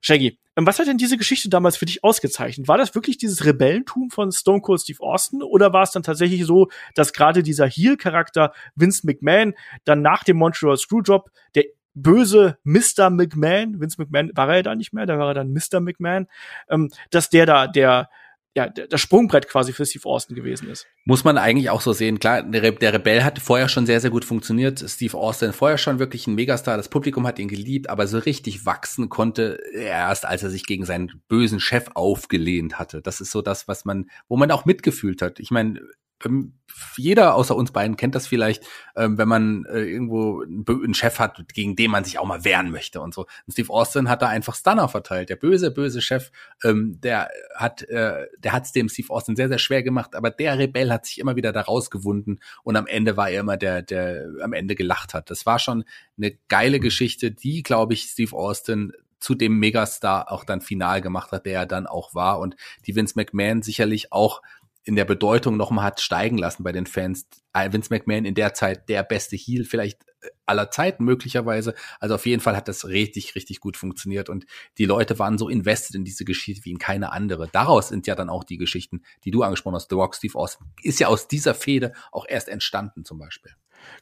Shaggy, 0.05 0.37
ähm, 0.55 0.67
was 0.67 0.77
hat 0.77 0.85
denn 0.85 0.99
diese 0.99 1.17
Geschichte 1.17 1.49
damals 1.49 1.77
für 1.77 1.87
dich 1.87 2.03
ausgezeichnet? 2.03 2.67
War 2.67 2.77
das 2.77 2.93
wirklich 2.93 3.17
dieses 3.17 3.43
Rebellentum 3.43 4.11
von 4.11 4.31
Stone 4.31 4.61
Cold 4.61 4.81
Steve 4.81 5.01
Austin 5.01 5.41
oder 5.41 5.73
war 5.73 5.81
es 5.81 5.89
dann 5.89 6.03
tatsächlich 6.03 6.45
so, 6.45 6.67
dass 6.93 7.11
gerade 7.11 7.41
dieser 7.41 7.65
Heel-Charakter 7.65 8.53
Vince 8.75 9.01
McMahon 9.07 9.55
dann 9.83 10.03
nach 10.03 10.23
dem 10.23 10.37
Montreal 10.37 10.77
Screwjob 10.77 11.31
der 11.55 11.63
böse 11.95 12.59
Mr. 12.63 13.09
McMahon, 13.09 13.79
Vince 13.81 13.99
McMahon 13.99 14.29
war 14.35 14.49
er 14.49 14.57
ja 14.57 14.61
da 14.61 14.75
nicht 14.75 14.93
mehr, 14.93 15.07
da 15.07 15.17
war 15.17 15.29
er 15.29 15.33
dann 15.33 15.51
Mr. 15.51 15.79
McMahon, 15.79 16.27
ähm, 16.69 16.91
dass 17.09 17.31
der 17.31 17.47
da 17.47 17.65
der 17.65 18.07
ja, 18.55 18.69
das 18.69 19.01
Sprungbrett 19.01 19.49
quasi 19.49 19.73
für 19.73 19.85
Steve 19.85 20.05
Austin 20.05 20.33
gewesen 20.33 20.69
ist. 20.69 20.87
Muss 21.03 21.25
man 21.25 21.37
eigentlich 21.37 21.69
auch 21.69 21.81
so 21.81 21.91
sehen. 21.91 22.19
Klar, 22.19 22.41
der, 22.41 22.63
Re 22.63 22.71
der 22.71 22.93
Rebell 22.93 23.23
hat 23.23 23.39
vorher 23.39 23.67
schon 23.67 23.85
sehr, 23.85 23.99
sehr 23.99 24.11
gut 24.11 24.23
funktioniert. 24.23 24.79
Steve 24.79 25.17
Austin 25.17 25.51
vorher 25.51 25.77
schon 25.77 25.99
wirklich 25.99 26.25
ein 26.25 26.35
Megastar. 26.35 26.77
Das 26.77 26.87
Publikum 26.87 27.27
hat 27.27 27.37
ihn 27.37 27.49
geliebt, 27.49 27.89
aber 27.89 28.07
so 28.07 28.17
richtig 28.17 28.65
wachsen 28.65 29.09
konnte 29.09 29.59
er 29.73 30.07
erst, 30.07 30.25
als 30.25 30.41
er 30.41 30.49
sich 30.49 30.65
gegen 30.65 30.85
seinen 30.85 31.21
bösen 31.27 31.59
Chef 31.59 31.87
aufgelehnt 31.95 32.79
hatte. 32.79 33.01
Das 33.01 33.19
ist 33.19 33.31
so 33.31 33.41
das, 33.41 33.67
was 33.67 33.83
man, 33.83 34.09
wo 34.29 34.37
man 34.37 34.49
auch 34.51 34.63
mitgefühlt 34.63 35.21
hat. 35.21 35.41
Ich 35.41 35.51
meine, 35.51 35.81
ähm, 36.25 36.53
jeder 36.97 37.35
außer 37.35 37.55
uns 37.55 37.71
beiden 37.71 37.95
kennt 37.95 38.15
das 38.15 38.27
vielleicht, 38.27 38.63
ähm, 38.95 39.17
wenn 39.17 39.27
man 39.27 39.65
äh, 39.65 39.81
irgendwo 39.81 40.43
einen 40.43 40.93
Chef 40.93 41.19
hat, 41.19 41.41
gegen 41.53 41.75
den 41.75 41.91
man 41.91 42.03
sich 42.03 42.19
auch 42.19 42.25
mal 42.25 42.43
wehren 42.43 42.71
möchte 42.71 43.01
und 43.01 43.13
so. 43.13 43.21
Und 43.21 43.53
Steve 43.53 43.71
Austin 43.71 44.09
hat 44.09 44.21
da 44.21 44.27
einfach 44.27 44.55
Stunner 44.55 44.89
verteilt. 44.89 45.29
Der 45.29 45.35
böse, 45.37 45.71
böse 45.71 46.01
Chef, 46.01 46.31
ähm, 46.63 46.99
der 47.01 47.29
hat, 47.55 47.83
äh, 47.83 48.25
der 48.37 48.51
hat's 48.51 48.71
dem 48.71 48.89
Steve 48.89 49.09
Austin 49.09 49.35
sehr, 49.35 49.47
sehr 49.47 49.59
schwer 49.59 49.83
gemacht, 49.83 50.15
aber 50.15 50.31
der 50.31 50.57
Rebell 50.57 50.91
hat 50.91 51.05
sich 51.05 51.19
immer 51.19 51.35
wieder 51.35 51.53
da 51.53 51.61
rausgewunden 51.61 52.39
und 52.63 52.75
am 52.75 52.87
Ende 52.87 53.15
war 53.15 53.29
er 53.29 53.41
immer 53.41 53.57
der, 53.57 53.81
der 53.81 54.25
am 54.41 54.53
Ende 54.53 54.75
gelacht 54.75 55.13
hat. 55.13 55.29
Das 55.29 55.45
war 55.45 55.59
schon 55.59 55.85
eine 56.17 56.31
geile 56.49 56.79
Geschichte, 56.79 57.31
die, 57.31 57.63
glaube 57.63 57.93
ich, 57.93 58.03
Steve 58.03 58.35
Austin 58.35 58.91
zu 59.19 59.33
dem 59.33 59.57
Megastar 59.57 60.31
auch 60.31 60.43
dann 60.43 60.61
final 60.61 61.01
gemacht 61.01 61.31
hat, 61.31 61.45
der 61.45 61.61
er 61.61 61.65
dann 61.65 61.87
auch 61.87 62.13
war 62.13 62.39
und 62.39 62.55
die 62.85 62.95
Vince 62.95 63.13
McMahon 63.15 63.61
sicherlich 63.61 64.11
auch 64.11 64.41
in 64.85 64.95
der 64.95 65.05
Bedeutung 65.05 65.57
nochmal 65.57 65.85
hat 65.85 65.99
steigen 65.99 66.37
lassen 66.37 66.63
bei 66.63 66.71
den 66.71 66.85
Fans. 66.85 67.27
Äh, 67.53 67.73
Vince 67.73 67.93
McMahon 67.93 68.25
in 68.25 68.35
der 68.35 68.53
Zeit 68.53 68.87
der 68.87 69.03
beste 69.03 69.35
Heel 69.35 69.65
vielleicht 69.65 70.03
äh, 70.21 70.29
aller 70.45 70.69
Zeiten 70.69 71.03
möglicherweise. 71.03 71.73
Also 71.99 72.15
auf 72.15 72.25
jeden 72.25 72.41
Fall 72.41 72.55
hat 72.55 72.67
das 72.67 72.85
richtig, 72.85 73.35
richtig 73.35 73.59
gut 73.59 73.77
funktioniert 73.77 74.29
und 74.29 74.45
die 74.77 74.85
Leute 74.85 75.17
waren 75.17 75.37
so 75.37 75.49
invested 75.49 75.95
in 75.95 76.05
diese 76.05 76.23
Geschichte 76.23 76.63
wie 76.65 76.71
in 76.71 76.77
keine 76.77 77.11
andere. 77.11 77.49
Daraus 77.51 77.89
sind 77.89 78.05
ja 78.05 78.15
dann 78.15 78.29
auch 78.29 78.43
die 78.43 78.57
Geschichten, 78.57 79.01
die 79.23 79.31
du 79.31 79.41
angesprochen 79.41 79.75
hast. 79.75 79.89
The 79.89 79.95
Rock, 79.95 80.15
Steve 80.15 80.37
Austin 80.37 80.67
ist 80.83 80.99
ja 80.99 81.07
aus 81.07 81.27
dieser 81.27 81.55
Fehde 81.55 81.93
auch 82.11 82.25
erst 82.27 82.47
entstanden 82.47 83.05
zum 83.05 83.17
Beispiel. 83.17 83.51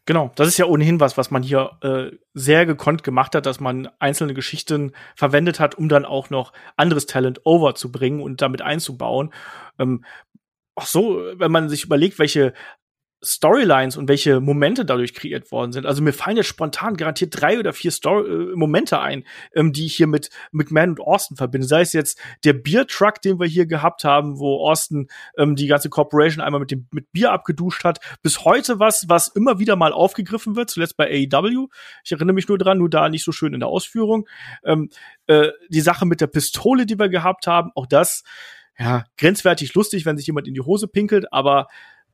Genau, 0.05 0.31
das 0.35 0.47
ist 0.47 0.57
ja 0.57 0.65
ohnehin 0.65 0.99
was, 0.99 1.17
was 1.17 1.31
man 1.31 1.43
hier 1.43 1.77
äh, 1.81 2.11
sehr 2.33 2.65
gekonnt 2.65 3.03
gemacht 3.03 3.35
hat, 3.35 3.45
dass 3.45 3.59
man 3.59 3.89
einzelne 3.99 4.33
Geschichten 4.33 4.93
verwendet 5.15 5.59
hat, 5.59 5.75
um 5.75 5.89
dann 5.89 6.05
auch 6.05 6.29
noch 6.29 6.53
anderes 6.77 7.05
Talent 7.05 7.41
overzubringen 7.45 8.21
und 8.21 8.41
damit 8.41 8.61
einzubauen. 8.61 9.33
Ähm, 9.79 10.03
auch 10.75 10.85
so, 10.85 11.21
wenn 11.35 11.51
man 11.51 11.69
sich 11.69 11.83
überlegt, 11.83 12.19
welche 12.19 12.53
Storylines 13.23 13.95
und 13.95 14.09
welche 14.09 14.41
Momente 14.41 14.85
dadurch 14.85 15.13
kreiert 15.13 15.51
worden 15.51 15.71
sind. 15.71 15.85
Also 15.85 16.03
mir 16.03 16.11
fallen 16.11 16.37
jetzt 16.37 16.47
spontan 16.47 16.97
garantiert 16.97 17.39
drei 17.39 17.57
oder 17.57 17.71
vier 17.71 17.91
Story 17.91 18.29
äh, 18.29 18.55
Momente 18.55 18.99
ein, 18.99 19.23
ähm, 19.55 19.71
die 19.71 19.85
ich 19.85 19.95
hier 19.95 20.07
mit 20.07 20.29
McMahon 20.51 20.89
und 20.89 20.99
Austin 20.99 21.37
verbinde. 21.37 21.65
Sei 21.65 21.81
es 21.81 21.93
jetzt 21.93 22.19
der 22.43 22.53
Biertruck, 22.53 23.21
den 23.21 23.39
wir 23.39 23.47
hier 23.47 23.65
gehabt 23.65 24.03
haben, 24.03 24.39
wo 24.39 24.67
Austin 24.67 25.07
ähm, 25.37 25.55
die 25.55 25.67
ganze 25.67 25.89
Corporation 25.89 26.43
einmal 26.43 26.59
mit 26.59 26.71
dem 26.71 26.87
mit 26.91 27.11
Bier 27.11 27.31
abgeduscht 27.31 27.85
hat, 27.85 27.99
bis 28.21 28.43
heute 28.43 28.79
was, 28.79 29.05
was 29.07 29.29
immer 29.29 29.57
wieder 29.57 29.77
mal 29.77 29.93
aufgegriffen 29.93 30.55
wird, 30.55 30.69
zuletzt 30.69 30.97
bei 30.97 31.27
AEW. 31.31 31.67
Ich 32.03 32.11
erinnere 32.11 32.33
mich 32.33 32.49
nur 32.49 32.57
dran, 32.57 32.77
nur 32.77 32.89
da 32.89 33.07
nicht 33.07 33.23
so 33.23 33.31
schön 33.31 33.53
in 33.53 33.61
der 33.61 33.69
Ausführung. 33.69 34.27
Ähm, 34.65 34.89
äh, 35.27 35.49
die 35.69 35.81
Sache 35.81 36.05
mit 36.05 36.19
der 36.19 36.27
Pistole, 36.27 36.85
die 36.85 36.99
wir 36.99 37.07
gehabt 37.07 37.47
haben, 37.47 37.71
auch 37.75 37.85
das 37.85 38.23
ja, 38.77 39.05
grenzwertig 39.17 39.73
lustig, 39.73 40.05
wenn 40.05 40.17
sich 40.17 40.27
jemand 40.27 40.47
in 40.47 40.53
die 40.53 40.61
Hose 40.61 40.87
pinkelt, 40.87 41.31
aber 41.31 41.67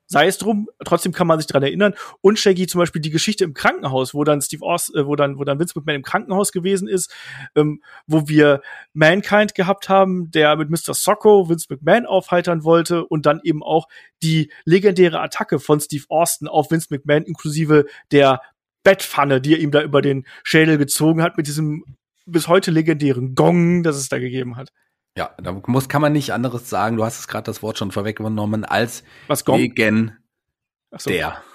sei 0.09 0.25
es 0.25 0.39
drum, 0.39 0.67
trotzdem 0.83 1.11
kann 1.11 1.27
man 1.27 1.39
sich 1.39 1.47
dran 1.47 1.61
erinnern. 1.61 1.93
Und 2.21 2.39
Shaggy 2.39 2.65
zum 2.65 2.79
Beispiel 2.79 3.01
die 3.01 3.11
Geschichte 3.11 3.43
im 3.43 3.53
Krankenhaus, 3.53 4.15
wo 4.15 4.23
dann 4.23 4.41
Steve 4.41 4.65
Oz, 4.65 4.91
äh, 4.95 5.05
wo 5.05 5.15
dann, 5.15 5.37
wo 5.37 5.43
dann 5.43 5.59
Vince 5.59 5.73
McMahon 5.75 5.97
im 5.97 6.03
Krankenhaus 6.03 6.51
gewesen 6.51 6.87
ist, 6.87 7.13
ähm, 7.55 7.81
wo 8.07 8.27
wir 8.27 8.61
Mankind 8.93 9.53
gehabt 9.53 9.87
haben, 9.87 10.31
der 10.31 10.55
mit 10.55 10.71
Mr. 10.71 10.95
Socko 10.95 11.47
Vince 11.47 11.67
McMahon 11.69 12.07
aufheitern 12.07 12.63
wollte 12.63 13.05
und 13.05 13.27
dann 13.27 13.39
eben 13.43 13.61
auch 13.61 13.87
die 14.23 14.51
legendäre 14.65 15.21
Attacke 15.21 15.59
von 15.59 15.79
Steve 15.79 16.05
Austin 16.09 16.47
auf 16.47 16.71
Vince 16.71 16.87
McMahon 16.89 17.23
inklusive 17.23 17.85
der 18.11 18.41
Bettpfanne, 18.83 19.41
die 19.41 19.53
er 19.53 19.59
ihm 19.59 19.71
da 19.71 19.83
über 19.83 20.01
den 20.01 20.25
Schädel 20.43 20.79
gezogen 20.79 21.21
hat 21.21 21.37
mit 21.37 21.45
diesem 21.45 21.83
bis 22.25 22.47
heute 22.47 22.71
legendären 22.71 23.35
Gong, 23.35 23.83
das 23.83 23.97
es 23.97 24.09
da 24.09 24.17
gegeben 24.17 24.55
hat. 24.55 24.69
Ja, 25.19 25.31
da 25.37 25.51
muss, 25.51 25.89
kann 25.89 26.01
man 26.01 26.13
nicht 26.13 26.31
anderes 26.31 26.69
sagen. 26.69 26.95
Du 26.95 27.03
hast 27.03 27.19
es 27.19 27.27
gerade 27.27 27.43
das 27.43 27.61
Wort 27.61 27.77
schon 27.77 27.91
vorweggenommen 27.91 28.63
als 28.63 29.03
Was 29.27 29.43
Gong? 29.43 29.59
Legen 29.59 30.17
so. 30.97 31.09
der. 31.09 31.43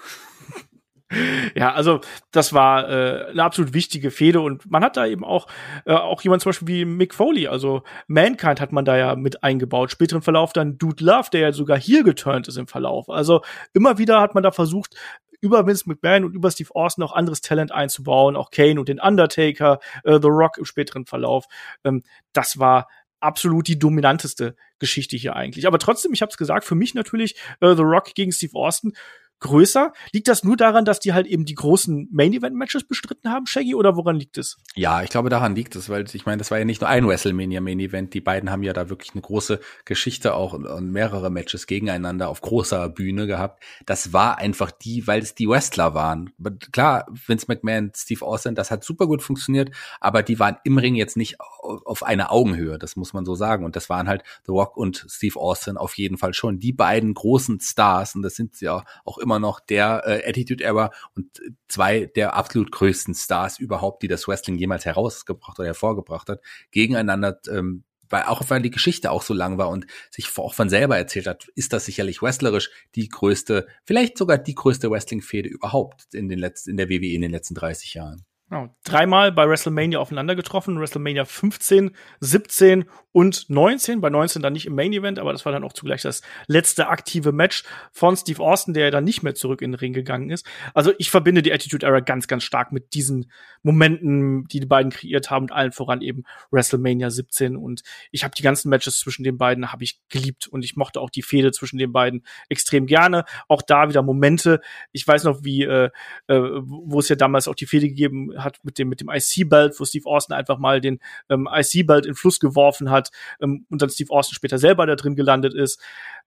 Ja, 1.53 1.71
also 1.71 2.01
das 2.31 2.51
war 2.51 2.89
äh, 2.89 3.29
eine 3.29 3.43
absolut 3.43 3.73
wichtige 3.73 4.09
Fehde 4.09 4.41
und 4.41 4.69
man 4.69 4.83
hat 4.83 4.97
da 4.97 5.05
eben 5.05 5.23
auch 5.23 5.45
äh, 5.85 5.93
auch 5.93 6.21
jemand 6.23 6.41
zum 6.41 6.49
Beispiel 6.49 6.67
wie 6.67 6.83
Mick 6.83 7.13
Foley, 7.13 7.47
also 7.47 7.83
Mankind 8.07 8.59
hat 8.59 8.71
man 8.71 8.85
da 8.85 8.97
ja 8.97 9.15
mit 9.15 9.43
eingebaut. 9.43 9.91
Späteren 9.91 10.23
Verlauf 10.23 10.51
dann 10.51 10.79
Dude 10.79 11.05
Love, 11.05 11.29
der 11.31 11.41
ja 11.41 11.51
sogar 11.53 11.77
hier 11.77 12.03
geturnt 12.03 12.47
ist 12.47 12.57
im 12.57 12.67
Verlauf. 12.67 13.07
Also 13.07 13.41
immer 13.71 13.99
wieder 13.99 14.19
hat 14.19 14.33
man 14.33 14.43
da 14.43 14.51
versucht 14.51 14.95
über 15.41 15.67
Vince 15.67 15.87
McMahon 15.87 16.25
und 16.25 16.33
über 16.33 16.49
Steve 16.49 16.73
Austin 16.73 17.03
auch 17.03 17.13
anderes 17.13 17.41
Talent 17.41 17.71
einzubauen, 17.71 18.35
auch 18.35 18.49
Kane 18.49 18.79
und 18.79 18.89
den 18.89 18.99
Undertaker, 18.99 19.79
äh, 20.03 20.19
The 20.19 20.27
Rock 20.27 20.57
im 20.57 20.65
späteren 20.65 21.05
Verlauf. 21.05 21.45
Ähm, 21.83 22.01
das 22.33 22.57
war 22.57 22.87
absolut 23.25 23.67
die 23.67 23.79
dominanteste 23.79 24.55
Geschichte 24.79 25.17
hier 25.17 25.35
eigentlich. 25.35 25.67
Aber 25.67 25.79
trotzdem, 25.79 26.13
ich 26.13 26.21
habe 26.21 26.29
es 26.29 26.37
gesagt, 26.37 26.65
für 26.65 26.75
mich 26.75 26.93
natürlich 26.93 27.35
äh, 27.59 27.75
The 27.75 27.81
Rock 27.81 28.13
gegen 28.15 28.31
Steve 28.31 28.55
Austin 28.55 28.93
größer. 29.39 29.93
Liegt 30.11 30.27
das 30.27 30.43
nur 30.43 30.57
daran, 30.57 30.85
dass 30.85 30.99
die 30.99 31.13
halt 31.13 31.27
eben 31.27 31.45
die 31.45 31.55
großen 31.55 32.09
Main-Event-Matches 32.11 32.87
bestritten 32.87 33.31
haben, 33.31 33.45
Shaggy, 33.45 33.75
oder 33.75 33.95
woran 33.95 34.15
liegt 34.15 34.37
es? 34.37 34.57
Ja, 34.75 35.03
ich 35.03 35.09
glaube, 35.09 35.29
daran 35.29 35.55
liegt 35.55 35.75
es, 35.75 35.89
weil 35.89 36.05
ich 36.13 36.25
meine, 36.25 36.37
das 36.37 36.51
war 36.51 36.59
ja 36.59 36.65
nicht 36.65 36.81
nur 36.81 36.89
ein 36.89 37.07
WrestleMania 37.07 37.61
Main-Event. 37.61 38.13
Die 38.13 38.21
beiden 38.21 38.51
haben 38.51 38.63
ja 38.63 38.73
da 38.73 38.89
wirklich 38.89 39.11
eine 39.13 39.21
große 39.21 39.59
Geschichte 39.85 40.33
auch 40.33 40.53
und, 40.53 40.91
mehrere 40.91 41.29
Matches 41.29 41.67
gegeneinander 41.67 42.29
auf 42.29 42.41
großer 42.41 42.89
Bühne 42.89 43.27
gehabt. 43.27 43.63
Das 43.85 44.13
war 44.13 44.37
einfach 44.37 44.71
die, 44.71 45.07
weil 45.07 45.21
es 45.21 45.35
die 45.35 45.47
Wrestler 45.47 45.93
waren. 45.93 46.31
Klar, 46.71 47.07
Vince 47.09 47.45
McMahon, 47.47 47.91
Steve 47.95 48.25
Austin, 48.25 48.55
das 48.55 48.71
hat 48.71 48.83
super 48.83 49.07
gut 49.07 49.21
funktioniert, 49.21 49.71
aber 49.99 50.23
die 50.23 50.39
waren 50.39 50.57
im 50.63 50.77
Ring 50.77 50.95
jetzt 50.95 51.17
nicht 51.17 51.37
auf 51.39 52.03
einer 52.03 52.31
Augenhöhe, 52.31 52.77
das 52.77 52.95
muss 52.95 53.13
man 53.13 53.25
so 53.25 53.35
sagen. 53.35 53.65
Und 53.65 53.75
das 53.75 53.89
waren 53.89 54.07
halt 54.07 54.23
The 54.45 54.51
Rock 54.51 54.77
und 54.77 55.05
Steve 55.09 55.39
Austin 55.39 55.77
auf 55.77 55.97
jeden 55.97 56.17
Fall 56.17 56.33
schon 56.33 56.59
die 56.59 56.73
beiden 56.73 57.13
großen 57.13 57.59
Stars 57.59 58.15
und 58.15 58.21
das 58.21 58.35
sind 58.35 58.55
sie 58.55 58.69
auch, 58.69 58.83
auch 59.03 59.17
immer 59.25 59.39
noch 59.39 59.59
der 59.59 60.03
äh, 60.05 60.29
Attitude 60.29 60.63
Era 60.63 60.91
und 61.15 61.41
zwei 61.67 62.05
der 62.05 62.35
absolut 62.35 62.71
größten 62.71 63.13
Stars 63.13 63.59
überhaupt, 63.59 64.03
die 64.03 64.07
das 64.07 64.27
Wrestling 64.27 64.57
jemals 64.57 64.85
herausgebracht 64.85 65.59
oder 65.59 65.67
hervorgebracht 65.67 66.29
hat, 66.29 66.41
gegeneinander 66.71 67.39
ähm, 67.49 67.83
weil 68.09 68.23
auch 68.23 68.43
weil 68.49 68.61
die 68.61 68.71
Geschichte 68.71 69.11
auch 69.11 69.23
so 69.23 69.33
lang 69.33 69.57
war 69.57 69.69
und 69.69 69.87
sich 70.11 70.29
auch 70.37 70.53
von 70.53 70.69
selber 70.69 70.97
erzählt 70.97 71.27
hat, 71.27 71.47
ist 71.55 71.73
das 71.73 71.85
sicherlich 71.85 72.21
wrestlerisch 72.21 72.69
die 72.95 73.09
größte, 73.09 73.67
vielleicht 73.83 74.17
sogar 74.17 74.37
die 74.37 74.55
größte 74.55 74.89
Wrestling-Fehde 74.89 75.49
überhaupt 75.49 76.13
in 76.13 76.29
den 76.29 76.39
letzten, 76.39 76.71
in 76.71 76.77
der 76.77 76.89
WWE 76.89 77.13
in 77.13 77.21
den 77.21 77.31
letzten 77.31 77.55
30 77.55 77.95
Jahren. 77.95 78.25
Genau. 78.55 78.73
Dreimal 78.85 79.33
bei 79.33 79.49
WrestleMania 79.49 79.99
aufeinander 79.99 80.33
getroffen. 80.33 80.79
WrestleMania 80.79 81.25
15, 81.25 81.91
17 82.21 82.85
und 83.11 83.49
19. 83.49 83.99
Bei 83.99 84.09
19 84.09 84.41
dann 84.41 84.53
nicht 84.53 84.65
im 84.65 84.75
Main 84.75 84.93
Event, 84.93 85.19
aber 85.19 85.33
das 85.33 85.45
war 85.45 85.51
dann 85.51 85.65
auch 85.65 85.73
zugleich 85.73 86.03
das 86.03 86.21
letzte 86.47 86.87
aktive 86.87 87.33
Match 87.33 87.63
von 87.91 88.15
Steve 88.15 88.41
Austin, 88.41 88.73
der 88.73 88.85
ja 88.85 88.91
dann 88.91 89.03
nicht 89.03 89.23
mehr 89.23 89.35
zurück 89.35 89.61
in 89.61 89.71
den 89.71 89.79
Ring 89.79 89.91
gegangen 89.91 90.29
ist. 90.29 90.45
Also 90.73 90.93
ich 90.99 91.09
verbinde 91.09 91.41
die 91.41 91.51
Attitude 91.51 91.85
Era 91.85 91.99
ganz, 91.99 92.27
ganz 92.27 92.43
stark 92.43 92.71
mit 92.71 92.93
diesen 92.93 93.29
Momenten, 93.61 94.45
die 94.45 94.61
die 94.61 94.65
beiden 94.65 94.91
kreiert 94.91 95.29
haben 95.29 95.43
und 95.43 95.51
allen 95.51 95.73
voran 95.73 96.01
eben 96.01 96.23
WrestleMania 96.51 97.09
17. 97.09 97.57
Und 97.57 97.81
ich 98.11 98.23
habe 98.23 98.35
die 98.35 98.43
ganzen 98.43 98.69
Matches 98.69 98.99
zwischen 98.99 99.23
den 99.23 99.37
beiden 99.37 99.73
habe 99.73 99.83
ich 99.83 99.99
geliebt 100.07 100.47
und 100.47 100.63
ich 100.63 100.77
mochte 100.77 101.01
auch 101.01 101.09
die 101.09 101.23
Fehde 101.23 101.51
zwischen 101.51 101.77
den 101.77 101.91
beiden 101.91 102.25
extrem 102.47 102.85
gerne. 102.85 103.25
Auch 103.49 103.61
da 103.61 103.89
wieder 103.89 104.01
Momente. 104.01 104.61
Ich 104.93 105.05
weiß 105.05 105.25
noch, 105.25 105.43
wie 105.43 105.63
äh, 105.63 105.89
äh, 106.27 106.35
wo 106.37 106.99
es 106.99 107.09
ja 107.09 107.17
damals 107.17 107.49
auch 107.49 107.55
die 107.55 107.65
Fehde 107.65 107.89
gegeben 107.89 108.31
hat 108.45 108.59
mit 108.63 108.77
dem, 108.77 108.87
mit 108.87 109.01
dem 109.01 109.09
IC-Belt, 109.09 109.75
wo 109.79 109.85
Steve 109.85 110.07
Austin 110.07 110.35
einfach 110.35 110.57
mal 110.57 110.79
den 110.79 110.99
ähm, 111.29 111.49
IC-Belt 111.51 112.05
in 112.05 112.15
Fluss 112.15 112.39
geworfen 112.39 112.89
hat 112.89 113.09
ähm, 113.41 113.65
und 113.69 113.81
dann 113.81 113.89
Steve 113.89 114.11
Austin 114.11 114.35
später 114.35 114.57
selber 114.57 114.85
da 114.85 114.95
drin 114.95 115.15
gelandet 115.15 115.53
ist. 115.53 115.81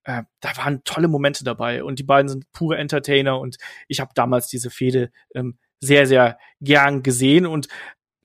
Äh, 0.04 0.24
da 0.40 0.56
waren 0.56 0.84
tolle 0.84 1.08
Momente 1.08 1.44
dabei 1.44 1.82
und 1.82 1.98
die 1.98 2.04
beiden 2.04 2.28
sind 2.28 2.50
pure 2.52 2.76
Entertainer 2.76 3.38
und 3.40 3.56
ich 3.86 4.00
habe 4.00 4.10
damals 4.14 4.48
diese 4.48 4.70
Fehde 4.70 5.10
ähm, 5.34 5.58
sehr, 5.80 6.06
sehr 6.06 6.38
gern 6.60 7.02
gesehen 7.02 7.46
und 7.46 7.68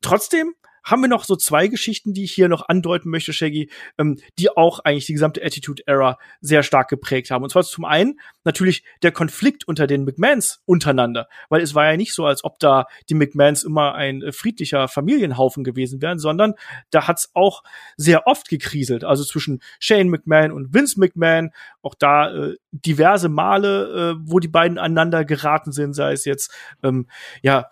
trotzdem 0.02 0.54
haben 0.84 1.02
wir 1.02 1.10
noch 1.10 1.24
so 1.24 1.36
zwei 1.36 1.68
Geschichten, 1.68 2.14
die 2.14 2.24
ich 2.24 2.34
hier 2.34 2.50
noch 2.50 2.68
andeuten 2.68 3.10
möchte, 3.10 3.34
Shaggy, 3.34 3.70
ähm, 3.98 4.20
die 4.38 4.50
auch 4.50 4.80
eigentlich 4.80 5.06
die 5.06 5.14
gesamte 5.14 5.44
Attitude-Era 5.44 6.18
sehr 6.42 6.64
stark 6.64 6.90
geprägt 6.90 7.32
haben. 7.32 7.44
Und 7.44 7.50
zwar 7.50 7.64
zum 7.64 7.86
einen 7.86 8.20
natürlich 8.44 8.84
der 9.02 9.12
Konflikt 9.12 9.68
unter 9.68 9.88
den 9.88 10.04
McMahons 10.04 10.62
untereinander, 10.66 11.28
weil 11.50 11.62
es 11.62 11.76
war 11.76 11.90
ja 11.90 11.98
nicht 11.98 12.14
so, 12.14 12.26
als 12.26 12.44
ob 12.44 12.60
da 12.60 12.86
die 13.10 13.16
McMahons 13.16 13.64
immer 13.64 13.96
ein 13.96 14.22
äh, 14.22 14.32
friedlicher 14.32 14.88
Familienhaufen 14.88 15.64
gewesen 15.64 16.02
wären, 16.02 16.20
sondern 16.20 16.54
da 16.90 17.08
hat's 17.08 17.32
auch 17.34 17.64
sehr 17.98 18.28
oft 18.28 18.50
gekriselt, 18.50 19.04
also 19.04 19.24
zwischen 19.24 19.62
Shane 19.80 20.10
McMahon 20.10 20.52
und 20.52 20.74
Vince 20.74 21.00
McMahon, 21.00 21.52
auch 21.82 21.96
da 21.96 22.34
äh, 22.34 22.56
diverse 22.72 23.30
Male, 23.30 24.16
äh, 24.18 24.24
wo 24.26 24.40
die 24.40 24.48
beiden 24.48 24.78
aneinander 24.78 25.26
geraten 25.26 25.72
sind, 25.72 25.94
sei 25.94 26.14
es 26.14 26.26
jetzt 26.26 26.52
ähm, 26.84 27.08
ja 27.42 27.68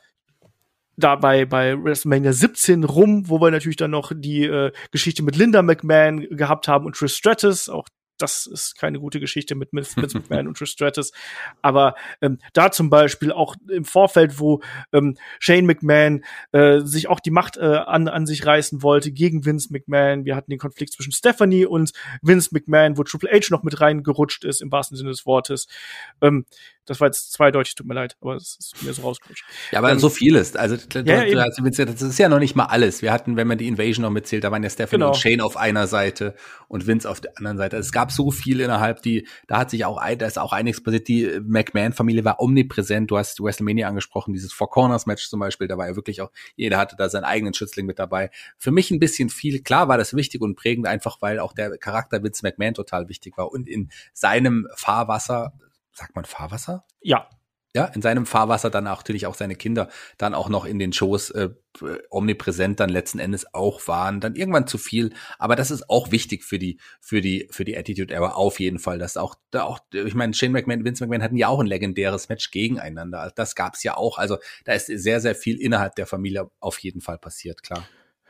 da 0.97 1.15
bei, 1.15 1.45
bei 1.45 1.81
WrestleMania 1.81 2.33
17 2.33 2.83
rum, 2.83 3.29
wo 3.29 3.39
wir 3.41 3.51
natürlich 3.51 3.77
dann 3.77 3.91
noch 3.91 4.11
die 4.15 4.43
äh, 4.43 4.71
Geschichte 4.91 5.23
mit 5.23 5.35
Linda 5.35 5.61
McMahon 5.61 6.27
gehabt 6.29 6.67
haben 6.67 6.85
und 6.85 6.95
Trish 6.95 7.15
Stratus. 7.15 7.69
Auch 7.69 7.87
das 8.21 8.45
ist 8.45 8.77
keine 8.77 8.99
gute 8.99 9.19
Geschichte 9.19 9.55
mit 9.55 9.73
Vince 9.73 9.99
McMahon 9.99 10.47
und 10.47 10.57
Trish 10.57 10.71
Stratus. 10.71 11.11
Aber 11.61 11.95
ähm, 12.21 12.39
da 12.53 12.71
zum 12.71 12.89
Beispiel 12.89 13.31
auch 13.31 13.55
im 13.69 13.85
Vorfeld, 13.85 14.39
wo 14.39 14.61
ähm, 14.93 15.17
Shane 15.39 15.65
McMahon 15.65 16.23
äh, 16.51 16.79
sich 16.81 17.07
auch 17.07 17.19
die 17.19 17.31
Macht 17.31 17.57
äh, 17.57 17.61
an, 17.61 18.07
an 18.07 18.25
sich 18.25 18.45
reißen 18.45 18.83
wollte 18.83 19.11
gegen 19.11 19.45
Vince 19.45 19.69
McMahon. 19.71 20.25
Wir 20.25 20.35
hatten 20.35 20.51
den 20.51 20.59
Konflikt 20.59 20.93
zwischen 20.93 21.11
Stephanie 21.11 21.65
und 21.65 21.91
Vince 22.21 22.49
McMahon, 22.51 22.97
wo 22.97 23.03
Triple 23.03 23.29
H 23.31 23.47
noch 23.49 23.63
mit 23.63 23.81
reingerutscht 23.81 24.43
ist, 24.43 24.61
im 24.61 24.71
wahrsten 24.71 24.97
Sinne 24.97 25.09
des 25.09 25.25
Wortes. 25.25 25.67
Ähm, 26.21 26.45
das 26.85 26.99
war 26.99 27.07
jetzt 27.07 27.31
zweideutig, 27.31 27.75
tut 27.75 27.85
mir 27.87 27.93
leid, 27.93 28.17
aber 28.21 28.35
es 28.35 28.57
ist 28.59 28.83
mir 28.83 28.91
so 28.91 29.03
rausgerutscht. 29.03 29.45
Ja, 29.71 29.79
aber 29.79 29.91
ähm, 29.91 29.99
so 29.99 30.09
vieles. 30.09 30.55
Also, 30.55 30.75
ja, 31.05 31.23
ja, 31.23 31.45
das 31.45 32.01
ist 32.01 32.19
ja 32.19 32.27
noch 32.27 32.39
nicht 32.39 32.55
mal 32.55 32.65
alles. 32.65 33.01
Wir 33.01 33.13
hatten, 33.13 33.37
wenn 33.37 33.47
man 33.47 33.57
die 33.57 33.67
Invasion 33.67 34.01
noch 34.03 34.09
mitzählt, 34.09 34.43
da 34.43 34.51
waren 34.51 34.63
ja 34.63 34.69
Stephanie 34.69 34.99
genau. 34.99 35.09
und 35.09 35.17
Shane 35.17 35.41
auf 35.41 35.57
einer 35.57 35.87
Seite 35.87 36.35
und 36.67 36.87
Vince 36.87 37.09
auf 37.09 37.21
der 37.21 37.37
anderen 37.37 37.57
Seite. 37.57 37.77
Es 37.77 37.91
gab 37.91 38.10
so 38.11 38.31
viel 38.31 38.59
innerhalb, 38.59 39.01
die, 39.01 39.27
da 39.47 39.59
hat 39.59 39.69
sich 39.69 39.85
auch, 39.85 40.01
da 40.17 40.25
ist 40.25 40.37
auch 40.37 40.53
einiges 40.53 40.83
passiert. 40.83 41.07
Die 41.07 41.39
McMahon-Familie 41.43 42.25
war 42.25 42.39
omnipräsent. 42.39 43.09
Du 43.09 43.17
hast 43.17 43.41
WrestleMania 43.41 43.87
angesprochen, 43.87 44.33
dieses 44.33 44.53
Four 44.53 44.69
Corners 44.69 45.05
Match 45.05 45.27
zum 45.29 45.39
Beispiel, 45.39 45.67
da 45.67 45.77
war 45.77 45.87
ja 45.87 45.95
wirklich 45.95 46.21
auch, 46.21 46.31
jeder 46.55 46.77
hatte 46.77 46.95
da 46.95 47.09
seinen 47.09 47.23
eigenen 47.23 47.53
Schützling 47.53 47.85
mit 47.85 47.99
dabei. 47.99 48.29
Für 48.57 48.71
mich 48.71 48.91
ein 48.91 48.99
bisschen 48.99 49.29
viel. 49.29 49.61
Klar 49.61 49.87
war 49.87 49.97
das 49.97 50.13
wichtig 50.13 50.41
und 50.41 50.55
prägend, 50.55 50.87
einfach 50.87 51.21
weil 51.21 51.39
auch 51.39 51.53
der 51.53 51.77
Charakter 51.77 52.23
Vince 52.23 52.45
McMahon 52.45 52.73
total 52.73 53.09
wichtig 53.09 53.37
war 53.37 53.51
und 53.51 53.67
in 53.67 53.89
seinem 54.13 54.67
Fahrwasser 54.75 55.53
sagt 55.93 56.15
man 56.15 56.25
Fahrwasser? 56.25 56.85
Ja. 57.01 57.29
Ja, 57.73 57.85
in 57.85 58.01
seinem 58.01 58.25
Fahrwasser 58.25 58.69
dann 58.69 58.83
natürlich 58.83 59.27
auch 59.27 59.35
seine 59.35 59.55
Kinder 59.55 59.87
dann 60.17 60.33
auch 60.33 60.49
noch 60.49 60.65
in 60.65 60.77
den 60.77 60.91
Shows 60.91 61.29
äh, 61.29 61.51
omnipräsent 62.09 62.81
dann 62.81 62.89
letzten 62.89 63.19
Endes 63.19 63.53
auch 63.53 63.87
waren, 63.87 64.19
dann 64.19 64.35
irgendwann 64.35 64.67
zu 64.67 64.77
viel, 64.77 65.13
aber 65.39 65.55
das 65.55 65.71
ist 65.71 65.89
auch 65.89 66.11
wichtig 66.11 66.43
für 66.43 66.59
die 66.59 66.79
für 66.99 67.21
die 67.21 67.47
für 67.49 67.63
die 67.63 67.77
Attitude 67.77 68.13
Era 68.13 68.33
auf 68.33 68.59
jeden 68.59 68.77
Fall, 68.77 68.99
dass 68.99 69.15
auch 69.15 69.35
da 69.51 69.63
auch 69.63 69.79
ich 69.93 70.13
meine 70.15 70.33
Shane 70.33 70.51
McMahon, 70.51 70.83
Vince 70.83 71.01
McMahon 71.01 71.23
hatten 71.23 71.37
ja 71.37 71.47
auch 71.47 71.61
ein 71.61 71.65
legendäres 71.67 72.27
Match 72.27 72.51
gegeneinander, 72.51 73.31
das 73.35 73.55
gab's 73.55 73.83
ja 73.83 73.95
auch, 73.95 74.17
also 74.17 74.37
da 74.65 74.73
ist 74.73 74.87
sehr 74.87 75.21
sehr 75.21 75.35
viel 75.35 75.59
innerhalb 75.61 75.95
der 75.95 76.07
Familie 76.07 76.51
auf 76.59 76.77
jeden 76.79 76.99
Fall 76.99 77.19
passiert, 77.19 77.63
klar. 77.63 77.87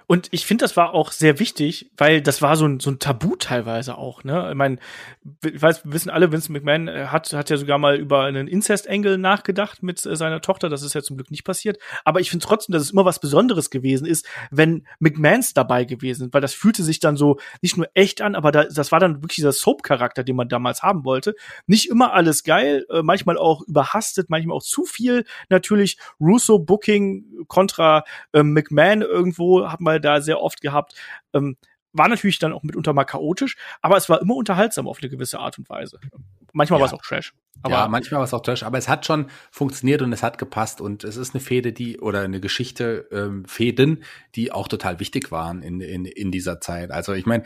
Und 0.08 0.28
ich 0.32 0.45
finde, 0.45 0.64
das 0.64 0.78
war 0.78 0.93
auch 0.93 1.12
sehr 1.12 1.39
wichtig, 1.39 1.91
weil 1.97 2.22
das 2.22 2.41
war 2.41 2.56
so 2.56 2.66
ein, 2.66 2.80
so 2.80 2.91
ein 2.91 2.99
Tabu 2.99 3.36
teilweise 3.36 3.97
auch. 3.97 4.24
Ne? 4.24 4.49
Ich 4.49 4.56
meine, 4.56 4.78
ich 5.45 5.62
weiß, 5.62 5.86
wir 5.86 5.93
wissen 5.93 6.10
alle, 6.10 6.32
Vince 6.32 6.52
McMahon 6.52 6.88
äh, 6.88 7.08
hat, 7.08 7.32
hat 7.34 7.49
ja 7.49 7.58
sogar 7.58 7.78
mal 7.78 7.95
über 7.95 8.24
einen 8.24 8.47
Incest-Engel 8.47 9.18
nachgedacht 9.18 9.84
mit 9.84 10.06
äh, 10.06 10.16
seiner 10.16 10.41
Tochter. 10.41 10.70
Das 10.70 10.84
ist 10.84 10.93
ja 10.93 11.02
zum 11.02 11.18
Glück 11.18 11.32
nicht 11.32 11.43
passiert. 11.43 11.78
Aber 12.04 12.20
ich 12.20 12.30
finde 12.30 12.45
trotzdem, 12.45 12.74
dass 12.74 12.82
es 12.82 12.91
immer 12.91 13.06
was 13.06 13.20
Besonderes 13.20 13.70
gewesen 13.70 14.06
ist, 14.06 14.28
wenn 14.49 14.86
McMahons 14.99 15.54
dabei 15.54 15.86
gewesen 15.86 16.20
sind, 16.22 16.34
weil 16.34 16.41
das 16.41 16.54
fühlte 16.54 16.84
sich 16.84 16.99
dann 16.99 17.18
so 17.18 17.38
nicht 17.62 17.78
nur 17.78 17.88
echt 17.93 18.22
an, 18.22 18.36
aber 18.36 18.52
da, 18.52 18.66
das 18.66 18.91
war 18.91 18.99
dann 18.99 19.24
wirklich 19.24 19.36
dieser 19.36 19.54
Soap-Charakter, 19.54 20.24
den 20.24 20.36
man 20.36 20.49
damals 20.49 20.84
haben 20.84 21.06
wollte. 21.06 21.36
Nicht 21.68 21.89
immer 21.89 22.14
alles 22.14 22.43
geil, 22.43 22.86
äh, 22.89 23.02
manchmal 23.02 23.38
auch 23.38 23.62
überhastet, 23.68 24.30
manchmal 24.30 24.58
auch 24.58 24.64
zu 24.64 24.86
viel. 24.86 25.26
Natürlich 25.49 25.97
Russo-Booking 26.20 27.45
kontra 27.47 28.04
äh, 28.34 28.43
McMahon 28.43 29.02
irgendwo 29.02 29.70
hat 29.70 29.82
man 29.82 30.01
da 30.02 30.22
sehr 30.22 30.41
oft 30.41 30.62
gehabt. 30.62 30.95
Ähm, 31.34 31.58
war 31.93 32.08
natürlich 32.08 32.39
dann 32.39 32.54
auch 32.54 32.64
mitunter 32.64 32.93
mal 32.93 33.04
chaotisch, 33.04 33.58
aber 33.82 33.97
es 33.97 34.10
war 34.10 34.22
immer 34.22 34.36
unterhaltsam 34.36 34.88
auf 34.88 34.99
eine 35.02 35.10
gewisse 35.10 35.39
Art 35.39 35.58
und 35.58 35.70
Weise. 35.70 35.99
Manchmal 36.54 36.80
ja. 36.80 36.82
war 36.82 36.88
es 36.88 36.93
auch 36.93 37.02
Trash. 37.02 37.34
Aber 37.64 37.76
ja, 37.76 37.88
manchmal 37.88 38.20
war 38.20 38.26
es 38.26 38.34
auch 38.34 38.41
Trash, 38.41 38.64
aber 38.64 38.78
es 38.78 38.88
hat 38.88 39.06
schon 39.06 39.30
funktioniert 39.52 40.02
und 40.02 40.14
es 40.14 40.24
hat 40.24 40.38
gepasst 40.38 40.82
und 40.82 41.04
es 41.04 41.18
ist 41.18 41.36
eine 41.36 41.41
Fehde, 41.41 41.74
die 41.74 41.99
oder 41.99 42.22
eine 42.22 42.39
Geschichte, 42.39 43.08
ähm, 43.12 43.45
Fäden, 43.45 44.04
die 44.36 44.52
auch 44.52 44.68
total 44.68 44.99
wichtig 44.99 45.32
waren 45.32 45.62
in, 45.62 45.82
in, 45.82 46.06
in 46.06 46.32
dieser 46.32 46.62
Zeit. 46.62 46.91
Also 46.91 47.14
ich 47.14 47.26
meine, 47.26 47.43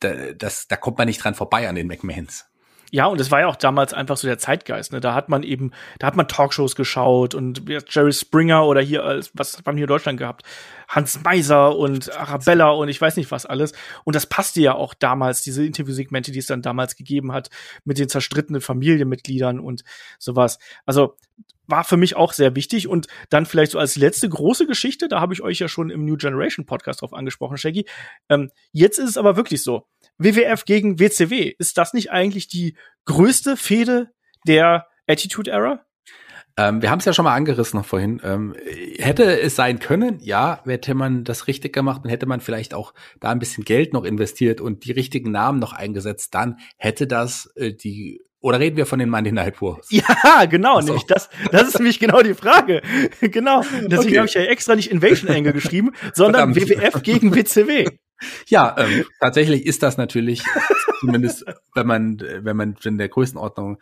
da, 0.00 0.32
das, 0.32 0.68
da 0.68 0.76
kommt 0.76 0.98
man 0.98 1.06
nicht 1.06 1.22
dran 1.22 1.34
vorbei 1.34 1.68
an 1.68 1.74
den 1.74 1.86
McMahons. 1.86 2.49
Ja, 2.90 3.06
und 3.06 3.20
es 3.20 3.30
war 3.30 3.40
ja 3.40 3.46
auch 3.46 3.56
damals 3.56 3.94
einfach 3.94 4.16
so 4.16 4.26
der 4.26 4.38
Zeitgeist. 4.38 4.92
Ne? 4.92 5.00
Da 5.00 5.14
hat 5.14 5.28
man 5.28 5.42
eben, 5.42 5.70
da 5.98 6.08
hat 6.08 6.16
man 6.16 6.26
Talkshows 6.26 6.74
geschaut 6.74 7.34
und 7.34 7.62
Jerry 7.88 8.12
Springer 8.12 8.66
oder 8.66 8.80
hier, 8.80 9.20
was 9.34 9.58
haben 9.58 9.76
wir 9.76 9.80
hier 9.80 9.84
in 9.84 9.88
Deutschland 9.88 10.18
gehabt? 10.18 10.42
Hans 10.88 11.22
Meiser 11.22 11.76
und 11.76 12.12
Arabella 12.16 12.70
und 12.70 12.88
ich 12.88 13.00
weiß 13.00 13.16
nicht 13.16 13.30
was 13.30 13.46
alles. 13.46 13.72
Und 14.04 14.16
das 14.16 14.26
passte 14.26 14.60
ja 14.60 14.74
auch 14.74 14.94
damals, 14.94 15.42
diese 15.42 15.64
Interviewsegmente, 15.64 16.32
die 16.32 16.40
es 16.40 16.46
dann 16.46 16.62
damals 16.62 16.96
gegeben 16.96 17.32
hat, 17.32 17.48
mit 17.84 17.98
den 17.98 18.08
zerstrittenen 18.08 18.60
Familienmitgliedern 18.60 19.60
und 19.60 19.84
sowas. 20.18 20.58
Also 20.84 21.16
war 21.70 21.84
für 21.84 21.96
mich 21.96 22.16
auch 22.16 22.32
sehr 22.32 22.56
wichtig. 22.56 22.88
Und 22.88 23.06
dann 23.30 23.46
vielleicht 23.46 23.72
so 23.72 23.78
als 23.78 23.96
letzte 23.96 24.28
große 24.28 24.66
Geschichte, 24.66 25.08
da 25.08 25.20
habe 25.20 25.32
ich 25.32 25.42
euch 25.42 25.60
ja 25.60 25.68
schon 25.68 25.90
im 25.90 26.04
New 26.04 26.16
Generation 26.16 26.66
Podcast 26.66 27.00
drauf 27.00 27.14
angesprochen, 27.14 27.56
Shaggy. 27.56 27.86
Ähm, 28.28 28.50
jetzt 28.72 28.98
ist 28.98 29.10
es 29.10 29.16
aber 29.16 29.36
wirklich 29.36 29.62
so. 29.62 29.86
WWF 30.20 30.64
gegen 30.66 31.00
WCW, 31.00 31.54
ist 31.58 31.78
das 31.78 31.94
nicht 31.94 32.12
eigentlich 32.12 32.46
die 32.46 32.76
größte 33.06 33.56
Fehde 33.56 34.10
der 34.46 34.86
Attitude 35.06 35.50
Era? 35.50 35.84
Ähm, 36.56 36.82
wir 36.82 36.90
haben 36.90 36.98
es 36.98 37.06
ja 37.06 37.14
schon 37.14 37.24
mal 37.24 37.34
angerissen 37.34 37.78
noch 37.78 37.86
vorhin. 37.86 38.20
Ähm, 38.22 38.54
hätte 38.98 39.40
es 39.40 39.56
sein 39.56 39.78
können, 39.78 40.18
ja, 40.20 40.62
hätte 40.66 40.94
man 40.94 41.24
das 41.24 41.46
richtig 41.46 41.72
gemacht 41.72 42.02
und 42.04 42.10
hätte 42.10 42.26
man 42.26 42.40
vielleicht 42.40 42.74
auch 42.74 42.92
da 43.18 43.30
ein 43.30 43.38
bisschen 43.38 43.64
Geld 43.64 43.94
noch 43.94 44.04
investiert 44.04 44.60
und 44.60 44.84
die 44.84 44.92
richtigen 44.92 45.30
Namen 45.30 45.58
noch 45.58 45.72
eingesetzt, 45.72 46.34
dann 46.34 46.58
hätte 46.76 47.06
das 47.06 47.50
äh, 47.56 47.72
die 47.72 48.20
oder 48.42 48.58
reden 48.58 48.78
wir 48.78 48.86
von 48.86 48.98
den 48.98 49.10
Monday 49.10 49.32
Night 49.32 49.60
Wars? 49.60 49.88
Ja, 49.90 50.44
genau, 50.46 50.80
so. 50.80 50.86
nämlich 50.88 51.04
das, 51.04 51.28
das 51.52 51.68
ist 51.68 51.78
nämlich 51.78 51.98
genau 51.98 52.22
die 52.22 52.34
Frage. 52.34 52.82
genau. 53.20 53.62
Deswegen 53.62 53.98
okay. 53.98 54.16
habe 54.18 54.28
ich 54.28 54.34
ja 54.34 54.42
extra 54.42 54.74
nicht 54.76 54.90
Invasion 54.90 55.30
Angle 55.30 55.52
geschrieben, 55.52 55.92
sondern 56.14 56.54
Verdammt. 56.54 56.94
WWF 56.94 57.02
gegen 57.02 57.34
WCW. 57.34 57.86
Ja, 58.48 58.76
ähm, 58.78 59.04
tatsächlich 59.20 59.66
ist 59.66 59.82
das 59.82 59.96
natürlich 59.96 60.42
zumindest, 61.00 61.44
wenn 61.74 61.86
man, 61.86 62.20
wenn 62.20 62.56
man 62.56 62.76
in 62.84 62.98
der 62.98 63.08
Größenordnung, 63.08 63.78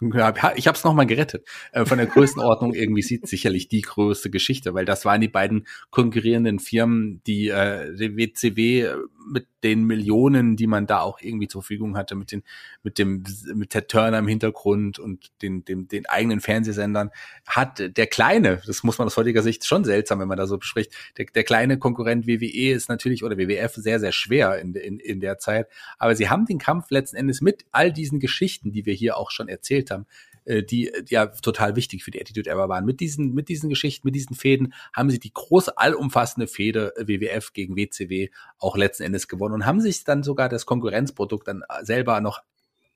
ja, 0.00 0.34
ich 0.56 0.66
habe 0.66 0.76
es 0.76 0.84
nochmal 0.84 1.06
gerettet, 1.06 1.48
äh, 1.72 1.84
von 1.84 1.98
der 1.98 2.06
Größenordnung 2.06 2.74
irgendwie 2.74 3.02
sieht 3.02 3.28
sicherlich 3.28 3.68
die 3.68 3.82
größte 3.82 4.30
Geschichte, 4.30 4.74
weil 4.74 4.84
das 4.84 5.04
waren 5.04 5.20
die 5.20 5.28
beiden 5.28 5.66
konkurrierenden 5.90 6.58
Firmen, 6.58 7.22
die 7.26 7.48
äh, 7.48 7.94
die 7.94 8.16
WCW 8.16 8.92
mit 9.26 9.46
den 9.62 9.84
Millionen, 9.84 10.56
die 10.56 10.66
man 10.66 10.86
da 10.86 11.00
auch 11.00 11.20
irgendwie 11.20 11.48
zur 11.48 11.62
Verfügung 11.62 11.96
hatte, 11.96 12.14
mit 12.14 12.32
den, 12.32 12.42
mit 12.82 12.98
dem, 12.98 13.24
mit 13.54 13.70
Ted 13.70 13.88
Turner 13.88 14.18
im 14.18 14.28
Hintergrund 14.28 14.98
und 14.98 15.30
den, 15.42 15.64
dem, 15.64 15.88
den 15.88 16.06
eigenen 16.06 16.40
Fernsehsendern, 16.40 17.10
hat 17.46 17.96
der 17.96 18.06
kleine, 18.06 18.62
das 18.66 18.82
muss 18.82 18.98
man 18.98 19.06
aus 19.06 19.16
heutiger 19.16 19.42
Sicht 19.42 19.64
schon 19.64 19.84
seltsam, 19.84 20.20
wenn 20.20 20.28
man 20.28 20.38
da 20.38 20.46
so 20.46 20.58
bespricht, 20.58 20.92
der, 21.18 21.26
der 21.26 21.44
kleine 21.44 21.78
Konkurrent 21.78 22.26
WWE 22.26 22.72
ist 22.72 22.88
natürlich 22.88 23.24
oder 23.24 23.36
WWF 23.36 23.74
sehr, 23.74 24.00
sehr 24.00 24.12
schwer 24.12 24.58
in, 24.58 24.74
in, 24.74 24.98
in 24.98 25.20
der 25.20 25.38
Zeit. 25.38 25.68
Aber 25.98 26.14
sie 26.14 26.28
haben 26.28 26.46
den 26.46 26.58
Kampf 26.58 26.90
letzten 26.90 27.16
Endes 27.16 27.40
mit 27.40 27.64
all 27.72 27.92
diesen 27.92 28.20
Geschichten, 28.20 28.72
die 28.72 28.86
wir 28.86 28.94
hier 28.94 29.16
auch 29.16 29.30
schon 29.30 29.48
erzählt 29.48 29.90
haben, 29.90 30.06
äh, 30.46 30.62
die, 30.62 30.90
ja 31.08 31.26
total 31.26 31.76
wichtig 31.76 32.02
für 32.04 32.10
die 32.10 32.20
Attitude 32.20 32.48
Era 32.48 32.68
waren. 32.68 32.84
Mit 32.84 33.00
diesen, 33.00 33.34
mit 33.34 33.48
diesen 33.48 33.68
Geschichten, 33.68 34.06
mit 34.06 34.14
diesen 34.14 34.34
Fäden 34.34 34.72
haben 34.94 35.10
sie 35.10 35.18
die 35.18 35.32
große, 35.32 35.76
allumfassende 35.76 36.46
Fehde 36.46 36.94
WWF 36.96 37.52
gegen 37.52 37.76
WCW 37.76 38.28
auch 38.58 38.76
letzten 38.76 39.02
Endes 39.02 39.28
gewonnen 39.28 39.54
und 39.54 39.66
haben 39.66 39.80
sich 39.80 40.04
dann 40.04 40.22
sogar 40.22 40.48
das 40.48 40.64
Konkurrenzprodukt 40.64 41.48
dann 41.48 41.62
selber 41.82 42.20
noch 42.20 42.42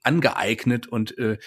angeeignet 0.02 0.86
und 0.86 1.18
äh, 1.18 1.38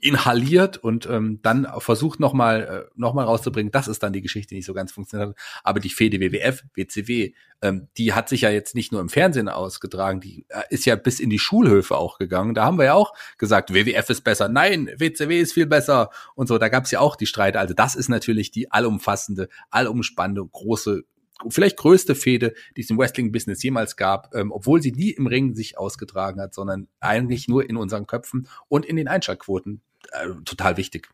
inhaliert 0.00 0.76
und 0.76 1.06
ähm, 1.06 1.40
dann 1.42 1.66
versucht 1.78 2.20
nochmal 2.20 2.86
äh, 2.88 2.90
noch 2.96 3.14
mal 3.14 3.24
rauszubringen, 3.24 3.70
das 3.70 3.88
ist 3.88 4.02
dann 4.02 4.12
die 4.12 4.22
Geschichte, 4.22 4.50
die 4.50 4.56
nicht 4.56 4.66
so 4.66 4.74
ganz 4.74 4.92
funktioniert 4.92 5.30
hat. 5.30 5.36
Aber 5.64 5.80
die 5.80 5.90
Fehde 5.90 6.20
WWF, 6.20 6.64
WCW, 6.74 7.32
ähm, 7.62 7.88
die 7.96 8.12
hat 8.12 8.28
sich 8.28 8.42
ja 8.42 8.50
jetzt 8.50 8.74
nicht 8.74 8.92
nur 8.92 9.00
im 9.00 9.08
Fernsehen 9.08 9.48
ausgetragen, 9.48 10.20
die 10.20 10.46
äh, 10.48 10.62
ist 10.70 10.86
ja 10.86 10.96
bis 10.96 11.20
in 11.20 11.30
die 11.30 11.38
Schulhöfe 11.38 11.96
auch 11.96 12.18
gegangen. 12.18 12.54
Da 12.54 12.64
haben 12.64 12.78
wir 12.78 12.86
ja 12.86 12.94
auch 12.94 13.12
gesagt, 13.38 13.72
WWF 13.74 14.10
ist 14.10 14.22
besser, 14.22 14.48
nein, 14.48 14.90
WCW 14.96 15.40
ist 15.40 15.52
viel 15.52 15.66
besser 15.66 16.10
und 16.34 16.46
so. 16.46 16.58
Da 16.58 16.68
gab 16.68 16.84
es 16.84 16.90
ja 16.90 17.00
auch 17.00 17.16
die 17.16 17.26
Streite. 17.26 17.58
Also 17.60 17.74
das 17.74 17.94
ist 17.94 18.08
natürlich 18.08 18.50
die 18.50 18.70
allumfassende, 18.70 19.48
allumspannende, 19.70 20.44
große 20.44 21.04
vielleicht 21.48 21.76
größte 21.76 22.14
Fehde, 22.14 22.54
die 22.76 22.82
es 22.82 22.90
im 22.90 22.98
Wrestling-Business 22.98 23.62
jemals 23.62 23.96
gab, 23.96 24.34
ähm, 24.34 24.52
obwohl 24.52 24.82
sie 24.82 24.92
nie 24.92 25.10
im 25.10 25.26
Ring 25.26 25.54
sich 25.54 25.78
ausgetragen 25.78 26.40
hat, 26.40 26.54
sondern 26.54 26.88
eigentlich 27.00 27.48
nur 27.48 27.68
in 27.68 27.76
unseren 27.76 28.06
Köpfen 28.06 28.48
und 28.68 28.84
in 28.84 28.96
den 28.96 29.08
Einschaltquoten. 29.08 29.82
Äh, 30.12 30.28
total 30.44 30.76
wichtig. 30.76 31.08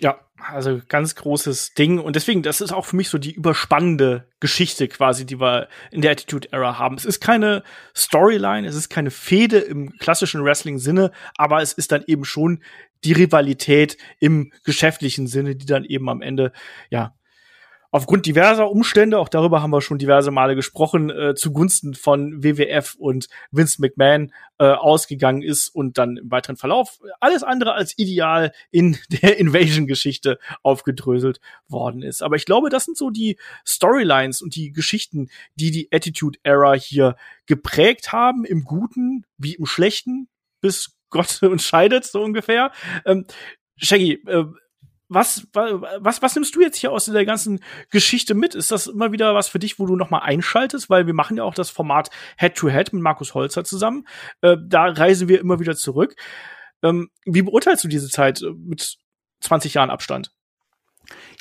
Ja, 0.00 0.18
also 0.36 0.80
ganz 0.88 1.14
großes 1.14 1.74
Ding. 1.74 2.00
Und 2.00 2.16
deswegen, 2.16 2.42
das 2.42 2.60
ist 2.60 2.72
auch 2.72 2.86
für 2.86 2.96
mich 2.96 3.08
so 3.08 3.18
die 3.18 3.32
überspannende 3.32 4.26
Geschichte 4.40 4.88
quasi, 4.88 5.24
die 5.24 5.38
wir 5.38 5.68
in 5.92 6.00
der 6.00 6.10
Attitude 6.10 6.48
Era 6.50 6.76
haben. 6.78 6.96
Es 6.96 7.04
ist 7.04 7.20
keine 7.20 7.62
Storyline, 7.94 8.66
es 8.66 8.74
ist 8.74 8.88
keine 8.88 9.12
Fehde 9.12 9.58
im 9.58 9.92
klassischen 9.98 10.42
Wrestling-Sinne, 10.42 11.12
aber 11.36 11.62
es 11.62 11.72
ist 11.72 11.92
dann 11.92 12.02
eben 12.08 12.24
schon 12.24 12.64
die 13.04 13.12
Rivalität 13.12 13.96
im 14.18 14.52
geschäftlichen 14.64 15.28
Sinne, 15.28 15.54
die 15.54 15.66
dann 15.66 15.84
eben 15.84 16.08
am 16.08 16.20
Ende, 16.20 16.52
ja, 16.90 17.14
aufgrund 17.92 18.26
diverser 18.26 18.70
Umstände, 18.70 19.18
auch 19.18 19.28
darüber 19.28 19.62
haben 19.62 19.70
wir 19.70 19.82
schon 19.82 19.98
diverse 19.98 20.30
Male 20.30 20.56
gesprochen, 20.56 21.10
äh, 21.10 21.34
zugunsten 21.34 21.94
von 21.94 22.42
WWF 22.42 22.96
und 22.98 23.28
Vince 23.50 23.80
McMahon 23.80 24.32
äh, 24.58 24.64
ausgegangen 24.64 25.42
ist 25.42 25.68
und 25.68 25.98
dann 25.98 26.16
im 26.16 26.30
weiteren 26.30 26.56
Verlauf 26.56 26.98
alles 27.20 27.42
andere 27.42 27.74
als 27.74 27.96
ideal 27.98 28.52
in 28.70 28.98
der 29.22 29.38
Invasion-Geschichte 29.38 30.38
aufgedröselt 30.62 31.38
worden 31.68 32.02
ist. 32.02 32.22
Aber 32.22 32.36
ich 32.36 32.46
glaube, 32.46 32.70
das 32.70 32.86
sind 32.86 32.96
so 32.96 33.10
die 33.10 33.38
Storylines 33.64 34.40
und 34.40 34.56
die 34.56 34.72
Geschichten, 34.72 35.28
die 35.54 35.70
die 35.70 35.88
Attitude 35.92 36.38
Era 36.42 36.72
hier 36.72 37.16
geprägt 37.46 38.10
haben, 38.12 38.46
im 38.46 38.64
Guten 38.64 39.26
wie 39.36 39.54
im 39.54 39.66
Schlechten, 39.66 40.28
bis 40.62 40.96
Gott 41.10 41.42
uns 41.42 41.62
scheidet, 41.62 42.04
so 42.06 42.22
ungefähr. 42.22 42.72
Ähm, 43.04 43.26
Shaggy, 43.76 44.14
äh, 44.26 44.46
was, 45.14 45.46
was, 45.52 46.22
was 46.22 46.34
nimmst 46.34 46.54
du 46.54 46.60
jetzt 46.60 46.78
hier 46.78 46.92
aus 46.92 47.06
der 47.06 47.24
ganzen 47.24 47.60
Geschichte 47.90 48.34
mit? 48.34 48.54
Ist 48.54 48.70
das 48.70 48.86
immer 48.86 49.12
wieder 49.12 49.34
was 49.34 49.48
für 49.48 49.58
dich, 49.58 49.78
wo 49.78 49.86
du 49.86 49.96
nochmal 49.96 50.22
einschaltest? 50.22 50.90
Weil 50.90 51.06
wir 51.06 51.14
machen 51.14 51.36
ja 51.36 51.44
auch 51.44 51.54
das 51.54 51.70
Format 51.70 52.10
Head-to-Head 52.38 52.88
-Head 52.88 52.94
mit 52.94 53.02
Markus 53.02 53.34
Holzer 53.34 53.64
zusammen. 53.64 54.06
Äh, 54.40 54.56
da 54.60 54.86
reisen 54.86 55.28
wir 55.28 55.40
immer 55.40 55.60
wieder 55.60 55.76
zurück. 55.76 56.16
Ähm, 56.82 57.10
wie 57.24 57.42
beurteilst 57.42 57.84
du 57.84 57.88
diese 57.88 58.08
Zeit 58.08 58.42
äh, 58.42 58.50
mit 58.50 58.98
20 59.40 59.74
Jahren 59.74 59.90
Abstand? 59.90 60.32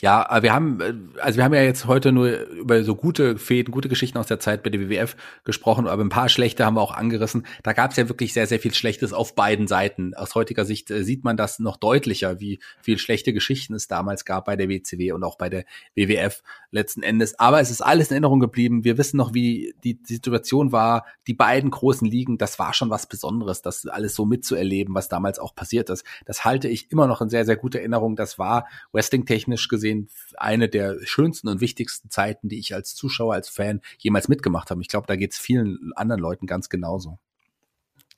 Ja, 0.01 0.41
wir 0.41 0.51
haben, 0.51 0.81
äh, 0.81 0.93
also 1.21 1.37
wir 1.37 1.43
haben 1.43 1.53
ja 1.53 1.61
jetzt 1.61 1.85
heute 1.85 2.11
nur 2.11 2.31
über 2.49 2.83
so 2.83 2.95
gute 2.95 3.37
Fäden, 3.37 3.71
gute 3.71 3.87
Geschichten 3.87 4.17
aus 4.17 4.25
der 4.25 4.39
Zeit 4.39 4.63
bei 4.63 4.71
der 4.71 4.81
WWF 4.81 5.15
gesprochen, 5.43 5.87
aber 5.87 6.03
ein 6.03 6.09
paar 6.09 6.27
schlechte 6.27 6.65
haben 6.65 6.75
wir 6.75 6.81
auch 6.81 6.95
angerissen. 6.95 7.45
Da 7.61 7.73
gab 7.73 7.91
es 7.91 7.97
ja 7.97 8.09
wirklich 8.09 8.33
sehr, 8.33 8.47
sehr 8.47 8.59
viel 8.59 8.73
Schlechtes 8.73 9.13
auf 9.13 9.35
beiden 9.35 9.67
Seiten. 9.67 10.15
Aus 10.15 10.33
heutiger 10.33 10.65
Sicht 10.65 10.89
äh, 10.89 11.03
sieht 11.03 11.23
man 11.23 11.37
das 11.37 11.59
noch 11.59 11.77
deutlicher, 11.77 12.39
wie 12.39 12.59
viel 12.81 12.97
schlechte 12.97 13.31
Geschichten 13.31 13.75
es 13.75 13.87
damals 13.87 14.25
gab 14.25 14.45
bei 14.45 14.55
der 14.55 14.69
WCW 14.69 15.11
und 15.11 15.23
auch 15.23 15.37
bei 15.37 15.49
der 15.49 15.65
WWF 15.95 16.41
letzten 16.71 17.03
Endes. 17.03 17.37
Aber 17.37 17.61
es 17.61 17.69
ist 17.69 17.81
alles 17.81 18.07
in 18.07 18.15
Erinnerung 18.15 18.39
geblieben. 18.39 18.83
Wir 18.83 18.97
wissen 18.97 19.17
noch, 19.17 19.35
wie 19.35 19.75
die 19.83 19.99
Situation 20.03 20.71
war. 20.71 21.05
Die 21.27 21.35
beiden 21.35 21.69
großen 21.69 22.07
Ligen, 22.07 22.39
das 22.39 22.57
war 22.57 22.73
schon 22.73 22.89
was 22.89 23.05
Besonderes, 23.05 23.61
das 23.61 23.85
alles 23.85 24.15
so 24.15 24.25
mitzuerleben, 24.25 24.95
was 24.95 25.09
damals 25.09 25.37
auch 25.37 25.53
passiert 25.53 25.91
ist. 25.91 26.03
Das 26.25 26.43
halte 26.43 26.67
ich 26.69 26.91
immer 26.91 27.05
noch 27.05 27.21
in 27.21 27.29
sehr, 27.29 27.45
sehr 27.45 27.57
guter 27.57 27.79
Erinnerung. 27.79 28.15
Das 28.15 28.39
war 28.39 28.67
wrestling-technisch 28.93 29.67
gesehen 29.67 29.90
gesehen 29.91 30.09
eine 30.37 30.69
der 30.69 30.97
schönsten 31.05 31.47
und 31.47 31.61
wichtigsten 31.61 32.09
Zeiten, 32.09 32.49
die 32.49 32.59
ich 32.59 32.73
als 32.73 32.95
Zuschauer, 32.95 33.33
als 33.33 33.49
Fan 33.49 33.81
jemals 33.99 34.27
mitgemacht 34.27 34.71
habe. 34.71 34.81
Ich 34.81 34.87
glaube, 34.87 35.07
da 35.07 35.15
geht 35.15 35.33
es 35.33 35.37
vielen 35.37 35.91
anderen 35.95 36.21
Leuten 36.21 36.47
ganz 36.47 36.69
genauso. 36.69 37.19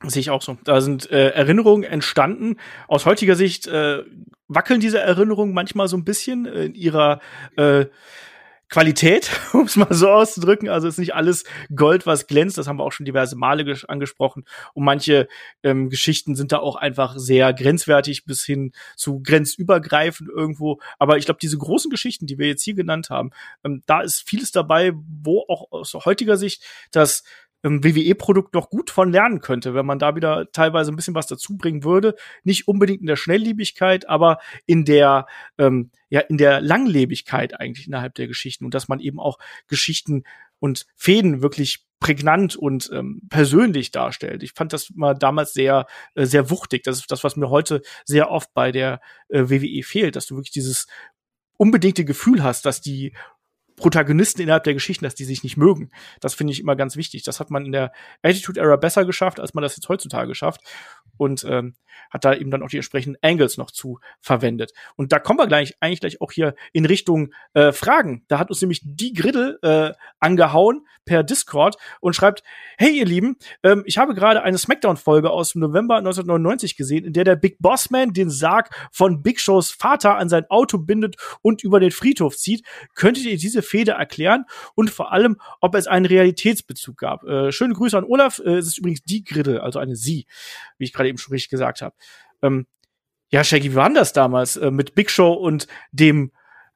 Sehe 0.05 0.19
ich 0.19 0.30
auch 0.30 0.41
so. 0.41 0.57
Da 0.65 0.82
sind 0.82 1.09
äh, 1.11 1.30
Erinnerungen 1.30 1.84
entstanden. 1.84 2.57
Aus 2.88 3.05
heutiger 3.05 3.36
Sicht 3.36 3.67
äh, 3.67 4.03
wackeln 4.47 4.82
diese 4.82 4.99
Erinnerungen 4.99 5.53
manchmal 5.53 5.88
so 5.88 5.95
ein 5.95 6.03
bisschen 6.03 6.45
in 6.45 6.76
ihrer 6.76 7.21
äh, 7.55 7.86
Qualität, 8.70 9.30
um 9.53 9.66
es 9.66 9.76
mal 9.76 9.93
so 9.93 10.09
auszudrücken. 10.09 10.70
Also 10.70 10.88
ist 10.88 10.97
nicht 10.97 11.16
alles 11.16 11.43
Gold, 11.76 12.05
was 12.05 12.28
glänzt. 12.28 12.57
Das 12.57 12.68
haben 12.68 12.78
wir 12.78 12.84
auch 12.84 12.91
schon 12.91 13.05
diverse 13.05 13.36
Male 13.36 13.64
angesprochen. 13.88 14.45
Und 14.74 14.84
manche 14.84 15.28
ähm, 15.64 15.89
Geschichten 15.89 16.36
sind 16.36 16.51
da 16.51 16.59
auch 16.59 16.76
einfach 16.76 17.16
sehr 17.18 17.53
grenzwertig 17.53 18.26
bis 18.26 18.43
hin 18.43 18.72
zu 18.95 19.22
grenzübergreifend 19.22 20.30
irgendwo. 20.30 20.80
Aber 20.99 21.18
ich 21.18 21.26
glaube, 21.26 21.39
diese 21.41 21.57
großen 21.57 21.91
Geschichten, 21.91 22.28
die 22.28 22.38
wir 22.38 22.47
jetzt 22.47 22.64
hier 22.64 22.76
genannt 22.76 23.09
haben, 23.09 23.32
ähm, 23.64 23.84
da 23.86 24.01
ist 24.01 24.28
vieles 24.28 24.51
dabei, 24.51 24.93
wo 24.95 25.45
auch 25.47 25.72
aus 25.72 25.93
heutiger 25.93 26.38
Sicht 26.38 26.64
das 26.91 27.24
ähm, 27.64 27.84
WWE-Produkt 27.84 28.53
noch 28.53 28.70
gut 28.70 28.89
von 28.89 29.11
lernen 29.11 29.39
könnte, 29.39 29.74
wenn 29.74 29.86
man 29.86 29.99
da 29.99 30.16
wieder 30.16 30.51
teilweise 30.51 30.91
ein 30.91 30.95
bisschen 30.95 31.16
was 31.16 31.28
dazu 31.28 31.57
bringen 31.57 31.84
würde. 31.84 32.16
Nicht 32.43 32.68
unbedingt 32.68 33.01
in 33.01 33.07
der 33.07 33.16
Schnelllebigkeit, 33.16 34.07
aber 34.07 34.39
in 34.66 34.86
der, 34.86 35.28
ähm, 35.57 35.91
ja, 36.09 36.22
in 36.22 36.38
der 36.38 36.61
Langlebigkeit 36.61 37.59
eigentlich 37.59 37.88
innerhalb 37.88 38.16
der 38.16 38.28
Geschichten 38.28 38.66
und 38.66 38.74
dass 38.74 38.88
man 38.88 38.99
eben 38.99 39.20
auch 39.20 39.39
Geschichten 39.68 40.24
und 40.59 40.86
Fäden 40.95 41.41
wirklich 41.41 41.86
prägnant 41.99 42.57
und 42.57 42.89
ähm, 42.93 43.22
persönlich 43.30 43.91
darstellt. 43.91 44.43
Ich 44.43 44.53
fand 44.53 44.74
das 44.74 44.91
mal 44.93 45.14
damals 45.14 45.53
sehr, 45.53 45.88
äh, 46.16 46.26
sehr 46.26 46.49
wuchtig. 46.49 46.84
Das 46.84 46.99
ist 46.99 47.09
das, 47.11 47.24
was 47.24 47.38
mir 47.38 47.49
heute 47.49 47.82
sehr 48.03 48.30
oft 48.30 48.53
bei 48.53 48.74
der 48.74 48.99
äh, 49.30 49.49
WWE 49.49 49.84
fehlt, 49.84 50.18
dass 50.18 50.26
du 50.26 50.36
wirklich 50.36 50.51
dieses 50.51 50.88
unbedingte 51.57 52.03
Gefühl 52.03 52.43
hast, 52.43 52.66
dass 52.66 52.82
die 52.82 53.14
Protagonisten 53.76 54.41
innerhalb 54.41 54.63
der 54.63 54.74
Geschichten, 54.74 55.05
dass 55.05 55.15
die 55.15 55.26
sich 55.26 55.43
nicht 55.43 55.57
mögen. 55.57 55.89
Das 56.21 56.34
finde 56.34 56.53
ich 56.53 56.59
immer 56.59 56.76
ganz 56.76 56.95
wichtig. 56.95 57.24
Das 57.24 57.39
hat 57.39 57.49
man 57.49 57.65
in 57.65 57.71
der 57.71 57.91
Attitude 58.21 58.59
Era 58.59 58.76
besser 58.76 59.05
geschafft, 59.05 59.39
als 59.39 59.53
man 59.53 59.61
das 59.61 59.76
jetzt 59.76 59.89
heutzutage 59.89 60.36
schafft. 60.36 60.61
Und 61.17 61.43
ähm, 61.43 61.76
hat 62.09 62.26
da 62.26 62.34
eben 62.34 62.51
dann 62.51 62.63
auch 62.63 62.69
die 62.69 62.78
entsprechenden 62.78 63.17
Angles 63.21 63.57
noch 63.57 63.71
zu 63.71 63.99
verwendet. 64.21 64.71
Und 64.95 65.11
da 65.11 65.19
kommen 65.19 65.39
wir 65.39 65.47
gleich 65.47 65.76
eigentlich 65.80 65.99
gleich 65.99 66.21
auch 66.21 66.32
hier 66.32 66.55
in 66.71 66.86
Richtung 66.86 67.34
äh, 67.53 67.71
Fragen. 67.71 68.24
Da 68.28 68.39
hat 68.39 68.49
uns 68.49 68.61
nämlich 68.61 68.82
die 68.84 69.13
Griddle 69.13 69.59
äh, 69.61 69.93
angehauen 70.19 70.86
per 71.05 71.24
Discord 71.24 71.76
und 71.99 72.15
schreibt: 72.15 72.43
Hey 72.78 72.97
ihr 72.97 73.05
Lieben, 73.05 73.38
ähm, 73.63 73.84
ich 73.86 73.97
habe 73.97 74.13
gerade 74.13 74.43
eine 74.43 74.57
Smackdown-Folge 74.57 75.30
aus 75.32 75.53
dem 75.53 75.61
November 75.61 75.97
1999 75.97 76.78
gesehen, 76.78 77.05
in 77.05 77.13
der 77.13 77.24
der 77.24 77.36
Big 77.36 77.57
Boss 77.59 77.89
Man 77.89 78.13
den 78.13 78.30
Sarg 78.30 78.69
von 78.91 79.24
Big 79.24 79.39
Shows 79.39 79.71
Vater 79.71 80.17
an 80.17 80.30
sein 80.30 80.45
Auto 80.49 80.78
bindet 80.78 81.15
und 81.41 81.63
über 81.63 81.80
den 81.80 81.91
Friedhof 81.91 82.38
zieht. 82.38 82.65
Könntet 82.95 83.26
ihr 83.26 83.38
diese 83.38 83.62
Fehde 83.64 83.91
erklären 83.93 84.46
und 84.75 84.89
vor 84.89 85.12
allem, 85.12 85.39
ob 85.62 85.75
es 85.75 85.87
einen 85.87 86.05
Realitätsbezug 86.05 86.97
gab? 86.97 87.24
Äh, 87.24 87.51
schöne 87.51 87.74
Grüße 87.74 87.97
an 87.97 88.04
Olaf. 88.04 88.39
Äh, 88.39 88.58
es 88.58 88.67
ist 88.67 88.78
übrigens 88.78 89.04
die 89.04 89.24
Griddle, 89.24 89.63
also 89.63 89.79
eine 89.79 89.96
Sie, 89.96 90.28
wie 90.78 90.86
ich 90.86 90.93
gerade 90.93 91.09
eben 91.09 91.17
schon 91.17 91.33
richtig 91.33 91.50
gesagt 91.50 91.82
habe. 91.82 91.96
Ähm, 92.42 92.67
ja, 93.29 93.43
Shaggy, 93.43 93.71
wie 93.71 93.75
war 93.75 93.92
das 93.92 94.13
damals 94.13 94.58
äh, 94.58 94.70
mit 94.70 94.93
Big 94.93 95.09
Show 95.09 95.33
und 95.33 95.67
dem 95.92 96.32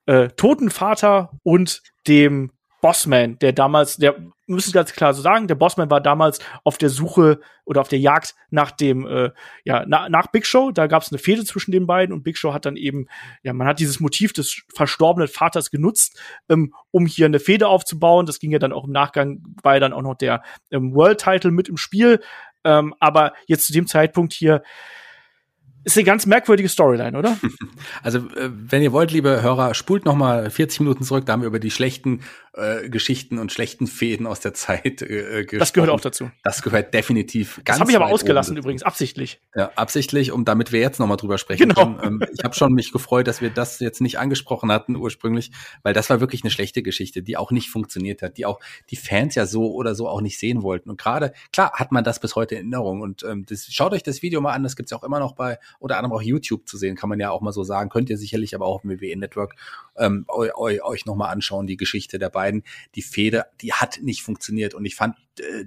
äh, 0.08 0.30
toten 0.30 0.72
Vater 0.72 1.38
und 1.44 1.84
dem 2.08 2.52
Bossman, 2.82 3.40
der 3.40 3.54
damals, 3.54 3.98
der 3.98 4.16
müssen 4.46 4.72
ganz 4.72 4.94
klar 4.94 5.14
so 5.14 5.22
sagen, 5.22 5.48
der 5.48 5.56
Bossman 5.56 5.90
war 5.90 6.00
damals 6.00 6.40
auf 6.64 6.78
der 6.78 6.90
Suche 6.90 7.40
oder 7.66 7.82
auf 7.82 7.90
der 7.90 8.00
Jagd 8.00 8.36
nach 8.50 8.72
dem, 8.72 9.06
äh, 9.06 9.32
ja, 9.66 9.84
na, 9.88 10.10
nach 10.10 10.28
Big 10.28 10.46
Show. 10.46 10.72
Da 10.72 10.88
gab 10.88 11.04
es 11.04 11.12
eine 11.12 11.20
Fehde 11.20 11.44
zwischen 11.44 11.72
den 11.72 11.88
beiden 11.88 12.14
und 12.14 12.24
Big 12.24 12.38
Show 12.38 12.54
hat 12.54 12.66
dann 12.66 12.78
eben, 12.78 13.08
ja, 13.44 13.54
man 13.54 13.68
hat 13.68 13.80
dieses 13.80 14.00
Motiv 14.00 14.32
des 14.32 14.64
verstorbenen 14.74 15.28
Vaters 15.28 15.70
genutzt, 15.72 16.20
ähm, 16.50 16.74
um 16.92 17.06
hier 17.06 17.26
eine 17.26 17.40
Fehde 17.40 17.68
aufzubauen. 17.68 18.26
Das 18.26 18.40
ging 18.40 18.52
ja 18.52 18.60
dann 18.60 18.74
auch 18.74 18.86
im 18.86 18.92
Nachgang, 18.92 19.44
war 19.64 19.74
ja 19.74 19.80
dann 19.80 19.94
auch 19.94 20.02
noch 20.02 20.16
der 20.16 20.44
ähm, 20.72 20.94
World 20.94 21.20
Title 21.20 21.52
mit 21.52 21.68
im 21.68 21.78
Spiel. 21.78 22.22
Ähm, 22.64 22.94
aber 23.00 23.34
jetzt 23.48 23.66
zu 23.68 23.74
dem 23.74 23.88
Zeitpunkt 23.88 24.34
hier, 24.34 24.64
ist 25.88 25.98
eine 25.98 26.04
ganz 26.04 26.26
merkwürdige 26.26 26.70
Storyline, 26.70 27.18
oder? 27.18 27.38
Also, 28.04 28.20
äh, 28.20 28.50
wenn 28.52 28.82
ihr 28.82 28.92
wollt, 28.92 29.12
liebe 29.12 29.42
Hörer, 29.42 29.74
spult 29.74 30.06
noch 30.06 30.16
mal 30.16 30.50
40 30.50 30.82
Minuten 30.82 31.04
zurück, 31.04 31.26
da 31.26 31.34
haben 31.34 31.42
wir 31.42 31.48
über 31.48 31.60
die 31.60 31.72
schlechten 31.72 32.22
äh, 32.54 32.90
Geschichten 32.90 33.38
und 33.40 33.52
schlechten 33.52 33.88
Fäden 33.88 34.28
aus 34.28 34.40
der 34.40 34.54
Zeit 34.54 35.02
äh, 35.02 35.44
gesprochen. 35.44 35.60
Das 35.60 35.74
gehört 35.74 35.92
auch 35.92 36.00
dazu. 36.00 36.32
Das 36.44 36.62
gehört 36.62 36.94
definitiv 36.94 37.62
ganz 37.64 37.66
Das 37.66 37.80
habe 37.80 37.92
ich 37.92 37.98
aber 37.98 38.08
ausgelassen 38.08 38.58
übrigens, 38.58 38.84
absichtlich. 38.84 39.40
Ja, 39.56 39.72
absichtlich, 39.76 40.32
um 40.32 40.44
damit 40.46 40.72
wir 40.72 40.80
jetzt 40.80 41.00
noch 41.00 41.08
mal 41.08 41.18
drüber 41.18 41.38
sprechen 41.38 41.70
genau. 41.70 41.96
können. 41.96 42.22
Ähm, 42.22 42.28
ich 42.34 42.44
habe 42.44 42.56
schon 42.56 42.74
mich 42.74 42.92
gefreut, 42.92 43.28
dass 43.28 43.42
wir 43.42 43.50
das 43.50 43.80
jetzt 43.80 44.02
nicht 44.02 44.20
angesprochen 44.20 44.72
hatten 44.72 44.96
ursprünglich, 44.96 45.52
weil 45.84 45.94
das 45.94 46.10
war 46.10 46.20
wirklich 46.20 46.44
eine 46.44 46.52
schlechte 46.52 46.82
Geschichte, 46.82 47.22
die 47.22 47.38
auch 47.38 47.52
nicht 47.52 47.70
funktioniert 47.70 48.22
hat, 48.22 48.38
die 48.38 48.46
auch 48.46 48.60
die 48.90 48.96
Fans 48.96 49.36
ja 49.36 49.46
so 49.46 49.72
oder 49.74 49.96
so 49.96 50.08
auch 50.10 50.22
nicht 50.22 50.40
sehen 50.40 50.64
wollten. 50.64 50.90
Und 50.90 51.00
gerade, 51.00 51.34
klar, 51.54 51.74
hat 51.74 51.92
man 51.92 52.04
das 52.04 52.20
bis 52.20 52.36
heute 52.36 52.56
in 52.56 52.72
Erinnerung. 52.74 53.02
Und 53.02 53.24
ähm, 53.24 53.46
das, 53.48 53.68
schaut 53.68 53.94
euch 53.94 54.04
das 54.04 54.22
Video 54.22 54.42
mal 54.42 54.54
an, 54.54 54.64
das 54.64 54.76
gibt's 54.76 54.92
ja 54.92 54.98
auch 54.98 55.04
immer 55.04 55.20
noch 55.20 55.34
bei 55.34 55.60
oder 55.80 55.98
anderem 55.98 56.16
auch 56.16 56.22
YouTube 56.22 56.68
zu 56.68 56.78
sehen, 56.78 56.96
kann 56.96 57.10
man 57.10 57.20
ja 57.20 57.32
auch 57.32 57.42
mal 57.42 57.52
so 57.52 57.64
sagen. 57.64 57.90
Könnt 57.90 58.10
ihr 58.10 58.18
sicherlich 58.18 58.56
aber 58.56 58.66
auch 58.66 58.84
im 58.84 58.90
WWE 58.90 59.18
Network 59.18 59.56
ähm, 59.98 60.26
eu, 60.28 60.50
eu, 60.56 60.84
euch 60.84 61.06
nochmal 61.06 61.32
anschauen, 61.32 61.68
die 61.68 61.78
Geschichte 61.78 62.20
der 62.20 62.30
beiden. 62.30 62.64
Die 62.96 63.02
Fehde, 63.02 63.46
die 63.62 63.74
hat 63.74 64.00
nicht 64.02 64.22
funktioniert 64.24 64.74
und 64.74 64.86
ich 64.86 64.96
fand, 64.96 65.16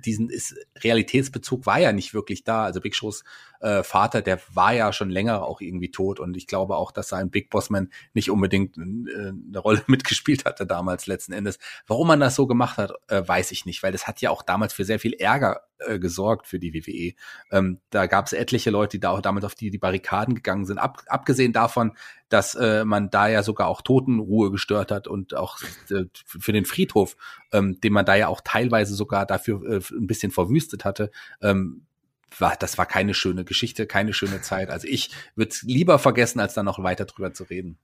diesen 0.04 0.30
ist, 0.30 0.54
Realitätsbezug 0.82 1.66
war 1.66 1.78
ja 1.78 1.92
nicht 1.92 2.14
wirklich 2.14 2.44
da. 2.44 2.64
Also 2.64 2.80
Big 2.80 2.94
Shows 2.94 3.24
äh, 3.60 3.82
Vater, 3.82 4.22
der 4.22 4.40
war 4.52 4.72
ja 4.72 4.92
schon 4.92 5.10
länger 5.10 5.42
auch 5.42 5.60
irgendwie 5.60 5.90
tot 5.90 6.18
und 6.18 6.36
ich 6.36 6.46
glaube 6.46 6.76
auch, 6.76 6.92
dass 6.92 7.08
sein 7.08 7.30
Big 7.30 7.50
Boss 7.50 7.70
Man 7.70 7.90
nicht 8.14 8.30
unbedingt 8.30 8.76
äh, 8.78 8.80
eine 8.80 9.58
Rolle 9.58 9.82
mitgespielt 9.86 10.44
hatte 10.44 10.66
damals 10.66 11.06
letzten 11.06 11.32
Endes. 11.32 11.58
Warum 11.86 12.08
man 12.08 12.20
das 12.20 12.34
so 12.34 12.46
gemacht 12.46 12.78
hat, 12.78 12.92
äh, 13.08 13.22
weiß 13.26 13.52
ich 13.52 13.66
nicht, 13.66 13.82
weil 13.82 13.92
das 13.92 14.06
hat 14.06 14.20
ja 14.20 14.30
auch 14.30 14.42
damals 14.42 14.72
für 14.72 14.84
sehr 14.84 14.98
viel 14.98 15.12
Ärger 15.12 15.62
äh, 15.78 15.98
gesorgt 15.98 16.46
für 16.46 16.58
die 16.58 16.74
WWE. 16.74 17.14
Ähm, 17.50 17.80
da 17.90 18.06
gab 18.06 18.26
es 18.26 18.32
etliche 18.32 18.70
Leute, 18.70 18.96
die 18.96 19.00
da 19.00 19.10
auch 19.10 19.20
damit 19.20 19.44
auf 19.44 19.54
die, 19.54 19.70
die 19.70 19.78
Barrikaden 19.78 20.34
gegangen 20.34 20.64
sind. 20.64 20.78
Ab, 20.78 21.02
abgesehen 21.06 21.52
davon, 21.52 21.92
dass 22.30 22.54
äh, 22.54 22.84
man 22.84 23.10
da 23.10 23.28
ja 23.28 23.42
sogar 23.42 23.68
auch 23.68 23.82
Totenruhe 23.82 24.50
gestört 24.50 24.90
hat 24.90 25.06
und 25.06 25.34
auch 25.34 25.58
äh, 25.90 26.04
für 26.24 26.52
den 26.52 26.64
Friedhof, 26.64 27.16
ähm, 27.52 27.80
den 27.80 27.92
man 27.92 28.06
da 28.06 28.14
ja 28.14 28.28
auch 28.28 28.40
teilweise 28.42 28.94
sogar 28.94 29.26
dafür 29.26 29.62
äh, 29.68 29.80
ein 29.94 30.06
bisschen 30.06 30.30
verwüstet 30.30 30.84
hatte, 30.84 31.10
ähm, 31.42 31.82
war, 32.38 32.56
das 32.56 32.78
war 32.78 32.86
keine 32.86 33.12
schöne 33.12 33.44
Geschichte, 33.44 33.86
keine 33.86 34.12
schöne 34.12 34.40
Zeit. 34.40 34.70
Also 34.70 34.86
ich 34.88 35.10
würde 35.34 35.50
es 35.50 35.62
lieber 35.62 35.98
vergessen, 35.98 36.40
als 36.40 36.54
dann 36.54 36.64
noch 36.64 36.82
weiter 36.82 37.04
drüber 37.04 37.34
zu 37.34 37.44
reden. 37.44 37.76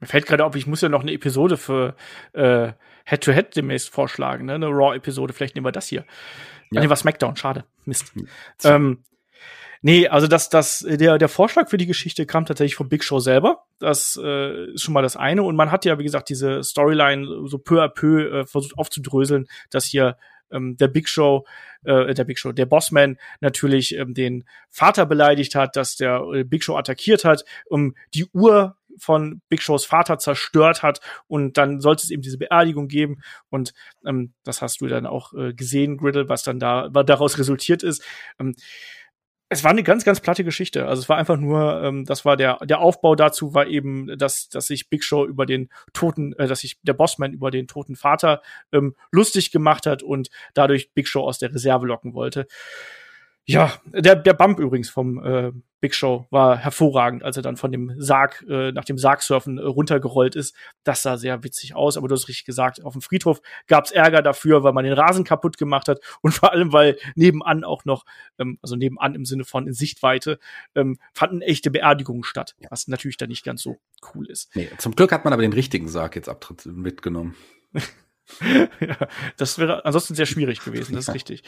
Mir 0.00 0.06
fällt 0.06 0.26
gerade 0.26 0.44
auf, 0.44 0.54
ich 0.54 0.66
muss 0.66 0.82
ja 0.82 0.88
noch 0.88 1.02
eine 1.02 1.12
Episode 1.12 1.56
für 1.56 1.94
äh, 2.32 2.72
Head-to-Head 3.04 3.48
-Head 3.48 3.54
demnächst 3.56 3.90
vorschlagen, 3.90 4.46
ne? 4.46 4.54
eine 4.54 4.68
Raw-Episode. 4.68 5.32
Vielleicht 5.32 5.54
nehmen 5.54 5.66
wir 5.66 5.72
das 5.72 5.88
hier. 5.88 6.04
Ja. 6.70 6.80
Nee, 6.80 6.88
war 6.88 6.96
SmackDown, 6.96 7.36
schade. 7.36 7.64
Mist. 7.84 8.14
Hm. 8.14 8.28
Ähm, 8.64 8.98
Nee, 9.82 10.08
also 10.08 10.26
das, 10.26 10.50
das, 10.50 10.80
der, 10.86 11.16
der 11.16 11.28
Vorschlag 11.28 11.70
für 11.70 11.78
die 11.78 11.86
Geschichte 11.86 12.26
kam 12.26 12.44
tatsächlich 12.44 12.74
von 12.74 12.90
Big 12.90 13.02
Show 13.02 13.18
selber. 13.18 13.64
Das 13.78 14.20
äh, 14.22 14.72
ist 14.74 14.82
schon 14.82 14.92
mal 14.92 15.02
das 15.02 15.16
eine. 15.16 15.42
Und 15.42 15.56
man 15.56 15.70
hat 15.70 15.86
ja, 15.86 15.98
wie 15.98 16.04
gesagt, 16.04 16.28
diese 16.28 16.62
Storyline 16.62 17.48
so 17.48 17.58
peu 17.58 17.82
à 17.82 17.88
peu 17.88 18.40
äh, 18.40 18.46
versucht 18.46 18.76
aufzudröseln, 18.76 19.46
dass 19.70 19.86
hier 19.86 20.18
ähm, 20.50 20.76
der 20.76 20.88
Big 20.88 21.08
Show, 21.08 21.46
äh, 21.84 22.12
der 22.12 22.24
Big 22.24 22.38
Show, 22.38 22.52
der 22.52 22.66
Bossman 22.66 23.16
natürlich 23.40 23.96
ähm, 23.96 24.12
den 24.12 24.44
Vater 24.68 25.06
beleidigt 25.06 25.54
hat, 25.54 25.76
dass 25.76 25.96
der 25.96 26.22
äh, 26.34 26.44
Big 26.44 26.62
Show 26.62 26.76
attackiert 26.76 27.24
hat, 27.24 27.44
um 27.66 27.94
die 28.14 28.26
Uhr 28.32 28.76
von 28.98 29.40
Big 29.48 29.62
Shows 29.62 29.86
Vater 29.86 30.18
zerstört 30.18 30.82
hat 30.82 31.00
und 31.26 31.56
dann 31.56 31.80
sollte 31.80 32.02
es 32.04 32.10
eben 32.10 32.22
diese 32.22 32.38
Beerdigung 32.38 32.88
geben 32.88 33.22
und 33.48 33.72
ähm, 34.04 34.34
das 34.44 34.60
hast 34.60 34.80
du 34.80 34.88
dann 34.88 35.06
auch 35.06 35.32
äh, 35.32 35.54
gesehen, 35.54 35.96
Griddle, 35.96 36.28
was 36.28 36.42
dann 36.42 36.58
da 36.58 36.88
was 36.92 37.06
daraus 37.06 37.38
resultiert 37.38 37.82
ist. 37.82 38.02
Ähm, 38.38 38.54
es 39.52 39.64
war 39.64 39.72
eine 39.72 39.82
ganz, 39.82 40.04
ganz 40.04 40.20
platte 40.20 40.44
Geschichte. 40.44 40.86
Also 40.86 41.02
es 41.02 41.08
war 41.08 41.16
einfach 41.16 41.36
nur, 41.36 41.82
ähm, 41.82 42.04
das 42.04 42.24
war 42.24 42.36
der, 42.36 42.58
der 42.64 42.78
Aufbau 42.78 43.16
dazu 43.16 43.52
war 43.52 43.66
eben, 43.66 44.16
dass, 44.16 44.48
dass 44.48 44.68
sich 44.68 44.88
Big 44.88 45.02
Show 45.02 45.26
über 45.26 45.44
den 45.44 45.68
toten, 45.92 46.32
äh, 46.34 46.46
dass 46.46 46.60
sich 46.60 46.80
der 46.82 46.94
Bossman 46.94 47.32
über 47.32 47.50
den 47.50 47.66
toten 47.66 47.96
Vater 47.96 48.42
ähm, 48.72 48.94
lustig 49.10 49.50
gemacht 49.50 49.86
hat 49.86 50.04
und 50.04 50.30
dadurch 50.54 50.92
Big 50.94 51.08
Show 51.08 51.22
aus 51.22 51.38
der 51.38 51.52
Reserve 51.52 51.84
locken 51.84 52.14
wollte. 52.14 52.46
Ja, 53.46 53.72
der, 53.86 54.16
der 54.16 54.34
Bump 54.34 54.60
übrigens 54.60 54.90
vom 54.90 55.24
äh, 55.24 55.52
Big 55.80 55.94
Show 55.94 56.26
war 56.30 56.58
hervorragend, 56.58 57.22
als 57.22 57.36
er 57.36 57.42
dann 57.42 57.56
von 57.56 57.72
dem 57.72 57.94
Sarg, 57.98 58.44
äh, 58.48 58.70
nach 58.72 58.84
dem 58.84 58.98
Sargsurfen 58.98 59.58
äh, 59.58 59.62
runtergerollt 59.62 60.36
ist. 60.36 60.54
Das 60.84 61.02
sah 61.02 61.16
sehr 61.16 61.42
witzig 61.42 61.74
aus, 61.74 61.96
aber 61.96 62.08
du 62.08 62.14
hast 62.14 62.28
richtig 62.28 62.44
gesagt, 62.44 62.84
auf 62.84 62.92
dem 62.92 63.02
Friedhof 63.02 63.40
gab's 63.66 63.90
Ärger 63.90 64.22
dafür, 64.22 64.62
weil 64.62 64.72
man 64.72 64.84
den 64.84 64.92
Rasen 64.92 65.24
kaputt 65.24 65.58
gemacht 65.58 65.88
hat 65.88 66.00
und 66.20 66.32
vor 66.32 66.52
allem, 66.52 66.72
weil 66.72 66.98
nebenan 67.14 67.64
auch 67.64 67.84
noch, 67.84 68.04
ähm, 68.38 68.58
also 68.62 68.76
nebenan 68.76 69.14
im 69.14 69.24
Sinne 69.24 69.44
von 69.44 69.66
in 69.66 69.72
Sichtweite, 69.72 70.38
ähm, 70.74 70.98
fanden 71.14 71.40
echte 71.40 71.70
Beerdigungen 71.70 72.24
statt, 72.24 72.54
was 72.68 72.88
natürlich 72.88 73.16
dann 73.16 73.30
nicht 73.30 73.44
ganz 73.44 73.62
so 73.62 73.78
cool 74.14 74.30
ist. 74.30 74.54
Nee, 74.54 74.68
zum 74.78 74.94
Glück 74.94 75.12
hat 75.12 75.24
man 75.24 75.32
aber 75.32 75.42
den 75.42 75.52
richtigen 75.52 75.88
Sarg 75.88 76.14
jetzt 76.14 76.28
abtritt 76.28 76.66
mitgenommen. 76.66 77.34
ja, 78.80 78.96
das 79.36 79.58
wäre 79.58 79.84
ansonsten 79.84 80.14
sehr 80.14 80.26
schwierig 80.26 80.64
gewesen, 80.64 80.94
das 80.94 81.08
ist 81.08 81.14
richtig. 81.14 81.42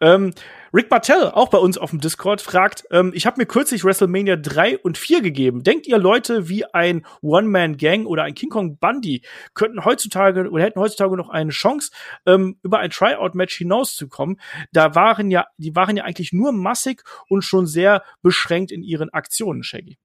Ähm, 0.00 0.32
Rick 0.74 0.90
Martell, 0.90 1.30
auch 1.30 1.50
bei 1.50 1.58
uns 1.58 1.76
auf 1.78 1.90
dem 1.90 2.00
Discord, 2.00 2.40
fragt, 2.40 2.84
ähm, 2.90 3.12
ich 3.14 3.26
habe 3.26 3.40
mir 3.40 3.46
kürzlich 3.46 3.84
WrestleMania 3.84 4.36
3 4.36 4.78
und 4.78 4.98
4 4.98 5.20
gegeben. 5.20 5.62
Denkt 5.62 5.86
ihr 5.86 5.98
Leute 5.98 6.48
wie 6.48 6.64
ein 6.64 7.04
One-Man-Gang 7.20 8.06
oder 8.06 8.22
ein 8.22 8.34
King 8.34 8.50
Kong 8.50 8.78
Bundy 8.78 9.22
könnten 9.54 9.84
heutzutage 9.84 10.50
oder 10.50 10.64
hätten 10.64 10.80
heutzutage 10.80 11.16
noch 11.16 11.28
eine 11.28 11.50
Chance, 11.50 11.90
ähm, 12.26 12.58
über 12.62 12.78
ein 12.78 12.90
Tryout-Match 12.90 13.56
hinauszukommen? 13.56 14.40
Da 14.72 14.94
waren 14.94 15.30
ja, 15.30 15.46
die 15.58 15.76
waren 15.76 15.96
ja 15.96 16.04
eigentlich 16.04 16.32
nur 16.32 16.52
massig 16.52 17.02
und 17.28 17.42
schon 17.42 17.66
sehr 17.66 18.02
beschränkt 18.22 18.72
in 18.72 18.82
ihren 18.82 19.10
Aktionen, 19.10 19.62
Shaggy. 19.62 19.98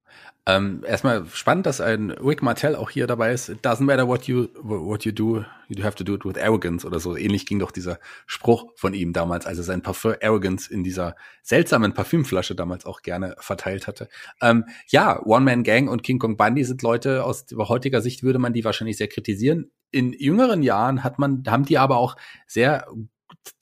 Ähm, 0.47 0.81
erstmal 0.87 1.25
spannend, 1.33 1.65
dass 1.65 1.81
ein 1.81 2.09
Rick 2.09 2.41
Martell 2.41 2.77
auch 2.77 2.89
hier 2.89 3.05
dabei 3.05 3.33
ist. 3.33 3.49
It 3.49 3.65
doesn't 3.65 3.83
matter 3.83 4.07
what 4.07 4.27
you 4.27 4.47
what 4.61 5.03
you 5.03 5.11
do, 5.11 5.43
you 5.67 5.83
have 5.83 5.97
to 5.97 6.05
do 6.05 6.15
it 6.15 6.23
with 6.23 6.41
arrogance 6.41 6.87
oder 6.87 7.01
so. 7.01 7.17
Ähnlich 7.17 7.45
ging 7.45 7.59
doch 7.59 7.69
dieser 7.69 7.99
Spruch 8.27 8.71
von 8.77 8.93
ihm 8.93 9.11
damals, 9.11 9.45
als 9.45 9.57
er 9.57 9.65
sein 9.65 9.81
Parfum 9.81 10.15
Arrogance 10.21 10.71
in 10.71 10.85
dieser 10.85 11.17
seltsamen 11.43 11.93
Parfümflasche 11.93 12.55
damals 12.55 12.85
auch 12.85 13.01
gerne 13.01 13.35
verteilt 13.39 13.87
hatte. 13.87 14.07
Ähm, 14.41 14.63
ja, 14.87 15.21
One 15.25 15.43
Man 15.43 15.63
Gang 15.63 15.89
und 15.89 16.01
King 16.01 16.17
Kong 16.17 16.37
Bundy 16.37 16.63
sind 16.63 16.81
Leute 16.81 17.25
aus 17.25 17.45
heutiger 17.57 17.99
Sicht 17.99 18.23
würde 18.23 18.39
man 18.39 18.53
die 18.53 18.63
wahrscheinlich 18.63 18.95
sehr 18.95 19.09
kritisieren. 19.09 19.69
In 19.91 20.13
jüngeren 20.13 20.63
Jahren 20.63 21.03
hat 21.03 21.19
man 21.19 21.43
haben 21.45 21.65
die 21.65 21.77
aber 21.77 21.97
auch 21.97 22.15
sehr 22.47 22.87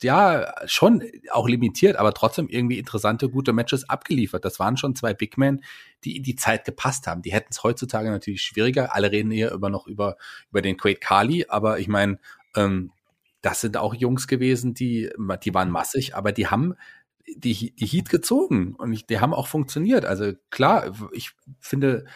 ja, 0.02 0.52
schon 0.66 1.02
auch 1.30 1.48
limitiert, 1.48 1.96
aber 1.96 2.12
trotzdem 2.12 2.48
irgendwie 2.48 2.78
interessante, 2.78 3.28
gute 3.28 3.52
Matches 3.52 3.88
abgeliefert. 3.88 4.44
Das 4.44 4.58
waren 4.58 4.76
schon 4.76 4.94
zwei 4.94 5.14
Big 5.14 5.38
Men, 5.38 5.62
die 6.04 6.16
in 6.16 6.22
die 6.22 6.36
Zeit 6.36 6.64
gepasst 6.64 7.06
haben. 7.06 7.22
Die 7.22 7.32
hätten 7.32 7.48
es 7.50 7.62
heutzutage 7.62 8.10
natürlich 8.10 8.42
schwieriger. 8.42 8.94
Alle 8.94 9.10
reden 9.10 9.30
hier 9.30 9.52
über 9.52 9.70
noch 9.70 9.86
über, 9.86 10.16
über 10.50 10.62
den 10.62 10.76
Quaid 10.76 11.00
Kali, 11.00 11.46
aber 11.48 11.78
ich 11.78 11.88
meine, 11.88 12.18
ähm, 12.54 12.92
das 13.42 13.60
sind 13.60 13.76
auch 13.76 13.94
Jungs 13.94 14.26
gewesen, 14.26 14.74
die, 14.74 15.10
die 15.44 15.54
waren 15.54 15.70
massig, 15.70 16.16
aber 16.16 16.32
die 16.32 16.48
haben 16.48 16.74
die, 17.28 17.74
die 17.74 17.86
Heat 17.86 18.08
gezogen 18.08 18.74
und 18.76 19.08
die 19.08 19.20
haben 19.20 19.34
auch 19.34 19.46
funktioniert. 19.46 20.04
Also 20.04 20.32
klar, 20.50 20.92
ich 21.12 21.32
finde, 21.60 22.06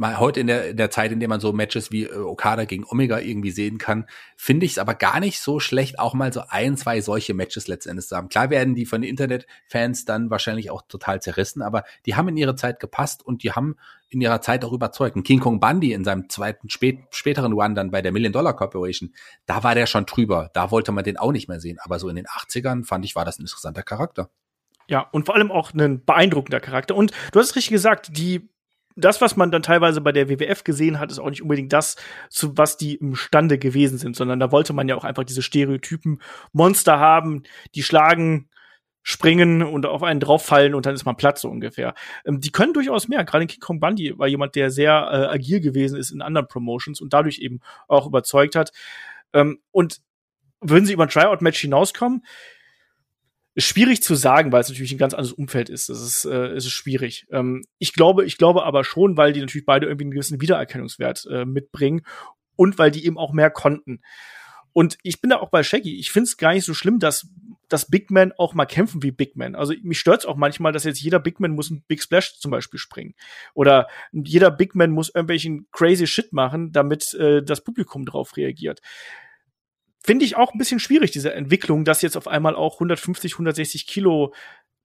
heute 0.00 0.40
in 0.40 0.46
der, 0.46 0.70
in 0.70 0.76
der 0.76 0.90
Zeit, 0.90 1.10
in 1.12 1.20
der 1.20 1.28
man 1.28 1.40
so 1.40 1.52
Matches 1.52 1.90
wie 1.90 2.04
äh, 2.04 2.16
Okada 2.16 2.64
gegen 2.64 2.84
Omega 2.88 3.18
irgendwie 3.18 3.50
sehen 3.50 3.78
kann, 3.78 4.06
finde 4.36 4.64
ich 4.66 4.72
es 4.72 4.78
aber 4.78 4.94
gar 4.94 5.18
nicht 5.18 5.40
so 5.40 5.60
schlecht, 5.60 5.98
auch 5.98 6.14
mal 6.14 6.32
so 6.32 6.42
ein, 6.48 6.76
zwei 6.76 7.00
solche 7.00 7.34
Matches 7.34 7.66
letztendlich 7.68 8.06
zu 8.06 8.16
haben. 8.16 8.28
Klar 8.28 8.50
werden 8.50 8.74
die 8.74 8.86
von 8.86 9.02
den 9.02 9.10
Internetfans 9.10 10.04
dann 10.04 10.30
wahrscheinlich 10.30 10.70
auch 10.70 10.82
total 10.82 11.20
zerrissen, 11.20 11.62
aber 11.62 11.84
die 12.06 12.14
haben 12.14 12.28
in 12.28 12.36
ihre 12.36 12.54
Zeit 12.54 12.78
gepasst 12.78 13.24
und 13.24 13.42
die 13.42 13.52
haben 13.52 13.76
in 14.08 14.20
ihrer 14.20 14.40
Zeit 14.40 14.64
auch 14.64 14.72
überzeugt. 14.72 15.16
Und 15.16 15.24
King 15.24 15.40
Kong 15.40 15.58
Bundy 15.58 15.92
in 15.92 16.04
seinem 16.04 16.28
zweiten, 16.28 16.68
spät, 16.70 17.00
späteren 17.10 17.54
One 17.54 17.74
dann 17.74 17.90
bei 17.90 18.02
der 18.02 18.12
Million 18.12 18.32
Dollar 18.32 18.54
Corporation, 18.54 19.14
da 19.46 19.64
war 19.64 19.74
der 19.74 19.86
schon 19.86 20.06
drüber. 20.06 20.50
Da 20.54 20.70
wollte 20.70 20.92
man 20.92 21.02
den 21.02 21.16
auch 21.16 21.32
nicht 21.32 21.48
mehr 21.48 21.60
sehen. 21.60 21.78
Aber 21.82 21.98
so 21.98 22.08
in 22.08 22.16
den 22.16 22.26
80ern 22.26 22.84
fand 22.84 23.04
ich, 23.04 23.16
war 23.16 23.24
das 23.24 23.38
ein 23.38 23.42
interessanter 23.42 23.82
Charakter. 23.82 24.30
Ja, 24.88 25.08
und 25.12 25.26
vor 25.26 25.34
allem 25.34 25.50
auch 25.50 25.72
ein 25.72 26.04
beeindruckender 26.04 26.60
Charakter. 26.60 26.94
Und 26.94 27.12
du 27.32 27.40
hast 27.40 27.50
es 27.50 27.56
richtig 27.56 27.72
gesagt, 27.72 28.16
die 28.16 28.50
das, 28.96 29.20
was 29.20 29.36
man 29.36 29.50
dann 29.50 29.62
teilweise 29.62 30.00
bei 30.00 30.12
der 30.12 30.28
WWF 30.28 30.64
gesehen 30.64 30.98
hat, 30.98 31.10
ist 31.10 31.18
auch 31.18 31.30
nicht 31.30 31.42
unbedingt 31.42 31.72
das, 31.72 31.96
zu 32.30 32.56
was 32.56 32.76
die 32.76 32.96
imstande 32.96 33.58
gewesen 33.58 33.98
sind, 33.98 34.16
sondern 34.16 34.40
da 34.40 34.52
wollte 34.52 34.72
man 34.72 34.88
ja 34.88 34.96
auch 34.96 35.04
einfach 35.04 35.24
diese 35.24 35.42
Stereotypen 35.42 36.20
Monster 36.52 36.98
haben, 36.98 37.42
die 37.74 37.82
schlagen, 37.82 38.48
springen 39.02 39.62
und 39.62 39.84
auf 39.84 40.02
einen 40.02 40.20
drauffallen 40.20 40.74
und 40.74 40.86
dann 40.86 40.94
ist 40.94 41.04
man 41.04 41.16
platt 41.16 41.38
so 41.38 41.48
ungefähr. 41.48 41.94
Ähm, 42.24 42.40
die 42.40 42.52
können 42.52 42.72
durchaus 42.72 43.08
mehr. 43.08 43.24
Gerade 43.24 43.46
King 43.46 43.60
Kong 43.60 43.80
Bundy 43.80 44.16
war 44.18 44.28
jemand, 44.28 44.54
der 44.54 44.70
sehr 44.70 44.92
äh, 44.92 45.34
agil 45.34 45.60
gewesen 45.60 45.98
ist 45.98 46.10
in 46.10 46.22
anderen 46.22 46.46
Promotions 46.46 47.00
und 47.00 47.12
dadurch 47.12 47.38
eben 47.38 47.60
auch 47.88 48.06
überzeugt 48.06 48.54
hat. 48.54 48.72
Ähm, 49.32 49.58
und 49.72 50.00
würden 50.60 50.86
sie 50.86 50.92
über 50.92 51.02
ein 51.04 51.08
Tryout-Match 51.08 51.60
hinauskommen, 51.60 52.24
ist 53.54 53.66
schwierig 53.66 54.02
zu 54.02 54.14
sagen, 54.14 54.50
weil 54.52 54.62
es 54.62 54.68
natürlich 54.68 54.92
ein 54.92 54.98
ganz 54.98 55.14
anderes 55.14 55.32
Umfeld 55.32 55.68
ist. 55.68 55.88
Das 55.88 56.00
ist, 56.00 56.24
äh, 56.24 56.54
ist 56.56 56.70
schwierig. 56.70 57.26
Ähm, 57.30 57.64
ich 57.78 57.92
glaube, 57.92 58.24
ich 58.24 58.38
glaube 58.38 58.64
aber 58.64 58.84
schon, 58.84 59.16
weil 59.16 59.32
die 59.32 59.40
natürlich 59.40 59.66
beide 59.66 59.86
irgendwie 59.86 60.04
einen 60.04 60.12
gewissen 60.12 60.40
Wiedererkennungswert 60.40 61.26
äh, 61.30 61.44
mitbringen 61.44 62.02
und 62.56 62.78
weil 62.78 62.90
die 62.90 63.04
eben 63.04 63.18
auch 63.18 63.32
mehr 63.32 63.50
konnten. 63.50 64.00
Und 64.72 64.96
ich 65.02 65.20
bin 65.20 65.30
da 65.30 65.36
auch 65.36 65.50
bei 65.50 65.62
Shaggy. 65.62 65.98
Ich 65.98 66.10
finde 66.10 66.28
es 66.28 66.38
gar 66.38 66.54
nicht 66.54 66.64
so 66.64 66.72
schlimm, 66.72 66.98
dass, 66.98 67.28
dass 67.68 67.90
Big 67.90 68.10
Men 68.10 68.32
auch 68.38 68.54
mal 68.54 68.64
kämpfen 68.64 69.02
wie 69.02 69.10
Big 69.10 69.36
Men. 69.36 69.54
Also 69.54 69.74
mich 69.82 70.00
stört's 70.00 70.24
auch 70.24 70.36
manchmal, 70.36 70.72
dass 70.72 70.84
jetzt 70.84 71.02
jeder 71.02 71.20
Big 71.20 71.40
Man 71.40 71.50
muss 71.50 71.68
ein 71.68 71.84
Big 71.86 72.02
Splash 72.02 72.38
zum 72.38 72.50
Beispiel 72.50 72.78
springen. 72.78 73.14
Oder 73.52 73.86
jeder 74.12 74.50
Big 74.50 74.74
Man 74.74 74.92
muss 74.92 75.10
irgendwelchen 75.14 75.66
crazy 75.72 76.06
Shit 76.06 76.32
machen, 76.32 76.72
damit 76.72 77.12
äh, 77.14 77.42
das 77.42 77.62
Publikum 77.62 78.06
drauf 78.06 78.34
reagiert 78.38 78.80
finde 80.04 80.24
ich 80.24 80.36
auch 80.36 80.52
ein 80.52 80.58
bisschen 80.58 80.80
schwierig, 80.80 81.10
diese 81.10 81.32
Entwicklung, 81.32 81.84
dass 81.84 82.02
jetzt 82.02 82.16
auf 82.16 82.28
einmal 82.28 82.54
auch 82.56 82.74
150, 82.74 83.34
160 83.34 83.86
Kilo 83.86 84.34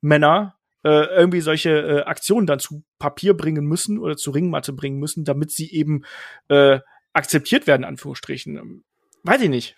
Männer 0.02 0.58
äh, 0.84 1.06
irgendwie 1.16 1.42
solche 1.42 1.72
äh, 1.72 2.02
Aktionen 2.04 2.48
dann 2.48 2.60
zu 2.60 2.84
Papier 3.00 3.36
bringen 3.36 3.66
müssen 3.66 3.98
oder 3.98 4.16
zu 4.16 4.32
Ringmatte 4.32 4.74
bringen 4.74 5.00
müssen, 5.00 5.26
damit 5.26 5.52
sie 5.52 5.72
eben 5.72 6.04
äh, 6.50 6.80
akzeptiert 7.14 7.68
werden, 7.68 7.84
Anführungsstrichen. 7.84 8.84
Weiß 9.24 9.42
ich 9.42 9.50
nicht. 9.50 9.76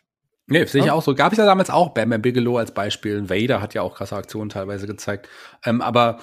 Nee, 0.47 0.65
sehe 0.65 0.81
ich 0.81 0.87
ja? 0.87 0.93
auch 0.93 1.03
so. 1.03 1.15
Gab 1.15 1.31
es 1.31 1.37
ja 1.37 1.45
damals 1.45 1.69
auch 1.69 1.89
Bam 1.93 2.09
Bam 2.09 2.21
Bigelow 2.21 2.57
als 2.57 2.73
Beispiel. 2.73 3.29
Vader 3.29 3.61
hat 3.61 3.75
ja 3.75 3.81
auch 3.81 3.95
krasse 3.95 4.15
Aktionen 4.15 4.49
teilweise 4.49 4.87
gezeigt. 4.87 5.29
Ähm, 5.63 5.81
aber 5.81 6.19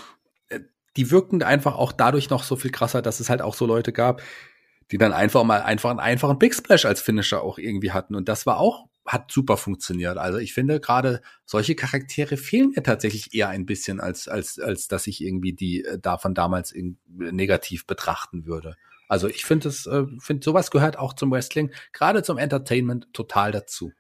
äh, 0.49 0.61
die 0.97 1.11
wirkten 1.11 1.43
einfach 1.43 1.77
auch 1.77 1.93
dadurch 1.93 2.29
noch 2.29 2.43
so 2.43 2.57
viel 2.57 2.73
krasser, 2.73 3.03
dass 3.03 3.21
es 3.21 3.31
halt 3.31 3.41
auch 3.41 3.55
so 3.55 3.67
Leute 3.67 3.93
gab, 3.93 4.21
die 4.91 4.99
dann 4.99 5.13
einfach 5.13 5.45
mal 5.45 5.63
einfach 5.63 5.91
einen 5.91 6.01
einfachen 6.01 6.39
Big 6.39 6.55
Splash 6.55 6.85
als 6.85 7.01
Finisher 7.01 7.43
auch 7.43 7.59
irgendwie 7.59 7.93
hatten. 7.93 8.15
Und 8.15 8.29
das 8.29 8.47
war 8.47 8.59
auch 8.59 8.89
hat 9.07 9.31
super 9.31 9.57
funktioniert. 9.57 10.19
Also 10.19 10.39
ich 10.39 10.53
finde 10.53 10.81
gerade 10.81 11.21
solche 11.45 11.75
Charaktere 11.75 12.37
fehlen 12.37 12.73
mir 12.75 12.83
tatsächlich 12.83 13.35
eher 13.35 13.49
ein 13.49 13.67
bisschen, 13.67 14.01
als, 14.01 14.29
als, 14.29 14.59
als 14.59 14.89
dass 14.89 15.07
ich 15.07 15.23
irgendwie 15.23 15.53
die 15.53 15.85
äh, 15.85 15.99
davon 15.99 16.35
damals 16.35 16.73
in, 16.73 16.99
negativ 17.09 17.87
betrachten 17.87 18.47
würde. 18.47 18.77
Also 19.09 19.29
ich 19.29 19.45
finde 19.45 19.69
es, 19.69 19.87
äh, 19.87 20.05
finde 20.19 20.45
sowas 20.45 20.71
gehört 20.71 20.99
auch 20.99 21.13
zum 21.13 21.31
Wrestling, 21.31 21.73
gerade 21.93 22.23
zum 22.23 22.39
Entertainment 22.39 23.13
total 23.13 23.53
dazu. 23.53 23.93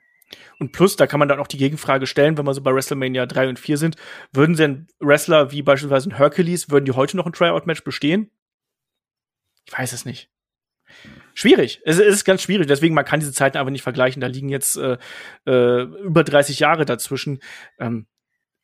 Und 0.58 0.72
plus, 0.72 0.96
da 0.96 1.06
kann 1.06 1.20
man 1.20 1.28
dann 1.28 1.38
auch 1.38 1.46
die 1.46 1.56
Gegenfrage 1.56 2.08
stellen, 2.08 2.36
wenn 2.36 2.44
wir 2.44 2.54
so 2.54 2.60
bei 2.60 2.74
WrestleMania 2.74 3.26
3 3.26 3.48
und 3.48 3.58
4 3.60 3.78
sind, 3.78 3.96
würden 4.32 4.56
denn 4.56 4.88
Wrestler 4.98 5.52
wie 5.52 5.62
beispielsweise 5.62 6.10
ein 6.10 6.16
Hercules, 6.16 6.68
würden 6.68 6.84
die 6.84 6.92
heute 6.92 7.16
noch 7.16 7.26
ein 7.26 7.32
Tryout-Match 7.32 7.84
bestehen? 7.84 8.30
Ich 9.66 9.78
weiß 9.78 9.92
es 9.92 10.04
nicht 10.04 10.28
schwierig. 11.36 11.80
Es, 11.84 11.98
es, 11.98 12.14
ist 12.14 12.24
ganz 12.24 12.42
schwierig. 12.42 12.66
Deswegen, 12.66 12.94
man 12.94 13.04
kann 13.04 13.20
diese 13.20 13.32
Zeiten 13.32 13.58
einfach 13.58 13.70
nicht 13.70 13.82
vergleichen. 13.82 14.20
Da 14.20 14.26
liegen 14.26 14.48
jetzt 14.48 14.76
äh, 14.76 14.96
äh, 15.46 15.82
über 15.82 16.24
30 16.24 16.58
Jahre 16.58 16.84
dazwischen. 16.84 17.40
Ähm, 17.78 18.06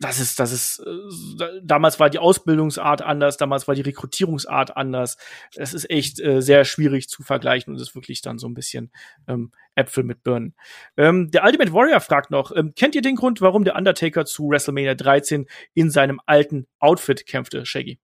das 0.01 0.19
ist, 0.19 0.41
das 0.41 0.51
ist, 0.51 0.81
äh, 0.81 1.61
damals 1.63 2.01
war 2.01 2.11
die 2.11 2.19
Ausbildungsart 2.19 3.03
anders, 3.03 3.37
damals 3.37 3.69
war 3.69 3.77
die 3.77 3.83
Rekrutierungsart 3.83 4.77
anders. 4.77 5.17
Es 5.55 5.75
ist 5.75 5.89
echt 5.91 6.19
äh, 6.19 6.43
sehr 6.43 6.65
schwierig 6.65 7.09
zu 7.09 7.23
vergleichen 7.23 7.73
und 7.73 7.81
ist 7.81 7.95
wirklich 7.95 8.21
dann 8.21 8.39
so 8.39 8.49
ein 8.49 8.55
bisschen 8.55 8.91
ähm, 9.29 9.53
Äpfel 9.77 10.03
mit 10.03 10.25
Birnen. 10.25 10.57
Ähm, 10.97 11.31
der 11.31 11.45
Ultimate 11.45 11.73
Warrior 11.73 12.01
fragt 12.01 12.33
noch, 12.33 12.51
ähm, 12.57 12.73
kennt 12.75 12.97
ihr 12.97 13.03
den 13.03 13.15
Grund, 13.15 13.41
warum 13.41 13.63
der 13.63 13.77
Undertaker 13.77 14.25
zu 14.25 14.49
WrestleMania 14.49 14.97
13 14.97 15.47
in 15.75 15.91
seinem 15.91 16.21
alten 16.27 16.67
Outfit 16.81 17.25
kämpfte, 17.27 17.65
Shaggy? 17.65 18.01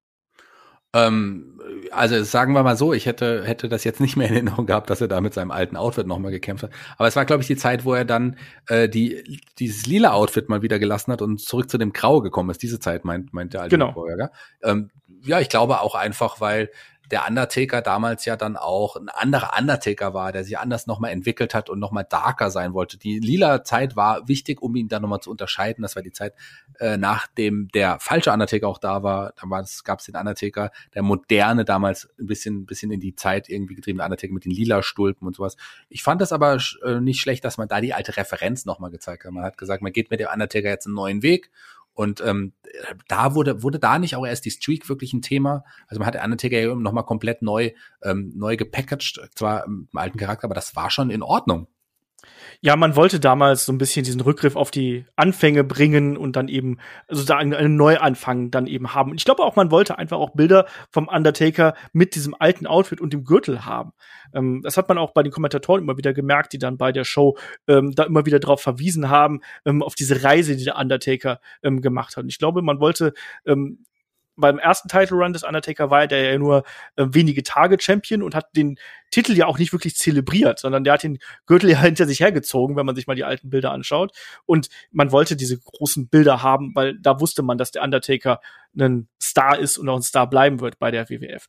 Ähm, 0.95 1.61
also 1.91 2.23
sagen 2.25 2.55
wir 2.55 2.63
mal 2.63 2.77
so, 2.77 2.93
ich 2.93 3.07
hätte, 3.07 3.45
hätte 3.45 3.69
das 3.69 3.85
jetzt 3.85 4.01
nicht 4.01 4.17
mehr 4.17 4.29
in 4.29 4.35
Erinnerung 4.35 4.67
gehabt, 4.67 4.91
dass 4.91 5.01
er 5.01 5.09
da 5.09 5.21
mit 5.21 5.35
seinem 5.35 5.51
alten 5.51 5.77
Outfit 5.77 6.07
nochmal 6.07 6.31
gekämpft 6.31 6.65
hat. 6.65 6.71
Aber 6.97 7.09
es 7.09 7.17
war, 7.17 7.25
glaube 7.25 7.43
ich, 7.43 7.47
die 7.47 7.57
Zeit, 7.57 7.85
wo 7.85 7.95
er 7.95 8.05
dann 8.05 8.37
äh, 8.69 8.89
die, 8.89 9.41
dieses 9.59 9.87
lila 9.87 10.13
Outfit 10.13 10.49
mal 10.49 10.63
wieder 10.63 10.79
gelassen 10.79 11.13
hat 11.13 11.23
und 11.23 11.41
zurück 11.41 11.71
zu 11.71 11.79
dem 11.79 11.93
Grau 11.93 12.21
gekommen 12.21 12.51
ist. 12.51 12.63
Diese 12.63 12.81
Zeit 12.81 13.05
meint, 13.05 13.33
meint 13.33 13.55
der 13.55 13.63
alte 13.63 13.77
genau. 13.77 13.95
Ähm, 14.63 14.91
ja, 15.23 15.41
ich 15.41 15.49
glaube 15.49 15.81
auch 15.81 15.95
einfach, 15.95 16.41
weil 16.41 16.71
der 17.11 17.27
Undertaker 17.27 17.81
damals 17.81 18.25
ja 18.25 18.37
dann 18.37 18.57
auch 18.57 18.97
ein 18.97 19.09
anderer 19.09 19.59
Undertaker 19.59 20.15
war, 20.15 20.33
der 20.33 20.45
sich 20.45 20.59
anders 20.59 20.87
nochmal 20.87 21.11
entwickelt 21.11 21.55
hat 21.55 21.71
und 21.71 21.79
nochmal 21.79 22.07
darker 22.09 22.51
sein 22.51 22.75
wollte. 22.75 22.99
Die 22.99 23.19
lila 23.19 23.65
Zeit 23.65 23.97
war 23.97 24.29
wichtig, 24.29 24.61
um 24.61 24.77
ihn 24.77 24.89
dann 24.89 25.03
nochmal 25.03 25.21
zu 25.21 25.31
unterscheiden. 25.31 25.83
Das 25.83 25.97
war 25.97 26.03
die 26.03 26.13
Zeit, 26.13 26.35
äh, 26.79 26.97
nachdem 26.97 27.69
der 27.69 27.99
falsche 27.99 28.33
Undertaker 28.33 28.69
auch 28.69 28.79
da 28.79 29.03
war. 29.03 29.33
Dann 29.41 29.51
gab 29.85 30.01
es 30.01 30.05
den 30.05 30.17
Undertaker, 30.17 30.71
der 30.95 31.03
moderne 31.03 31.65
damals 31.65 32.09
ein 32.19 32.27
bisschen, 32.27 32.67
bisschen 32.67 32.91
in 32.91 33.01
die 33.01 33.15
Zeit 33.15 33.49
irgendwie 33.49 33.75
getrieben, 33.75 33.99
der 33.99 34.07
Undertaker 34.07 34.35
mit 34.35 34.45
den 34.45 34.53
lila 34.53 34.83
Stulpen 34.83 35.27
und 35.27 35.37
sowas. 35.37 35.57
Ich 35.89 36.03
fand 36.03 36.21
das 36.21 36.33
aber 36.33 36.59
äh, 36.85 37.01
nicht 37.01 37.21
schlecht, 37.21 37.45
dass 37.45 37.59
man 37.59 37.69
da 37.69 37.81
die 37.81 37.95
alte 37.95 38.17
Referenz 38.17 38.67
nochmal 38.67 38.91
gezeigt 38.91 39.25
hat. 39.25 39.33
Man 39.33 39.45
hat 39.45 39.59
gesagt, 39.59 39.83
man 39.83 39.93
geht 39.93 40.11
mit 40.11 40.21
dem 40.21 40.29
Undertaker 40.33 40.69
jetzt 40.69 40.87
einen 40.87 40.95
neuen 40.95 41.23
Weg 41.23 41.51
und 41.99 42.21
ähm, 42.25 42.53
da 43.09 43.35
wurde, 43.35 43.65
wurde 43.65 43.81
da 43.81 43.99
nicht 43.99 44.15
auch 44.15 44.25
erst 44.25 44.45
die 44.45 44.53
Streak 44.53 44.89
wirklich 44.89 45.13
ein 45.15 45.21
Thema. 45.21 45.65
Also 45.89 45.99
man 45.99 46.07
hat 46.07 46.15
Undertaker 46.25 46.61
ja 46.61 46.73
nochmal 46.77 47.05
komplett 47.05 47.43
neu, 47.43 47.73
ähm, 48.05 48.31
neu 48.37 48.57
gepackaged, 48.57 49.21
zwar 49.35 49.67
im 49.67 49.89
alten 49.93 50.17
Charakter, 50.17 50.45
aber 50.45 50.55
das 50.55 50.77
war 50.77 50.93
schon 50.93 51.11
in 51.11 51.25
Ordnung. 51.25 51.67
Ja, 52.61 52.75
man 52.75 52.97
wollte 52.97 53.21
damals 53.21 53.67
so 53.67 53.73
ein 53.73 53.79
bisschen 53.79 54.05
diesen 54.05 54.21
Rückgriff 54.21 54.57
auf 54.57 54.73
die 54.73 55.05
Anfänge 55.15 55.63
bringen 55.63 56.17
und 56.17 56.35
dann 56.35 56.49
eben 56.49 56.79
sozusagen 57.09 57.55
einen 57.55 57.77
Neuanfang 57.77 58.51
dann 58.51 58.67
eben 58.67 58.95
haben. 58.95 59.15
ich 59.15 59.25
glaube 59.25 59.45
auch, 59.45 59.55
man 59.55 59.71
wollte 59.71 59.99
einfach 59.99 60.19
auch 60.19 60.31
Bilder 60.31 60.67
vom 60.91 61.07
Undertaker 61.07 61.75
mit 61.93 62.17
diesem 62.17 62.35
alten 62.39 62.67
Outfit 62.67 63.01
und 63.01 63.13
dem 63.13 63.25
Gürtel 63.25 63.65
haben. 63.65 63.93
Ähm, 64.35 64.61
das 64.63 64.77
hat 64.77 64.89
man 64.89 64.99
auch 64.99 65.13
bei 65.13 65.23
den 65.23 65.33
Kommentatoren 65.33 65.83
immer 65.83 65.97
wieder 65.97 66.13
gemerkt, 66.13 66.53
die 66.53 66.59
dann 66.59 66.79
bei 66.79 66.91
der 66.91 67.05
Show 67.05 67.39
ähm, 67.69 67.93
da 67.95 68.05
immer 68.05 68.27
wieder 68.27 68.41
darauf 68.41 68.61
verwiesen 68.61 69.09
haben, 69.09 69.41
ähm, 69.65 69.83
auf 69.83 69.95
diese 69.95 70.25
Reise, 70.25 70.57
die 70.57 70.65
der 70.65 70.79
Undertaker 70.79 71.41
ähm, 71.63 71.81
gemacht 71.81 72.17
hat. 72.17 72.25
Und 72.25 72.31
ich 72.31 72.39
glaube, 72.39 72.63
man 72.63 72.81
wollte 72.81 73.13
ähm, 73.47 73.85
beim 74.39 74.59
ersten 74.59 74.89
Title 74.89 75.17
Run 75.17 75.33
des 75.33 75.43
Undertaker 75.43 75.91
war 75.91 76.07
der 76.07 76.33
ja 76.33 76.39
nur 76.39 76.65
äh, 76.97 77.07
wenige 77.11 77.43
Tage 77.43 77.77
Champion 77.81 78.23
und 78.23 78.35
hat 78.35 78.57
den 78.57 78.79
Titel 79.11 79.33
ja 79.33 79.47
auch 79.47 79.59
nicht 79.59 79.73
wirklich 79.73 79.97
zelebriert, 79.97 80.59
sondern 80.59 80.85
der 80.85 80.95
hat 80.95 81.03
den 81.03 81.19
Gürtel 81.47 81.71
ja 81.71 81.81
hinter 81.83 82.07
sich 82.07 82.21
hergezogen, 82.21 82.77
wenn 82.77 82.87
man 82.87 82.95
sich 82.95 83.07
mal 83.07 83.17
die 83.17 83.25
alten 83.25 83.51
Bilder 83.51 83.73
anschaut. 83.73 84.13
Und 84.47 84.69
man 84.91 85.13
wollte 85.13 85.37
diese 85.37 85.59
großen 85.59 86.09
Bilder 86.09 86.43
haben, 86.43 86.75
weil 86.75 86.99
da 86.99 87.21
wusste 87.21 87.43
man, 87.43 87.59
dass 87.59 87.73
der 87.73 87.83
Undertaker 87.83 88.41
ein 88.79 89.09
Star 89.21 89.59
ist 89.59 89.77
und 89.77 89.89
auch 89.89 89.97
ein 89.97 90.03
Star 90.03 90.29
bleiben 90.31 90.61
wird 90.61 90.79
bei 90.79 90.91
der 90.91 91.09
WWF 91.09 91.49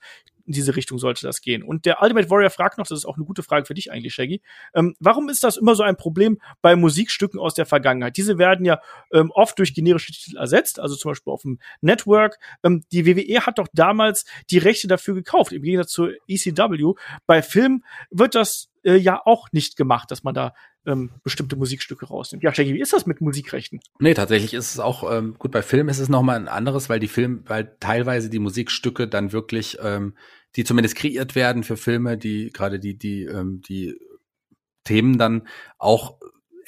in 0.49 0.53
diese 0.53 0.76
Richtung 0.76 0.97
sollte 0.97 1.27
das 1.27 1.41
gehen. 1.41 1.61
Und 1.61 1.85
der 1.85 2.01
Ultimate 2.01 2.27
Warrior 2.31 2.49
fragt 2.49 2.80
noch, 2.80 2.88
das 2.88 2.97
ist 2.97 3.05
auch 3.05 3.17
eine 3.17 3.26
gute 3.26 3.43
Frage 3.43 3.67
für 3.67 3.76
dich 3.76 3.91
eigentlich, 3.91 4.15
Shaggy, 4.15 4.41
ähm, 4.73 4.95
warum 4.99 5.30
ist 5.30 5.43
das 5.43 5.57
immer 5.57 5.76
so 5.76 5.84
ein 5.84 5.95
Problem 5.95 6.41
bei 6.63 6.76
Musikstücken 6.76 7.39
aus 7.39 7.53
der 7.53 7.67
Vergangenheit? 7.67 8.17
Diese 8.17 8.39
werden 8.39 8.65
ja 8.65 8.81
ähm, 9.13 9.30
oft 9.30 9.59
durch 9.59 9.76
generische 9.76 10.11
Titel 10.11 10.38
ersetzt, 10.38 10.80
also 10.80 10.95
zum 10.95 11.11
Beispiel 11.11 11.31
auf 11.31 11.43
dem 11.43 11.59
Network. 11.81 12.39
Ähm, 12.63 12.84
die 12.91 13.05
WWE 13.05 13.45
hat 13.45 13.59
doch 13.59 13.67
damals 13.73 14.26
die 14.49 14.57
Rechte 14.57 14.88
dafür 14.88 15.13
gekauft, 15.13 15.51
im 15.51 15.61
Gegensatz 15.61 15.91
zur 15.91 16.13
ECW. 16.27 16.93
Bei 17.27 17.43
Filmen 17.43 17.85
wird 18.09 18.34
das 18.34 18.69
äh, 18.84 18.95
ja 18.95 19.21
auch 19.23 19.49
nicht 19.51 19.76
gemacht, 19.76 20.09
dass 20.09 20.23
man 20.23 20.34
da 20.34 20.53
ähm, 20.85 21.11
bestimmte 21.23 21.55
Musikstücke 21.55 22.07
rausnimmt. 22.07 22.43
Ja, 22.43 22.53
Shaggy, 22.53 22.73
wie 22.73 22.81
ist 22.81 22.93
das 22.93 23.05
mit 23.05 23.21
Musikrechten? 23.21 23.80
Nee, 23.99 24.13
tatsächlich 24.13 24.53
ist 24.53 24.73
es 24.73 24.80
auch, 24.80 25.09
ähm, 25.11 25.35
gut, 25.38 25.51
bei 25.51 25.61
Filmen 25.61 25.89
ist 25.89 25.99
es 25.99 26.09
nochmal 26.09 26.38
ein 26.38 26.47
anderes, 26.47 26.89
weil 26.89 26.99
die 26.99 27.07
Film, 27.07 27.43
weil 27.45 27.76
teilweise 27.80 28.30
die 28.30 28.39
Musikstücke 28.39 29.07
dann 29.07 29.31
wirklich 29.31 29.77
ähm, 29.81 30.15
die 30.55 30.63
zumindest 30.63 30.95
kreiert 30.95 31.35
werden 31.35 31.63
für 31.63 31.77
Filme, 31.77 32.17
die 32.17 32.49
gerade 32.51 32.80
die, 32.80 32.97
die, 32.97 33.23
ähm, 33.23 33.61
die 33.61 33.95
Themen 34.84 35.17
dann 35.17 35.47
auch 35.77 36.17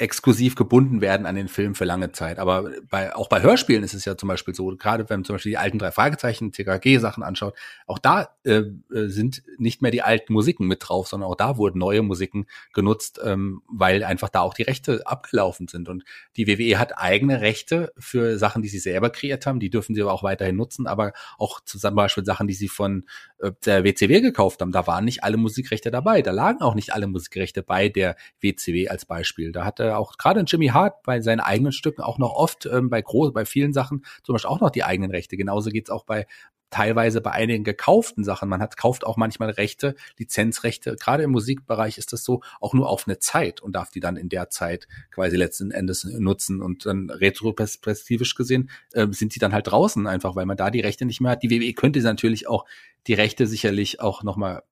exklusiv 0.01 0.55
gebunden 0.55 0.99
werden 0.99 1.27
an 1.27 1.35
den 1.35 1.47
Film 1.47 1.75
für 1.75 1.85
lange 1.85 2.11
Zeit. 2.11 2.39
Aber 2.39 2.71
bei, 2.89 3.15
auch 3.15 3.29
bei 3.29 3.41
Hörspielen 3.41 3.83
ist 3.83 3.93
es 3.93 4.03
ja 4.03 4.17
zum 4.17 4.29
Beispiel 4.29 4.55
so, 4.55 4.75
gerade 4.75 5.07
wenn 5.09 5.19
man 5.19 5.25
zum 5.25 5.35
Beispiel 5.35 5.51
die 5.51 5.57
alten 5.57 5.77
drei 5.77 5.91
Fragezeichen, 5.91 6.51
TKG-Sachen 6.51 7.21
anschaut, 7.21 7.53
auch 7.85 7.99
da 7.99 8.29
äh, 8.43 8.63
äh, 8.93 9.07
sind 9.07 9.43
nicht 9.59 9.83
mehr 9.83 9.91
die 9.91 10.01
alten 10.01 10.33
Musiken 10.33 10.65
mit 10.65 10.79
drauf, 10.81 11.07
sondern 11.07 11.29
auch 11.29 11.35
da 11.35 11.57
wurden 11.57 11.77
neue 11.77 12.01
Musiken 12.01 12.47
genutzt, 12.73 13.19
ähm, 13.23 13.61
weil 13.67 14.03
einfach 14.03 14.29
da 14.29 14.41
auch 14.41 14.55
die 14.55 14.63
Rechte 14.63 15.05
abgelaufen 15.05 15.67
sind. 15.67 15.87
Und 15.87 16.03
die 16.35 16.47
WWE 16.47 16.79
hat 16.79 16.97
eigene 16.97 17.41
Rechte 17.41 17.93
für 17.99 18.39
Sachen, 18.39 18.63
die 18.63 18.69
sie 18.69 18.79
selber 18.79 19.11
kreiert 19.11 19.45
haben, 19.45 19.59
die 19.59 19.69
dürfen 19.69 19.93
sie 19.93 20.01
aber 20.01 20.13
auch 20.13 20.23
weiterhin 20.23 20.55
nutzen, 20.55 20.87
aber 20.87 21.13
auch 21.37 21.59
zum 21.63 21.93
Beispiel 21.93 22.25
Sachen, 22.25 22.47
die 22.47 22.55
sie 22.55 22.69
von 22.69 23.05
äh, 23.37 23.51
der 23.65 23.83
WCW 23.83 24.21
gekauft 24.21 24.61
haben, 24.61 24.71
da 24.71 24.87
waren 24.87 25.05
nicht 25.05 25.23
alle 25.23 25.37
Musikrechte 25.37 25.91
dabei, 25.91 26.23
da 26.23 26.31
lagen 26.31 26.61
auch 26.61 26.73
nicht 26.73 26.91
alle 26.91 27.05
Musikrechte 27.05 27.61
bei 27.61 27.87
der 27.87 28.15
WCW 28.41 28.89
als 28.89 29.05
Beispiel. 29.05 29.51
Da 29.51 29.63
hatte 29.63 29.90
auch 29.97 30.17
gerade 30.17 30.41
Jimmy 30.41 30.67
Hart 30.67 31.03
bei 31.03 31.21
seinen 31.21 31.39
eigenen 31.39 31.71
Stücken 31.71 32.01
auch 32.01 32.17
noch 32.17 32.33
oft 32.33 32.65
ähm, 32.65 32.89
bei 32.89 33.01
groß, 33.01 33.33
bei 33.33 33.45
vielen 33.45 33.73
Sachen 33.73 34.05
zum 34.23 34.33
Beispiel 34.33 34.49
auch 34.49 34.61
noch 34.61 34.69
die 34.69 34.83
eigenen 34.83 35.11
Rechte. 35.11 35.37
Genauso 35.37 35.69
geht's 35.69 35.89
auch 35.89 36.03
bei 36.03 36.25
teilweise 36.71 37.21
bei 37.21 37.31
einigen 37.31 37.63
gekauften 37.63 38.23
Sachen. 38.23 38.49
Man 38.49 38.61
hat 38.61 38.77
kauft 38.77 39.05
auch 39.05 39.17
manchmal 39.17 39.51
Rechte, 39.51 39.93
Lizenzrechte. 40.17 40.95
Gerade 40.95 41.23
im 41.23 41.31
Musikbereich 41.31 41.97
ist 41.97 42.13
das 42.13 42.23
so 42.23 42.41
auch 42.59 42.73
nur 42.73 42.89
auf 42.89 43.07
eine 43.07 43.19
Zeit 43.19 43.61
und 43.61 43.75
darf 43.75 43.91
die 43.91 43.99
dann 43.99 44.15
in 44.15 44.29
der 44.29 44.49
Zeit 44.49 44.87
quasi 45.11 45.35
letzten 45.35 45.71
Endes 45.71 46.05
nutzen. 46.05 46.61
Und 46.61 46.85
dann 46.85 47.09
retroperspektivisch 47.09 48.35
gesehen 48.35 48.69
äh, 48.93 49.05
sind 49.11 49.35
die 49.35 49.39
dann 49.39 49.53
halt 49.53 49.67
draußen 49.67 50.07
einfach, 50.07 50.35
weil 50.35 50.45
man 50.45 50.57
da 50.57 50.71
die 50.71 50.79
Rechte 50.79 51.05
nicht 51.05 51.21
mehr 51.21 51.31
hat. 51.31 51.43
Die 51.43 51.51
WWE 51.51 51.73
könnte 51.73 51.99
natürlich 52.01 52.47
auch 52.47 52.65
die 53.07 53.13
Rechte 53.13 53.47
sicherlich 53.47 53.99
auch 53.99 54.23
nochmal 54.23 54.63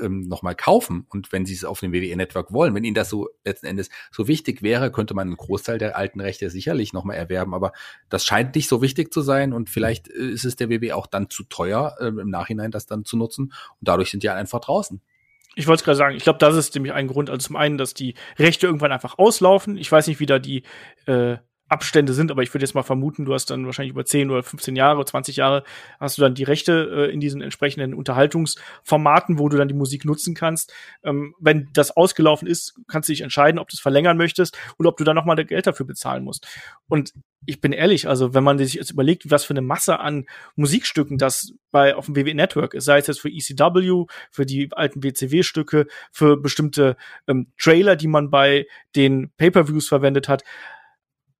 ähm, 0.00 0.22
noch 0.22 0.42
kaufen. 0.56 1.06
Und 1.08 1.32
wenn 1.32 1.46
sie 1.46 1.54
es 1.54 1.64
auf 1.64 1.80
dem 1.80 1.92
WWE-Network 1.92 2.52
wollen, 2.52 2.74
wenn 2.74 2.84
ihnen 2.84 2.94
das 2.94 3.08
so 3.08 3.28
letzten 3.44 3.66
Endes 3.66 3.90
so 4.10 4.26
wichtig 4.26 4.62
wäre, 4.62 4.90
könnte 4.90 5.14
man 5.14 5.28
einen 5.28 5.36
Großteil 5.36 5.78
der 5.78 5.96
alten 5.96 6.20
Rechte 6.20 6.50
sicherlich 6.50 6.92
nochmal 6.92 7.16
erwerben. 7.16 7.54
Aber 7.54 7.72
das 8.08 8.24
scheint 8.24 8.54
nicht 8.54 8.68
so 8.68 8.82
wichtig 8.82 9.12
zu 9.12 9.20
sein. 9.20 9.52
Und 9.52 9.70
vielleicht 9.70 10.08
äh, 10.08 10.30
ist 10.30 10.44
es 10.44 10.56
der 10.56 10.68
WWE 10.68 10.96
auch 10.96 11.06
dann 11.06 11.30
zu 11.30 11.44
teuer, 11.44 11.96
äh, 12.00 12.06
im 12.06 12.30
Nachhinein 12.30 12.70
das 12.70 12.86
dann 12.86 13.04
zu 13.04 13.16
nutzen. 13.16 13.44
Und 13.44 13.78
dadurch 13.80 14.10
sind 14.10 14.22
die 14.22 14.30
einfach 14.30 14.60
draußen. 14.60 15.00
Ich 15.58 15.66
wollte 15.66 15.80
es 15.80 15.84
gerade 15.84 15.96
sagen, 15.96 16.16
ich 16.16 16.22
glaube, 16.22 16.38
das 16.38 16.54
ist 16.54 16.74
nämlich 16.74 16.92
ein 16.92 17.06
Grund. 17.06 17.30
Also 17.30 17.46
zum 17.46 17.56
einen, 17.56 17.78
dass 17.78 17.94
die 17.94 18.14
Rechte 18.38 18.66
irgendwann 18.66 18.92
einfach 18.92 19.18
auslaufen. 19.18 19.78
Ich 19.78 19.90
weiß 19.90 20.06
nicht, 20.06 20.20
wie 20.20 20.26
da 20.26 20.38
die 20.38 20.64
äh, 21.06 21.38
Abstände 21.68 22.12
sind, 22.12 22.30
aber 22.30 22.42
ich 22.42 22.54
würde 22.54 22.64
jetzt 22.64 22.74
mal 22.74 22.82
vermuten, 22.82 23.24
du 23.24 23.34
hast 23.34 23.50
dann 23.50 23.66
wahrscheinlich 23.66 23.92
über 23.92 24.04
10 24.04 24.30
oder 24.30 24.42
15 24.42 24.76
Jahre, 24.76 25.04
20 25.04 25.36
Jahre, 25.36 25.64
hast 25.98 26.16
du 26.16 26.22
dann 26.22 26.34
die 26.34 26.44
Rechte 26.44 27.08
äh, 27.08 27.12
in 27.12 27.20
diesen 27.20 27.42
entsprechenden 27.42 27.92
Unterhaltungsformaten, 27.92 29.38
wo 29.38 29.48
du 29.48 29.56
dann 29.56 29.68
die 29.68 29.74
Musik 29.74 30.04
nutzen 30.04 30.34
kannst. 30.34 30.72
Ähm, 31.02 31.34
wenn 31.40 31.68
das 31.72 31.96
ausgelaufen 31.96 32.46
ist, 32.46 32.80
kannst 32.86 33.08
du 33.08 33.12
dich 33.12 33.22
entscheiden, 33.22 33.58
ob 33.58 33.68
du 33.68 33.74
es 33.74 33.80
verlängern 33.80 34.16
möchtest 34.16 34.56
oder 34.78 34.90
ob 34.90 34.96
du 34.96 35.04
dann 35.04 35.16
nochmal 35.16 35.36
Geld 35.44 35.66
dafür 35.66 35.86
bezahlen 35.86 36.22
musst. 36.22 36.46
Und 36.88 37.12
ich 37.46 37.60
bin 37.60 37.72
ehrlich, 37.72 38.08
also 38.08 38.34
wenn 38.34 38.44
man 38.44 38.58
sich 38.58 38.74
jetzt 38.74 38.90
überlegt, 38.90 39.30
was 39.30 39.44
für 39.44 39.52
eine 39.52 39.62
Masse 39.62 40.00
an 40.00 40.26
Musikstücken 40.56 41.18
das 41.18 41.52
bei 41.70 41.94
auf 41.94 42.06
dem 42.06 42.16
WWE 42.16 42.34
Network 42.34 42.74
ist, 42.74 42.84
sei 42.84 42.98
es 42.98 43.06
jetzt 43.06 43.20
für 43.20 43.28
ECW, 43.28 44.06
für 44.30 44.46
die 44.46 44.68
alten 44.72 45.02
WCW-Stücke, 45.02 45.86
für 46.12 46.36
bestimmte 46.36 46.96
ähm, 47.28 47.48
Trailer, 47.58 47.96
die 47.96 48.08
man 48.08 48.30
bei 48.30 48.66
den 48.94 49.30
Pay-per-Views 49.36 49.88
verwendet 49.88 50.28
hat, 50.28 50.42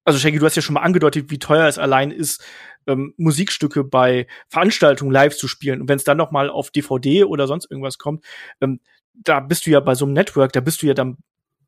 also 0.07 0.19
Shaggy, 0.21 0.39
du 0.39 0.47
hast 0.47 0.55
ja 0.55 0.63
schon 0.63 0.75
mal 0.75 0.83
angedeutet, 0.83 1.31
wie 1.31 1.39
teuer 1.39 1.67
es 1.67 1.79
allein 1.79 2.13
ist, 2.13 2.43
ähm, 2.87 3.13
Musikstücke 3.17 3.85
bei 3.85 4.29
Veranstaltungen 4.49 5.11
live 5.11 5.37
zu 5.37 5.49
spielen. 5.49 5.81
Und 5.81 5.89
wenn 5.89 5.97
es 5.97 6.05
dann 6.05 6.17
noch 6.17 6.31
mal 6.31 6.49
auf 6.49 6.71
DVD 6.71 7.25
oder 7.25 7.47
sonst 7.49 7.71
irgendwas 7.71 7.99
kommt, 7.99 8.25
ähm, 8.61 8.81
da 9.15 9.41
bist 9.41 9.67
du 9.67 9.71
ja 9.71 9.81
bei 9.81 9.95
so 9.97 10.05
einem 10.05 10.15
Network, 10.15 10.53
da 10.53 10.61
bist 10.61 10.83
du 10.83 10.87
ja 10.87 10.95
dann 10.95 11.17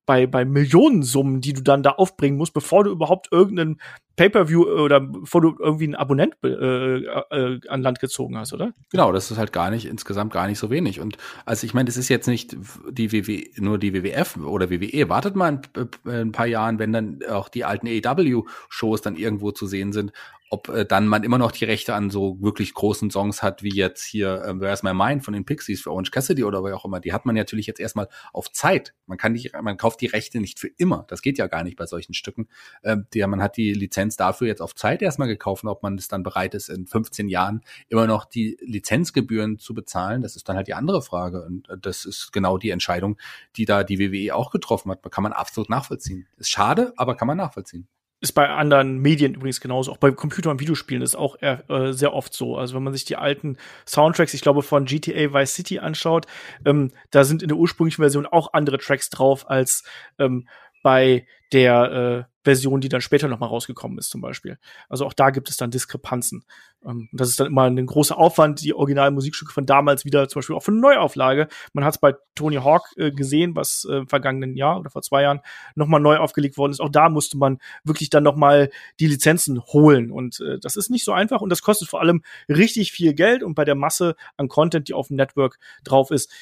bei, 0.09 0.27
bei 0.27 0.47
Millionensummen, 0.47 1.43
die 1.43 1.53
du 1.53 1.61
dann 1.63 1.83
da 1.83 1.91
aufbringen 1.91 2.39
musst, 2.39 2.55
bevor 2.55 2.83
du 2.83 2.91
überhaupt 2.91 3.29
irgendeinen 3.31 3.79
Pay-per-View 4.17 4.65
äh, 4.65 4.81
oder 4.81 5.01
bevor 5.01 5.43
du 5.43 5.55
irgendwie 5.59 5.85
einen 5.85 5.97
Abonnent 5.97 6.35
äh, 6.43 6.49
äh, 6.49 7.61
an 7.69 7.83
Land 7.83 8.01
gezogen 8.01 8.39
hast, 8.39 8.55
oder? 8.55 8.73
Genau, 8.91 9.13
das 9.13 9.31
ist 9.31 9.37
halt 9.37 9.53
gar 9.53 9.71
nicht, 9.71 9.85
insgesamt 9.85 10.33
gar 10.33 10.47
nicht 10.47 10.59
so 10.59 10.71
wenig. 10.71 10.99
Und 11.01 11.19
also 11.45 11.67
ich 11.67 11.75
meine, 11.75 11.85
das 11.85 11.99
ist 11.99 12.09
jetzt 12.09 12.27
nicht 12.27 12.57
die 12.91 13.13
WW, 13.13 13.51
nur 13.59 13.77
die 13.77 13.93
WWF 13.93 14.39
oder 14.39 14.71
WWE. 14.71 15.11
Wartet 15.11 15.37
mal 15.37 15.53
ein, 15.53 15.61
äh, 16.07 16.23
ein 16.23 16.33
paar 16.33 16.47
Jahren, 16.47 16.79
wenn 16.79 16.95
dann 16.95 17.19
auch 17.31 17.51
die 17.51 17.67
alten 17.67 17.87
AEW-Shows 17.87 19.03
dann 19.03 19.15
irgendwo 19.15 19.53
zu 19.53 19.67
sehen 19.67 19.93
sind 19.93 20.13
ob 20.51 20.69
äh, 20.69 20.87
dann 20.87 21.07
man 21.07 21.25
immer 21.25 21.39
noch 21.39 21.53
die 21.53 21.65
Rechte 21.65 21.95
an 21.95 22.11
so 22.11 22.41
wirklich 22.41 22.73
großen 22.75 23.11
Songs 23.11 23.43
hat, 23.43 23.63
wie 23.63 23.75
jetzt 23.75 24.05
hier 24.05 24.43
äh, 24.43 24.61
Where's 24.61 24.83
My 24.83 24.95
Mind 24.95 25.25
von 25.25 25.35
den 25.35 25.45
Pixies 25.45 25.83
für 25.83 25.91
Orange 25.91 26.11
Cassidy 26.11 26.45
oder 26.45 26.65
wer 26.65 26.77
auch 26.77 26.85
immer, 26.85 27.01
die 27.01 27.13
hat 27.13 27.27
man 27.27 27.35
natürlich 27.35 27.67
jetzt 27.67 27.81
erstmal 27.81 28.09
auf 28.33 28.51
Zeit. 28.53 28.95
Man 29.07 29.19
kann 29.19 29.33
nicht, 29.33 29.53
man 29.61 29.77
kauft 29.77 30.01
die 30.01 30.07
Rechte 30.07 30.41
nicht 30.41 30.59
für 30.59 30.69
immer. 30.69 31.05
Das 31.09 31.23
geht 31.23 31.39
ja 31.39 31.47
gar 31.47 31.65
nicht 31.65 31.77
bei 31.77 31.87
solchen 31.87 32.15
Stücken. 32.15 32.49
Äh, 32.83 32.97
die, 33.13 33.27
man 33.27 33.43
hat 33.43 33.57
die 33.57 33.73
Lizenz 33.73 34.17
dafür 34.17 34.47
jetzt 34.47 34.63
auf 34.63 34.75
Zeit 34.75 35.03
erstmal 35.03 35.29
gekauft 35.29 35.59
ob 35.65 35.83
man 35.83 35.97
das 35.97 36.09
dann 36.09 36.23
bereit 36.23 36.55
ist, 36.55 36.69
in 36.69 36.87
15 36.87 37.29
Jahren 37.29 37.63
immer 37.89 38.07
noch 38.07 38.25
die 38.25 38.57
Lizenzgebühren 38.61 39.59
zu 39.59 39.75
bezahlen, 39.75 40.23
das 40.23 40.37
ist 40.37 40.49
dann 40.49 40.57
halt 40.57 40.69
die 40.69 40.75
andere 40.75 41.03
Frage. 41.03 41.45
Und 41.45 41.69
äh, 41.69 41.77
das 41.79 42.05
ist 42.05 42.33
genau 42.33 42.59
die 42.59 42.71
Entscheidung, 42.71 43.19
die 43.57 43.65
da 43.65 43.85
die 43.85 43.99
WWE 43.99 44.35
auch 44.35 44.51
getroffen 44.51 44.91
hat. 44.91 45.03
Kann 45.11 45.23
man 45.23 45.33
absolut 45.33 45.69
nachvollziehen. 45.69 46.27
Ist 46.37 46.51
schade, 46.51 46.93
aber 46.97 47.17
kann 47.17 47.29
man 47.29 47.37
nachvollziehen 47.37 47.89
ist 48.21 48.33
bei 48.33 48.49
anderen 48.49 48.99
Medien 48.99 49.35
übrigens 49.35 49.61
genauso. 49.61 49.93
Auch 49.93 49.99
bei 49.99 50.11
Computer- 50.11 50.51
und 50.51 50.61
Videospielen 50.61 51.03
ist 51.03 51.15
auch 51.15 51.37
äh, 51.41 51.59
sehr 51.93 52.13
oft 52.13 52.35
so. 52.35 52.57
Also 52.57 52.75
wenn 52.75 52.83
man 52.83 52.93
sich 52.93 53.05
die 53.05 53.17
alten 53.17 53.57
Soundtracks, 53.87 54.35
ich 54.35 54.41
glaube 54.41 54.63
von 54.63 54.87
GTA 54.87 55.33
Vice 55.33 55.55
City 55.55 55.79
anschaut, 55.79 56.27
ähm, 56.65 56.91
da 57.11 57.25
sind 57.25 57.43
in 57.43 57.49
der 57.49 57.57
ursprünglichen 57.57 58.03
Version 58.03 58.27
auch 58.27 58.53
andere 58.55 58.79
Tracks 58.79 59.11
drauf 59.11 59.49
als 59.49 59.85
ähm, 60.19 60.49
bei 60.83 61.27
der 61.53 62.27
äh, 62.29 62.33
Version, 62.45 62.81
die 62.81 62.89
dann 62.89 63.01
später 63.01 63.29
noch 63.29 63.41
mal 63.41 63.47
rausgekommen 63.47 63.99
ist, 63.99 64.11
zum 64.11 64.21
Beispiel. 64.21 64.59
Also 64.89 65.05
auch 65.05 65.13
da 65.13 65.31
gibt 65.31 65.51
es 65.51 65.57
dann 65.57 65.71
Diskrepanzen. 65.71 66.45
Ähm, 66.85 67.09
das 67.13 67.29
ist 67.29 67.41
dann 67.41 67.49
immer 67.49 67.65
ein 67.65 67.85
großer 67.87 68.17
Aufwand, 68.17 68.63
die 68.63 68.75
originalen 68.75 69.15
Musikstücke 69.15 69.53
von 69.53 69.67
damals 69.67 70.05
wieder, 70.05 70.29
zum 70.29 70.41
Beispiel 70.41 70.57
auch 70.57 70.63
für 70.63 70.71
eine 70.71 70.81
Neuauflage. 70.81 71.49
Man 71.73 71.85
hat 71.85 71.95
es 71.95 72.01
bei 72.01 72.15
Tony 72.35 72.57
Hawk 72.57 72.89
äh, 72.97 73.11
gesehen, 73.11 73.55
was 73.55 73.87
äh, 73.89 73.99
im 73.99 74.09
vergangenen 74.09 74.57
Jahr 74.57 74.79
oder 74.81 74.91
vor 74.91 75.03
zwei 75.03 75.23
Jahren 75.23 75.41
noch 75.75 75.89
mal 75.89 75.99
neu 75.99 76.17
aufgelegt 76.17 76.57
worden 76.57 76.73
ist. 76.73 76.81
Auch 76.81 76.91
da 76.91 77.09
musste 77.09 77.37
man 77.37 77.59
wirklich 77.85 78.11
dann 78.11 78.25
noch 78.25 78.37
mal 78.37 78.71
die 79.01 79.09
Lizenzen 79.09 79.63
holen. 79.63 80.11
Und 80.11 80.41
äh, 80.41 80.59
das 80.59 80.77
ist 80.77 80.91
nicht 80.91 81.05
so 81.05 81.13
einfach 81.13 81.41
und 81.41 81.51
das 81.51 81.63
kostet 81.63 81.89
vor 81.89 82.01
allem 82.01 82.23
richtig 82.49 82.93
viel 82.93 83.15
Geld. 83.15 83.43
Und 83.43 83.55
bei 83.55 83.65
der 83.65 83.75
Masse 83.75 84.17
an 84.37 84.49
Content, 84.49 84.89
die 84.89 84.95
auf 84.95 85.09
dem 85.09 85.17
Network 85.17 85.59
drauf 85.85 86.11
ist, 86.11 86.33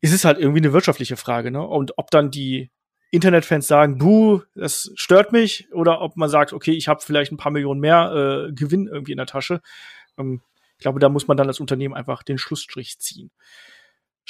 ist 0.00 0.12
es 0.12 0.24
halt 0.24 0.38
irgendwie 0.38 0.60
eine 0.60 0.72
wirtschaftliche 0.72 1.16
Frage. 1.16 1.50
Ne? 1.50 1.66
Und 1.66 1.98
ob 1.98 2.10
dann 2.10 2.30
die 2.30 2.70
Internetfans 3.10 3.66
sagen, 3.66 3.98
buh, 3.98 4.42
das 4.54 4.90
stört 4.94 5.32
mich, 5.32 5.68
oder 5.72 6.00
ob 6.02 6.16
man 6.16 6.28
sagt, 6.28 6.52
okay, 6.52 6.72
ich 6.72 6.88
habe 6.88 7.00
vielleicht 7.00 7.32
ein 7.32 7.38
paar 7.38 7.52
Millionen 7.52 7.80
mehr 7.80 8.48
äh, 8.48 8.52
Gewinn 8.52 8.86
irgendwie 8.86 9.12
in 9.12 9.18
der 9.18 9.26
Tasche. 9.26 9.62
Ähm, 10.18 10.42
ich 10.76 10.82
glaube, 10.82 11.00
da 11.00 11.08
muss 11.08 11.26
man 11.26 11.36
dann 11.36 11.48
als 11.48 11.60
Unternehmen 11.60 11.94
einfach 11.94 12.22
den 12.22 12.38
Schlussstrich 12.38 12.98
ziehen. 12.98 13.30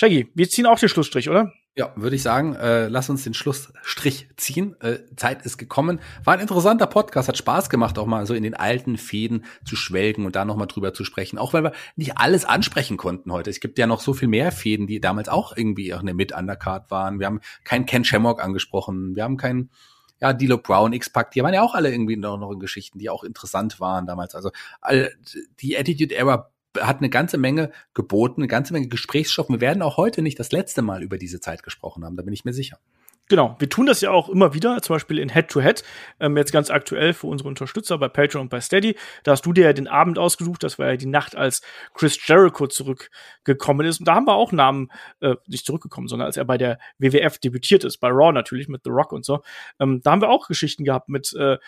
Shaggy, 0.01 0.31
wir 0.33 0.49
ziehen 0.49 0.67
auch 0.67 0.79
den 0.79 0.89
Schlussstrich, 0.89 1.29
oder? 1.29 1.53
Ja, 1.75 1.93
würde 1.97 2.15
ich 2.15 2.23
sagen, 2.23 2.55
äh, 2.55 2.87
lass 2.87 3.11
uns 3.11 3.25
den 3.25 3.35
Schlussstrich 3.35 4.29
ziehen. 4.37 4.77
Äh, 4.81 4.99
Zeit 5.17 5.45
ist 5.45 5.59
gekommen. 5.59 5.99
War 6.23 6.35
ein 6.35 6.41
interessanter 6.41 6.87
Podcast, 6.87 7.27
hat 7.27 7.37
Spaß 7.37 7.69
gemacht, 7.69 7.99
auch 7.99 8.07
mal 8.07 8.25
so 8.25 8.33
in 8.35 8.45
den 8.45 8.55
alten 8.55 8.97
Fäden 8.97 9.45
zu 9.65 9.75
schwelgen 9.75 10.25
und 10.25 10.37
da 10.37 10.45
nochmal 10.45 10.69
drüber 10.69 10.95
zu 10.95 11.03
sprechen. 11.03 11.37
Auch 11.37 11.53
weil 11.53 11.65
wir 11.65 11.73
nicht 11.97 12.17
alles 12.17 12.45
ansprechen 12.45 12.97
konnten 12.97 13.33
heute. 13.33 13.51
Es 13.51 13.59
gibt 13.59 13.77
ja 13.77 13.89
noch 13.89 14.01
so 14.01 14.15
viel 14.15 14.29
mehr 14.29 14.53
Fäden, 14.53 14.87
die 14.87 15.01
damals 15.01 15.29
auch 15.29 15.57
irgendwie 15.57 15.93
auch 15.93 16.01
eine 16.01 16.15
Mit-Undercard 16.15 16.93
waren. 16.93 17.19
Wir 17.19 17.27
haben 17.27 17.41
keinen 17.65 17.85
Ken 17.85 18.05
Shamrock 18.05 18.41
angesprochen. 18.41 19.17
Wir 19.17 19.25
haben 19.25 19.37
keinen 19.37 19.69
ja, 20.21 20.33
Dilo 20.33 20.59
Brown, 20.59 20.93
X-Pac, 20.93 21.33
die 21.33 21.43
waren 21.43 21.55
ja 21.55 21.63
auch 21.63 21.75
alle 21.75 21.91
irgendwie 21.91 22.17
noch, 22.17 22.39
noch 22.39 22.53
in 22.53 22.61
Geschichten, 22.61 23.01
die 23.01 23.11
auch 23.11 23.25
interessant 23.25 23.81
waren 23.81 24.07
damals. 24.07 24.37
Also 24.37 24.53
all, 24.81 25.13
die 25.61 25.77
Attitude 25.77 26.15
Era 26.15 26.53
hat 26.81 26.99
eine 26.99 27.11
ganze 27.11 27.39
Menge 27.39 27.71
geboten, 27.95 28.43
eine 28.43 28.49
ganze 28.49 28.73
Menge 28.73 28.89
Gesprächsstoff. 28.89 29.49
Wir 29.49 29.61
werden 29.61 29.83
auch 29.83 29.97
heute 29.97 30.23
nicht 30.23 30.39
das 30.39 30.53
letzte 30.53 30.83
Mal 30.83 31.03
über 31.03 31.19
diese 31.19 31.41
Zeit 31.41 31.63
gesprochen 31.63 32.05
haben, 32.05 32.17
da 32.17 32.23
bin 32.23 32.35
ich 32.35 32.45
mir 32.45 32.53
sicher. 32.53 32.79
Genau, 33.29 33.57
wir 33.59 33.69
tun 33.69 33.85
das 33.85 34.01
ja 34.01 34.11
auch 34.11 34.31
immer 34.31 34.55
wieder, 34.55 34.81
zum 34.81 34.97
Beispiel 34.97 35.19
in 35.19 35.29
Head-to-Head, 35.29 35.81
-Head, 35.81 35.85
ähm, 36.21 36.37
jetzt 36.39 36.51
ganz 36.51 36.71
aktuell 36.71 37.13
für 37.13 37.27
unsere 37.27 37.49
Unterstützer 37.49 37.99
bei 37.99 38.09
Patreon 38.09 38.43
und 38.43 38.49
bei 38.49 38.61
Steady. 38.61 38.97
Da 39.23 39.33
hast 39.33 39.45
du 39.45 39.53
dir 39.53 39.65
ja 39.65 39.73
den 39.75 39.87
Abend 39.87 40.19
ausgesucht, 40.19 40.63
das 40.63 40.79
war 40.79 40.89
ja 40.89 40.97
die 40.97 41.07
Nacht, 41.07 41.37
als 41.37 41.61
Chris 41.93 42.19
Jericho 42.27 42.67
zurückgekommen 42.69 43.87
ist. 43.87 44.01
Und 44.01 44.09
da 44.09 44.15
haben 44.15 44.27
wir 44.27 44.33
auch 44.33 44.51
Namen, 44.53 44.91
äh, 45.21 45.35
nicht 45.47 45.67
zurückgekommen, 45.67 46.09
sondern 46.09 46.25
als 46.25 46.39
er 46.39 46.47
bei 46.47 46.57
der 46.57 46.79
WWF 46.99 47.37
debütiert 47.39 47.85
ist, 47.85 47.99
bei 47.99 48.09
Raw 48.09 48.33
natürlich, 48.33 48.67
mit 48.69 48.83
The 48.85 48.91
Rock 48.91 49.13
und 49.13 49.27
so. 49.27 49.43
Ähm, 49.79 50.01
da 50.03 50.13
haben 50.13 50.23
wir 50.23 50.31
auch 50.31 50.49
Geschichten 50.49 50.85
gehabt 50.85 51.11
mit 51.11 51.35
äh, 51.35 51.59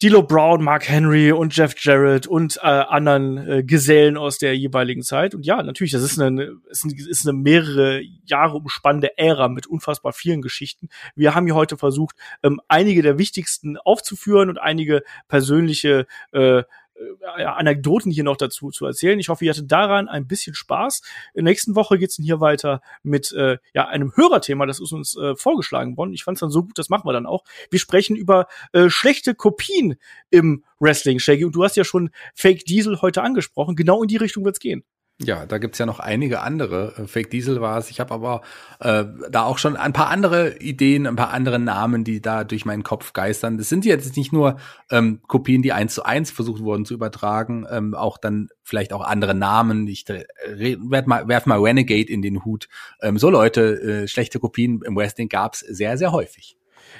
D'Lo 0.00 0.26
Brown, 0.26 0.64
Mark 0.64 0.88
Henry 0.88 1.30
und 1.30 1.56
Jeff 1.56 1.74
Jarrett 1.78 2.26
und 2.26 2.56
äh, 2.56 2.66
anderen 2.66 3.38
äh, 3.38 3.62
Gesellen 3.62 4.16
aus 4.16 4.38
der 4.38 4.56
jeweiligen 4.56 5.02
Zeit. 5.02 5.32
Und 5.34 5.46
ja, 5.46 5.62
natürlich, 5.62 5.92
das 5.92 6.02
ist 6.02 6.20
eine, 6.20 6.56
ist 6.68 6.84
eine, 6.84 6.94
ist 6.94 7.26
eine 7.26 7.38
mehrere 7.38 8.02
Jahre 8.24 8.56
umspannende 8.56 9.16
Ära 9.16 9.48
mit 9.48 9.68
unfassbar 9.68 10.12
vielen 10.12 10.42
Geschichten. 10.42 10.88
Wir 11.14 11.36
haben 11.36 11.46
hier 11.46 11.54
heute 11.54 11.76
versucht, 11.76 12.16
ähm, 12.42 12.60
einige 12.66 13.02
der 13.02 13.16
wichtigsten 13.16 13.76
aufzuführen 13.78 14.48
und 14.48 14.58
einige 14.58 15.04
persönliche 15.28 16.06
äh, 16.32 16.64
äh, 16.94 17.44
Anekdoten 17.44 18.10
hier 18.10 18.24
noch 18.24 18.36
dazu 18.36 18.70
zu 18.70 18.86
erzählen. 18.86 19.18
Ich 19.18 19.28
hoffe, 19.28 19.44
ihr 19.44 19.52
hattet 19.52 19.70
daran 19.70 20.08
ein 20.08 20.26
bisschen 20.26 20.54
Spaß. 20.54 21.02
In 21.34 21.44
nächsten 21.44 21.74
Woche 21.74 21.98
geht's 21.98 22.16
dann 22.16 22.24
hier 22.24 22.40
weiter 22.40 22.80
mit 23.02 23.32
äh, 23.32 23.58
ja 23.74 23.88
einem 23.88 24.12
Hörerthema, 24.14 24.66
das 24.66 24.80
ist 24.80 24.92
uns 24.92 25.16
äh, 25.16 25.34
vorgeschlagen 25.36 25.96
worden. 25.96 26.12
Ich 26.12 26.24
fand's 26.24 26.40
dann 26.40 26.50
so 26.50 26.62
gut, 26.62 26.78
das 26.78 26.88
machen 26.88 27.06
wir 27.06 27.12
dann 27.12 27.26
auch. 27.26 27.44
Wir 27.70 27.78
sprechen 27.78 28.16
über 28.16 28.46
äh, 28.72 28.88
schlechte 28.88 29.34
Kopien 29.34 29.96
im 30.30 30.64
Wrestling, 30.78 31.18
Shaggy. 31.18 31.44
Und 31.44 31.54
du 31.54 31.64
hast 31.64 31.76
ja 31.76 31.84
schon 31.84 32.10
Fake 32.34 32.64
Diesel 32.64 33.00
heute 33.02 33.22
angesprochen. 33.22 33.76
Genau 33.76 34.02
in 34.02 34.08
die 34.08 34.16
Richtung 34.16 34.44
wird's 34.44 34.60
gehen. 34.60 34.84
Ja, 35.24 35.46
da 35.46 35.58
gibt's 35.58 35.78
ja 35.78 35.86
noch 35.86 36.00
einige 36.00 36.40
andere. 36.40 36.94
Äh, 36.96 37.06
Fake 37.06 37.30
Diesel 37.30 37.60
war 37.60 37.78
es. 37.78 37.90
Ich 37.90 38.00
habe 38.00 38.12
aber 38.12 38.42
äh, 38.80 39.04
da 39.30 39.44
auch 39.44 39.58
schon 39.58 39.76
ein 39.76 39.92
paar 39.92 40.08
andere 40.08 40.58
Ideen, 40.58 41.06
ein 41.06 41.16
paar 41.16 41.32
andere 41.32 41.58
Namen, 41.58 42.04
die 42.04 42.20
da 42.20 42.44
durch 42.44 42.64
meinen 42.64 42.82
Kopf 42.82 43.12
geistern. 43.12 43.58
Das 43.58 43.68
sind 43.68 43.84
jetzt 43.84 44.16
nicht 44.16 44.32
nur 44.32 44.56
ähm, 44.90 45.20
Kopien, 45.26 45.62
die 45.62 45.72
eins 45.72 45.94
zu 45.94 46.04
eins 46.04 46.30
versucht 46.30 46.62
wurden 46.62 46.84
zu 46.84 46.94
übertragen, 46.94 47.66
ähm, 47.70 47.94
auch 47.94 48.18
dann 48.18 48.48
vielleicht 48.62 48.92
auch 48.92 49.02
andere 49.02 49.34
Namen. 49.34 49.86
Ich 49.86 50.06
werd 50.08 51.06
mal, 51.06 51.28
werf 51.28 51.46
mal 51.46 51.60
Renegade 51.60 52.10
in 52.10 52.22
den 52.22 52.44
Hut. 52.44 52.68
Ähm, 53.00 53.18
so 53.18 53.30
Leute, 53.30 54.02
äh, 54.02 54.08
schlechte 54.08 54.40
Kopien 54.40 54.82
im 54.82 54.96
Wrestling 54.96 55.28
gab's 55.28 55.60
sehr, 55.60 55.96
sehr 55.96 56.12
häufig. 56.12 56.56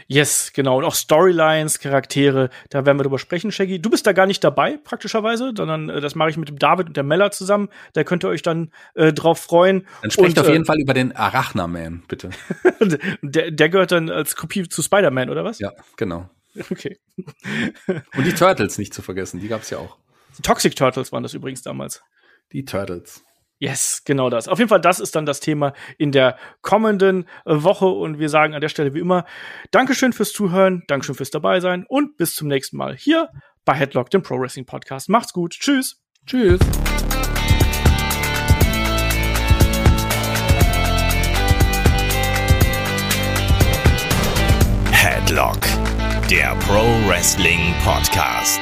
Yes, 0.06 0.52
genau. 0.52 0.78
Und 0.78 0.84
auch 0.84 0.94
Storylines, 0.94 1.78
Charaktere, 1.78 2.50
da 2.70 2.84
werden 2.86 2.98
wir 2.98 3.04
drüber 3.04 3.18
sprechen, 3.18 3.52
Shaggy. 3.52 3.80
Du 3.80 3.90
bist 3.90 4.06
da 4.06 4.12
gar 4.12 4.26
nicht 4.26 4.42
dabei, 4.44 4.78
praktischerweise, 4.82 5.52
sondern 5.56 5.88
äh, 5.88 6.00
das 6.00 6.14
mache 6.14 6.30
ich 6.30 6.36
mit 6.36 6.48
dem 6.48 6.58
David 6.58 6.88
und 6.88 6.96
der 6.96 7.04
Meller 7.04 7.30
zusammen. 7.30 7.68
Da 7.92 8.04
könnt 8.04 8.24
ihr 8.24 8.28
euch 8.28 8.42
dann 8.42 8.72
äh, 8.94 9.12
drauf 9.12 9.40
freuen. 9.40 9.86
Dann 10.02 10.10
sprecht 10.10 10.38
und, 10.38 10.44
auf 10.44 10.48
jeden 10.48 10.64
äh, 10.64 10.66
Fall 10.66 10.80
über 10.80 10.94
den 10.94 11.14
Arachna-Man, 11.14 12.04
bitte. 12.08 12.30
der, 13.22 13.50
der 13.50 13.68
gehört 13.68 13.92
dann 13.92 14.10
als 14.10 14.36
Kopie 14.36 14.68
zu 14.68 14.82
Spider-Man, 14.82 15.30
oder 15.30 15.44
was? 15.44 15.58
Ja, 15.58 15.72
genau. 15.96 16.28
Okay. 16.70 16.98
und 17.88 18.26
die 18.26 18.34
Turtles 18.34 18.78
nicht 18.78 18.92
zu 18.92 19.02
vergessen, 19.02 19.40
die 19.40 19.48
gab's 19.48 19.70
ja 19.70 19.78
auch. 19.78 19.96
Die 20.38 20.42
Toxic 20.42 20.76
Turtles 20.76 21.12
waren 21.12 21.22
das 21.22 21.34
übrigens 21.34 21.62
damals. 21.62 22.02
Die 22.52 22.64
Turtles. 22.64 23.22
Yes, 23.62 24.02
genau 24.04 24.28
das. 24.28 24.48
Auf 24.48 24.58
jeden 24.58 24.68
Fall, 24.68 24.80
das 24.80 24.98
ist 24.98 25.14
dann 25.14 25.24
das 25.24 25.38
Thema 25.38 25.72
in 25.96 26.10
der 26.10 26.36
kommenden 26.62 27.28
äh, 27.44 27.62
Woche. 27.62 27.86
Und 27.86 28.18
wir 28.18 28.28
sagen 28.28 28.54
an 28.54 28.60
der 28.60 28.68
Stelle 28.68 28.92
wie 28.92 28.98
immer, 28.98 29.24
Dankeschön 29.70 30.12
fürs 30.12 30.32
Zuhören, 30.32 30.82
Dankeschön 30.88 31.14
fürs 31.14 31.30
dabei 31.30 31.60
sein 31.60 31.86
und 31.88 32.16
bis 32.16 32.34
zum 32.34 32.48
nächsten 32.48 32.76
Mal 32.76 32.96
hier 32.96 33.28
bei 33.64 33.74
Headlock, 33.74 34.10
dem 34.10 34.24
Pro 34.24 34.40
Wrestling 34.40 34.66
Podcast. 34.66 35.08
Macht's 35.08 35.32
gut. 35.32 35.52
Tschüss. 35.52 36.02
Tschüss. 36.26 36.58
Headlock, 44.90 45.60
der 46.28 46.56
Pro 46.66 46.82
Wrestling 47.06 47.76
Podcast. 47.84 48.60